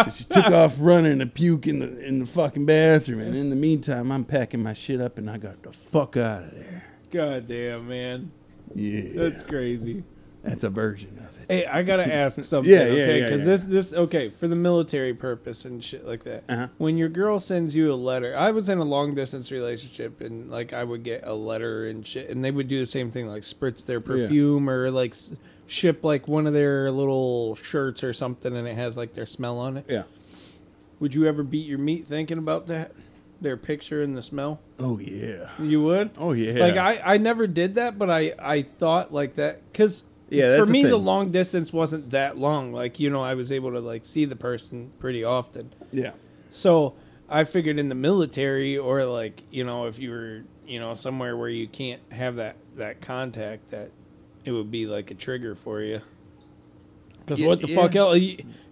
So 0.05 0.11
she 0.17 0.25
took 0.25 0.47
off 0.47 0.77
running 0.79 1.19
to 1.19 1.27
puke 1.27 1.67
in 1.67 1.79
the 1.81 2.07
in 2.07 2.19
the 2.21 2.27
fucking 2.27 2.65
bathroom, 2.67 3.21
and 3.21 3.35
in 3.35 3.51
the 3.51 3.57
meantime, 3.57 4.13
I'm 4.13 4.25
packing 4.25 4.63
my 4.63 4.75
shit 4.75 5.01
up, 5.01 5.19
and 5.19 5.29
I 5.29 5.39
got 5.39 5.63
the 5.63 5.73
fuck 5.73 6.17
out 6.17 6.45
of 6.45 6.51
there. 6.53 6.85
God 7.11 7.49
damn, 7.49 7.89
man. 7.89 8.31
Yeah, 8.75 9.01
That's 9.15 9.43
crazy. 9.43 10.05
that's 10.45 10.63
a 10.63 10.69
version 10.71 11.19
of 11.19 11.37
it. 11.38 11.38
Hey, 11.49 11.65
I 11.67 11.83
gotta 11.83 12.07
ask 12.15 12.43
something, 12.45 12.71
Yeah, 12.71 12.81
yeah, 12.81 12.93
okay? 13.03 13.19
yeah, 13.21 13.25
Because 13.25 13.41
yeah. 13.43 13.47
this, 13.47 13.63
this, 13.63 13.93
okay, 13.95 14.29
for 14.29 14.49
the 14.49 14.57
military 14.57 15.15
purpose 15.15 15.65
and 15.65 15.83
shit 15.83 16.07
like 16.07 16.25
that. 16.25 16.45
Uh-huh. 16.49 16.69
When 16.77 16.99
your 16.99 17.09
girl 17.09 17.41
sends 17.41 17.75
you 17.75 17.91
a 17.93 17.95
letter, 17.97 18.37
I 18.37 18.51
was 18.51 18.69
in 18.69 18.79
a 18.79 18.85
long 18.85 19.15
distance 19.15 19.51
relationship, 19.51 20.21
and 20.21 20.51
like 20.51 20.73
I 20.73 20.85
would 20.85 21.03
get 21.05 21.25
a 21.27 21.33
letter 21.35 21.87
and 21.89 22.07
shit, 22.07 22.29
and 22.29 22.45
they 22.45 22.51
would 22.51 22.69
do 22.69 22.79
the 22.79 22.87
same 22.87 23.11
thing, 23.11 23.27
like 23.29 23.43
spritz 23.43 23.85
their 23.87 24.01
perfume 24.01 24.69
or 24.69 24.91
like 24.91 25.13
s- 25.13 25.35
ship 25.67 26.05
like 26.05 26.29
one 26.29 26.47
of 26.47 26.53
their 26.53 26.91
little 26.91 27.55
shirts 27.57 28.05
or 28.05 28.13
something, 28.13 28.55
and 28.55 28.69
it 28.69 28.77
has 28.77 28.97
like 28.97 29.15
their 29.15 29.27
smell 29.27 29.59
on 29.59 29.79
it. 29.79 29.87
Yeah. 29.89 30.03
Would 31.01 31.15
you 31.15 31.27
ever 31.27 31.43
beat 31.43 31.67
your 31.67 31.79
meat 31.79 32.07
thinking 32.07 32.39
about 32.39 32.67
that? 32.67 32.93
Their 33.41 33.57
picture 33.57 34.03
and 34.03 34.17
the 34.17 34.23
smell? 34.23 34.59
Oh 34.81 34.99
yeah. 34.99 35.51
You 35.61 35.81
would? 35.85 36.11
Oh 36.19 36.33
yeah. 36.33 36.55
Like 36.61 36.77
I, 36.77 37.15
I 37.15 37.17
never 37.19 37.47
did 37.47 37.77
that, 37.77 37.97
but 37.97 38.11
I, 38.11 38.35
I 38.39 38.63
thought 38.63 39.15
like 39.15 39.37
that 39.37 39.63
because 39.73 40.03
Yeah, 40.31 40.51
that's 40.51 40.61
for 40.61 40.67
the 40.67 40.73
me 40.73 40.83
the 40.83 40.91
thing. 40.91 41.05
long 41.05 41.31
distance 41.33 41.73
wasn't 41.73 42.11
that 42.11 42.37
long. 42.39 42.73
Like 42.73 42.99
you 43.01 43.11
know, 43.11 43.23
I 43.23 43.35
was 43.35 43.51
able 43.53 43.73
to 43.73 43.81
like 43.81 44.05
see 44.07 44.25
the 44.25 44.37
person 44.37 44.93
pretty 44.99 45.25
often. 45.25 45.73
Yeah. 45.91 46.13
So 46.51 46.95
I 47.29 47.45
figured 47.45 47.79
in 47.79 47.89
the 47.89 47.95
military 47.95 48.77
or 48.77 49.05
like 49.05 49.43
you 49.51 49.65
know 49.65 49.87
if 49.87 49.99
you 49.99 50.11
were 50.11 50.43
you 50.67 50.79
know 50.81 50.95
somewhere 50.95 51.37
where 51.37 51.49
you 51.49 51.67
can't 51.69 52.03
have 52.13 52.37
that 52.37 52.57
that 52.77 53.01
contact 53.01 53.71
that 53.71 53.91
it 54.45 54.53
would 54.53 54.71
be 54.71 54.87
like 54.87 55.11
a 55.11 55.15
trigger 55.15 55.55
for 55.55 55.81
you. 55.83 56.01
Because 57.21 57.41
Yeah, 57.41 57.49
what 57.49 57.61
the 57.61 57.69
yeah. 57.69 57.77
fuck 57.77 57.95
else? 57.97 58.19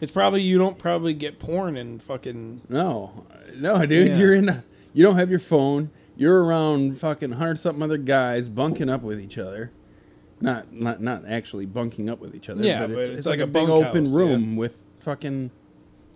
It's 0.01 0.13
probably 0.13 0.43
you 0.43 0.59
don't 0.59 0.79
probably 0.79 1.13
get 1.15 1.39
porn 1.39 1.77
and 1.77 2.03
fucking 2.03 2.63
No, 2.69 3.27
no, 3.57 3.85
dude. 3.87 4.09
Yeah. 4.09 4.17
You're 4.19 4.35
in. 4.35 4.49
A, 4.49 4.65
you 4.95 5.03
don't 5.03 5.17
have 5.17 5.31
your 5.31 5.39
phone. 5.39 5.91
You're 6.17 6.45
around 6.45 6.99
fucking 6.99 7.33
hundred 7.33 7.59
something 7.59 7.83
other 7.83 7.99
guys 7.99 8.49
bunking 8.49 8.89
up 8.89 9.03
with 9.03 9.21
each 9.21 9.37
other. 9.37 9.71
Not 10.41 10.73
not 10.73 11.01
not 11.01 11.25
actually 11.27 11.67
bunking 11.67 12.11
up 12.11 12.21
with 12.21 12.35
each 12.35 12.49
other. 12.49 12.63
Yeah, 12.63 12.81
but 12.81 12.91
it's, 12.91 12.95
but 12.95 13.01
it's, 13.01 13.19
it's 13.19 13.27
like, 13.27 13.41
like 13.41 13.49
a 13.49 13.51
big 13.51 13.69
open 13.69 14.07
yeah. 14.07 14.17
room 14.17 14.57
with 14.57 14.83
fucking. 15.01 15.51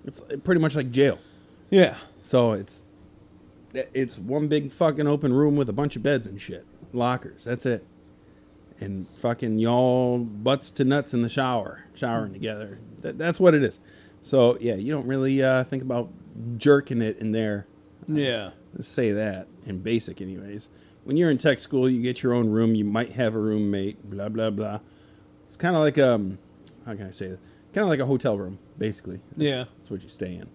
It's 0.05 0.23
pretty 0.45 0.61
much 0.61 0.75
like 0.75 0.91
jail. 0.91 1.19
yeah. 1.71 1.97
So 2.23 2.53
it's 2.53 2.87
it's 3.73 4.19
one 4.19 4.49
big 4.49 4.73
fucking 4.73 5.07
open 5.07 5.33
room 5.33 5.57
with 5.57 5.69
a 5.69 5.73
bunch 5.73 5.97
of 5.97 6.03
beds 6.03 6.27
and 6.27 6.41
shit, 6.41 6.67
lockers. 6.93 7.45
That's 7.45 7.67
it. 7.67 7.87
And 8.79 9.07
fucking 9.17 9.59
y'all 9.59 10.19
butts 10.19 10.71
to 10.73 10.85
nuts 10.85 11.15
in 11.15 11.23
the 11.23 11.29
shower, 11.29 11.85
showering 11.95 12.33
together. 12.33 12.79
That, 13.01 13.19
that's 13.19 13.39
what 13.39 13.55
it 13.55 13.63
is. 13.63 13.79
So 14.23 14.57
yeah, 14.61 14.75
you 14.75 14.93
don't 14.93 15.07
really 15.07 15.43
uh, 15.43 15.65
think 15.65 15.83
about 15.83 16.11
jerking 16.57 17.03
it 17.03 17.19
in 17.19 17.33
there. 17.33 17.67
Yeah. 18.07 18.51
Let's 18.75 18.89
say 18.89 19.13
that 19.13 19.49
in 19.67 19.79
basic, 19.81 20.21
anyways. 20.21 20.69
When 21.05 21.17
you're 21.17 21.31
in 21.31 21.39
tech 21.39 21.59
school, 21.59 21.89
you 21.89 22.03
get 22.03 22.23
your 22.23 22.33
own 22.35 22.51
room. 22.51 22.75
You 22.75 22.85
might 22.85 23.13
have 23.13 23.35
a 23.35 23.39
roommate. 23.39 24.09
Blah 24.09 24.29
blah 24.29 24.51
blah. 24.51 24.81
It's 25.45 25.57
kind 25.57 25.75
of 25.75 25.83
like 25.83 25.99
um, 25.99 26.39
how 26.87 26.95
can 26.95 27.07
I 27.07 27.11
say 27.11 27.29
this? 27.29 27.39
Kind 27.73 27.85
of 27.85 27.89
like 27.89 28.01
a 28.01 28.07
hotel 28.07 28.37
room, 28.37 28.59
basically. 28.79 29.21
That's, 29.31 29.41
Yeah. 29.43 29.65
that's 29.79 29.91
what 29.91 30.03
you 30.03 30.09
stay 30.09 30.35
in. 30.35 30.49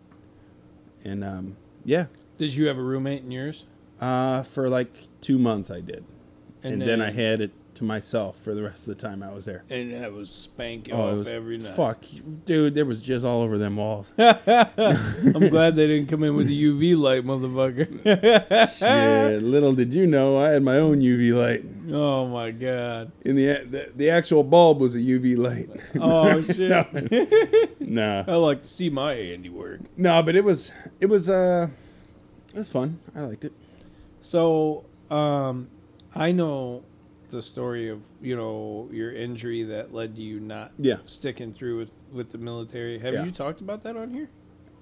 And 1.03 1.23
um, 1.23 1.57
yeah, 1.83 2.05
Did 2.37 2.53
you 2.53 2.67
have 2.67 2.77
a 2.77 2.81
roommate 2.83 3.23
in 3.23 3.31
yours? 3.31 3.65
uh, 4.01 4.43
for 4.43 4.67
like 4.69 5.07
two 5.21 5.37
months, 5.39 5.71
I 5.71 5.79
did, 5.79 6.03
and, 6.63 6.73
And 6.73 6.81
then, 6.81 6.99
then- 6.99 7.01
I 7.01 7.11
had 7.11 7.39
it 7.39 7.51
to 7.75 7.83
myself 7.83 8.37
for 8.37 8.53
the 8.53 8.63
rest 8.63 8.87
of 8.87 8.97
the 8.97 9.01
time 9.07 9.21
I 9.21 9.31
was 9.33 9.45
there. 9.45 9.63
And 9.69 9.93
that 9.93 10.11
was 10.13 10.29
spanking 10.31 10.93
Oh, 10.93 11.09
off 11.11 11.17
was 11.17 11.27
every 11.27 11.57
night. 11.57 11.75
fuck, 11.75 12.03
dude. 12.45 12.73
There 12.73 12.85
was 12.85 13.03
jizz 13.03 13.23
all 13.23 13.41
over 13.41 13.57
them 13.57 13.75
walls. 13.75 14.13
I'm 14.17 15.49
glad 15.49 15.75
they 15.75 15.87
didn't 15.87 16.07
come 16.07 16.23
in 16.23 16.35
with 16.35 16.47
a 16.47 16.51
UV 16.51 16.97
light, 16.97 17.23
motherfucker. 17.25 18.03
yeah, 18.81 19.37
little 19.41 19.73
did 19.73 19.93
you 19.93 20.07
know, 20.07 20.37
I 20.37 20.49
had 20.49 20.63
my 20.63 20.77
own 20.77 21.01
UV 21.01 21.33
light. 21.33 21.63
oh 21.93 22.27
my 22.27 22.51
god. 22.51 23.11
In 23.23 23.35
the 23.35 23.45
the, 23.69 23.91
the 23.95 24.09
actual 24.09 24.43
bulb 24.43 24.79
was 24.79 24.95
a 24.95 24.99
UV 24.99 25.37
light. 25.37 25.69
Oh 26.01 26.41
shit. 26.53 27.79
nah, 27.81 28.23
I 28.27 28.35
like 28.35 28.61
to 28.63 28.67
see 28.67 28.89
my 28.89 29.13
handiwork. 29.13 29.81
no, 29.97 30.21
but 30.23 30.35
it 30.35 30.43
was 30.43 30.71
it 30.99 31.07
was 31.07 31.29
uh, 31.29 31.67
it 32.53 32.57
was 32.57 32.69
fun. 32.69 32.99
I 33.15 33.21
liked 33.21 33.43
it. 33.45 33.53
So, 34.21 34.85
um, 35.09 35.67
I 36.15 36.31
know 36.31 36.83
the 37.35 37.41
story 37.41 37.89
of 37.89 38.01
you 38.21 38.35
know 38.35 38.89
your 38.91 39.11
injury 39.11 39.63
that 39.63 39.93
led 39.93 40.15
to 40.15 40.21
you 40.21 40.39
not 40.39 40.71
Yeah. 40.79 40.97
sticking 41.05 41.53
through 41.53 41.77
with 41.77 41.91
with 42.11 42.31
the 42.31 42.37
military. 42.37 42.97
Have 42.99 43.13
Yeah. 43.13 43.25
you 43.25 43.31
talked 43.31 43.61
about 43.61 43.83
that 43.83 43.95
on 43.97 44.11
here? 44.13 44.29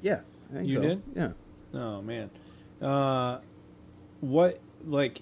Yeah, 0.02 0.22
You 0.62 0.76
so. 0.76 0.82
did? 0.82 1.02
Yeah. 1.16 1.32
Oh 1.74 2.02
man, 2.02 2.30
uh, 2.82 3.40
what 4.22 4.60
like 4.86 5.22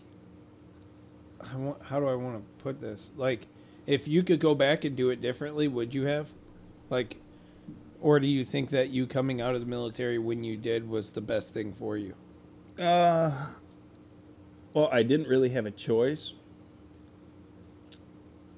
I 1.39 1.55
want, 1.55 1.81
how 1.83 1.99
do 1.99 2.07
I 2.07 2.15
want 2.15 2.37
to 2.37 2.63
put 2.63 2.81
this? 2.81 3.11
Like, 3.17 3.47
if 3.87 4.07
you 4.07 4.21
could 4.23 4.39
go 4.39 4.53
back 4.53 4.83
and 4.85 4.95
do 4.95 5.09
it 5.09 5.21
differently, 5.21 5.67
would 5.67 5.93
you 5.93 6.03
have? 6.05 6.27
Like, 6.89 7.17
or 8.01 8.19
do 8.19 8.27
you 8.27 8.45
think 8.45 8.69
that 8.69 8.89
you 8.89 9.07
coming 9.07 9.41
out 9.41 9.55
of 9.55 9.61
the 9.61 9.67
military 9.67 10.19
when 10.19 10.43
you 10.43 10.55
did 10.57 10.87
was 10.89 11.11
the 11.11 11.21
best 11.21 11.53
thing 11.53 11.73
for 11.73 11.97
you? 11.97 12.13
Uh, 12.77 13.47
well, 14.73 14.89
I 14.91 15.01
didn't 15.03 15.27
really 15.27 15.49
have 15.49 15.65
a 15.65 15.71
choice. 15.71 16.33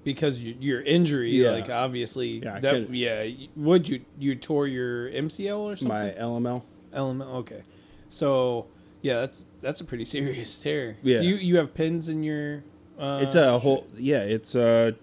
Because 0.03 0.37
you, 0.39 0.55
your 0.59 0.81
injury, 0.81 1.31
Yeah. 1.31 1.51
like 1.51 1.69
obviously, 1.69 2.39
Yeah, 2.43 2.59
that 2.59 2.89
yeah. 2.93 3.29
Would 3.55 3.87
you 3.87 4.01
you 4.19 4.35
tore 4.35 4.67
your 4.67 5.09
MCL 5.09 5.57
or 5.59 5.75
something? 5.77 5.87
My 5.87 6.11
LML. 6.11 6.63
element. 6.91 7.29
Okay, 7.29 7.63
so 8.09 8.65
yeah, 9.01 9.21
that's 9.21 9.45
that's 9.61 9.79
a 9.81 9.85
pretty 9.85 10.05
serious 10.15 10.59
tear. 10.59 10.97
Yeah. 11.03 11.19
Do 11.19 11.25
you 11.25 11.35
you 11.35 11.57
have 11.57 11.73
pins 11.73 12.09
in 12.09 12.23
your? 12.23 12.63
Uh, 12.99 13.19
It's 13.23 13.35
a 13.35 13.59
whole. 13.59 13.87
Yeah, 13.97 14.19
it's 14.23 14.53
a, 14.55 14.95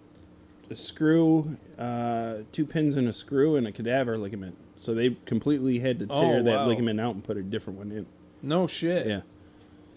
a 0.71 0.77
screw, 0.77 1.57
uh, 1.79 2.37
two 2.53 2.65
pins 2.67 2.95
and 2.97 3.09
a 3.09 3.13
screw, 3.13 3.57
and 3.57 3.67
a 3.67 3.73
cadaver 3.73 4.17
ligament. 4.17 4.57
So 4.79 4.95
they 4.95 5.17
completely 5.27 5.81
had 5.81 5.99
to 5.99 6.07
tear 6.07 6.39
Oh, 6.39 6.43
that 6.43 6.59
wow. 6.61 6.67
ligament 6.67 7.01
out 7.01 7.15
and 7.15 7.25
put 7.25 7.37
a 7.37 7.43
different 7.43 7.79
one 7.79 7.91
in. 7.93 8.07
no 8.43 8.67
shit. 8.67 9.07
Yeah. 9.07 9.21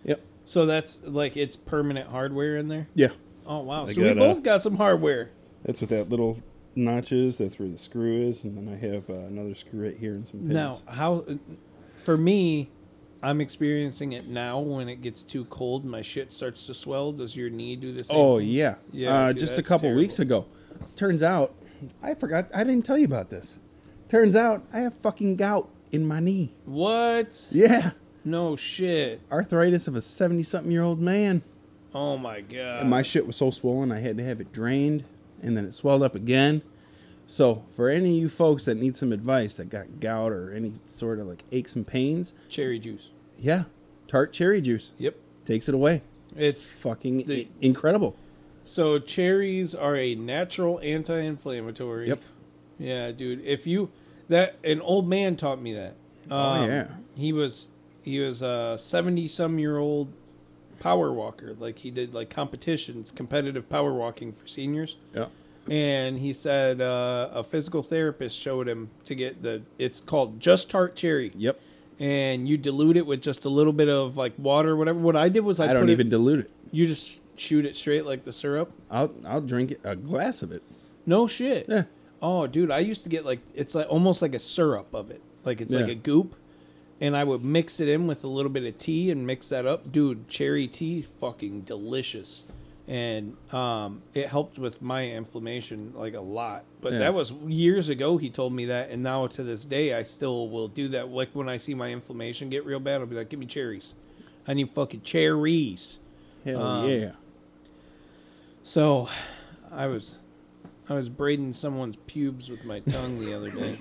Yep. 0.05 0.21
So 0.45 0.65
that's 0.65 1.01
like 1.03 1.37
it's 1.37 1.55
permanent 1.55 2.09
hardware 2.09 2.57
in 2.57 2.67
there. 2.67 2.87
Yeah. 2.95 3.09
Oh 3.45 3.59
wow! 3.59 3.85
I 3.85 3.91
So 3.91 4.01
we 4.01 4.07
got, 4.09 4.17
uh, 4.17 4.33
both 4.33 4.43
got 4.43 4.61
some 4.61 4.75
hardware. 4.77 5.29
That's 5.63 5.81
what 5.81 5.89
that 5.91 6.09
little 6.09 6.41
notch 6.75 7.11
is. 7.11 7.37
That's 7.37 7.57
where 7.59 7.67
the 7.69 7.77
screw 7.77 8.27
is, 8.27 8.43
and 8.43 8.57
then 8.57 8.73
I 8.73 8.77
have 8.85 9.09
uh, 9.09 9.13
another 9.27 9.55
screw 9.55 9.83
right 9.85 9.97
here 9.97 10.13
and 10.13 10.27
some 10.27 10.39
pins. 10.41 10.51
Now, 10.53 10.77
how? 10.87 11.25
For 12.03 12.17
me, 12.17 12.69
I'm 13.21 13.39
experiencing 13.41 14.11
it 14.13 14.27
now. 14.27 14.59
When 14.59 14.89
it 14.89 15.01
gets 15.01 15.23
too 15.23 15.45
cold, 15.45 15.85
my 15.85 16.01
shit 16.01 16.31
starts 16.33 16.65
to 16.67 16.73
swell. 16.73 17.11
Does 17.11 17.35
your 17.35 17.49
knee 17.49 17.75
do 17.75 17.93
the 17.93 18.03
same? 18.03 18.17
Oh 18.17 18.39
thing? 18.39 18.49
yeah, 18.49 18.75
Yeah, 18.91 19.13
Uh, 19.15 19.27
dude, 19.29 19.39
just 19.39 19.57
a 19.57 19.63
couple 19.63 19.93
weeks 19.93 20.19
ago. 20.19 20.45
Turns 20.95 21.23
out, 21.23 21.53
I 22.01 22.13
forgot. 22.15 22.47
I 22.53 22.63
didn't 22.63 22.85
tell 22.85 22.97
you 22.97 23.05
about 23.05 23.29
this. 23.29 23.59
Turns 24.09 24.35
out, 24.35 24.63
I 24.73 24.81
have 24.81 24.93
fucking 24.93 25.37
gout 25.37 25.69
in 25.91 26.05
my 26.05 26.19
knee. 26.19 26.53
What? 26.65 27.47
Yeah, 27.51 27.91
No 28.25 28.55
shit. 28.55 29.21
arthritis 29.31 29.87
of 29.87 29.95
a 29.95 30.01
seventy-something-year-old 30.01 30.99
man. 30.99 31.41
Oh 31.95 32.17
my 32.17 32.41
god. 32.41 32.81
And 32.81 32.89
my 32.89 33.01
shit 33.01 33.27
was 33.27 33.35
so 33.35 33.51
swollen, 33.51 33.91
I 33.91 33.99
had 33.99 34.17
to 34.17 34.23
have 34.23 34.41
it 34.41 34.51
drained, 34.51 35.03
and 35.41 35.55
then 35.55 35.65
it 35.65 35.73
swelled 35.73 36.01
up 36.03 36.15
again. 36.15 36.61
So, 37.27 37.63
for 37.75 37.89
any 37.89 38.09
of 38.11 38.15
you 38.21 38.29
folks 38.29 38.65
that 38.65 38.75
need 38.75 38.95
some 38.95 39.11
advice 39.13 39.55
that 39.55 39.69
got 39.69 39.99
gout 39.99 40.31
or 40.31 40.51
any 40.51 40.73
sort 40.85 41.19
of 41.19 41.27
like 41.27 41.43
aches 41.51 41.75
and 41.75 41.85
pains, 41.87 42.33
cherry 42.49 42.79
juice. 42.79 43.09
yeah, 43.37 43.63
tart 44.07 44.33
cherry 44.33 44.59
juice 44.61 44.91
Yep. 44.99 45.15
takes 45.45 45.69
it 45.69 45.75
away. 45.75 46.01
It's 46.35 46.67
Fucking 46.69 47.25
the- 47.25 47.47
incredible. 47.61 48.15
So 48.65 48.97
cherries 48.99 49.75
are 49.75 49.95
a 49.95 50.15
natural 50.15 50.79
anti-inflammatory. 50.81 52.07
Yep. 52.09 52.21
Yeah, 52.79 53.11
dude. 53.11 53.43
If 53.45 53.67
you 53.67 53.89
that 54.29 54.55
an 54.63 54.81
old 54.81 55.07
man 55.07 55.35
taught 55.35 55.61
me 55.61 55.73
that. 55.73 55.95
Oh, 56.31 56.35
Um, 56.37 56.69
yeah. 56.69 56.87
He 57.15 57.31
was 57.33 57.69
he 58.01 58.19
was 58.19 58.41
a 58.41 58.77
seventy 58.79 59.27
some 59.27 59.59
year 59.59 59.77
old 59.77 60.09
power 60.79 61.11
walker. 61.13 61.55
Like 61.59 61.79
he 61.79 61.91
did 61.91 62.13
like 62.13 62.29
competitions, 62.29 63.11
competitive 63.11 63.69
power 63.69 63.93
walking 63.93 64.31
for 64.33 64.47
seniors. 64.47 64.95
Yeah. 65.13 65.27
And 65.69 66.19
he 66.19 66.33
said 66.33 66.81
uh, 66.81 67.29
a 67.33 67.43
physical 67.43 67.81
therapist 67.83 68.37
showed 68.37 68.67
him 68.67 68.89
to 69.05 69.15
get 69.15 69.41
the. 69.43 69.61
It's 69.79 70.01
called 70.01 70.39
just 70.39 70.69
tart 70.69 70.95
cherry. 70.95 71.31
Yep. 71.35 71.59
And 71.99 72.49
you 72.49 72.57
dilute 72.57 72.97
it 72.97 73.05
with 73.05 73.21
just 73.21 73.45
a 73.45 73.49
little 73.49 73.71
bit 73.71 73.87
of 73.87 74.17
like 74.17 74.33
water, 74.37 74.71
or 74.71 74.75
whatever. 74.75 74.99
What 74.99 75.15
I 75.15 75.29
did 75.29 75.41
was 75.41 75.59
I, 75.59 75.69
I 75.69 75.73
don't 75.73 75.87
it- 75.89 75.93
even 75.93 76.09
dilute 76.09 76.39
it. 76.39 76.51
You 76.71 76.87
just 76.87 77.19
shoot 77.35 77.65
it 77.65 77.75
straight 77.75 78.05
like 78.05 78.23
the 78.25 78.33
syrup. 78.33 78.71
I'll 78.91 79.13
I'll 79.25 79.41
drink 79.41 79.71
it, 79.71 79.79
a 79.83 79.95
glass 79.95 80.41
of 80.41 80.51
it. 80.51 80.63
No 81.05 81.27
shit. 81.27 81.67
Yeah. 81.69 81.83
Oh, 82.21 82.47
dude, 82.47 82.71
I 82.71 82.79
used 82.79 83.03
to 83.03 83.09
get 83.09 83.25
like 83.25 83.39
it's 83.53 83.73
like 83.75 83.87
almost 83.89 84.21
like 84.21 84.33
a 84.33 84.39
syrup 84.39 84.93
of 84.93 85.11
it. 85.11 85.21
Like 85.45 85.61
it's 85.61 85.73
like 85.73 85.87
a 85.89 85.95
goop, 85.95 86.35
and 87.03 87.17
I 87.17 87.23
would 87.25 87.43
mix 87.43 87.79
it 87.81 87.89
in 87.89 88.07
with 88.07 88.23
a 88.23 88.27
little 88.27 88.49
bit 88.51 88.63
of 88.63 88.77
tea 88.77 89.11
and 89.11 89.27
mix 89.27 89.49
that 89.49 89.65
up. 89.65 89.91
Dude, 89.91 90.29
cherry 90.29 90.67
tea, 90.67 91.01
fucking 91.01 91.61
delicious, 91.61 92.45
and 92.87 93.35
um, 93.53 94.01
it 94.13 94.29
helped 94.29 94.57
with 94.57 94.81
my 94.81 95.07
inflammation 95.09 95.91
like 95.95 96.13
a 96.13 96.21
lot. 96.21 96.63
But 96.81 96.93
Yeah. 96.93 96.99
that 96.99 97.13
was 97.13 97.31
years 97.45 97.89
ago. 97.89 98.17
He 98.17 98.29
told 98.29 98.53
me 98.53 98.65
that, 98.65 98.89
and 98.89 99.03
now 99.03 99.27
to 99.27 99.43
this 99.43 99.65
day, 99.65 99.93
I 99.93 100.03
still 100.03 100.47
will 100.49 100.67
do 100.69 100.87
that. 100.89 101.09
Like 101.09 101.29
when 101.33 101.49
I 101.49 101.57
see 101.57 101.73
my 101.73 101.91
inflammation 101.91 102.49
get 102.49 102.65
real 102.65 102.79
bad, 102.79 103.01
I'll 103.01 103.07
be 103.07 103.15
like, 103.17 103.29
"Give 103.29 103.39
me 103.39 103.45
cherries. 103.47 103.93
I 104.47 104.53
need 104.53 104.69
fucking 104.71 105.01
cherries." 105.01 105.99
Hell 106.45 106.61
Um, 106.61 106.89
yeah. 106.89 107.11
So, 108.63 109.09
I 109.71 109.87
was, 109.87 110.15
I 110.87 110.93
was 110.93 111.09
braiding 111.09 111.51
someone's 111.53 111.97
pubes 112.07 112.49
with 112.49 112.63
my 112.63 112.79
tongue 112.79 113.19
the 113.19 113.33
other 113.33 113.49
day. 113.51 113.77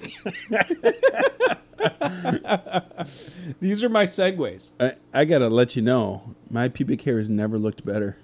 These 3.60 3.82
are 3.84 3.88
my 3.88 4.04
segues. 4.06 4.70
I, 4.80 4.92
I 5.12 5.24
gotta 5.24 5.48
let 5.48 5.76
you 5.76 5.82
know, 5.82 6.34
my 6.50 6.68
pubic 6.68 7.02
hair 7.02 7.18
has 7.18 7.28
never 7.30 7.58
looked 7.58 7.84
better. 7.84 8.16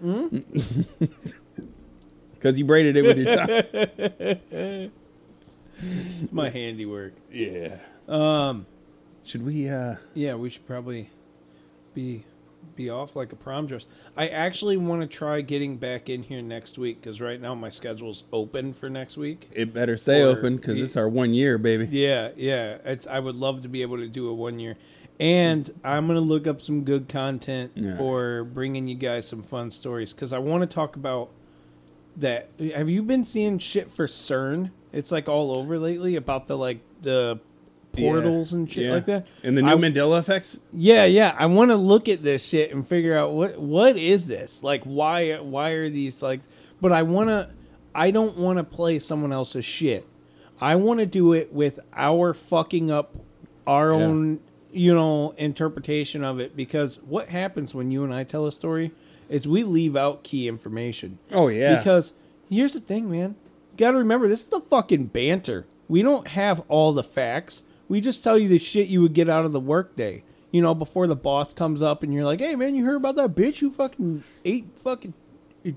Hmm? 0.00 0.28
Because 2.34 2.58
you 2.58 2.64
braided 2.64 2.96
it 2.96 3.02
with 3.02 3.18
your 3.18 3.36
tongue. 3.36 4.90
It's 6.22 6.32
my 6.32 6.48
handiwork. 6.50 7.12
yeah. 7.30 7.76
Um. 8.08 8.66
Should 9.24 9.44
we? 9.44 9.68
uh 9.68 9.96
Yeah, 10.14 10.34
we 10.34 10.48
should 10.50 10.66
probably 10.66 11.10
be 11.94 12.24
be 12.76 12.88
off 12.88 13.14
like 13.16 13.32
a 13.32 13.36
prom 13.36 13.66
dress. 13.66 13.86
I 14.16 14.28
actually 14.28 14.76
want 14.76 15.02
to 15.02 15.06
try 15.06 15.40
getting 15.40 15.76
back 15.76 16.08
in 16.08 16.22
here 16.22 16.40
next 16.42 16.78
week 16.78 17.00
because 17.00 17.20
right 17.20 17.40
now 17.40 17.54
my 17.54 17.68
schedule's 17.68 18.24
open 18.32 18.72
for 18.72 18.88
next 18.88 19.16
week. 19.16 19.50
It 19.52 19.74
better 19.74 19.96
stay 19.96 20.22
For- 20.22 20.28
open 20.38 20.56
because 20.56 20.80
it's 20.80 20.96
our 20.96 21.08
one 21.08 21.34
year, 21.34 21.58
baby. 21.58 21.88
Yeah, 21.90 22.30
yeah. 22.36 22.78
It's 22.84 23.06
I 23.06 23.18
would 23.18 23.34
love 23.36 23.62
to 23.62 23.68
be 23.68 23.82
able 23.82 23.96
to 23.98 24.08
do 24.08 24.28
a 24.28 24.34
one 24.34 24.58
year, 24.58 24.76
and 25.18 25.68
I'm 25.84 26.06
gonna 26.06 26.20
look 26.20 26.46
up 26.46 26.60
some 26.60 26.84
good 26.84 27.08
content 27.08 27.72
Yeah. 27.74 27.96
for 27.98 28.44
bringing 28.44 28.88
you 28.88 28.94
guys 28.94 29.26
some 29.28 29.42
fun 29.42 29.70
stories 29.70 30.12
because 30.12 30.32
I 30.32 30.38
want 30.38 30.62
to 30.62 30.72
talk 30.74 30.96
about 30.96 31.30
that. 32.16 32.48
Have 32.74 32.88
you 32.88 33.02
been 33.02 33.24
seeing 33.24 33.58
shit 33.58 33.90
for 33.90 34.06
CERN? 34.06 34.70
It's 34.92 35.12
like 35.12 35.28
all 35.28 35.52
over 35.56 35.78
lately 35.78 36.16
about 36.16 36.46
the 36.46 36.56
like 36.56 36.80
the 37.02 37.40
portals 37.92 38.52
and 38.52 38.70
shit 38.70 38.84
Yeah. 38.86 38.92
like 38.92 39.04
that. 39.06 39.26
And 39.42 39.56
the 39.56 39.62
new 39.62 39.68
I- 39.68 39.74
Mandela 39.74 40.18
effects. 40.20 40.58
yeah, 40.72 41.04
yeah. 41.04 41.34
I 41.38 41.46
want 41.46 41.70
to 41.70 41.76
look 41.76 42.08
at 42.08 42.22
this 42.22 42.44
shit 42.46 42.72
and 42.72 42.86
figure 42.86 43.16
out 43.16 43.32
what 43.32 43.58
what 43.60 43.96
is 43.96 44.26
this? 44.26 44.62
Like 44.62 44.84
why 44.84 45.36
why 45.36 45.70
are 45.70 45.88
these 45.88 46.22
like 46.22 46.40
but 46.80 46.92
I 46.92 47.02
want 47.02 47.28
to 47.28 47.50
I 47.94 48.10
don't 48.10 48.36
want 48.36 48.58
to 48.58 48.64
play 48.64 48.98
someone 48.98 49.32
else's 49.32 49.64
shit. 49.64 50.06
I 50.60 50.76
want 50.76 51.00
to 51.00 51.06
do 51.06 51.32
it 51.32 51.52
with 51.52 51.80
our 51.94 52.32
fucking 52.34 52.90
up 52.90 53.14
our 53.66 53.90
Yeah. 53.92 54.04
own, 54.06 54.40
you 54.72 54.94
know, 54.94 55.34
interpretation 55.36 56.22
of 56.24 56.38
it 56.40 56.56
because 56.56 57.00
what 57.06 57.28
happens 57.28 57.74
when 57.74 57.90
you 57.90 58.04
and 58.04 58.14
I 58.14 58.24
tell 58.24 58.46
a 58.46 58.52
story 58.52 58.92
is 59.28 59.46
we 59.48 59.62
leave 59.64 59.96
out 59.96 60.22
key 60.22 60.46
information. 60.48 61.18
Oh 61.32 61.48
yeah. 61.48 61.78
Because 61.78 62.12
here's 62.48 62.72
the 62.74 62.80
thing, 62.80 63.10
man. 63.10 63.34
You 63.72 63.76
gotta 63.86 63.98
remember, 63.98 64.28
this 64.28 64.40
is 64.40 64.46
the 64.48 64.60
fucking 64.60 65.06
banter. 65.06 65.66
We 65.88 66.02
don't 66.02 66.28
have 66.28 66.62
all 66.68 66.92
the 66.92 67.02
facts. 67.02 67.62
We 67.90 68.00
just 68.00 68.22
tell 68.22 68.38
you 68.38 68.46
the 68.46 68.60
shit 68.60 68.86
you 68.86 69.02
would 69.02 69.14
get 69.14 69.28
out 69.28 69.44
of 69.44 69.50
the 69.50 69.58
workday. 69.58 70.22
You 70.52 70.62
know, 70.62 70.74
before 70.76 71.08
the 71.08 71.16
boss 71.16 71.52
comes 71.52 71.82
up 71.82 72.04
and 72.04 72.14
you're 72.14 72.24
like, 72.24 72.38
hey, 72.38 72.54
man, 72.54 72.76
you 72.76 72.84
heard 72.84 72.94
about 72.96 73.16
that 73.16 73.34
bitch 73.34 73.58
who 73.58 73.68
fucking 73.68 74.22
ate 74.44 74.66
fucking 74.80 75.12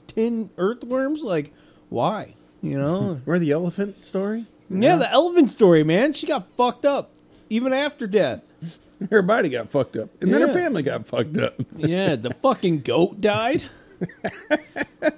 10 0.07 0.51
earthworms? 0.59 1.23
Like, 1.23 1.51
why? 1.89 2.35
You 2.61 2.77
know? 2.77 3.19
Or 3.25 3.39
the 3.39 3.49
elephant 3.49 4.07
story. 4.07 4.45
yeah, 4.69 4.95
the 4.95 5.11
elephant 5.11 5.49
story, 5.49 5.83
man. 5.83 6.13
She 6.13 6.27
got 6.27 6.47
fucked 6.51 6.85
up 6.85 7.09
even 7.49 7.73
after 7.73 8.05
death. 8.05 8.43
Her 9.09 9.23
body 9.23 9.49
got 9.49 9.71
fucked 9.71 9.97
up, 9.97 10.09
and 10.21 10.31
then 10.33 10.39
her 10.41 10.47
family 10.47 10.81
got 10.81 11.05
fucked 11.07 11.37
up. 11.37 11.55
Yeah, 11.75 12.15
the 12.15 12.29
fucking 12.35 12.81
goat 12.81 13.19
died. 13.19 13.63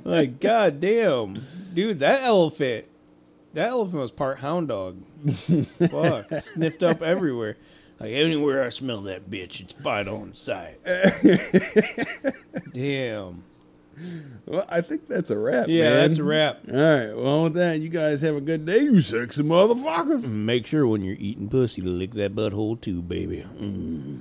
like, 0.03 0.39
god 0.39 0.79
damn. 0.79 1.39
Dude, 1.73 1.99
that 1.99 2.23
elephant. 2.23 2.85
That 3.55 3.69
elephant 3.69 4.01
was 4.01 4.11
part 4.11 4.39
hound 4.39 4.67
dog. 4.67 5.01
Fuck. 5.27 6.33
Sniffed 6.35 6.83
up 6.83 7.01
everywhere. 7.01 7.55
Like 8.01 8.11
anywhere 8.11 8.65
I 8.65 8.69
smell 8.69 8.99
that 9.03 9.29
bitch, 9.29 9.61
it's 9.61 9.73
fight 9.73 10.09
on 10.09 10.33
sight. 10.33 10.77
damn. 12.73 13.45
Well, 14.45 14.65
I 14.67 14.81
think 14.81 15.07
that's 15.07 15.31
a 15.31 15.39
wrap. 15.39 15.69
Yeah, 15.69 15.85
man. 15.85 15.93
that's 16.01 16.17
a 16.17 16.23
wrap. 16.25 16.63
All 16.69 16.75
right. 16.75 17.15
Well, 17.15 17.43
with 17.43 17.53
that, 17.53 17.79
you 17.79 17.87
guys 17.87 18.19
have 18.21 18.35
a 18.35 18.41
good 18.41 18.65
day, 18.65 18.79
you 18.79 18.99
sexy 18.99 19.41
motherfuckers. 19.41 20.27
Make 20.29 20.67
sure 20.67 20.85
when 20.85 21.01
you're 21.05 21.15
eating 21.17 21.47
pussy 21.47 21.81
to 21.81 21.87
lick 21.87 22.11
that 22.15 22.35
butthole 22.35 22.79
too, 22.79 23.01
baby. 23.01 23.45
Mm. 23.57 24.19